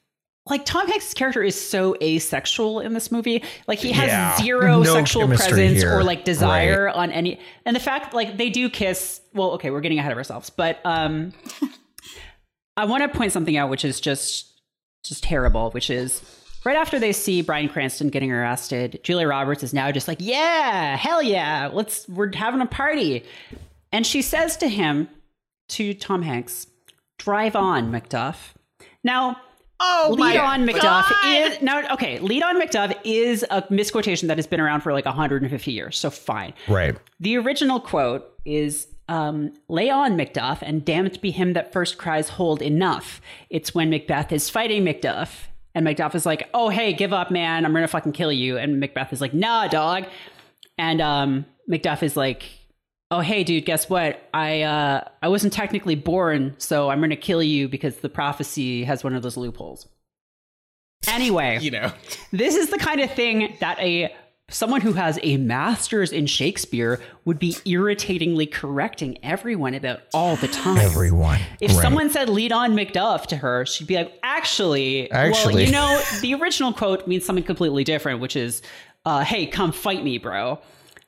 like 0.45 0.65
Tom 0.65 0.87
Hanks' 0.87 1.13
character 1.13 1.43
is 1.43 1.59
so 1.59 1.95
asexual 2.01 2.79
in 2.79 2.93
this 2.93 3.11
movie. 3.11 3.43
Like 3.67 3.77
he 3.79 3.91
has 3.91 4.07
Yeah. 4.07 4.37
zero 4.37 4.81
No 4.81 4.93
sexual 4.95 5.27
presence 5.27 5.81
here. 5.81 5.95
or 5.97 6.03
like 6.03 6.23
desire 6.23 6.89
on 6.89 7.11
any. 7.11 7.39
And 7.65 7.75
the 7.75 7.79
fact 7.79 8.13
like 8.13 8.37
they 8.37 8.49
do 8.49 8.69
kiss. 8.69 9.21
Well, 9.33 9.51
okay, 9.51 9.69
we're 9.69 9.81
getting 9.81 9.99
ahead 9.99 10.11
of 10.11 10.17
ourselves, 10.17 10.49
but 10.49 10.79
um, 10.85 11.33
I 12.77 12.85
want 12.85 13.03
to 13.03 13.15
point 13.17 13.31
something 13.33 13.57
out, 13.57 13.69
which 13.69 13.83
is 13.85 13.99
just 13.99 14.61
just 15.03 15.23
terrible. 15.23 15.71
Which 15.71 15.89
is 15.89 16.21
right 16.65 16.75
after 16.75 16.99
they 16.99 17.11
see 17.11 17.41
Bryan 17.41 17.69
Cranston 17.69 18.09
getting 18.09 18.31
arrested, 18.31 18.99
Julia 19.03 19.27
Roberts 19.27 19.63
is 19.63 19.73
now 19.73 19.91
just 19.91 20.07
like, 20.07 20.17
"Yeah, 20.21 20.95
hell 20.95 21.21
yeah, 21.21 21.69
let's 21.71 22.07
we're 22.09 22.33
having 22.35 22.61
a 22.61 22.65
party," 22.65 23.23
and 23.91 24.05
she 24.05 24.21
says 24.21 24.57
to 24.57 24.67
him, 24.67 25.09
to 25.69 25.93
Tom 25.93 26.21
Hanks, 26.21 26.67
"Drive 27.17 27.55
on, 27.55 27.91
Macduff." 27.91 28.53
Now. 29.03 29.37
Oh 29.81 30.09
Lead 30.11 30.19
my 30.19 30.37
on 30.37 30.67
Macduff 30.67 30.81
God. 30.81 31.25
is 31.25 31.61
now 31.61 31.93
okay. 31.93 32.19
Lead 32.19 32.43
on 32.43 32.59
Macduff 32.61 32.93
is 33.05 33.45
a 33.49 33.63
misquotation 33.69 34.27
that 34.27 34.37
has 34.37 34.45
been 34.45 34.59
around 34.59 34.81
for 34.81 34.91
like 34.91 35.05
150 35.05 35.71
years, 35.71 35.97
so 35.97 36.09
fine. 36.09 36.53
right. 36.67 36.97
The 37.21 37.37
original 37.37 37.79
quote 37.79 38.25
is 38.43 38.89
um, 39.07 39.53
Lay 39.69 39.89
on, 39.89 40.17
Macduff, 40.17 40.59
and 40.61 40.83
damned 40.83 41.21
be 41.21 41.31
him 41.31 41.53
that 41.53 41.71
first 41.71 41.97
cries, 41.97 42.27
Hold 42.27 42.61
enough. 42.61 43.21
It's 43.49 43.73
when 43.73 43.89
Macbeth 43.89 44.33
is 44.33 44.49
fighting 44.49 44.83
Macduff, 44.83 45.47
and 45.79 45.87
Macduff 45.87 46.13
is 46.13 46.25
like, 46.25 46.49
Oh, 46.53 46.67
hey, 46.67 46.91
give 46.91 47.13
up, 47.13 47.31
man. 47.31 47.65
I'm 47.65 47.71
going 47.71 47.83
to 47.83 47.87
fucking 47.87 48.11
kill 48.11 48.33
you. 48.33 48.57
And 48.57 48.81
Macbeth 48.81 49.13
is 49.13 49.21
like, 49.21 49.33
Nah, 49.33 49.67
dog. 49.69 50.05
And 50.77 50.99
um, 51.01 51.45
Macduff 51.71 52.03
is 52.03 52.17
like, 52.17 52.43
Oh, 53.09 53.21
hey, 53.21 53.45
dude, 53.45 53.65
guess 53.65 53.89
what? 53.89 54.21
I 54.33 54.61
uh, 54.63 55.07
I 55.21 55.29
wasn't 55.29 55.53
technically 55.53 55.95
born, 55.95 56.53
so 56.57 56.89
I'm 56.89 56.99
going 56.99 57.09
to 57.11 57.15
kill 57.15 57.41
you 57.41 57.69
because 57.69 57.97
the 57.97 58.09
prophecy 58.09 58.83
has 58.83 59.03
one 59.03 59.15
of 59.15 59.23
those 59.23 59.37
loopholes. 59.37 59.87
Anyway, 61.07 61.59
You 61.61 61.71
know. 61.71 61.93
this 62.31 62.55
is 62.55 62.69
the 62.69 62.77
kind 62.77 62.99
of 62.99 63.09
thing 63.13 63.55
that 63.61 63.79
a 63.79 64.13
someone 64.49 64.81
who 64.81 64.93
has 64.93 65.19
a 65.23 65.37
master's 65.37 66.11
in 66.11 66.25
Shakespeare 66.25 66.99
would 67.25 67.39
be 67.39 67.55
irritatingly 67.65 68.45
correcting 68.45 69.17
everyone 69.23 69.73
about 69.73 70.01
all 70.13 70.35
the 70.37 70.47
time. 70.47 70.77
Everyone. 70.77 71.39
If 71.61 71.71
Right. 71.71 71.81
someone 71.81 72.09
said 72.09 72.29
"lead 72.29 72.51
on 72.51 72.75
Macduff" 72.75 73.25
to 73.27 73.37
her, 73.37 73.65
she'd 73.65 73.87
be 73.87 73.95
like, 73.95 74.13
"Actually, 74.23 75.07
well, 75.11 75.19
Actually." 75.27 75.65
you 75.65 75.71
know, 75.71 76.01
the 76.21 76.33
original 76.35 76.73
quote 76.73 77.07
means 77.07 77.25
something 77.25 77.43
completely 77.43 77.83
different, 77.83 78.19
which 78.19 78.35
is, 78.35 78.61
uh, 79.05 79.21
"Hey, 79.23 79.45
come 79.45 79.71
fight 79.71 80.03
me, 80.03 80.17
bro." 80.17 80.59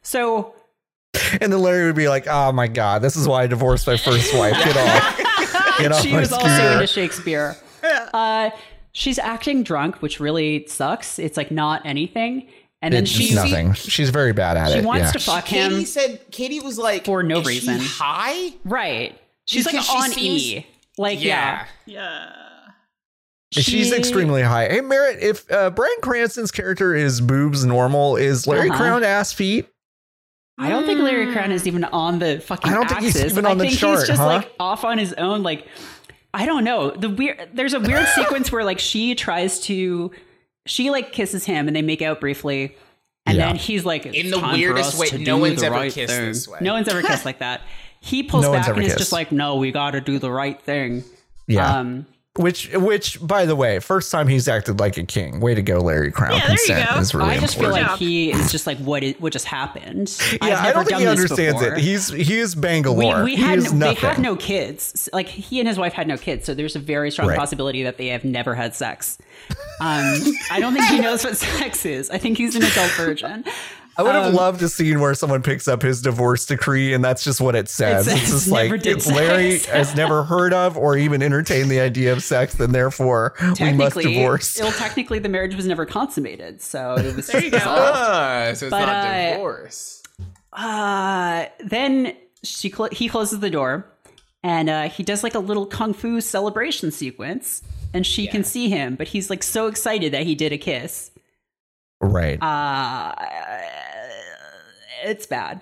So 0.02 0.54
and 1.40 1.52
then 1.52 1.60
Larry 1.62 1.86
would 1.86 1.96
be 1.96 2.08
like, 2.10 2.26
"Oh 2.28 2.52
my 2.52 2.68
god, 2.68 3.02
this 3.02 3.16
is 3.16 3.28
why 3.28 3.44
I 3.44 3.48
divorced 3.48 3.86
my 3.88 3.98
first 3.98 4.34
wife. 4.34 4.54
Get 4.64 4.78
off. 4.78 5.18
Get 5.80 5.92
off 5.92 6.02
she 6.02 6.14
was 6.16 6.32
also 6.32 6.74
into 6.74 6.88
Shakespeare. 6.88 7.56
Uh, 8.14 8.52
she's 8.92 9.18
acting 9.20 9.64
drunk, 9.64 10.02
which 10.02 10.20
really 10.20 10.66
sucks. 10.68 11.18
It's 11.20 11.38
like 11.38 11.50
not 11.52 11.82
anything. 11.86 12.48
And 12.84 12.94
then 12.94 13.04
It's 13.04 13.12
she's 13.12 13.36
nothing. 13.36 13.74
She's 13.74 14.10
very 14.10 14.34
bad 14.34 14.58
at 14.58 14.70
she 14.72 14.78
it. 14.78 14.82
She 14.82 14.86
wants 14.88 15.06
yeah. 15.06 15.12
to 15.12 15.20
fuck 15.20 15.48
him. 15.48 15.72
Katie 15.72 15.86
said 15.86 16.22
Katie 16.32 16.60
was 16.62 16.78
like 16.80 17.06
For 17.06 17.22
no 17.22 17.40
"Is 17.40 17.44
she 17.48 17.50
reason." 17.50 17.80
high. 17.80 18.54
Right. 18.66 19.18
She's 19.46 19.66
Because 19.66 19.88
like 19.90 19.98
she 19.98 20.04
on 20.04 20.12
seems- 20.12 20.42
E. 20.44 20.68
Like 20.98 21.24
yeah. 21.24 21.66
Yeah. 21.86 21.96
Yeah. 23.54 23.62
She's 23.62 23.90
She- 23.90 23.96
extremely 23.96 24.42
high. 24.42 24.68
Hey, 24.70 24.82
Merritt, 24.82 25.20
if 25.22 25.52
uh, 25.52 25.70
Bryan 25.72 25.94
Cranston's 26.02 26.52
character 26.52 26.96
is 26.96 27.20
boobs 27.22 27.66
normal, 27.66 28.16
is 28.16 28.48
Larry 28.48 28.70
Uh-huh. 28.70 28.82
Crowne 28.82 29.04
ass 29.04 29.34
feet? 29.34 29.68
I 30.58 30.70
don't 30.70 30.86
think 30.86 31.00
Larry 31.02 31.28
Crowne 31.28 31.52
is 31.52 31.66
even 31.68 31.84
on 31.86 32.20
the 32.20 32.40
fucking 32.40 32.72
I 32.72 32.76
don't 32.76 32.88
think 32.88 33.02
he's 33.02 33.24
even 33.26 33.46
on 33.46 33.54
I 33.54 33.56
the 33.56 33.64
think 33.70 33.80
chart, 33.80 34.00
he's 34.00 34.08
just 34.08 34.20
huh? 34.22 34.26
like 34.28 34.52
off 34.60 34.84
on 34.86 34.98
his 35.00 35.12
own. 35.14 35.44
Like 35.44 35.68
I 36.34 36.46
don't 36.46 36.64
know. 36.64 36.92
The 36.92 37.10
weird 37.10 37.50
there's 37.54 37.74
a 37.74 37.80
weird 37.80 38.08
sequence 38.10 38.52
where 38.52 38.64
like 38.64 38.80
she 38.80 39.16
tries 39.16 39.60
to 39.62 40.12
she 40.66 40.90
like 40.90 41.12
kisses 41.12 41.46
him 41.46 41.68
and 41.68 41.76
they 41.76 41.82
make 41.82 42.02
out 42.02 42.20
briefly. 42.20 42.76
And 43.26 43.38
Yeah. 43.38 43.48
then 43.48 43.56
he's 43.56 43.86
like, 43.86 44.06
In 44.08 44.32
the 44.32 44.40
weirdest 44.40 44.98
way- 44.98 45.10
no 45.24 45.38
one's 45.38 45.62
ever 45.62 45.76
right 45.76 45.92
kissed 45.94 46.14
thing." 46.14 46.26
this 46.28 46.48
way. 46.48 46.58
No 46.62 46.74
one's 46.74 46.88
ever 46.88 47.02
kissed 47.04 47.26
like 47.32 47.40
that. 47.40 47.62
He 48.00 48.24
pulls 48.24 48.46
No 48.46 48.52
back 48.52 48.68
ever 48.68 48.78
and 48.80 48.84
is 48.84 48.94
kissed. 48.94 48.98
just 49.00 49.12
like, 49.12 49.32
"No, 49.32 49.58
we 49.58 49.72
got 49.72 49.92
to 49.92 50.02
do 50.02 50.18
the 50.18 50.32
right 50.32 50.60
thing." 50.60 51.04
Yeah. 51.48 51.78
Um, 51.80 52.08
Which, 52.38 52.70
which, 52.74 53.20
by 53.22 53.46
the 53.46 53.58
way, 53.58 53.80
first 53.80 54.10
time 54.10 54.30
he's 54.30 54.48
acted 54.48 54.80
like 54.80 54.96
a 54.96 55.04
king. 55.04 55.42
Way 55.42 55.54
to 55.54 55.62
go, 55.62 55.80
Larry 55.82 56.14
Crowne. 56.14 56.32
Yeah, 56.38 56.48
there 56.48 56.80
you 56.80 56.86
go. 56.96 56.98
is 57.02 57.14
really 57.14 57.32
I 57.32 57.40
just 57.40 57.60
feel 57.60 57.72
like 57.72 57.98
he 57.98 58.32
is 58.32 58.50
just 58.54 58.66
like, 58.66 58.78
"What 58.78 59.04
is 59.04 59.16
what 59.20 59.34
just 59.34 59.44
happened?" 59.44 60.16
I've 60.40 60.48
yeah, 60.50 60.62
I 60.64 60.72
don't 60.72 60.86
think 60.86 61.02
he 61.02 61.08
understands 61.08 61.60
before. 61.60 61.76
it. 61.76 61.82
He's 61.82 62.08
he 62.08 62.38
is 62.40 62.56
Bangalore. 62.56 63.18
we, 63.18 63.24
we 63.32 63.36
he 63.36 63.42
had 63.42 63.58
is 63.58 63.74
no, 63.74 63.80
they 63.88 63.94
nothing. 63.96 64.10
had 64.12 64.20
no 64.20 64.38
kids. 64.38 65.10
Like 65.12 65.28
he 65.28 65.60
and 65.60 65.68
his 65.68 65.78
wife 65.78 65.92
had 65.92 66.08
no 66.08 66.16
kids, 66.16 66.46
so 66.46 66.54
there's 66.54 66.78
a 66.78 66.80
very 66.80 67.12
strong 67.12 67.28
Right. 67.28 67.38
possibility 67.38 67.84
that 67.84 67.98
they 67.98 68.08
have 68.08 68.24
never 68.24 68.56
had 68.56 68.76
sex. 68.76 69.18
Um, 69.82 70.22
I 70.50 70.60
don't 70.62 70.72
think 70.74 70.86
he 70.86 71.00
knows 71.02 71.26
what 71.26 71.36
sex 71.36 71.86
is. 71.86 72.10
I 72.10 72.18
think 72.18 72.38
he's 72.38 72.56
an 72.56 72.64
adult 72.64 72.92
virgin. 72.92 73.44
I 73.98 74.04
would 74.04 74.16
have 74.16 74.28
um, 74.28 74.34
loved 74.34 74.62
a 74.62 74.70
scene 74.70 75.00
where 75.00 75.14
someone 75.14 75.44
picks 75.44 75.68
up 75.68 75.82
his 75.82 76.02
divorce 76.02 76.46
decree 76.46 76.94
and 76.94 77.04
that's 77.04 77.24
just 77.24 77.42
what 77.42 77.56
it 77.56 77.68
says. 77.70 78.08
It 78.08 78.12
It's, 78.14 78.22
says, 78.22 78.32
just 78.32 78.48
like 78.48 78.86
it's 78.86 79.06
Larry 79.12 79.60
has 79.60 79.96
never 79.96 80.24
heard 80.24 80.54
of 80.54 80.78
or 80.78 80.98
even 80.98 81.22
entertained 81.22 81.70
the 81.70 81.80
idea 81.82 82.14
of 82.14 82.24
sex, 82.24 82.54
then 82.56 82.72
therefore 82.72 83.34
we 83.40 83.48
must 83.48 83.58
Technically, 83.60 84.04
divorce. 84.16 84.60
well, 84.60 84.72
technically, 84.78 85.20
the 85.20 85.30
marriage 85.30 85.56
was 85.56 85.66
never 85.68 85.86
consummated, 85.86 86.62
so 86.62 86.96
it 86.96 87.16
was. 87.16 87.28
There 87.28 87.44
you 87.44 87.52
go. 87.52 87.58
Ah, 87.62 88.52
so 88.56 88.66
it's 88.68 88.72
But, 88.72 88.86
not 88.86 88.90
uh, 89.08 89.32
divorce. 89.34 90.02
Uh, 90.54 91.46
then 91.64 92.16
she 92.44 92.70
cl- 92.70 92.90
he 92.92 93.08
closes 93.08 93.40
the 93.40 93.50
door, 93.50 93.86
and 94.44 94.70
uh, 94.70 94.90
he 94.90 95.04
does 95.04 95.24
like 95.24 95.36
a 95.36 95.40
little 95.40 95.66
kung 95.66 95.94
fu 95.94 96.20
celebration 96.22 96.92
sequence, 96.92 97.62
and 97.94 98.06
she 98.06 98.28
can 98.28 98.44
see 98.44 98.70
him, 98.70 98.96
but 98.96 99.08
he's 99.10 99.30
like 99.30 99.44
so 99.44 99.68
excited 99.68 100.14
that 100.14 100.24
he 100.24 100.34
did 100.36 100.52
a 100.52 100.58
kiss. 100.58 101.11
Right. 102.02 102.42
Uh, 102.42 103.14
it's 105.04 105.26
bad. 105.26 105.62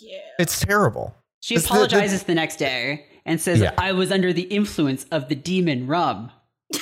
Yeah. 0.00 0.18
it's 0.38 0.60
terrible. 0.60 1.14
She 1.40 1.54
It's 1.54 1.64
the- 1.64 1.68
the- 1.68 1.74
apologizes 1.74 2.22
the, 2.24 2.34
next 2.34 2.56
day 2.56 3.06
and 3.26 3.40
says, 3.40 3.60
Yeah. 3.60 3.72
"I 3.78 3.92
was 3.92 4.10
under 4.12 4.32
the 4.32 4.42
influence 4.42 5.04
of 5.10 5.28
the 5.28 5.34
demon 5.34 5.86
rum." 5.86 6.30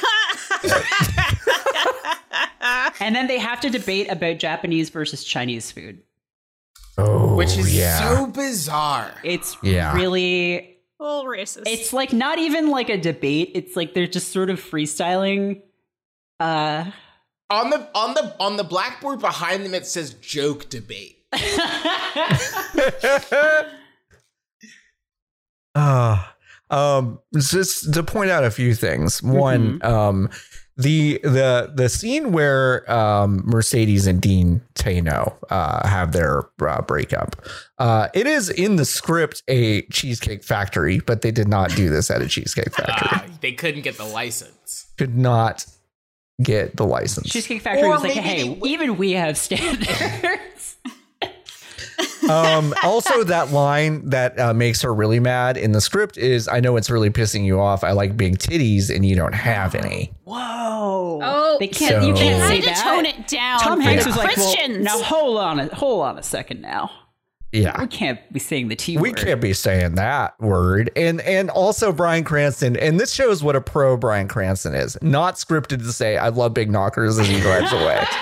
and 3.00 3.14
then 3.14 3.26
they 3.26 3.38
have 3.38 3.60
to 3.60 3.70
debate 3.70 4.10
about 4.10 4.38
Japanese 4.38 4.90
versus 4.90 5.24
Chinese 5.24 5.70
food. 5.70 6.02
Oh, 6.98 7.34
Which 7.36 7.56
is 7.58 7.74
yeah. 7.76 7.98
so 8.16 8.26
bizarre. 8.26 9.12
It's 9.22 9.56
Yeah. 9.62 9.94
really 9.94 10.78
A 10.98 11.04
little 11.04 11.24
racist. 11.24 11.64
it's 11.66 11.92
like 11.92 12.12
not 12.12 12.38
even 12.38 12.70
like 12.70 12.88
a 12.88 12.96
debate. 12.96 13.52
It's 13.54 13.76
like 13.76 13.92
they're 13.94 14.06
just 14.06 14.32
sort 14.32 14.48
of 14.50 14.60
freestyling. 14.60 15.60
Uh 16.40 16.90
On 17.48 17.70
the 17.70 17.88
on 17.94 18.14
the 18.14 18.34
on 18.40 18.56
the 18.56 18.64
blackboard 18.64 19.20
behind 19.20 19.64
them 19.64 19.74
it 19.74 19.86
says 19.86 20.14
joke 20.14 20.68
debate. 20.68 21.24
Uh, 25.74 26.24
um, 26.70 27.20
just 27.38 27.94
to 27.94 28.02
point 28.02 28.30
out 28.30 28.42
a 28.44 28.50
few 28.50 28.74
things. 28.74 29.22
One, 29.22 29.80
um, 29.84 30.28
the 30.76 31.20
the 31.22 31.72
the 31.74 31.88
scene 31.88 32.32
where 32.32 32.90
um, 32.92 33.42
Mercedes 33.46 34.06
and 34.06 34.20
Dean 34.20 34.60
Tainot 34.74 35.36
uh, 35.48 35.86
have 35.86 36.12
their 36.12 36.50
uh, 36.60 36.82
breakup. 36.82 37.36
Uh, 37.78 38.08
it 38.12 38.26
is 38.26 38.50
in 38.50 38.76
the 38.76 38.84
script 38.84 39.42
a 39.48 39.82
Cheesecake 39.82 40.44
Factory, 40.44 41.00
but 41.00 41.22
they 41.22 41.30
did 41.30 41.48
not 41.48 41.70
do 41.70 41.88
this 41.88 42.10
at 42.10 42.20
a 42.20 42.28
Cheesecake 42.28 42.74
Factory. 42.74 43.08
Uh, 43.10 43.36
they 43.40 43.52
couldn't 43.52 43.82
get 43.82 43.96
the 43.96 44.04
license. 44.04 44.88
Could 44.98 45.16
not 45.16 45.64
get 46.42 46.76
the 46.76 46.84
license. 46.86 47.30
Cheesecake 47.30 47.62
Factory 47.62 47.86
Or 47.86 47.90
was 47.90 48.02
like, 48.02 48.12
hey, 48.12 48.54
they- 48.54 48.68
even 48.68 48.96
we 48.96 49.12
have 49.12 49.36
standards. 49.38 50.76
um, 52.28 52.74
also, 52.82 53.24
that 53.24 53.50
line 53.52 54.10
that 54.10 54.38
uh, 54.38 54.52
makes 54.52 54.82
her 54.82 54.92
really 54.92 55.20
mad 55.20 55.56
in 55.56 55.72
the 55.72 55.80
script 55.80 56.18
is, 56.18 56.48
"I 56.48 56.60
know 56.60 56.76
it's 56.76 56.90
really 56.90 57.10
pissing 57.10 57.44
you 57.44 57.60
off. 57.60 57.84
I 57.84 57.92
like 57.92 58.16
big 58.16 58.38
titties, 58.38 58.94
and 58.94 59.04
you 59.06 59.14
don't 59.16 59.34
have 59.34 59.74
any." 59.74 60.12
Whoa. 60.24 61.20
Oh, 61.22 61.56
they 61.58 61.68
can't. 61.68 62.04
you 62.06 62.14
So- 62.16 62.22
can't 62.22 62.40
Had 62.40 62.48
say 62.48 62.60
to 62.60 62.66
that. 62.66 62.82
tone 62.84 63.06
it 63.06 63.28
down 63.28 63.60
Tom 63.60 63.80
Hanks 63.80 64.04
the 64.04 64.10
was 64.10 64.16
like, 64.18 64.36
well, 64.36 64.52
Christians. 64.54 64.84
now 64.84 64.98
hold 65.02 65.38
on, 65.38 65.60
a, 65.60 65.74
hold 65.74 66.02
on 66.04 66.18
a 66.18 66.22
second. 66.22 66.60
Now 66.60 66.90
Yeah, 67.52 67.80
we 67.80 67.86
can't 67.86 68.20
be 68.32 68.40
saying 68.40 68.68
the 68.68 68.76
T 68.76 68.96
we 68.98 69.10
word. 69.10 69.18
can't 69.18 69.40
be 69.40 69.52
saying 69.52 69.94
that 69.94 70.38
word. 70.40 70.90
And 70.96 71.20
and 71.22 71.48
also 71.48 71.92
Bryan 71.92 72.24
Cranston, 72.24 72.76
and 72.76 73.00
this 73.00 73.12
shows 73.12 73.42
what 73.42 73.56
a 73.56 73.60
pro 73.60 73.96
Bryan 73.96 74.28
Cranston 74.28 74.74
is. 74.74 74.98
Not 75.00 75.36
scripted 75.36 75.78
to 75.78 75.92
say, 75.92 76.16
"I 76.18 76.28
love 76.28 76.52
big 76.54 76.70
knockers" 76.70 77.18
as 77.18 77.28
he 77.28 77.40
drives 77.40 77.72
away. 77.72 78.04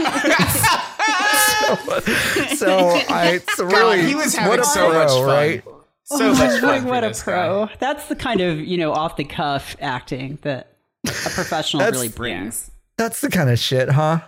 so, 1.64 2.54
so 2.56 2.78
I 3.08 3.40
it's 3.42 3.58
really 3.58 4.02
he 4.02 4.14
was 4.14 4.34
having 4.34 4.50
what 4.50 4.60
a 4.60 4.64
so 4.64 4.90
pro, 4.90 4.98
much 4.98 5.10
fun. 5.10 5.26
right? 5.26 5.64
So 6.04 6.34
much 6.34 6.60
fun. 6.60 6.84
What 6.84 7.04
a 7.04 7.10
pro. 7.14 7.66
guy. 7.66 7.74
That's 7.80 8.06
the 8.08 8.16
kind 8.16 8.40
of 8.40 8.60
you 8.60 8.76
know 8.76 8.92
off 8.92 9.16
the 9.16 9.24
cuff 9.24 9.76
acting 9.80 10.38
that 10.42 10.76
a 11.06 11.30
professional 11.30 11.84
really 11.90 12.08
brings. 12.08 12.70
That's 12.96 13.20
the 13.20 13.30
kind 13.30 13.50
of 13.50 13.58
shit, 13.58 13.88
huh? 13.90 14.20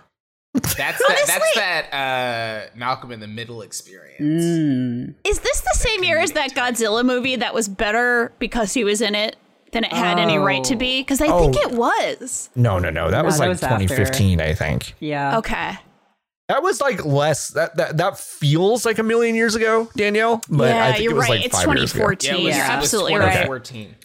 That's 0.61 0.75
that. 0.77 1.23
That's 1.27 1.55
that. 1.55 1.93
Uh, 1.93 2.77
Malcolm 2.77 3.11
in 3.11 3.19
the 3.19 3.27
Middle 3.27 3.61
experience. 3.61 4.21
Mm. 4.21 5.13
Is 5.23 5.39
this 5.39 5.61
the 5.61 5.73
same 5.77 6.03
year 6.03 6.17
as 6.19 6.31
that 6.33 6.53
Godzilla 6.53 7.05
movie 7.05 7.35
that 7.37 7.53
was 7.53 7.67
better 7.67 8.31
because 8.39 8.73
he 8.73 8.83
was 8.83 9.01
in 9.01 9.15
it 9.15 9.35
than 9.71 9.83
it 9.83 9.91
had 9.93 10.19
any 10.19 10.37
right 10.37 10.63
to 10.65 10.75
be? 10.75 11.01
Because 11.01 11.21
I 11.21 11.27
think 11.27 11.55
Oh. 11.57 11.69
it 11.69 11.71
was. 11.71 12.49
No, 12.55 12.79
no, 12.79 12.89
no. 12.89 13.11
That 13.11 13.25
was 13.25 13.35
that 13.35 13.41
like 13.41 13.49
was 13.49 13.63
after. 13.63 13.85
2015, 13.85 14.41
I 14.41 14.53
think. 14.53 14.93
Yeah. 14.99 15.37
Okay. 15.39 15.77
That 16.47 16.63
was 16.63 16.79
like 16.79 17.03
less. 17.05 17.49
That 17.49 17.75
that 17.75 17.97
that 17.97 18.17
feels 18.17 18.85
like 18.85 18.99
a 18.99 19.03
million 19.03 19.35
years 19.35 19.55
ago, 19.55 19.89
Danielle. 19.97 20.41
But 20.49 20.69
yeah, 20.69 20.85
I 20.85 20.91
think 20.93 21.03
you're 21.03 21.11
it 21.11 21.15
was 21.15 21.23
right. 21.23 21.29
like 21.41 21.45
it's 21.45 21.55
five 21.61 21.75
years 21.75 21.93
ago. 21.93 22.07
2014. 22.09 22.29
Yeah, 22.29 22.31
it 22.31 22.45
was, 22.45 22.55
you're 22.55 22.63
it 22.63 22.67
was 22.67 22.83
absolutely 22.83 23.13
right. 23.15 23.31
2014. 23.33 23.95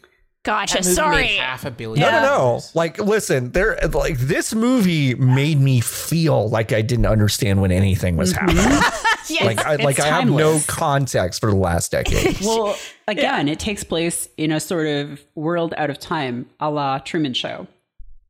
Gotcha. 0.44 0.82
Sorry. 0.82 1.22
made 1.22 1.38
half 1.38 1.64
a 1.64 1.70
billion. 1.70 2.00
No, 2.00 2.10
no, 2.10 2.22
no. 2.22 2.60
Like, 2.74 2.98
listen, 2.98 3.52
there, 3.52 3.78
like 3.92 4.18
this 4.18 4.54
movie 4.54 5.14
made 5.14 5.60
me 5.60 5.80
feel 5.80 6.48
like 6.48 6.72
I 6.72 6.82
didn't 6.82 7.06
understand 7.06 7.60
when 7.60 7.70
anything 7.70 8.16
was 8.16 8.32
mm-hmm. 8.32 8.56
happening. 8.56 8.92
Yes. 9.28 9.44
Like, 9.44 9.64
I, 9.64 9.74
It's 9.74 9.84
like 9.84 10.00
I 10.00 10.08
have 10.08 10.28
no 10.28 10.60
context 10.66 11.40
for 11.40 11.50
the 11.50 11.56
last 11.56 11.92
decade. 11.92 12.40
Well, 12.44 12.76
again, 13.06 13.48
it 13.48 13.60
takes 13.60 13.84
place 13.84 14.28
in 14.36 14.50
a 14.50 14.58
sort 14.58 14.88
of 14.88 15.24
world 15.36 15.74
out 15.76 15.90
of 15.90 16.00
time, 16.00 16.50
a 16.58 16.68
la 16.68 16.98
Truman 16.98 17.32
Show. 17.32 17.68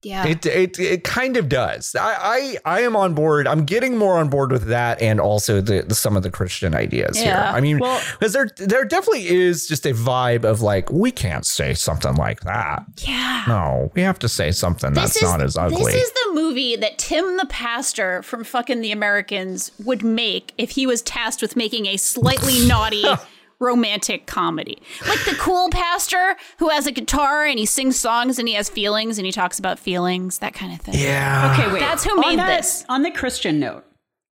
Yeah. 0.03 0.27
It, 0.27 0.45
it 0.47 0.79
it 0.79 1.05
kind 1.05 1.37
of 1.37 1.49
does. 1.49 1.95
I, 1.95 2.57
I 2.65 2.79
I 2.79 2.81
am 2.83 2.97
on 2.97 3.15
board. 3.15 3.47
I'm 3.47 3.65
getting 3.65 3.97
more 3.97 4.19
on 4.19 4.29
board 4.29 4.51
with 4.53 4.67
that, 4.67 5.01
and 5.01 5.21
also 5.21 5.61
the, 5.61 5.83
the 5.83 5.95
some 5.95 6.17
of 6.17 6.23
the 6.23 6.31
Christian 6.31 6.75
ideas 6.75 7.19
here. 7.19 7.35
I 7.35 7.61
mean, 7.61 7.79
Well- 7.79 8.01
because 8.19 8.33
there 8.33 8.49
there 8.57 8.85
definitely 8.85 9.29
is 9.29 9.67
just 9.69 9.87
a 9.87 9.93
vibe 9.93 10.45
of 10.45 10.61
like 10.61 10.91
we 10.91 11.11
can't 11.11 11.47
say 11.47 11.75
something 11.75 12.15
like 12.17 12.41
that. 12.43 12.85
yeah. 12.99 13.45
No, 13.49 13.91
we 13.95 14.03
have 14.03 14.19
to 14.21 14.29
say 14.29 14.51
something 14.53 14.93
that's 14.93 15.23
not 15.23 15.41
as 15.43 15.57
ugly. 15.57 15.93
This 15.93 15.95
is 16.05 16.13
the 16.13 16.31
movie 16.35 16.77
that 16.77 16.99
Tim 16.99 17.37
the 17.37 17.47
pastor 17.47 18.23
from 18.23 18.45
fucking 18.45 18.81
The 18.81 18.93
Americans 18.93 19.73
would 19.85 20.03
make 20.03 20.53
if 20.59 20.71
he 20.71 20.87
was 20.87 21.03
tasked 21.03 21.43
with 21.43 21.57
making 21.57 21.87
a 21.87 21.97
slightly 21.97 22.67
naughty 22.67 23.05
romantic 23.63 24.27
comedy. 24.27 24.77
Like 25.09 25.25
the 25.25 25.35
cool 25.39 25.71
pastor 25.71 26.37
who 26.59 26.69
has 26.69 26.87
a 26.87 26.93
guitar 26.93 27.45
and 27.45 27.59
he 27.59 27.65
sings 27.67 27.99
songs 27.99 28.39
and 28.39 28.47
he 28.49 28.55
has 28.55 28.69
feelings 28.69 29.19
and 29.19 29.25
he 29.27 29.33
talks 29.33 29.59
about 29.59 29.79
feelings, 29.79 30.39
that 30.39 30.53
kind 30.55 30.73
of 30.73 30.81
thing. 30.81 30.95
yeah. 30.99 31.53
Okay, 31.57 31.73
wait. 31.73 31.81
That's 31.81 32.05
who 32.05 32.11
on 32.13 32.21
made 32.21 32.39
that- 32.39 32.57
this. 32.59 32.85
On 32.89 33.03
the 33.03 33.11
Christian 33.11 33.59
note, 33.61 33.85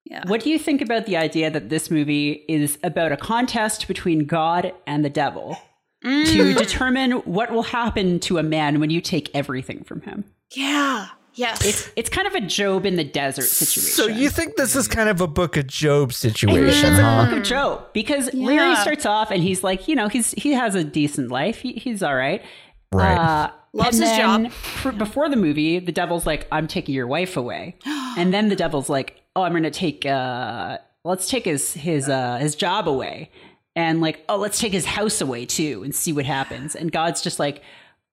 Yeah. 0.06 0.24
what 0.28 0.42
do 0.44 0.50
you 0.50 0.58
think 0.60 0.82
about 0.82 1.06
the 1.06 1.18
idea 1.18 1.50
that 1.52 1.70
this 1.70 1.90
movie 1.92 2.44
is 2.50 2.78
about 2.84 3.12
a 3.12 3.18
contest 3.18 3.88
between 3.88 4.26
God 4.26 4.74
and 4.88 5.06
the 5.06 5.10
devil 5.10 5.58
Mm. 6.04 6.26
to 6.32 6.54
determine 6.54 7.12
what 7.26 7.52
will 7.52 7.64
happen 7.64 8.22
to 8.22 8.38
a 8.38 8.44
man 8.44 8.80
when 8.80 8.90
you 8.90 9.02
take 9.02 9.30
everything 9.36 9.84
from 9.84 10.02
him? 10.02 10.24
Yeah. 10.56 11.08
Yes. 11.36 11.90
It's 11.96 12.10
kind 12.10 12.28
of 12.28 12.34
a 12.36 12.42
Job 12.42 12.86
in 12.86 12.96
the 12.96 13.04
desert 13.04 13.44
situation. 13.46 13.94
So 13.94 14.08
you 14.08 14.30
think 14.30 14.56
this 14.56 14.76
is 14.76 14.88
kind 14.88 15.10
of 15.10 15.22
a 15.22 15.28
book 15.28 15.56
of 15.58 15.68
Job 15.68 16.12
situation, 16.14 16.66
It's 16.68 16.76
situation, 16.78 17.06
a 17.06 17.26
book 17.26 17.38
of 17.38 17.44
Job 17.44 17.94
because 17.94 18.34
Larry 18.34 18.76
starts 18.78 19.06
off 19.06 19.32
and 19.32 19.42
he's 19.42 19.64
like, 19.64 19.88
you 19.88 19.96
know, 19.96 20.08
he's 20.08 20.32
he 20.32 20.52
has 20.54 20.76
a 20.76 20.84
decent 20.84 21.30
life. 21.32 21.60
He, 21.60 21.74
he's 21.74 22.04
all 22.04 22.16
right. 22.16 22.42
Right. 22.92 23.18
Uh, 23.18 23.52
Loves 23.72 24.00
his 24.00 24.10
job. 24.18 24.52
for- 24.52 24.92
before 24.92 25.30
the 25.30 25.36
movie, 25.36 25.78
the 25.78 25.92
devil's 25.92 26.26
like, 26.26 26.48
"I'm 26.52 26.66
taking 26.68 26.96
your 26.96 27.06
wife 27.06 27.38
away," 27.38 27.76
and 28.18 28.34
then 28.34 28.50
the 28.50 28.56
devil's 28.56 28.90
like, 28.90 29.22
"Oh, 29.36 29.44
I'm 29.44 29.52
going 29.52 29.62
to 29.62 29.70
take, 29.70 30.08
uh, 30.08 30.80
let's 31.06 31.30
take 31.30 31.46
his 31.46 31.74
his 31.74 32.10
uh, 32.10 32.38
his 32.38 32.56
job 32.56 32.90
away," 32.90 33.30
and 33.76 34.02
like, 34.02 34.26
"Oh, 34.28 34.38
let's 34.38 34.58
take 34.60 34.72
his 34.74 34.86
house 34.86 35.22
away 35.22 35.46
too, 35.46 35.84
and 35.84 35.94
see 35.94 36.12
what 36.12 36.26
happens." 36.26 36.76
And 36.76 36.92
God's 36.92 37.22
just 37.22 37.38
like. 37.40 37.62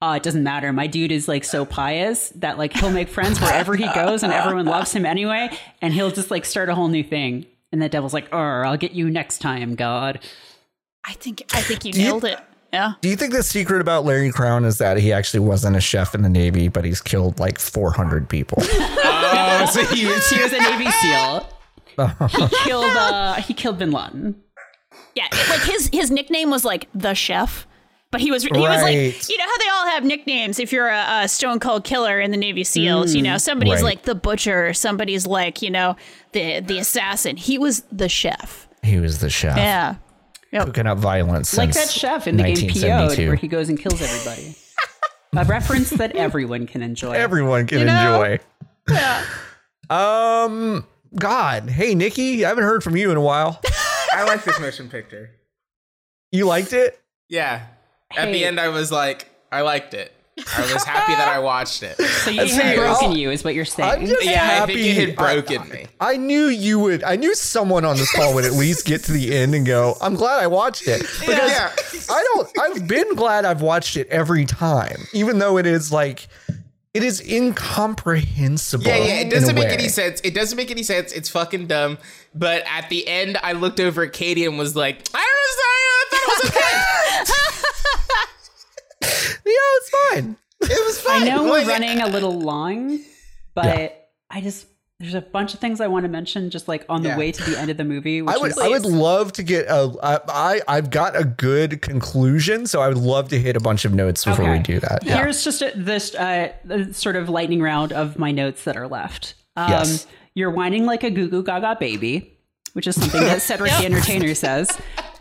Uh, 0.03 0.15
it 0.17 0.23
doesn't 0.23 0.43
matter. 0.43 0.73
My 0.73 0.87
dude 0.87 1.11
is 1.11 1.27
like 1.27 1.43
so 1.45 1.65
pious 1.65 2.29
that 2.37 2.59
like 2.59 2.73
he'll 2.75 2.91
make 2.91 3.09
friends 3.09 3.41
wherever 3.41 3.75
he 3.75 3.87
goes, 3.95 4.23
and 4.23 4.33
everyone 4.33 4.67
loves 4.67 4.93
him 4.93 5.07
anyway. 5.07 5.49
And 5.81 5.95
he'll 5.95 6.11
just 6.11 6.31
like 6.31 6.45
start 6.45 6.69
a 6.69 6.75
whole 6.75 6.89
new 6.89 7.03
thing. 7.03 7.47
And 7.73 7.81
the 7.81 7.89
devil's 7.89 8.13
like, 8.15 8.29
"Oh, 8.33 8.39
I'll 8.39 8.77
get 8.77 8.93
you 8.93 9.09
next 9.11 9.39
time, 9.39 9.75
God." 9.75 10.21
I 11.05 11.13
think 11.15 11.45
I 11.55 11.61
think 11.63 11.85
you 11.85 11.93
you- 11.95 12.05
nailed 12.05 12.25
it. 12.25 12.39
Yeah. 12.73 12.93
Do 13.01 13.09
you 13.09 13.17
think 13.17 13.33
the 13.33 13.43
secret 13.45 13.81
about 13.81 14.05
Larry 14.05 14.31
Crowne 14.31 14.67
is 14.67 14.79
that 14.79 14.99
he 14.99 15.13
actually 15.13 15.41
wasn't 15.41 15.77
a 15.77 15.81
chef 15.81 16.15
in 16.15 16.23
the 16.23 16.29
Navy, 16.29 16.69
but 16.69 16.85
he's 16.85 17.01
killed 17.01 17.39
like 17.39 17.59
400 17.59 18.29
people? 18.29 18.63
Oh, 19.39 19.67
so 19.67 19.85
he 19.95 20.07
was, 20.07 20.29
He 20.31 20.41
was 20.43 20.53
a 20.53 20.59
Navy 20.61 20.91
SEAL. 20.91 21.49
He 22.29 22.47
killed. 22.65 22.85
Uh, 22.97 23.35
he 23.35 23.55
killed 23.55 23.79
Bin 23.79 23.91
Laden. 23.91 24.35
Yeah, 25.15 25.27
like 25.49 25.63
his 25.63 25.89
his 25.93 26.11
nickname 26.11 26.51
was 26.51 26.65
like 26.65 26.89
the 26.95 27.15
chef, 27.15 27.67
but 28.17 28.21
he 28.23 28.31
was 28.31 28.43
he 28.45 28.51
was 28.51 28.83
like 28.83 29.29
you 29.29 29.37
know 29.37 29.45
how 29.45 29.59
they 29.59 29.69
all 29.69 29.87
have 29.89 30.05
nicknames 30.05 30.59
if 30.59 30.73
you're 30.73 30.89
a, 30.89 31.23
a 31.25 31.29
stone 31.29 31.61
cold 31.61 31.85
killer 31.85 32.19
in 32.19 32.31
the 32.31 32.37
Navy 32.39 32.65
SEALs. 32.65 33.15
You 33.15 33.21
know, 33.23 33.37
somebody's 33.37 33.75
Right. 33.75 33.83
like 33.85 34.03
the 34.05 34.15
butcher, 34.15 34.73
somebody's 34.73 35.27
like 35.27 35.61
you 35.61 35.71
know 35.71 35.97
the 36.33 36.61
the 36.61 36.79
assassin. 36.79 37.37
He 37.37 37.59
was 37.59 37.83
the 37.93 38.09
chef. 38.09 38.69
he 38.83 38.99
was 38.99 39.19
the 39.19 39.29
chef. 39.29 39.57
Yeah, 39.59 39.97
Yep. 40.53 40.67
Cooking 40.67 40.87
up 40.87 40.97
violence 40.99 41.57
Like 41.59 41.73
that 41.73 41.91
chef 41.91 42.27
in 42.27 42.37
the 42.39 42.45
game 42.45 42.55
PO'd, 42.57 42.63
1972. 42.89 43.27
where 43.29 43.37
he 43.37 43.49
goes 43.49 43.69
and 43.69 43.79
kills 43.79 44.01
everybody. 44.01 44.57
a 45.37 45.45
reference 45.45 45.91
that 45.91 46.17
everyone 46.17 46.67
can 46.67 46.83
enjoy. 46.83 47.13
Everyone 47.13 47.67
can 47.67 47.87
know? 47.87 48.23
enjoy. 48.23 48.39
Um, 49.91 50.85
God, 51.15 51.69
hey 51.71 51.95
Nikki, 51.95 52.45
I 52.45 52.49
haven't 52.49 52.65
heard 52.65 52.83
from 52.83 52.97
you 52.97 53.11
in 53.11 53.17
a 53.17 53.21
while. 53.21 53.61
I 54.13 54.25
like 54.25 54.45
this 54.45 54.59
motion 54.59 54.89
picture. 54.89 55.31
You 56.33 56.47
liked 56.47 56.73
it? 56.73 56.99
Yeah. 57.29 57.67
At 58.15 58.33
the 58.33 58.45
end, 58.45 58.61
I 58.61 58.69
was 58.69 58.93
like, 58.93 59.29
I 59.51 59.63
liked 59.63 59.95
it. 59.95 60.13
I 60.39 60.71
was 60.75 60.85
happy 60.85 61.15
that 61.15 61.29
I 61.29 61.39
watched 61.39 61.83
it. 61.83 61.97
so 62.25 62.31
you 62.31 62.45
had 62.47 62.77
broken 62.77 63.13
oh, 63.13 63.15
you, 63.15 63.31
is 63.31 63.43
what 63.43 63.55
you're 63.55 63.63
I'm 63.63 63.67
saying. 63.67 64.07
just 64.07 64.23
Yeah, 64.25 64.61
I 64.63 64.67
think 64.67 64.79
it 64.81 65.17
had 65.17 65.19
I- 65.19 65.41
broken 65.41 65.69
me. 65.71 65.87
I 65.99 66.19
knew 66.19 66.47
you 66.49 66.79
would. 66.79 67.03
I 67.05 67.17
knew 67.17 67.35
someone 67.35 67.87
on 67.87 67.97
this 67.97 68.15
call 68.15 68.35
would 68.35 68.45
at 68.45 68.53
least 68.53 68.85
get 68.85 69.03
to 69.05 69.13
the 69.13 69.35
end 69.35 69.55
and 69.55 69.65
go, 69.65 69.97
"I'm 70.03 70.15
glad 70.15 70.39
I 70.43 70.47
watched 70.47 70.87
it." 70.89 71.01
Because 71.21 71.51
Yeah. 71.51 71.73
I 72.11 72.23
don't. 72.35 72.49
I've 72.61 72.87
been 72.87 73.15
glad 73.15 73.47
I've 73.47 73.63
watched 73.63 73.97
it 73.97 74.09
every 74.09 74.45
time, 74.45 75.07
even 75.15 75.39
though 75.39 75.57
it 75.57 75.65
is 75.65 75.91
like 75.91 76.29
it 76.93 77.03
is 77.03 77.21
incomprehensible. 77.21 78.85
Yeah, 78.85 78.97
yeah, 78.99 79.21
it 79.21 79.31
doesn't 79.31 79.55
make 79.55 79.69
way. 79.69 79.75
any 79.75 79.89
sense. 79.89 80.21
It 80.23 80.35
doesn't 80.35 80.57
make 80.57 80.71
any 80.71 80.83
sense. 80.83 81.13
It's 81.13 81.29
fucking 81.31 81.67
dumb. 81.67 81.97
But 82.35 82.63
at 82.67 82.89
the 82.91 83.07
end, 83.09 83.39
I 83.43 83.53
looked 83.53 83.81
over 83.81 84.03
at 84.03 84.13
Katie 84.13 84.45
and 84.45 84.59
was 84.59 84.77
like, 84.77 84.97
I 85.15 85.19
don't 85.19 85.57
know, 85.63 85.73
I 85.99 86.05
thought 86.11 86.21
it 86.21 86.45
was 86.45 86.51
okay. 86.51 86.66
Yeah, 89.47 89.53
it's 89.77 89.91
fine. 89.91 90.37
it 90.63 90.87
was 90.87 91.01
fine. 91.01 91.23
I 91.23 91.27
fine. 91.27 91.29
know 91.37 91.43
we're 91.45 91.51
Like, 91.59 91.69
running 91.69 92.01
a 92.03 92.09
little 92.09 92.39
long, 92.39 92.99
but 93.55 94.11
I 94.31 94.41
just 94.41 94.67
there's 94.99 95.15
a 95.15 95.21
bunch 95.21 95.53
of 95.53 95.61
things 95.61 95.81
I 95.83 95.89
want 95.89 96.05
to 96.05 96.09
mention 96.09 96.49
just 96.49 96.69
like 96.69 96.85
on 96.89 97.03
the 97.03 97.11
Yeah. 97.11 97.19
way 97.19 97.31
to 97.31 97.51
the 97.51 97.59
end 97.59 97.71
of 97.71 97.77
the 97.77 97.85
movie. 97.85 98.23
Which 98.23 98.35
I 98.35 98.39
would. 98.39 98.51
is, 98.53 98.59
I 98.59 98.69
would 98.69 98.87
love 98.87 99.31
to 99.35 99.43
get 99.43 99.67
a. 99.67 99.95
I, 100.03 100.19
I. 100.29 100.61
I've 100.67 100.91
got 100.91 101.15
a 101.15 101.25
good 101.25 101.83
conclusion, 101.83 102.67
so 102.67 102.81
I 102.81 102.89
would 102.89 102.97
love 102.97 103.29
to 103.29 103.39
hit 103.39 103.57
a 103.57 103.61
bunch 103.61 103.85
of 103.85 103.93
notes 103.95 104.25
before 104.25 104.51
we 104.51 104.59
do 104.59 104.81
that. 104.81 105.01
Yeah. 105.05 105.19
Here's 105.19 105.45
just 105.45 105.61
a, 105.63 105.73
this 105.77 106.15
uh, 106.15 106.53
sort 106.93 107.17
of 107.17 107.29
lightning 107.29 107.61
round 107.61 107.93
of 107.93 108.19
my 108.19 108.33
notes 108.33 108.65
that 108.65 108.77
are 108.77 108.89
left. 108.89 109.35
Um, 109.55 109.71
Yes. 109.71 110.07
You're 110.35 110.51
whining 110.51 110.85
like 110.87 111.03
a 111.05 111.11
goo 111.11 111.29
goo 111.29 111.43
gaga 111.43 111.77
baby. 111.79 112.33
which 112.73 112.87
is 112.87 112.95
something 113.01 113.21
that 113.23 113.41
Cedric 113.49 113.73
the 113.73 113.85
Entertainer 113.87 114.35
says. 114.35 114.69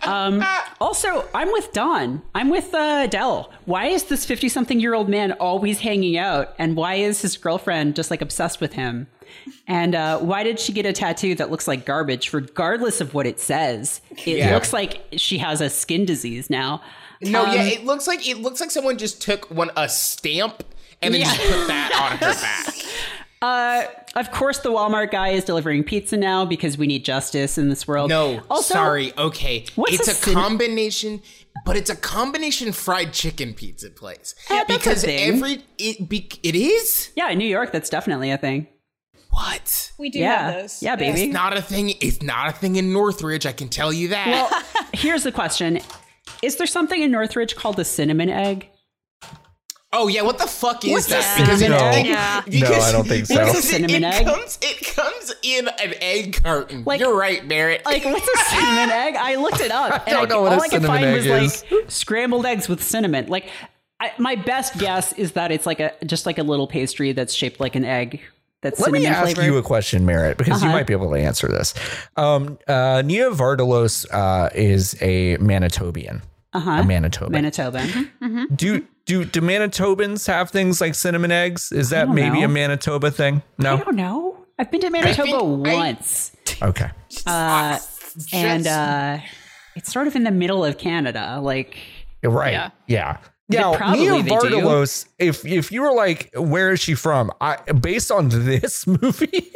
Um, 0.05 0.43
also, 0.79 1.27
I'm 1.33 1.51
with 1.51 1.71
Don. 1.73 2.21
I'm 2.33 2.49
with 2.49 2.73
uh, 2.73 3.07
Dell. 3.07 3.51
Why 3.65 3.87
is 3.87 4.03
this 4.03 4.25
50 4.25 4.49
something 4.49 4.79
year 4.79 4.93
old 4.93 5.09
man 5.09 5.31
always 5.33 5.79
hanging 5.79 6.17
out? 6.17 6.53
And 6.59 6.75
why 6.75 6.95
is 6.95 7.21
his 7.21 7.37
girlfriend 7.37 7.95
just 7.95 8.11
like 8.11 8.21
obsessed 8.21 8.61
with 8.61 8.73
him? 8.73 9.07
And 9.67 9.95
uh, 9.95 10.19
why 10.19 10.43
did 10.43 10.59
she 10.59 10.71
get 10.71 10.85
a 10.85 10.93
tattoo 10.93 11.35
that 11.35 11.49
looks 11.51 11.67
like 11.67 11.85
garbage, 11.85 12.31
regardless 12.33 13.01
of 13.01 13.13
what 13.13 13.25
it 13.25 13.39
says? 13.39 14.01
It 14.25 14.37
Yeah. 14.37 14.53
looks 14.53 14.71
like 14.73 15.01
she 15.17 15.39
has 15.39 15.61
a 15.61 15.69
skin 15.69 16.05
disease 16.05 16.49
now. 16.49 16.81
No, 17.21 17.45
Um, 17.45 17.53
yeah, 17.55 17.63
it 17.63 17.85
looks 17.85 18.07
like 18.07 18.27
it 18.27 18.37
looks 18.37 18.59
like 18.61 18.71
someone 18.71 18.97
just 18.97 19.21
took 19.21 19.49
one 19.49 19.71
a 19.75 19.89
stamp 19.89 20.63
and 21.01 21.13
then 21.13 21.21
just 21.21 21.37
put 21.39 21.67
that 21.67 21.91
on 21.99 22.17
her 22.17 22.33
back. 22.41 22.75
Uh, 23.41 23.83
of 24.15 24.31
course, 24.31 24.59
the 24.59 24.69
Walmart 24.69 25.11
guy 25.11 25.29
is 25.29 25.43
delivering 25.43 25.83
pizza 25.83 26.17
now 26.17 26.45
because 26.45 26.77
we 26.77 26.87
need 26.87 27.05
justice 27.05 27.57
in 27.57 27.69
this 27.69 27.87
world. 27.87 28.09
No, 28.09 28.41
also, 28.49 28.73
sorry. 28.73 29.13
Okay, 29.17 29.65
what's 29.75 29.93
it's 29.93 30.07
a 30.07 30.11
a, 30.11 30.13
cin- 30.13 30.33
combination, 30.33 31.21
but 31.65 31.75
it's 31.75 31.89
a 31.89 31.95
combination 31.95 32.71
fried 32.71 33.13
chicken 33.13 33.53
pizza 33.53 33.89
place. 33.89 34.33
Yeah, 34.49 34.63
that's 34.67 34.73
a 34.85 34.89
because 34.89 35.03
thing. 35.03 35.35
every 35.35 35.63
it 35.77 36.07
be, 36.09 36.29
it 36.43 36.55
is 36.55 37.11
Yeah, 37.15 37.29
in 37.29 37.37
New 37.37 37.47
York, 37.47 37.71
that's 37.71 37.89
definitely 37.89 38.31
a 38.31 38.37
thing. 38.37 38.67
what. 39.31 39.91
We 39.99 40.09
do 40.09 40.19
Yeah, 40.19 40.51
have 40.51 40.61
those. 40.61 40.81
yeah, 40.83 40.95
baby. 40.95 41.23
It's 41.23 41.33
not 41.33 41.55
a 41.55 41.61
thing. 41.61 41.89
It's 42.01 42.21
not 42.21 42.49
a 42.49 42.51
thing 42.53 42.77
in 42.77 42.91
Northridge. 42.93 43.45
I 43.45 43.51
can 43.51 43.69
tell 43.69 43.91
you 43.93 44.07
that. 44.09 44.27
Well, 44.27 44.87
here's 44.93 45.23
the 45.23 45.31
question: 45.31 45.79
Is 46.41 46.55
there 46.55 46.67
something 46.67 47.01
in 47.01 47.11
Northridge 47.11 47.55
called 47.55 47.79
a 47.79 47.85
cinnamon 47.85 48.29
egg? 48.29 48.69
Oh 49.95 50.07
yeah, 50.07 50.21
what 50.21 50.37
the 50.37 50.45
fuck 50.47 50.83
is 50.85 50.91
What's 50.91 51.07
a 51.07 51.09
that? 51.11 51.57
cinnamon 51.57 51.71
it- 51.77 51.81
egg? 51.81 52.05
Yeah. 52.05 52.69
No, 52.69 52.75
I 52.75 52.91
don't 52.91 53.07
think 53.07 53.25
so. 53.25 53.35
What's 53.35 53.59
a 53.59 53.61
cinnamon 53.61 54.03
it, 54.03 54.13
egg? 54.13 54.25
Comes, 54.25 54.59
it 54.61 54.95
comes 54.95 55.33
in 55.41 55.67
an 55.67 55.93
egg 56.01 56.43
carton. 56.43 56.83
Like- 56.85 56.99
You're 56.99 57.15
right, 57.17 57.47
Barrett. 57.47 57.85
Like, 57.85 58.05
what's 58.05 58.27
a 58.27 58.37
cinnamon 58.55 58.89
egg? 58.91 59.15
I 59.15 59.35
looked 59.35 59.61
it 59.61 59.71
up. 59.71 60.03
and 60.07 60.15
don't 60.15 60.25
I, 60.31 60.35
know 60.35 60.41
what 60.41 60.53
all 60.53 60.59
a 60.59 60.61
I 60.61 60.67
could 60.67 60.81
cinnamon 60.83 61.01
find 61.01 61.13
was 61.13 61.25
egg 61.27 61.71
like 61.73 61.89
scrambled 61.91 62.45
eggs 62.45 62.67
with 62.69 62.83
cinnamon. 62.83 63.27
Like, 63.27 63.49
I, 63.99 64.11
my 64.17 64.35
best 64.35 64.77
guess 64.77 65.13
is 65.13 65.31
that 65.33 65.51
it's 65.51 65.65
like 65.65 65.79
a 65.79 65.93
just 66.05 66.25
like 66.25 66.37
a 66.37 66.43
little 66.43 66.67
pastry 66.67 67.13
that's 67.13 67.33
shaped 67.33 67.59
like 67.59 67.75
an 67.75 67.85
egg. 67.85 68.21
That's 68.61 68.79
Let 68.79 68.91
me 68.91 68.99
cinnamon 68.99 69.15
ask 69.15 69.35
flavored. 69.35 69.45
you 69.53 69.57
a 69.57 69.63
question, 69.63 70.05
Merritt, 70.05 70.37
because 70.37 70.55
Uh-huh. 70.57 70.65
you 70.65 70.71
might 70.71 70.87
be 70.87 70.93
able 70.93 71.11
to 71.11 71.17
answer 71.19 71.47
this. 71.47 71.73
Um, 72.17 72.57
uh, 72.67 73.03
Nia 73.05 73.29
Vardalos 73.29 74.05
uh, 74.11 74.49
is 74.55 74.95
a 75.01 75.37
Manitobian. 75.37 76.21
uh-huh. 76.53 76.71
A 76.71 76.83
Manitoban. 76.83 77.29
Manitoban. 77.29 78.55
do 78.57 78.85
do 79.05 79.25
do 79.25 79.41
Manitobans 79.41 80.27
have 80.27 80.49
things 80.49 80.81
like 80.81 80.95
cinnamon 80.95 81.31
eggs? 81.31 81.71
Is 81.71 81.89
that 81.91 82.09
maybe 82.09 82.39
know. 82.39 82.45
a 82.45 82.47
Manitoba 82.47 83.11
thing? 83.11 83.41
No, 83.57 83.75
I 83.75 83.83
don't 83.83 83.95
know. 83.95 84.45
I've 84.57 84.71
been 84.71 84.81
to 84.81 84.89
Manitoba 84.89 85.23
think 85.23 85.67
I- 85.67 85.73
once, 85.75 86.31
Okay. 86.61 86.89
uh, 87.25 87.77
and 88.33 88.65
uh, 88.67 89.17
it's 89.75 89.91
sort 89.91 90.07
of 90.07 90.15
in 90.15 90.23
the 90.23 90.31
middle 90.31 90.63
of 90.63 90.77
Canada. 90.77 91.39
Like, 91.41 91.77
right. 92.23 92.53
Yeah. 92.53 92.69
Yeah. 92.87 93.17
They 93.47 93.59
Now, 93.59 93.75
probably 93.75 93.99
Nia 94.09 94.23
they 94.23 94.29
do. 94.29 94.35
Vardalos, 94.35 95.05
if 95.19 95.45
if 95.45 95.71
you 95.71 95.83
were 95.83 95.93
like, 95.93 96.31
where 96.35 96.71
is 96.71 96.79
she 96.79 96.95
from? 96.95 97.29
I 97.39 97.57
based 97.73 98.09
on 98.11 98.29
this 98.29 98.87
movie, 99.01 99.51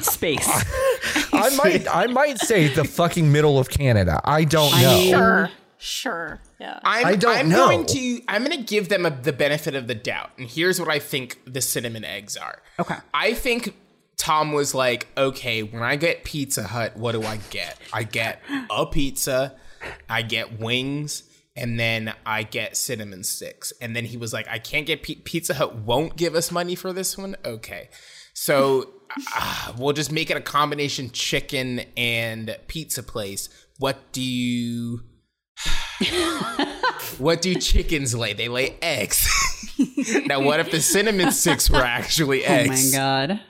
space. 0.00 0.48
I 1.32 1.54
might 1.56 1.86
I 1.94 2.06
might 2.08 2.38
say 2.40 2.66
the 2.66 2.82
fucking 2.84 3.30
middle 3.30 3.60
of 3.60 3.68
Canada. 3.70 4.20
I 4.24 4.42
don't 4.42 4.74
I 4.74 4.82
know. 4.82 4.94
mean- 4.94 5.10
Sure. 5.14 5.50
Sure. 5.78 6.40
Yeah. 6.62 6.78
I'm, 6.84 7.06
I 7.06 7.16
don't 7.16 7.36
I'm 7.36 7.48
know. 7.48 7.66
going 7.66 7.86
to 7.86 8.20
I'm 8.28 8.44
going 8.44 8.56
to 8.56 8.62
give 8.62 8.88
them 8.88 9.04
a, 9.04 9.10
the 9.10 9.32
benefit 9.32 9.74
of 9.74 9.88
the 9.88 9.96
doubt, 9.96 10.30
and 10.38 10.46
here's 10.48 10.78
what 10.78 10.88
I 10.88 11.00
think 11.00 11.40
the 11.44 11.60
cinnamon 11.60 12.04
eggs 12.04 12.36
are. 12.36 12.62
Okay. 12.78 12.94
I 13.12 13.34
think 13.34 13.74
Tom 14.16 14.52
was 14.52 14.72
like, 14.72 15.08
okay, 15.16 15.64
when 15.64 15.82
I 15.82 15.96
get 15.96 16.22
Pizza 16.22 16.62
Hut, 16.62 16.96
what 16.96 17.12
do 17.12 17.24
I 17.24 17.38
get? 17.50 17.78
I 17.92 18.04
get 18.04 18.40
a 18.70 18.86
pizza, 18.86 19.56
I 20.08 20.22
get 20.22 20.60
wings, 20.60 21.24
and 21.56 21.80
then 21.80 22.14
I 22.24 22.44
get 22.44 22.76
cinnamon 22.76 23.24
sticks. 23.24 23.72
And 23.80 23.96
then 23.96 24.04
he 24.04 24.16
was 24.16 24.32
like, 24.32 24.46
I 24.46 24.60
can't 24.60 24.86
get 24.86 25.02
P- 25.02 25.16
Pizza 25.16 25.54
Hut. 25.54 25.74
Won't 25.74 26.14
give 26.16 26.36
us 26.36 26.52
money 26.52 26.76
for 26.76 26.92
this 26.92 27.18
one. 27.18 27.34
Okay, 27.44 27.88
so 28.34 28.88
uh, 29.34 29.72
we'll 29.76 29.94
just 29.94 30.12
make 30.12 30.30
it 30.30 30.36
a 30.36 30.40
combination 30.40 31.10
chicken 31.10 31.80
and 31.96 32.56
pizza 32.68 33.02
place. 33.02 33.48
What 33.80 34.12
do 34.12 34.22
you? 34.22 35.00
What 37.18 37.42
do 37.42 37.54
chickens 37.54 38.14
lay? 38.14 38.32
They 38.32 38.48
lay 38.48 38.76
eggs. 38.82 39.26
now, 40.26 40.40
what 40.40 40.60
if 40.60 40.70
the 40.70 40.80
cinnamon 40.80 41.30
sticks 41.32 41.68
were 41.70 41.82
actually 41.82 42.44
eggs? 42.44 42.94
Oh 42.94 42.98
my 42.98 43.26
god. 43.26 43.40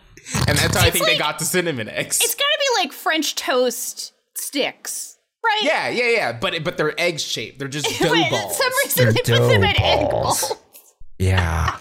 And 0.49 0.57
that's 0.59 0.77
how 0.77 0.87
I 0.87 0.91
think 0.91 1.05
they 1.07 1.19
got 1.19 1.39
the 1.39 1.45
cinnamon 1.45 1.89
eggs. 1.89 2.21
It's 2.23 2.35
gotta 2.35 2.59
be 2.59 2.83
like 2.85 2.93
French 2.93 3.35
toast 3.35 4.13
sticks, 4.35 5.19
right? 5.45 5.61
yeah, 5.63 5.89
yeah, 5.89 6.09
yeah. 6.11 6.33
But 6.33 6.63
but 6.65 6.77
they're 6.77 6.99
egg 6.99 7.19
shaped. 7.19 7.59
They're 7.59 7.67
just 7.69 7.87
dough 8.01 8.09
But 8.15 8.25
for 8.25 8.31
balls. 8.31 8.57
some 8.57 8.73
reason 8.85 9.05
They're 9.05 9.13
they 9.13 9.19
put 9.21 9.27
them 9.27 9.61
dough 9.61 9.69
in 9.69 9.83
egg 9.83 10.11
balls. 10.11 10.41
balls. 10.49 10.61
Yeah. 11.19 11.77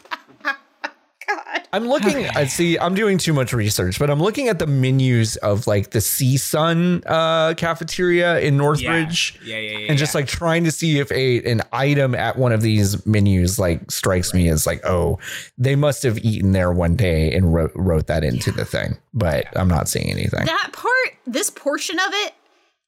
I'm 1.74 1.88
looking. 1.88 2.28
I 2.28 2.46
see. 2.46 2.78
I'm 2.78 2.96
doing 2.96 3.18
too 3.18 3.34
much 3.34 3.54
research, 3.54 3.98
but 3.98 4.10
I'm 4.10 4.20
looking 4.20 4.50
at 4.50 4.60
the 4.60 4.68
menus 4.68 5.38
of 5.38 5.68
like 5.68 5.92
the 5.92 6.02
Sea 6.02 6.38
Sun 6.38 7.04
uh, 7.06 7.54
cafeteria 7.56 8.40
in 8.40 8.58
Northridge, 8.58 9.40
Yeah, 9.44 9.58
yeah, 9.58 9.78
yeah, 9.80 9.88
and 9.90 9.98
just 9.98 10.14
like 10.14 10.28
trying 10.28 10.64
to 10.66 10.72
see 10.72 11.00
if 11.00 11.12
a 11.12 11.44
an 11.50 11.62
item 11.72 12.14
at 12.14 12.38
one 12.38 12.52
of 12.52 12.62
these 12.62 13.06
menus 13.06 13.58
like 13.58 13.90
strikes 13.90 14.34
me 14.34 14.50
as 14.50 14.68
like, 14.68 14.86
oh, 14.86 15.20
they 15.58 15.76
must 15.76 16.04
have 16.04 16.18
eaten 16.20 16.52
there 16.52 16.72
one 16.72 16.96
day 16.96 17.34
and 17.34 17.54
wrote 17.54 17.72
wrote 17.76 18.08
that 18.08 18.24
into 18.24 18.52
the 18.52 18.66
thing. 18.66 18.98
But 19.14 19.46
I'm 19.58 19.68
not 19.70 19.88
seeing 19.88 20.10
anything. 20.10 20.46
That 20.46 20.72
part, 20.74 21.18
this 21.26 21.50
portion 21.50 22.00
of 22.00 22.10
it, 22.12 22.34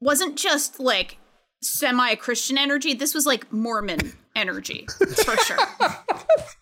wasn't 0.02 0.36
just 0.36 0.80
like 0.80 1.18
semi 1.62 2.16
Christian 2.16 2.58
energy. 2.58 2.94
This 2.94 3.14
was 3.14 3.26
like 3.26 3.52
Mormon 3.52 4.14
energy 4.36 4.88
for 5.26 5.38
sure. 5.38 5.58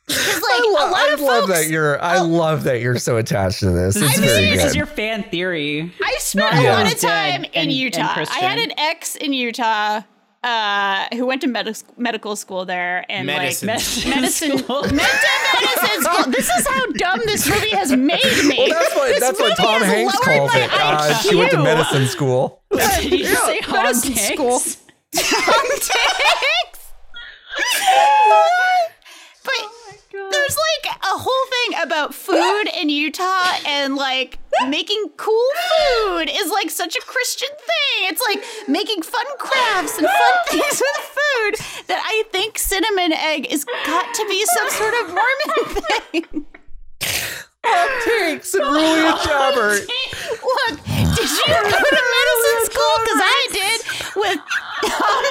Because 0.08 0.42
like 0.42 0.44
I, 0.52 0.66
a 0.68 0.68
lo- 0.68 0.92
lot 0.92 1.10
I 1.10 1.14
of 1.14 1.22
love 1.22 1.46
folks, 1.46 1.54
that 1.62 1.70
you're. 1.70 2.02
I 2.02 2.20
love 2.20 2.64
that 2.66 2.82
you're 2.82 2.98
so 2.98 3.16
attached 3.16 3.60
to 3.60 3.72
this. 3.72 3.96
It's 3.96 4.18
This, 4.18 4.20
very 4.20 4.44
is, 4.50 4.52
this 4.56 4.62
good. 4.64 4.68
is 4.72 4.76
your 4.76 4.86
fan 4.86 5.24
theory. 5.24 5.94
I 6.04 6.16
spent 6.20 6.54
Not 6.54 6.64
a 6.66 6.68
lot 6.70 6.92
of 6.94 7.00
time 7.00 7.46
in 7.46 7.50
and- 7.54 7.72
Utah. 7.72 8.14
and 8.18 8.28
I 8.30 8.40
had 8.40 8.60
an 8.60 8.78
ex 8.78 9.16
in 9.16 9.32
Utah 9.32 10.02
uh, 10.44 11.06
who 11.14 11.26
went 11.26 11.42
to 11.44 11.48
med- 11.48 11.82
medical 11.96 12.36
school 12.36 12.66
there 12.66 13.06
and 13.08 13.26
Medicine. 13.26 13.68
like 13.70 13.78
medicine, 13.78 14.58
School. 14.58 14.82
medicine, 14.82 14.98
medicine 15.64 16.02
school. 16.04 16.32
This 16.34 16.50
is 16.50 16.68
how 16.68 16.86
dumb 16.92 17.20
this 17.26 17.48
movie 17.50 17.70
has 17.70 17.92
made 17.96 18.46
me. 18.48 18.58
well, 18.58 18.68
that's 18.70 18.96
what 18.96 19.08
This 19.08 19.20
that's 19.22 19.40
what 19.40 19.50
movie 19.52 19.64
Tom 19.64 19.82
has 19.82 19.92
Hanks 19.94 20.14
lowered 20.28 20.38
calls 20.40 20.54
my 20.54 20.60
it. 20.60 20.70
Uh, 20.74 21.14
she 21.20 21.36
went 21.36 21.52
to 21.52 21.64
medicine 21.64 22.06
school. 22.08 22.64
Did 22.72 23.12
you 23.18 23.26
say 23.28 23.62
Hans 23.62 24.04
Hanks? 24.04 24.34
school. 24.34 24.60
Tom 25.16 25.54
Hanks. 25.54 26.71
but 29.44 29.62
oh 29.62 30.30
there's 30.32 30.58
like 30.58 30.96
a 31.04 31.18
whole 31.18 31.46
thing 31.50 31.82
about 31.84 32.14
food 32.14 32.70
in 32.80 32.90
Utah 32.90 33.54
and 33.66 33.96
like 33.96 34.40
making 34.68 35.10
cool 35.18 35.50
food 35.70 36.30
is 36.30 36.52
like 36.52 36.70
such 36.70 36.96
a 36.96 37.02
Christian 37.02 37.50
thing. 37.50 38.10
It's 38.10 38.22
like 38.22 38.44
making 38.68 39.02
fun 39.02 39.26
crafts 39.40 39.98
and 39.98 40.08
fun 40.08 40.34
things 40.50 40.82
with 40.82 40.98
food 40.98 41.88
that 41.88 42.02
I 42.06 42.24
think 42.32 42.60
cinnamon 42.60 43.14
egg 43.14 43.48
is 43.52 43.66
got 43.86 44.14
to 44.14 44.26
be 44.28 44.46
some 44.46 44.70
sort 44.70 44.94
of 45.02 45.08
Mormon 45.08 45.84
thing. 46.12 46.46
Hanks 47.64 48.54
and 48.54 48.64
Ruli 48.64 49.06
and 49.06 49.20
Jabbert. 49.20 49.88
Look, 50.42 50.84
did 51.16 51.30
you 51.30 51.46
go 51.48 51.62
to 51.62 52.04
medicine 52.16 52.62
school? 52.66 52.96
Because 53.04 53.22
I 53.22 53.48
did 53.52 53.82
with 54.16 54.40
Tom 54.84 55.24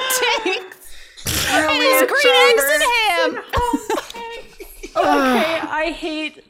Hanks 0.43 0.80
and 0.80 0.80
his 1.25 2.09
green 2.09 2.35
eggs 2.49 2.63
and 2.73 2.83
ham. 2.83 3.43
Okay, 4.93 5.05
I 5.05 5.95
hate 5.97 6.43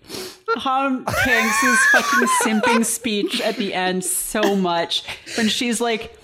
Tom 0.57 1.05
Hanks's 1.05 1.79
fucking 1.91 2.27
simping 2.43 2.83
speech 2.83 3.39
at 3.39 3.55
the 3.57 3.71
end 3.71 4.03
so 4.03 4.55
much 4.55 5.03
when 5.37 5.47
she's 5.47 5.79
like, 5.79 6.17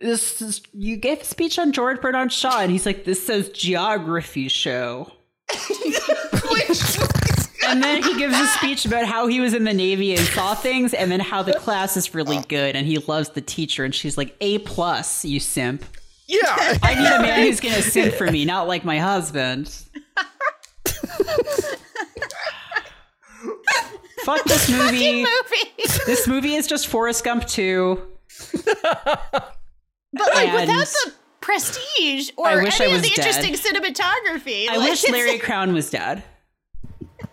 "This 0.00 0.40
is 0.40 0.62
you 0.72 0.96
gave 0.96 1.20
a 1.20 1.24
speech 1.24 1.58
on 1.58 1.72
George 1.72 2.00
Bernard 2.00 2.32
Shaw," 2.32 2.60
and 2.60 2.72
he's 2.72 2.86
like, 2.86 3.04
"This 3.04 3.24
says 3.24 3.50
geography 3.50 4.48
show." 4.48 5.12
And 7.68 7.82
then 7.82 8.02
he 8.02 8.16
gives 8.16 8.34
a 8.34 8.46
speech 8.46 8.86
about 8.86 9.04
how 9.04 9.26
he 9.26 9.40
was 9.40 9.52
in 9.52 9.64
the 9.64 9.74
Navy 9.74 10.14
and 10.14 10.20
saw 10.20 10.54
things, 10.54 10.94
and 10.94 11.12
then 11.12 11.20
how 11.20 11.42
the 11.42 11.52
class 11.52 11.98
is 11.98 12.14
really 12.14 12.40
good, 12.48 12.74
and 12.74 12.86
he 12.86 12.96
loves 12.96 13.28
the 13.30 13.42
teacher. 13.42 13.84
And 13.84 13.94
she's 13.94 14.16
like, 14.16 14.34
"A 14.40 14.58
plus, 14.60 15.24
you 15.24 15.38
simp." 15.38 15.84
Yeah. 16.28 16.78
I 16.82 16.94
need 16.94 17.06
a 17.06 17.22
man 17.22 17.42
who's 17.46 17.58
gonna 17.60 17.80
simp 17.82 18.14
for 18.14 18.30
me, 18.30 18.44
not 18.44 18.68
like 18.68 18.84
my 18.84 18.98
husband. 18.98 19.74
Fuck 24.24 24.44
this 24.44 24.68
movie. 24.70 25.22
movie. 25.22 25.72
This 26.06 26.26
movie 26.26 26.54
is 26.54 26.66
just 26.66 26.86
Forrest 26.86 27.22
Gump 27.24 27.46
2. 27.46 28.00
But 28.64 28.74
like 30.34 30.48
And- 30.48 30.54
without 30.68 30.86
the 30.86 31.12
prestige 31.40 32.30
or 32.36 32.48
any 32.48 32.66
of 32.66 33.02
the 33.02 33.08
dead. 33.14 33.18
interesting 33.26 33.54
cinematography. 33.54 34.68
I 34.68 34.76
like, 34.76 34.90
wish 34.90 35.08
Larry 35.10 35.38
Crowne 35.46 35.72
was 35.74 35.90
dead. 35.90 36.22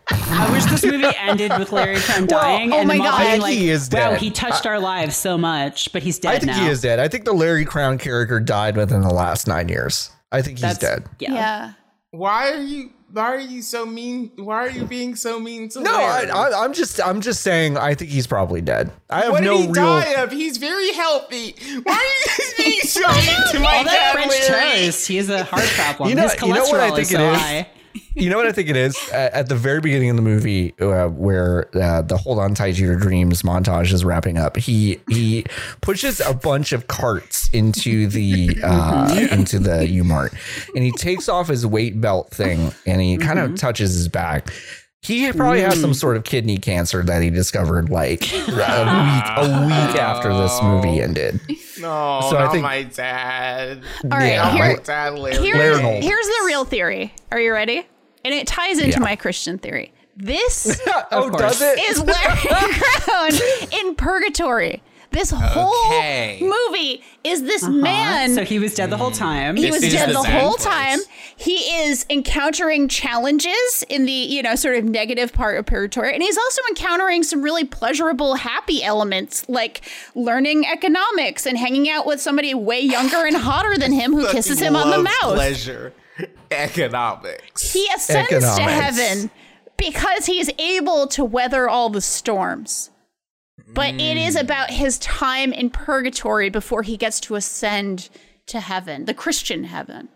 I 0.10 0.50
wish 0.52 0.66
this 0.66 0.84
movie 0.86 1.06
ended 1.18 1.52
with 1.58 1.72
Larry 1.72 1.96
Crowne 1.98 2.28
dying 2.28 2.74
oh 2.74 2.84
my 2.84 2.96
them 2.96 3.06
God. 3.06 3.22
I 3.22 3.32
think 3.32 3.44
like, 3.44 3.54
he 3.54 3.70
is 3.70 3.90
wow, 3.92 4.12
dead. 4.12 4.20
he 4.22 4.30
touched 4.32 4.66
our 4.66 4.80
lives 4.80 5.16
so 5.16 5.38
much, 5.38 5.92
but 5.94 6.04
he's 6.04 6.20
dead 6.20 6.36
I 6.36 6.40
think 6.40 6.52
now. 6.52 6.64
he 6.64 6.70
is 6.70 6.82
dead. 6.82 7.00
I 7.00 7.08
think 7.08 7.26
the 7.26 7.34
Larry 7.34 7.66
Crowne 7.66 8.00
character 8.00 8.40
died 8.40 8.78
within 8.78 9.02
the 9.02 9.14
last 9.14 9.48
nine 9.48 9.70
years. 9.70 10.12
I 10.32 10.42
think 10.42 10.58
he's 10.58 10.62
That's 10.62 10.80
dead. 10.80 11.06
Yeah. 11.20 11.34
Yeah. 11.34 11.74
Why 12.12 12.52
are 12.52 12.62
you? 12.62 12.92
Why 13.12 13.24
are 13.24 13.40
you 13.40 13.62
so 13.62 13.86
mean? 13.86 14.32
Why 14.36 14.56
are 14.56 14.70
you 14.70 14.84
being 14.86 15.16
so 15.16 15.40
mean 15.40 15.70
to 15.70 15.80
Larry? 15.80 15.98
No, 15.98 16.04
I, 16.04 16.20
Larry? 16.24 16.54
I, 16.54 16.64
I'm 16.66 16.74
just 16.74 17.00
I'm 17.06 17.22
just 17.22 17.42
saying 17.42 17.78
I 17.78 17.94
think 17.94 18.12
he's 18.12 18.28
probably 18.28 18.62
dead. 18.62 18.92
I 19.10 19.22
have 19.22 19.32
what 19.32 19.44
no 19.44 19.52
did 19.54 19.62
he 19.62 19.66
real. 19.68 19.74
die 19.74 20.22
of? 20.22 20.32
He's 20.32 20.58
very 20.58 20.92
healthy. 20.94 21.56
Why 21.84 21.94
are 21.94 22.42
you 22.44 22.54
being 22.58 22.80
so 22.82 23.02
mean 23.08 23.52
to 23.52 23.60
my 23.60 23.78
All 23.78 23.84
that 23.86 24.12
French 24.14 24.32
Larry? 24.50 24.86
toast. 24.88 25.08
He 25.08 25.18
has 25.18 25.30
a 25.30 25.44
heart 25.46 25.64
problem. 25.64 26.10
You 26.10 26.16
know- 26.16 26.24
His 26.24 26.34
cholesterol 26.34 26.48
you 26.48 26.54
know 26.56 26.66
what 26.72 26.80
I 26.82 26.90
think 26.90 27.00
is 27.02 27.10
so 27.10 27.32
is? 27.32 27.40
high. 27.40 27.68
You 28.16 28.30
know 28.30 28.38
what 28.38 28.48
I 28.48 28.54
think 28.54 28.70
it 28.70 28.78
is? 28.78 28.98
At, 29.10 29.34
at 29.34 29.50
the 29.50 29.56
very 29.56 29.82
beginning 29.82 30.10
of 30.10 30.16
the 30.16 30.22
movie, 30.22 30.74
uh, 30.80 31.10
where 31.10 31.68
uh, 31.76 32.02
the 32.02 32.16
"Hold 32.18 32.40
On 32.40 32.56
Tight 32.56 32.76
to 32.76 32.82
Your 32.82 32.96
Dreams" 32.96 33.42
montage 33.42 33.92
is 33.92 34.06
wrapping 34.06 34.38
up, 34.38 34.56
he 34.56 35.02
he 35.10 35.46
pushes 35.82 36.22
a 36.22 36.34
bunch 36.34 36.72
of 36.72 36.88
carts 36.88 37.50
into 37.52 38.08
the 38.08 38.58
uh, 38.64 39.28
into 39.32 39.60
the 39.60 39.86
U-Mart, 39.88 40.34
and 40.76 40.84
he 40.84 40.92
takes 40.92 41.28
off 41.28 41.50
his 41.50 41.66
weight 41.68 42.00
belt 42.00 42.30
thing, 42.32 42.72
and 42.86 43.02
he 43.02 43.18
kind 43.18 43.38
of 43.38 43.56
touches 43.56 43.94
his 43.94 44.08
back. 44.08 44.50
He 45.02 45.32
probably 45.34 45.62
has 45.62 45.80
some 45.80 45.94
sort 45.94 46.18
of 46.18 46.24
kidney 46.24 46.58
cancer 46.58 47.04
that 47.04 47.22
he 47.22 47.30
discovered 47.30 47.90
like 47.90 48.24
a 48.34 48.38
week 48.48 48.56
a 48.58 49.66
week 49.68 50.02
after 50.02 50.34
this 50.34 50.58
movie 50.64 51.00
ended. 51.02 51.40
No, 51.80 52.22
So 52.30 52.38
I 52.38 52.44
not 52.46 52.52
think- 52.54 52.64
my 52.64 52.84
dad. 52.84 53.84
All 54.06 54.10
right. 54.12 54.30
Yeah, 54.32 54.44
Not 54.46 54.54
my- 54.54 54.60
my 54.60 55.32
Here, 55.34 55.54
dad, 55.74 55.82
here's, 55.82 56.04
here's 56.06 56.26
the 56.28 56.44
real 56.48 56.64
theory. 56.66 57.14
Are 57.32 57.40
you 57.40 57.52
ready? 57.54 57.86
And 58.26 58.34
it 58.34 58.48
ties 58.48 58.80
into 58.80 58.98
Yeah. 58.98 59.00
my 59.00 59.16
Christian 59.16 59.58
theory. 59.60 59.94
This 60.18 60.82
oh, 61.12 61.30
course. 61.30 61.60
does 61.60 61.62
it? 61.62 61.80
is 61.90 62.04
Larry 62.04 62.18
Crowne 62.38 63.74
in 63.82 63.96
purgatory. 63.96 64.82
This 65.12 65.32
whole 65.32 65.74
Okay. 65.88 66.40
movie 66.42 67.02
is 67.24 67.44
this 67.44 67.64
uh-huh. 67.64 67.72
man. 67.72 68.34
So 68.36 68.44
he 68.44 68.60
was 68.60 68.74
dead 68.76 68.90
the 68.90 68.98
whole 68.98 69.12
hmm. 69.12 69.16
time. 69.16 69.56
he 69.56 69.70
This 69.70 69.82
was 69.82 69.94
dead 69.94 70.10
the 70.10 70.14
the 70.14 70.24
whole 70.24 70.56
place. 70.56 70.66
time. 70.66 71.00
He 71.38 71.54
is 71.54 72.06
encountering 72.10 72.90
challenges 72.90 73.86
in 73.88 74.06
the, 74.06 74.12
you 74.12 74.42
know, 74.44 74.56
sort 74.56 74.76
of 74.76 74.84
negative 74.84 75.32
part 75.32 75.58
of 75.58 75.66
purgatory. 75.68 76.14
And 76.14 76.22
he's 76.22 76.38
also 76.38 76.62
encountering 76.70 77.24
some 77.24 77.42
really 77.42 77.64
pleasurable, 77.64 78.36
happy 78.36 78.84
elements 78.84 79.48
like 79.48 79.82
learning 80.16 80.66
economics 80.66 81.46
and 81.46 81.58
hanging 81.58 81.90
out 81.90 82.06
with 82.06 82.20
somebody 82.20 82.54
way 82.54 82.82
younger 82.82 83.26
and 83.26 83.38
hotter 83.38 83.78
than 83.78 83.94
him 83.94 84.12
who 84.12 84.28
kisses 84.32 84.60
him 84.60 84.76
on 84.76 84.90
the 84.90 85.02
mouth. 85.02 85.36
Pleasure. 85.36 85.94
Economics. 86.52 87.74
He 87.74 87.88
ascends 87.96 88.30
to 88.30 88.62
heaven 88.62 89.30
because 89.78 90.26
he's 90.26 90.50
able 90.58 91.08
to 91.08 91.24
weather 91.26 91.68
all 91.70 91.90
the 91.90 92.02
storms. 92.02 92.90
But 93.74 93.96
it 93.96 94.18
is 94.18 94.36
hmm. 94.36 94.42
about 94.42 94.70
his 94.70 95.00
time 95.00 95.52
in 95.52 95.70
purgatory 95.70 96.50
before 96.50 96.84
he 96.84 96.98
gets 96.98 97.20
to 97.22 97.36
ascend 97.36 98.10
to 98.48 98.60
heaven, 98.60 99.06
the 99.06 99.14
Christian 99.14 99.64
heaven. 99.64 100.10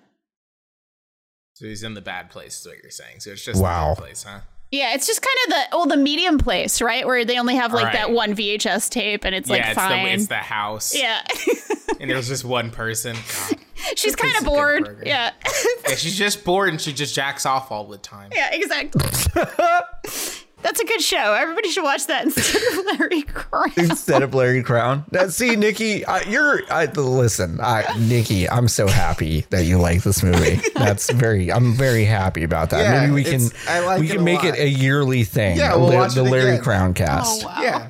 So 1.54 1.66
he's 1.66 1.84
in 1.84 1.94
the 1.94 2.02
bad 2.02 2.30
place, 2.30 2.62
is 2.62 2.68
what 2.68 2.78
you're 2.82 2.92
saying. 2.92 3.20
So 3.20 3.32
it's 3.32 3.44
just 3.44 3.62
Wow. 3.62 3.90
the 3.90 3.96
good 3.96 4.08
place, 4.08 4.24
huh? 4.24 4.42
Yeah, 4.72 4.94
it's 4.94 5.08
just 5.08 5.22
kind 5.22 5.36
of 5.48 5.50
the 5.54 5.62
oh 5.78 5.86
the 5.88 5.98
medium 5.98 6.38
place, 6.38 6.80
right? 6.82 7.06
Where 7.06 7.26
they 7.26 7.40
only 7.40 7.56
have 7.56 7.74
like 7.74 7.86
Right. 7.86 7.94
that 7.94 8.12
one 8.12 8.36
VHS 8.36 8.90
tape 8.90 9.26
and 9.26 9.34
it's 9.34 9.50
like 9.50 9.62
yeah, 9.62 9.68
it's 9.72 9.76
fine. 9.80 10.06
the 10.06 10.12
it's 10.14 10.28
the 10.28 10.36
house. 10.36 10.96
yeah. 10.96 11.22
And 12.00 12.10
there's 12.10 12.28
just 12.28 12.46
one 12.46 12.70
person. 12.72 13.16
God. 13.50 13.60
She's 13.96 14.16
kind 14.16 14.36
of 14.38 14.46
bored. 14.46 15.02
Yeah. 15.06 15.32
Yeah, 15.88 15.96
she's 15.96 16.18
just 16.18 16.44
bored 16.46 16.70
and 16.70 16.80
she 16.80 16.94
just 16.94 17.16
jacks 17.16 17.46
off 17.46 17.72
all 17.72 17.86
the 17.86 17.98
time. 17.98 18.32
yeah, 18.34 18.50
exactly. 18.54 19.02
That's 20.61 20.80
a 20.81 20.86
good 20.86 21.02
show. 21.02 21.34
Everybody 21.34 21.69
should 21.69 21.84
watch 21.84 22.07
that 22.07 22.26
instead 22.26 22.61
of 22.61 22.99
Larry 22.99 23.23
Crowne. 23.23 23.77
instead 23.77 24.23
of 24.23 24.34
Larry 24.34 24.61
Crowne. 24.61 25.10
Now, 25.11 25.27
see, 25.27 25.56
Nikki, 25.56 26.06
I, 26.06 26.22
you're 26.23 26.61
I, 26.69 26.86
listen, 26.86 27.60
I, 27.61 27.86
Nikki. 27.98 28.49
I'm 28.49 28.68
so 28.68 28.88
happy 28.88 29.45
that 29.52 29.64
you 29.65 29.77
like 29.77 30.03
this 30.03 30.22
movie. 30.22 30.60
That's 30.76 31.10
very. 31.11 31.52
I'm 31.52 31.73
very 31.73 32.03
happy 32.03 32.44
about 32.44 32.72
that. 32.72 32.81
Yeah, 32.81 33.02
Maybe 33.02 33.14
we 33.14 33.23
can 33.23 33.41
I 33.68 33.80
like 33.80 34.02
we 34.02 34.07
can 34.10 34.23
make 34.23 34.44
lot. 34.44 34.57
it 34.57 34.60
a 34.60 34.68
yearly 34.68 35.23
thing. 35.23 35.57
Yeah, 35.57 35.76
we'll 35.76 35.90
the, 35.90 35.95
watch 35.95 36.14
the 36.14 36.26
it 36.26 36.30
Larry 36.30 36.52
again. 36.56 36.64
Crowne 36.64 36.95
cast. 36.95 37.44
Oh, 37.44 37.48
wow. 37.48 37.61
Yeah. 37.61 37.90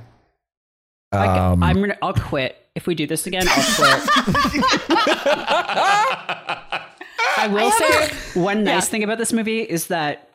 Um, 1.12 1.64
I'm 1.64 1.80
gonna. 1.80 1.98
I'll 2.04 2.14
quit 2.14 2.56
if 2.76 2.86
we 2.86 2.94
do 2.94 3.08
this 3.08 3.26
again. 3.26 3.48
I'll 3.50 3.76
quit. 3.76 4.10
I 7.38 7.48
will 7.48 7.72
say 7.72 8.40
one 8.40 8.64
nice 8.64 8.90
thing 8.90 9.04
about 9.04 9.18
this 9.18 9.34
movie 9.34 9.62
is 9.62 9.88
that 9.88 10.30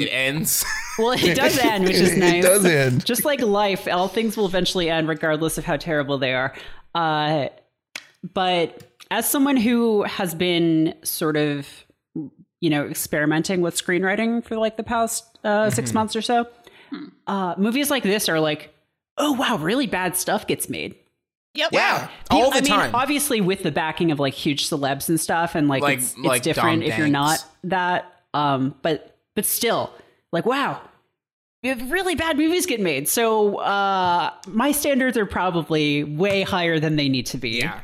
It 0.00 0.08
ends. 0.08 0.64
well, 0.98 1.12
it 1.12 1.34
does 1.34 1.58
end, 1.58 1.84
which 1.84 1.96
is 1.96 2.16
nice. 2.16 2.32
It 2.32 2.36
nice. 2.36 2.44
does 2.44 2.64
end. 2.64 3.04
Just 3.04 3.24
like 3.24 3.40
life, 3.40 3.86
all 3.88 4.08
things 4.08 4.36
will 4.36 4.46
eventually 4.46 4.90
end, 4.90 5.08
regardless 5.08 5.58
of 5.58 5.64
how 5.64 5.76
terrible 5.76 6.18
they 6.18 6.34
are. 6.34 6.54
Uh, 6.94 7.48
but 8.34 8.82
as 9.10 9.28
someone 9.28 9.56
who 9.56 10.02
has 10.04 10.34
been 10.34 10.94
sort 11.02 11.36
of, 11.36 11.66
you 12.60 12.70
know, 12.70 12.86
experimenting 12.86 13.60
with 13.60 13.74
screenwriting 13.74 14.44
for 14.44 14.56
like 14.56 14.76
the 14.76 14.82
past 14.82 15.38
uh, 15.44 15.70
six 15.70 15.92
months 15.94 16.16
or 16.16 16.22
so, 16.22 16.46
uh, 17.26 17.54
movies 17.56 17.90
like 17.90 18.02
this 18.02 18.28
are 18.28 18.40
like, 18.40 18.74
oh 19.16 19.32
wow, 19.32 19.56
really 19.56 19.86
bad 19.86 20.16
stuff 20.16 20.46
gets 20.46 20.68
made. 20.68 20.94
Yep. 21.54 21.70
Yeah. 21.72 22.08
All 22.30 22.50
the 22.50 22.58
I 22.58 22.60
mean, 22.60 22.70
time. 22.70 22.94
obviously 22.94 23.40
with 23.40 23.62
the 23.62 23.70
backing 23.72 24.10
of 24.12 24.20
like 24.20 24.34
huge 24.34 24.68
celebs 24.68 25.08
and 25.08 25.18
stuff, 25.20 25.54
and 25.54 25.68
like, 25.68 25.82
Like- 25.82 25.98
it's, 25.98 26.12
it's 26.12 26.20
like 26.24 26.42
different 26.42 26.82
if 26.82 26.96
you're 26.98 27.08
not 27.08 27.44
that. 27.64 28.12
Um, 28.34 28.74
but 28.82 29.17
but 29.38 29.46
still, 29.46 29.92
like 30.32 30.44
wow, 30.46 30.80
we 31.62 31.68
have 31.68 31.92
really 31.92 32.16
bad 32.16 32.36
movies 32.36 32.66
get 32.66 32.80
made. 32.80 33.06
So 33.06 33.58
uh, 33.58 34.32
my 34.48 34.72
standards 34.72 35.16
are 35.16 35.26
probably 35.26 36.02
way 36.02 36.42
higher 36.42 36.80
than 36.80 36.96
they 36.96 37.08
need 37.08 37.26
to 37.26 37.38
be. 37.38 37.50
yeah. 37.50 37.82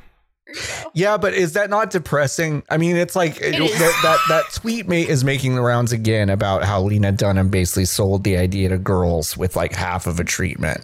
Yeah, 0.94 1.16
but 1.16 1.32
is 1.32 1.52
that 1.52 1.70
not 1.70 1.90
depressing? 1.90 2.64
I 2.68 2.76
mean, 2.76 2.96
it's 2.96 3.14
like 3.14 3.40
it- 3.40 3.54
is. 3.54 3.78
that, 3.78 4.00
that 4.02 4.18
that 4.28 4.52
tweet 4.52 4.88
mate 4.88 5.08
is 5.08 5.22
making 5.22 5.54
the 5.54 5.60
rounds 5.60 5.92
again 5.92 6.28
about 6.28 6.64
how 6.64 6.82
Lena 6.82 7.12
Dunham 7.12 7.50
basically 7.50 7.84
sold 7.84 8.24
the 8.24 8.36
idea 8.36 8.68
to 8.70 8.76
girls 8.78 9.36
with 9.36 9.54
like 9.54 9.72
half 9.74 10.08
of 10.08 10.18
a 10.18 10.24
treatment 10.24 10.80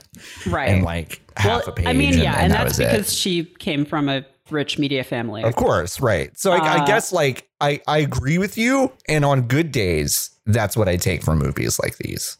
right. 0.46 0.68
and 0.70 0.84
like 0.84 1.20
half 1.36 1.66
a 1.66 1.72
page. 1.72 1.86
I 1.88 1.94
mean, 1.94 2.16
yeah, 2.16 2.36
and, 2.38 2.52
that 2.52 2.58
that's 2.58 2.78
was 2.78 2.80
it. 2.80 2.90
because 2.92 3.12
she 3.12 3.44
came 3.44 3.84
from 3.84 4.08
a 4.08 4.24
rich 4.50 4.78
media 4.78 5.02
family. 5.04 5.42
Of 5.44 5.56
course, 5.56 6.00
right. 6.00 6.36
So 6.38 6.52
I, 6.52 6.58
I 6.58 6.78
Uh, 6.78 6.86
guess 6.86 7.12
like 7.12 7.48
I, 7.60 7.80
I 7.86 7.98
agree 7.98 8.38
with 8.38 8.56
you, 8.56 8.92
and 9.08 9.24
on 9.24 9.42
good 9.42 9.72
days, 9.72 10.29
that's 10.46 10.76
what 10.76 10.88
I 10.88 10.96
take 10.96 11.22
from 11.22 11.38
movies 11.38 11.78
like 11.78 11.96
these. 11.98 12.36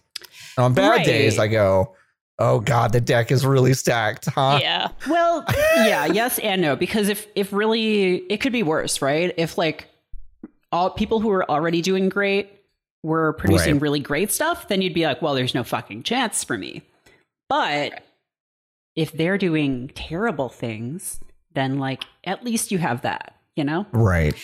And 0.56 0.64
on 0.64 0.74
bad 0.74 0.88
Right. 0.90 1.04
days, 1.06 1.38
I 1.38 1.46
go, 1.48 1.94
"Oh 2.38 2.60
God, 2.60 2.92
the 2.92 3.00
deck 3.00 3.30
is 3.30 3.44
really 3.46 3.74
stacked, 3.74 4.26
huh?" 4.26 4.58
Yeah. 4.60 4.88
Well, 5.08 5.44
yeah, 5.86 6.06
yes 6.06 6.38
and 6.40 6.60
no, 6.62 6.76
because 6.76 7.08
if 7.08 7.26
if 7.34 7.52
really 7.52 8.16
it 8.30 8.38
could 8.38 8.52
be 8.52 8.62
worse, 8.62 9.00
right? 9.02 9.32
If 9.36 9.56
like 9.58 9.88
all 10.72 10.90
people 10.90 11.20
who 11.20 11.30
are 11.30 11.48
already 11.50 11.82
doing 11.82 12.08
great 12.08 12.50
were 13.02 13.32
producing 13.34 13.74
Right. 13.74 13.82
really 13.82 14.00
great 14.00 14.30
stuff, 14.30 14.68
then 14.68 14.82
you'd 14.82 14.94
be 14.94 15.04
like, 15.06 15.20
well, 15.22 15.34
there's 15.34 15.54
no 15.54 15.64
fucking 15.64 16.02
chance 16.02 16.44
for 16.44 16.56
me. 16.58 16.82
But 17.48 18.04
if 18.94 19.12
they're 19.12 19.38
doing 19.38 19.88
terrible 19.94 20.48
things, 20.48 21.18
then 21.54 21.78
like 21.78 22.04
at 22.24 22.44
least 22.44 22.70
you 22.70 22.78
have 22.78 23.02
that, 23.02 23.34
you 23.60 23.64
know? 23.64 23.84
Right. 23.92 24.34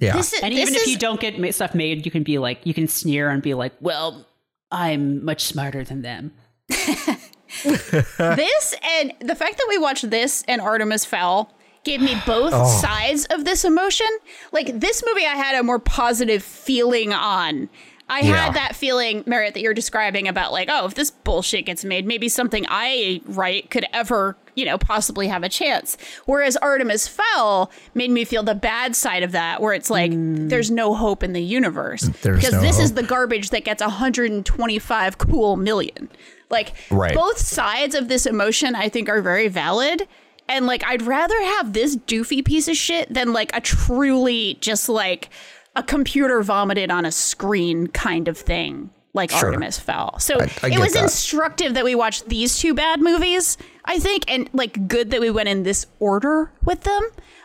Yeah. 0.00 0.16
Is, 0.16 0.32
And 0.42 0.54
this 0.54 0.62
even 0.62 0.74
if 0.74 0.82
is- 0.82 0.88
you 0.88 0.96
don't 0.98 1.20
get 1.20 1.54
stuff 1.54 1.74
made, 1.74 2.06
you 2.06 2.10
can 2.10 2.22
be 2.22 2.38
like, 2.38 2.60
you 2.64 2.72
can 2.72 2.88
sneer 2.88 3.28
and 3.28 3.42
be 3.42 3.52
like, 3.52 3.74
well, 3.80 4.24
I'm 4.72 5.22
much 5.22 5.44
smarter 5.44 5.84
than 5.84 6.00
them. 6.00 6.32
this 6.68 8.74
and 8.82 9.12
the 9.20 9.34
fact 9.34 9.58
that 9.58 9.66
we 9.68 9.78
watched 9.78 10.08
this 10.10 10.44
and 10.48 10.60
Artemis 10.60 11.04
Fowl 11.04 11.52
gave 11.84 12.00
me 12.00 12.14
both 12.26 12.52
Oh. 12.54 12.80
sides 12.80 13.26
of 13.26 13.44
this 13.44 13.64
emotion. 13.64 14.06
Like 14.52 14.80
this 14.80 15.02
movie, 15.06 15.26
I 15.26 15.34
had 15.36 15.58
a 15.58 15.62
more 15.62 15.78
positive 15.78 16.42
feeling 16.42 17.12
on. 17.12 17.68
I 18.08 18.20
Yeah. 18.20 18.36
had 18.36 18.54
that 18.54 18.76
feeling, 18.76 19.24
Merritt, 19.26 19.54
that 19.54 19.60
you're 19.60 19.72
describing 19.74 20.28
about 20.28 20.52
like, 20.52 20.68
oh, 20.70 20.84
if 20.86 20.94
this 20.94 21.10
bullshit 21.10 21.64
gets 21.64 21.84
made, 21.84 22.06
maybe 22.06 22.28
something 22.28 22.66
I 22.68 23.22
write 23.24 23.70
could 23.70 23.86
ever, 23.94 24.36
you 24.54 24.66
know, 24.66 24.76
possibly 24.76 25.28
have 25.28 25.42
a 25.42 25.48
chance. 25.48 25.96
Whereas 26.26 26.56
Artemis 26.58 27.08
Fowl 27.08 27.70
made 27.94 28.10
me 28.10 28.26
feel 28.26 28.42
the 28.42 28.54
bad 28.54 28.94
side 28.94 29.22
of 29.22 29.32
that, 29.32 29.62
where 29.62 29.72
it's 29.72 29.88
like 29.88 30.12
hmm. 30.12 30.48
there's 30.48 30.70
no 30.70 30.94
hope 30.94 31.22
in 31.22 31.32
the 31.32 31.42
universe 31.42 32.02
There's 32.22 32.36
because 32.40 32.52
no 32.52 32.60
this 32.60 32.78
is 32.78 32.92
the 32.92 33.02
garbage 33.02 33.48
that 33.50 33.64
gets 33.64 33.80
125 33.82 35.18
cool 35.18 35.56
million. 35.56 36.10
Like 36.50 36.74
Right. 36.90 37.14
both 37.14 37.38
sides 37.38 37.94
of 37.94 38.08
this 38.08 38.26
emotion 38.26 38.74
I 38.74 38.88
think 38.90 39.08
are 39.08 39.22
very 39.22 39.48
valid. 39.48 40.06
And 40.46 40.66
like 40.66 40.84
I'd 40.84 41.02
rather 41.02 41.40
have 41.42 41.72
this 41.72 41.96
doofy 41.96 42.44
piece 42.44 42.68
of 42.68 42.76
shit 42.76 43.12
than 43.12 43.32
like 43.32 43.50
a 43.56 43.62
truly 43.62 44.58
just 44.60 44.90
like 44.90 45.30
a 45.76 45.82
computer 45.82 46.42
vomited 46.42 46.90
on 46.90 47.04
a 47.04 47.12
screen 47.12 47.86
kind 47.88 48.28
of 48.28 48.38
thing 48.38 48.90
like 49.12 49.30
Sure. 49.30 49.46
Artemis 49.46 49.78
Fowl. 49.78 50.18
So 50.18 50.40
I- 50.40 50.50
I 50.62 50.70
it 50.70 50.78
was 50.80 50.92
that. 50.94 51.04
instructive 51.04 51.74
that 51.74 51.84
we 51.84 51.94
watched 51.94 52.28
these 52.28 52.58
two 52.58 52.74
bad 52.74 53.00
movies, 53.00 53.56
I 53.84 53.98
think, 53.98 54.24
and 54.28 54.50
like 54.52 54.88
good 54.88 55.10
that 55.12 55.20
we 55.20 55.30
went 55.30 55.48
in 55.48 55.62
this 55.62 55.86
order 56.00 56.50
with 56.64 56.82
them. 56.82 57.02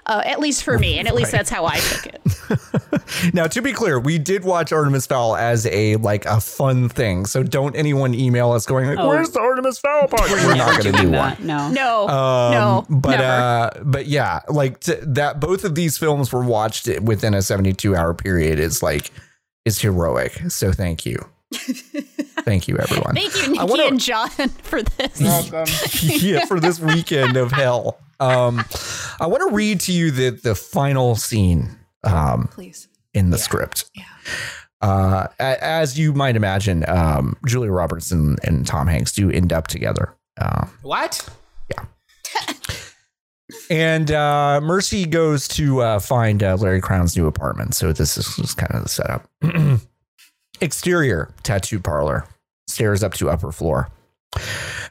Uh, 0.10 0.22
at 0.26 0.40
least 0.40 0.64
for 0.64 0.80
me, 0.80 0.98
and 0.98 1.08
at 1.08 1.14
least 1.14 1.32
Right. 1.32 1.38
that's 1.40 1.50
how 1.52 1.66
I 1.66 1.78
took 1.78 2.06
it. 2.08 2.22
Now, 3.34 3.48
to 3.48 3.62
be 3.62 3.74
clear, 3.74 4.00
we 4.00 4.18
did 4.18 4.44
watch 4.44 4.72
Artemis 4.72 5.06
Fowl 5.08 5.36
as 5.36 5.66
a 5.68 5.96
like 5.98 6.26
a 6.26 6.40
fun 6.40 6.90
thing. 6.90 7.26
So 7.26 7.44
don't 7.44 7.76
anyone 7.76 8.14
email 8.14 8.52
us 8.52 8.66
going 8.66 8.88
like, 8.88 8.98
Oh. 9.00 9.08
"Where's 9.08 9.32
the 9.32 9.40
Artemis 9.40 9.78
Fowl 9.80 10.08
part?" 10.08 10.22
We're, 10.32 10.56
not 10.56 10.72
going 10.72 10.84
to 10.84 10.92
do 10.92 10.98
doing 11.04 11.12
one. 11.14 11.36
No. 11.40 11.70
No, 11.70 12.08
Um, 12.08 12.52
no, 12.54 12.86
but 12.90 13.20
uh, 13.20 13.70
but 13.84 14.06
yeah, 14.08 14.40
like 14.48 14.80
that. 14.82 15.40
Both 15.40 15.64
of 15.64 15.76
these 15.76 15.98
films 15.98 16.32
were 16.32 16.44
watched 16.44 16.88
within 17.02 17.34
a 17.34 17.42
seventy-two 17.42 17.96
hour 17.96 18.14
period. 18.14 18.58
Is 18.60 18.82
like 18.84 19.12
is 19.66 19.80
heroic. 19.82 20.40
So 20.50 20.72
thank 20.72 21.06
you, 21.06 21.18
thank 22.44 22.68
you, 22.68 22.78
everyone. 22.78 23.16
Thank 23.16 23.36
you, 23.36 23.52
Nikki 23.54 23.64
wanna- 23.66 23.84
and 23.86 24.00
John, 24.00 24.30
for 24.64 24.82
this. 24.84 25.20
Welcome. 25.22 25.66
yeah, 26.02 26.46
for 26.46 26.60
this 26.60 26.80
weekend 26.80 27.38
of 27.38 27.52
hell. 27.52 28.00
Um, 28.20 28.64
I 29.20 29.28
want 29.28 29.48
to 29.50 29.56
read 29.56 29.80
to 29.82 29.92
you 29.94 30.12
the 30.12 30.30
the 30.32 30.56
final 30.56 31.16
scene. 31.16 31.78
Um, 32.04 32.48
Please. 32.52 32.88
in 33.14 33.30
the 33.30 33.38
script. 33.38 33.90
Uh, 34.82 35.28
as 35.40 36.00
you 36.00 36.14
might 36.14 36.38
imagine, 36.38 36.86
um, 36.88 37.36
Julia 37.46 37.72
Roberts 37.72 38.12
and, 38.12 38.40
and 38.44 38.66
Tom 38.66 38.88
Hanks 38.88 39.12
do 39.12 39.30
end 39.30 39.52
up 39.52 39.68
together. 39.68 40.16
Uh, 40.40 40.68
What? 40.82 41.28
Yeah. 41.70 41.84
and 43.70 44.10
uh, 44.12 44.62
Mercy 44.64 45.06
goes 45.06 45.48
to 45.50 45.82
uh, 45.82 46.00
find 46.00 46.42
uh, 46.42 46.56
Larry 46.56 46.80
Crowne's 46.82 47.18
new 47.18 47.28
apartment. 47.28 47.76
So 47.76 47.92
this 47.92 48.18
is, 48.18 48.26
this 48.38 48.40
is 48.40 48.54
kind 48.54 48.74
of 48.74 48.84
the 48.84 48.90
setup. 48.90 49.30
Exterior 50.62 51.34
tattoo 51.44 51.80
parlor. 51.80 52.26
Stairs 52.68 53.04
up 53.04 53.14
to 53.16 53.30
upper 53.30 53.52
floor. 53.52 53.90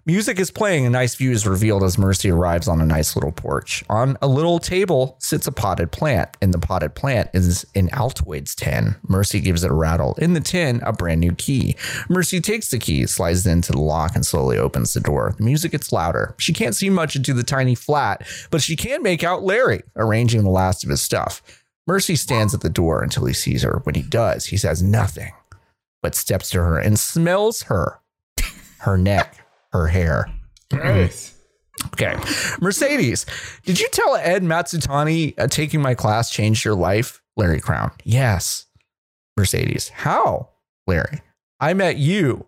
Music 0.07 0.39
is 0.41 0.51
playing. 0.51 0.87
A 0.87 0.91
nice 0.91 1.15
view 1.15 1.31
is 1.31 1.47
revealed 1.47 1.85
as 1.85 1.99
Mercy 1.99 2.31
arrives 2.31 2.67
on 2.67 2.81
a 2.81 2.87
nice 2.87 3.15
little 3.15 3.31
porch. 3.31 3.85
On 3.91 4.17
a 4.23 4.27
little 4.27 4.59
table 4.59 5.17
sits 5.21 5.47
a 5.47 5.53
potted 5.53 5.93
plant. 5.93 6.31
and 6.41 6.55
the 6.55 6.59
potted 6.59 6.95
plant 6.95 7.29
is 7.35 7.67
an 7.75 7.89
Altoids 7.89 8.55
tin. 8.55 8.97
Mercy 9.07 9.41
gives 9.41 9.63
it 9.63 9.71
a 9.71 9.75
rattle. 9.75 10.15
In 10.15 10.33
the 10.33 10.41
tin, 10.41 10.81
a 10.85 10.93
brand 10.93 11.21
new 11.21 11.35
key. 11.35 11.77
Mercy 12.09 12.41
takes 12.41 12.71
the 12.71 12.79
key, 12.79 13.07
slides 13.07 13.47
it 13.47 13.51
into 13.51 13.73
the 13.73 13.81
lock, 13.81 14.17
and 14.17 14.25
slowly 14.25 14.57
opens 14.57 14.95
the 14.95 15.01
door. 15.01 15.35
The 15.37 15.45
music 15.45 15.73
gets 15.73 15.93
louder. 15.93 16.35
She 16.39 16.55
can't 16.55 16.75
see 16.75 16.89
much 16.89 17.15
into 17.15 17.35
the 17.35 17.43
tiny 17.45 17.75
flat, 17.75 18.27
but 18.51 18.63
she 18.63 18.75
can 18.77 19.03
make 19.03 19.23
out 19.23 19.43
Larry 19.43 19.83
arranging 19.95 20.43
the 20.43 20.51
last 20.51 20.83
of 20.83 20.91
his 20.91 21.03
stuff. 21.03 21.43
Mercy 21.87 22.17
stands 22.17 22.53
at 22.53 22.61
the 22.61 22.69
door 22.69 23.03
until 23.03 23.25
he 23.25 23.33
sees 23.33 23.63
her. 23.63 23.81
When 23.85 23.95
he 23.95 24.03
does, 24.03 24.47
he 24.47 24.57
says 24.59 24.83
nothing, 24.83 25.33
but 26.03 26.15
steps 26.15 26.51
to 26.51 26.59
her 26.59 26.79
and 26.79 26.99
smells 26.99 27.63
her, 27.63 28.01
her 28.81 28.97
neck, 28.99 29.37
her 29.73 29.87
hair. 29.89 30.31
Gross. 30.71 31.35
Okay. 31.87 32.17
Mercedes, 32.61 33.25
did 33.65 33.79
you 33.81 33.89
tell 33.91 34.17
Ed 34.17 34.43
Matsutani 34.43 35.35
uh, 35.39 35.47
taking 35.47 35.81
my 35.81 35.95
class 35.95 36.31
changed 36.31 36.65
your 36.65 36.75
life? 36.75 37.23
Larry 37.37 37.61
Crowne. 37.61 37.93
Yes. 38.05 38.67
Mercedes. 39.37 39.89
How? 39.91 40.49
Larry. 40.87 41.21
I 41.61 41.75
met 41.75 41.97
you. 41.97 42.47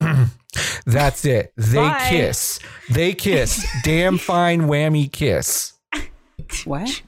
That's 0.86 1.24
it. 1.24 1.52
They 1.56 1.76
Bye. 1.76 2.06
kiss. 2.08 2.60
They 2.90 3.12
kiss. 3.12 3.66
Damn 3.82 4.18
fine 4.18 4.62
whammy 4.62 5.10
kiss. 5.10 5.74
What? 6.64 7.02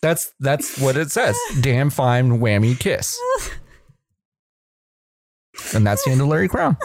That's 0.00 0.32
that's 0.38 0.78
what 0.78 0.96
it 0.96 1.10
says. 1.10 1.36
Damn 1.60 1.90
fine 1.90 2.38
whammy 2.38 2.78
kiss. 2.78 3.18
And 5.74 5.86
that's 5.86 6.04
the 6.04 6.10
end 6.10 6.20
of 6.20 6.28
Larry 6.28 6.48
Crowne. 6.48 6.76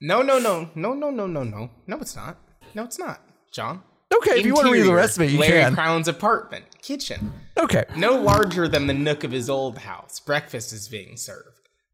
No, 0.00 0.22
no, 0.22 0.38
no, 0.38 0.70
no, 0.74 0.94
no, 0.94 1.10
no, 1.10 1.26
no, 1.26 1.42
no. 1.42 1.70
No, 1.86 1.96
it's 1.98 2.14
not. 2.14 2.38
No, 2.74 2.84
it's 2.84 2.98
not. 2.98 3.20
John. 3.52 3.82
Okay, 4.14 4.40
if 4.40 4.46
you 4.46 4.54
want 4.54 4.66
to 4.66 4.72
read 4.72 4.86
the 4.86 4.94
rest 4.94 5.16
of 5.18 5.22
it, 5.24 5.30
you 5.30 5.38
Larry 5.38 5.62
can. 5.62 5.74
Crowne's 5.74 6.08
apartment, 6.08 6.64
kitchen. 6.80 7.32
Okay. 7.58 7.84
No 7.96 8.20
larger 8.20 8.68
than 8.68 8.86
the 8.86 8.94
nook 8.94 9.24
of 9.24 9.32
his 9.32 9.50
old 9.50 9.78
house. 9.78 10.20
Breakfast 10.20 10.72
is 10.72 10.88
being 10.88 11.16
served. 11.16 11.48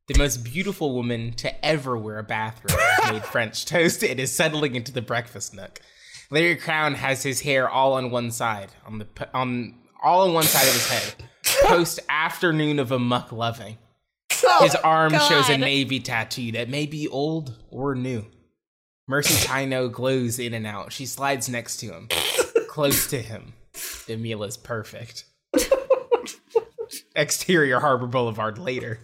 The 0.06 0.18
most 0.18 0.44
beautiful 0.44 0.94
woman 0.94 1.32
to 1.34 1.64
ever 1.64 1.96
wear 1.96 2.18
a 2.18 2.22
bathrobe 2.22 2.78
has 2.78 3.10
made 3.12 3.24
French 3.24 3.64
toast 3.64 4.04
and 4.04 4.20
is 4.20 4.30
settling 4.30 4.74
into 4.74 4.92
the 4.92 5.02
breakfast 5.02 5.54
nook. 5.54 5.80
Larry 6.30 6.56
Crowne 6.56 6.94
has 6.94 7.22
his 7.22 7.40
hair 7.40 7.68
all 7.68 7.94
on 7.94 8.10
one 8.10 8.30
side, 8.30 8.70
on 8.86 8.98
the 8.98 9.06
on 9.32 9.74
all 10.02 10.22
on 10.28 10.34
one 10.34 10.44
side 10.44 10.66
of 10.66 10.74
his 10.74 10.88
head. 10.88 11.14
Post 11.64 12.00
afternoon 12.08 12.78
of 12.78 12.92
a 12.92 12.98
muck 12.98 13.32
loving. 13.32 13.78
Oh, 14.46 14.64
His 14.64 14.74
arm 14.76 15.12
shows 15.12 15.48
a 15.48 15.56
navy 15.56 16.00
tattoo 16.00 16.52
that 16.52 16.68
may 16.68 16.84
be 16.86 17.08
old 17.08 17.56
or 17.70 17.94
new. 17.94 18.26
Mercy 19.08 19.34
Tainot 19.46 19.92
glows 19.92 20.38
in 20.38 20.52
and 20.54 20.66
out. 20.66 20.92
She 20.92 21.06
slides 21.06 21.48
next 21.48 21.78
to 21.78 21.86
him, 21.86 22.08
close 22.68 23.06
to 23.08 23.22
him. 23.22 23.54
The 24.06 24.16
meal 24.16 24.44
is 24.44 24.56
perfect. 24.56 25.24
Exterior 27.16 27.80
Harbor 27.80 28.06
Boulevard 28.06 28.58
later. 28.58 28.98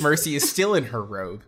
Mercy 0.00 0.34
is 0.34 0.48
still 0.48 0.74
in 0.74 0.84
her 0.84 1.02
robe, 1.02 1.42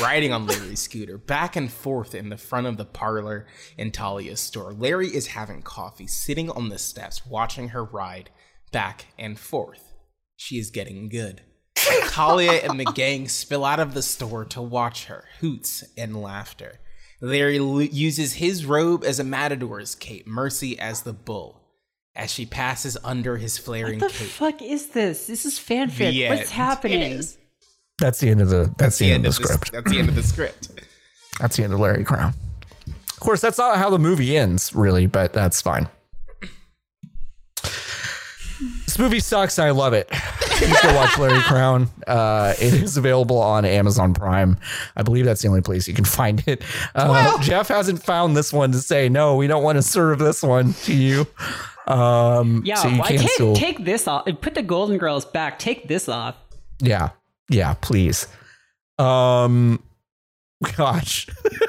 riding 0.00 0.32
on 0.32 0.46
Larry's 0.46 0.80
scooter, 0.80 1.18
back 1.18 1.56
and 1.56 1.70
forth 1.70 2.14
in 2.14 2.28
the 2.28 2.36
front 2.36 2.66
of 2.66 2.76
the 2.76 2.84
parlor 2.84 3.46
in 3.78 3.90
Talia's 3.90 4.40
store. 4.40 4.72
Larry 4.72 5.08
is 5.08 5.28
having 5.28 5.62
coffee, 5.62 6.06
sitting 6.06 6.50
on 6.50 6.68
the 6.68 6.78
steps, 6.78 7.24
watching 7.26 7.68
her 7.68 7.84
ride 7.84 8.30
back 8.72 9.06
and 9.18 9.38
forth. 9.38 9.92
She 10.36 10.58
is 10.58 10.70
getting 10.70 11.08
good. 11.08 11.42
Talia 11.76 12.52
and 12.52 12.78
the 12.80 12.84
gang 12.94 13.28
spill 13.28 13.64
out 13.64 13.80
of 13.80 13.94
the 13.94 14.02
store 14.02 14.44
to 14.46 14.62
watch 14.62 15.06
her, 15.06 15.24
hoots 15.40 15.84
and 15.96 16.20
laughter. 16.20 16.80
Larry 17.20 17.58
l- 17.58 17.80
uses 17.82 18.34
his 18.34 18.64
robe 18.66 19.04
as 19.04 19.18
a 19.20 19.24
matador's 19.24 19.94
cape, 19.94 20.26
Mercy 20.26 20.78
as 20.78 21.02
the 21.02 21.12
bull. 21.12 21.62
As 22.14 22.32
she 22.32 22.46
passes 22.46 22.96
under 23.04 23.36
his 23.36 23.58
flaring 23.58 24.00
cape. 24.00 24.02
What 24.02 24.12
the 24.12 24.18
cape. 24.18 24.28
fuck 24.28 24.62
is 24.62 24.86
this? 24.88 25.26
This 25.26 25.44
is 25.44 25.58
fanfic. 25.58 26.12
The 26.12 26.28
What's 26.28 26.40
end. 26.42 26.50
happening? 26.50 27.22
That's 27.98 28.18
the 28.20 28.30
end 28.30 28.40
of 28.40 28.48
the 28.48 28.72
that's, 28.78 28.98
the, 28.98 29.12
end, 29.12 29.26
of 29.26 29.34
the 29.34 29.40
this- 29.42 29.48
script. 29.50 29.72
that's 29.72 29.90
the 29.90 29.98
end 29.98 30.08
of 30.08 30.14
the 30.14 30.22
script. 30.22 30.70
That's 31.38 31.54
the 31.56 31.64
end 31.64 31.74
of 31.74 31.80
Larry 31.80 32.02
Crowne. 32.02 32.32
Of 33.10 33.20
course, 33.20 33.42
that's 33.42 33.58
not 33.58 33.76
how 33.76 33.90
the 33.90 33.98
movie 33.98 34.38
ends, 34.38 34.74
really, 34.74 35.04
but 35.06 35.34
that's 35.34 35.60
fine. 35.60 35.86
This 38.86 38.98
movie 38.98 39.20
sucks. 39.20 39.58
I 39.58 39.68
love 39.70 39.92
it. 39.92 40.08
You 40.60 40.74
should 40.76 40.94
watch 40.94 41.18
Larry 41.18 41.38
Crowne. 41.40 41.88
Uh, 42.06 42.54
it 42.60 42.72
is 42.74 42.96
available 42.96 43.38
on 43.38 43.64
Amazon 43.64 44.14
Prime. 44.14 44.56
I 44.96 45.02
believe 45.02 45.24
that's 45.24 45.42
the 45.42 45.48
only 45.48 45.60
place 45.60 45.86
you 45.86 45.94
can 45.94 46.04
find 46.04 46.42
it. 46.46 46.62
Uh, 46.94 47.38
Jeff 47.42 47.68
hasn't 47.68 48.02
found 48.02 48.36
this 48.36 48.52
one 48.52 48.72
to 48.72 48.78
say 48.78 49.08
no. 49.08 49.36
We 49.36 49.46
don't 49.46 49.62
want 49.62 49.76
to 49.76 49.82
serve 49.82 50.18
this 50.18 50.42
one 50.42 50.72
to 50.84 50.94
you. 50.94 51.26
Um, 51.86 52.62
Yeah, 52.64 52.76
so 52.76 52.88
you 52.88 52.98
why 52.98 53.08
can 53.08 53.18
take 53.18 53.30
still, 53.30 53.54
take 53.54 53.84
this 53.84 54.08
off. 54.08 54.26
Put 54.40 54.54
the 54.54 54.62
Golden 54.62 54.98
Girls 54.98 55.24
back. 55.24 55.58
Take 55.58 55.88
this 55.88 56.08
off. 56.08 56.34
yeah, 56.80 57.10
yeah, 57.50 57.74
please. 57.74 58.26
Um, 58.98 59.82
gosh. 60.76 61.26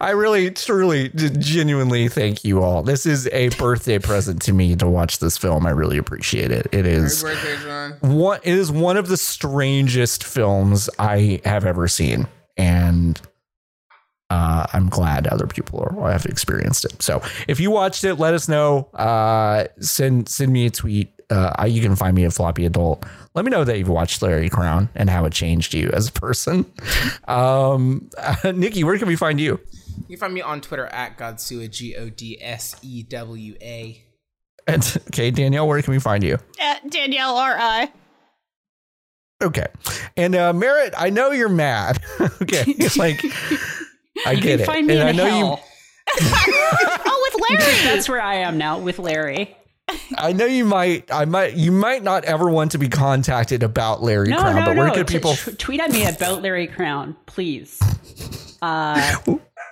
I 0.00 0.10
really, 0.14 0.50
truly, 0.50 1.08
genuinely 1.10 2.08
thank 2.08 2.44
you 2.44 2.62
all. 2.62 2.82
This 2.82 3.06
is 3.06 3.28
a 3.28 3.48
birthday 3.50 3.98
present 3.98 4.42
to 4.42 4.52
me 4.52 4.76
to 4.76 4.88
watch 4.88 5.18
this 5.18 5.36
film. 5.38 5.66
I 5.66 5.70
really 5.70 5.98
appreciate 5.98 6.50
it. 6.50 6.66
It 6.72 6.86
is 6.86 7.22
birthday, 7.22 7.90
one. 8.00 8.40
It 8.42 8.54
is 8.54 8.70
one 8.70 8.96
of 8.96 9.08
the 9.08 9.16
strangest 9.16 10.24
films 10.24 10.90
I 10.98 11.40
have 11.44 11.64
ever 11.64 11.88
seen, 11.88 12.26
and 12.56 13.20
uh, 14.30 14.66
I'm 14.72 14.88
glad 14.88 15.26
other 15.26 15.46
people 15.46 15.80
are, 15.80 16.10
have 16.10 16.26
experienced 16.26 16.84
it. 16.84 17.02
So, 17.02 17.22
if 17.46 17.60
you 17.60 17.70
watched 17.70 18.04
it, 18.04 18.16
let 18.16 18.34
us 18.34 18.48
know. 18.48 18.88
Uh, 18.94 19.66
send 19.80 20.28
send 20.28 20.52
me 20.52 20.66
a 20.66 20.70
tweet. 20.70 21.13
Uh, 21.30 21.64
you 21.66 21.80
can 21.82 21.96
find 21.96 22.14
me 22.14 22.24
at 22.24 22.32
Floppy 22.32 22.66
Adult. 22.66 23.04
Let 23.34 23.44
me 23.44 23.50
know 23.50 23.64
that 23.64 23.78
you've 23.78 23.88
watched 23.88 24.20
Larry 24.22 24.50
Crowne 24.50 24.88
and 24.94 25.08
how 25.08 25.24
it 25.24 25.32
changed 25.32 25.72
you 25.74 25.90
as 25.92 26.08
a 26.08 26.12
person. 26.12 26.66
Um, 27.28 28.10
Nikki, 28.44 28.84
where 28.84 28.98
can 28.98 29.08
we 29.08 29.16
find 29.16 29.40
you? 29.40 29.58
You 30.08 30.16
can 30.16 30.18
find 30.18 30.34
me 30.34 30.42
on 30.42 30.60
Twitter 30.60 30.86
at 30.86 31.16
Godsua, 31.16 31.70
G 31.70 31.96
O 31.96 32.10
D 32.10 32.38
S 32.40 32.76
E 32.82 33.02
W 33.04 33.54
A. 33.62 34.02
And 34.66 34.82
okay, 35.08 35.30
Danielle, 35.30 35.66
where 35.66 35.80
can 35.80 35.92
we 35.92 35.98
find 36.00 36.22
you? 36.22 36.38
At 36.60 36.90
Danielle 36.90 37.36
R.I. 37.36 37.90
Okay, 39.42 39.66
and 40.16 40.34
uh, 40.34 40.52
Merritt, 40.52 40.94
I 40.96 41.10
know 41.10 41.30
you're 41.32 41.48
mad. 41.48 41.98
okay, 42.20 42.64
it's 42.66 42.96
like 42.96 43.20
I 44.26 44.32
You 44.32 44.40
get 44.40 44.42
can 44.42 44.60
it, 44.60 44.66
find 44.66 44.86
me 44.86 44.96
and 44.98 45.08
in 45.08 45.08
I 45.08 45.12
know 45.12 45.24
hell. 45.56 45.64
Oh, 46.16 47.30
with 47.32 47.50
Larry. 47.50 47.72
That's 47.84 48.08
where 48.08 48.20
I 48.22 48.36
am 48.36 48.58
now 48.58 48.78
with 48.78 48.98
Larry. 48.98 49.56
You. 49.90 49.98
I 50.16 50.32
know 50.32 50.46
you 50.46 50.64
might. 50.64 51.12
I 51.12 51.24
might. 51.24 51.54
You 51.54 51.70
might 51.72 52.02
not 52.02 52.24
ever 52.24 52.48
want 52.48 52.72
to 52.72 52.78
be 52.78 52.88
contacted 52.88 53.62
about 53.62 54.02
Larry 54.02 54.28
No, 54.28 54.38
Crowne, 54.38 54.54
no, 54.56 54.64
but 54.66 54.76
where 54.76 54.86
no. 54.88 54.94
could 54.94 55.06
people? 55.06 55.34
t- 55.34 55.52
tweet 55.56 55.80
at 55.80 55.90
me 55.90 56.06
about 56.06 56.42
Larry 56.42 56.68
Crowne, 56.68 57.14
please. 57.26 57.78
Uh, 58.62 59.16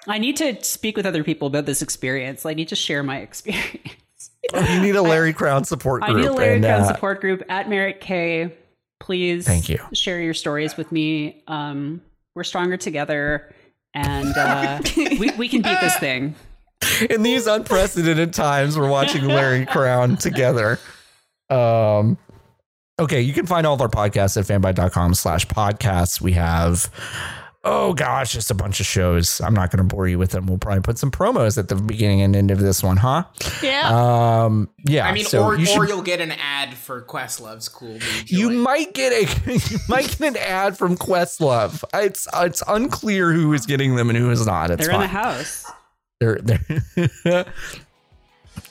I 0.06 0.18
need 0.18 0.36
to 0.38 0.62
speak 0.62 0.96
with 0.96 1.06
other 1.06 1.24
people 1.24 1.48
about 1.48 1.64
this 1.66 1.80
experience. 1.82 2.44
I 2.44 2.54
need 2.54 2.68
to 2.68 2.76
share 2.76 3.02
my 3.02 3.18
experience. 3.18 4.30
you 4.52 4.80
need 4.80 4.96
a 4.96 5.02
Larry 5.02 5.32
Crowne 5.32 5.64
support 5.64 6.02
I 6.02 6.08
group. 6.08 6.18
need 6.18 6.26
a 6.28 6.32
Larry 6.32 6.56
and, 6.56 6.64
Crowne 6.64 6.80
uh, 6.80 6.92
support 6.92 7.20
group 7.20 7.42
at 7.48 7.68
Merritt 7.70 8.00
K. 8.00 8.54
Please, 9.00 9.46
Thank 9.46 9.68
you. 9.68 9.78
Share 9.94 10.20
your 10.20 10.34
stories 10.34 10.76
with 10.76 10.92
me. 10.92 11.42
Um, 11.48 12.02
we're 12.34 12.44
stronger 12.44 12.76
together, 12.76 13.52
and 13.94 14.36
uh, 14.36 14.80
we 14.96 15.30
we 15.36 15.48
can 15.48 15.62
beat 15.62 15.80
this 15.80 15.96
thing. 15.96 16.34
In 17.10 17.22
these 17.22 17.46
unprecedented 17.46 18.32
times, 18.32 18.78
we're 18.78 18.88
watching 18.90 19.24
Larry 19.24 19.66
Crowne 19.66 20.18
together. 20.18 20.78
Um, 21.50 22.18
Okay, 23.02 23.20
you 23.20 23.32
can 23.32 23.46
find 23.46 23.66
all 23.66 23.74
of 23.74 23.80
our 23.80 23.88
podcasts 23.88 24.36
at 24.36 24.44
fanbyte.com 24.44 25.14
slash 25.14 25.46
podcasts. 25.46 26.20
We 26.20 26.32
have, 26.32 26.88
oh 27.64 27.94
gosh, 27.94 28.32
just 28.34 28.50
a 28.50 28.54
bunch 28.54 28.80
of 28.80 28.86
shows. 28.86 29.40
I'm 29.40 29.54
not 29.54 29.70
going 29.70 29.78
to 29.88 29.94
bore 29.96 30.06
you 30.06 30.18
with 30.18 30.30
them. 30.30 30.46
We'll 30.46 30.58
probably 30.58 30.82
put 30.82 30.98
some 30.98 31.10
promos 31.10 31.56
at 31.56 31.68
the 31.68 31.74
beginning 31.74 32.20
and 32.20 32.36
end 32.36 32.50
of 32.50 32.60
this 32.60 32.82
one, 32.82 32.98
huh? 32.98 33.24
Yeah. 33.62 33.88
Um, 34.44 34.68
yeah. 34.86 35.08
I 35.08 35.12
mean, 35.12 35.24
so 35.24 35.42
or, 35.42 35.58
you 35.58 35.64
should 35.64 35.78
or 35.78 35.88
you'll 35.88 36.02
get 36.02 36.20
an 36.20 36.32
ad 36.32 36.74
for 36.74 37.02
Questlove's 37.02 37.68
cool. 37.68 37.98
You 38.26 38.50
joint. 38.50 38.60
might 38.60 38.94
get 38.94 39.12
a 39.12 39.52
you 39.52 39.78
might 39.88 40.16
get 40.18 40.20
an 40.20 40.36
ad 40.36 40.76
from 40.76 40.96
Questlove. 40.96 41.82
It's 41.94 42.28
it's 42.34 42.62
unclear 42.68 43.32
who 43.32 43.52
is 43.54 43.64
getting 43.64 43.96
them 43.96 44.10
and 44.10 44.18
who 44.18 44.30
is 44.30 44.46
not. 44.46 44.70
It's 44.70 44.86
They're 44.86 44.94
in 44.94 45.00
the 45.00 45.06
house. 45.08 45.64
They're 46.22 46.38
they're 47.24 47.44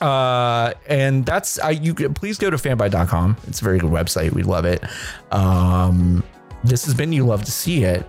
uh 0.00 0.72
and 0.86 1.26
that's 1.26 1.58
I 1.58 1.70
you 1.70 1.92
could 1.92 2.16
please 2.16 2.38
go 2.38 2.48
to 2.48 2.56
fanbyte.com. 2.56 3.36
It's 3.46 3.60
a 3.60 3.64
very 3.64 3.78
good 3.78 3.90
website. 3.90 4.32
We 4.32 4.42
love 4.42 4.64
it. 4.64 4.82
Um 5.30 6.24
this 6.64 6.86
has 6.86 6.94
been 6.94 7.12
you 7.12 7.26
love 7.26 7.44
to 7.44 7.50
see 7.52 7.84
it. 7.84 8.06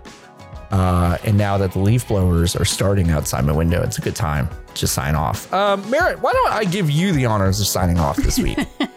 Uh, 0.71 1.17
and 1.23 1.37
now 1.37 1.55
that 1.57 1.71
the 1.73 1.79
leaf 1.79 2.07
blowers 2.07 2.55
are 2.55 2.65
starting 2.65 3.11
outside 3.11 3.45
my 3.45 3.51
window, 3.51 3.83
it's 3.83 3.99
a 3.99 4.01
good 4.01 4.15
time 4.15 4.49
to 4.73 4.87
sign 4.87 5.13
off. 5.13 5.51
Um, 5.53 5.87
Merritt, 5.91 6.19
why 6.19 6.33
don't 6.33 6.51
I 6.51 6.63
give 6.63 6.89
you 6.89 7.11
the 7.11 7.27
honors 7.27 7.59
of 7.59 7.67
signing 7.67 7.99
off 7.99 8.17
this 8.17 8.39
week? 8.39 8.57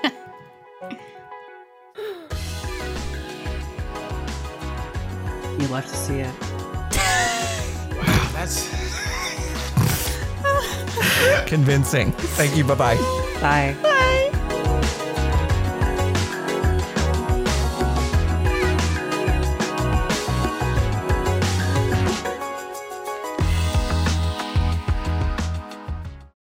You 5.59 5.67
love 5.69 5.87
to 5.87 5.97
see 5.97 6.21
it. 6.21 6.27
wow, 7.97 8.31
That's 8.35 8.96
Convincing. 11.47 12.13
Thank 12.13 12.57
you. 12.57 12.65
Bye 12.65 12.75
bye. 12.75 12.97
Bye. 13.41 13.77
Bye. 13.83 14.31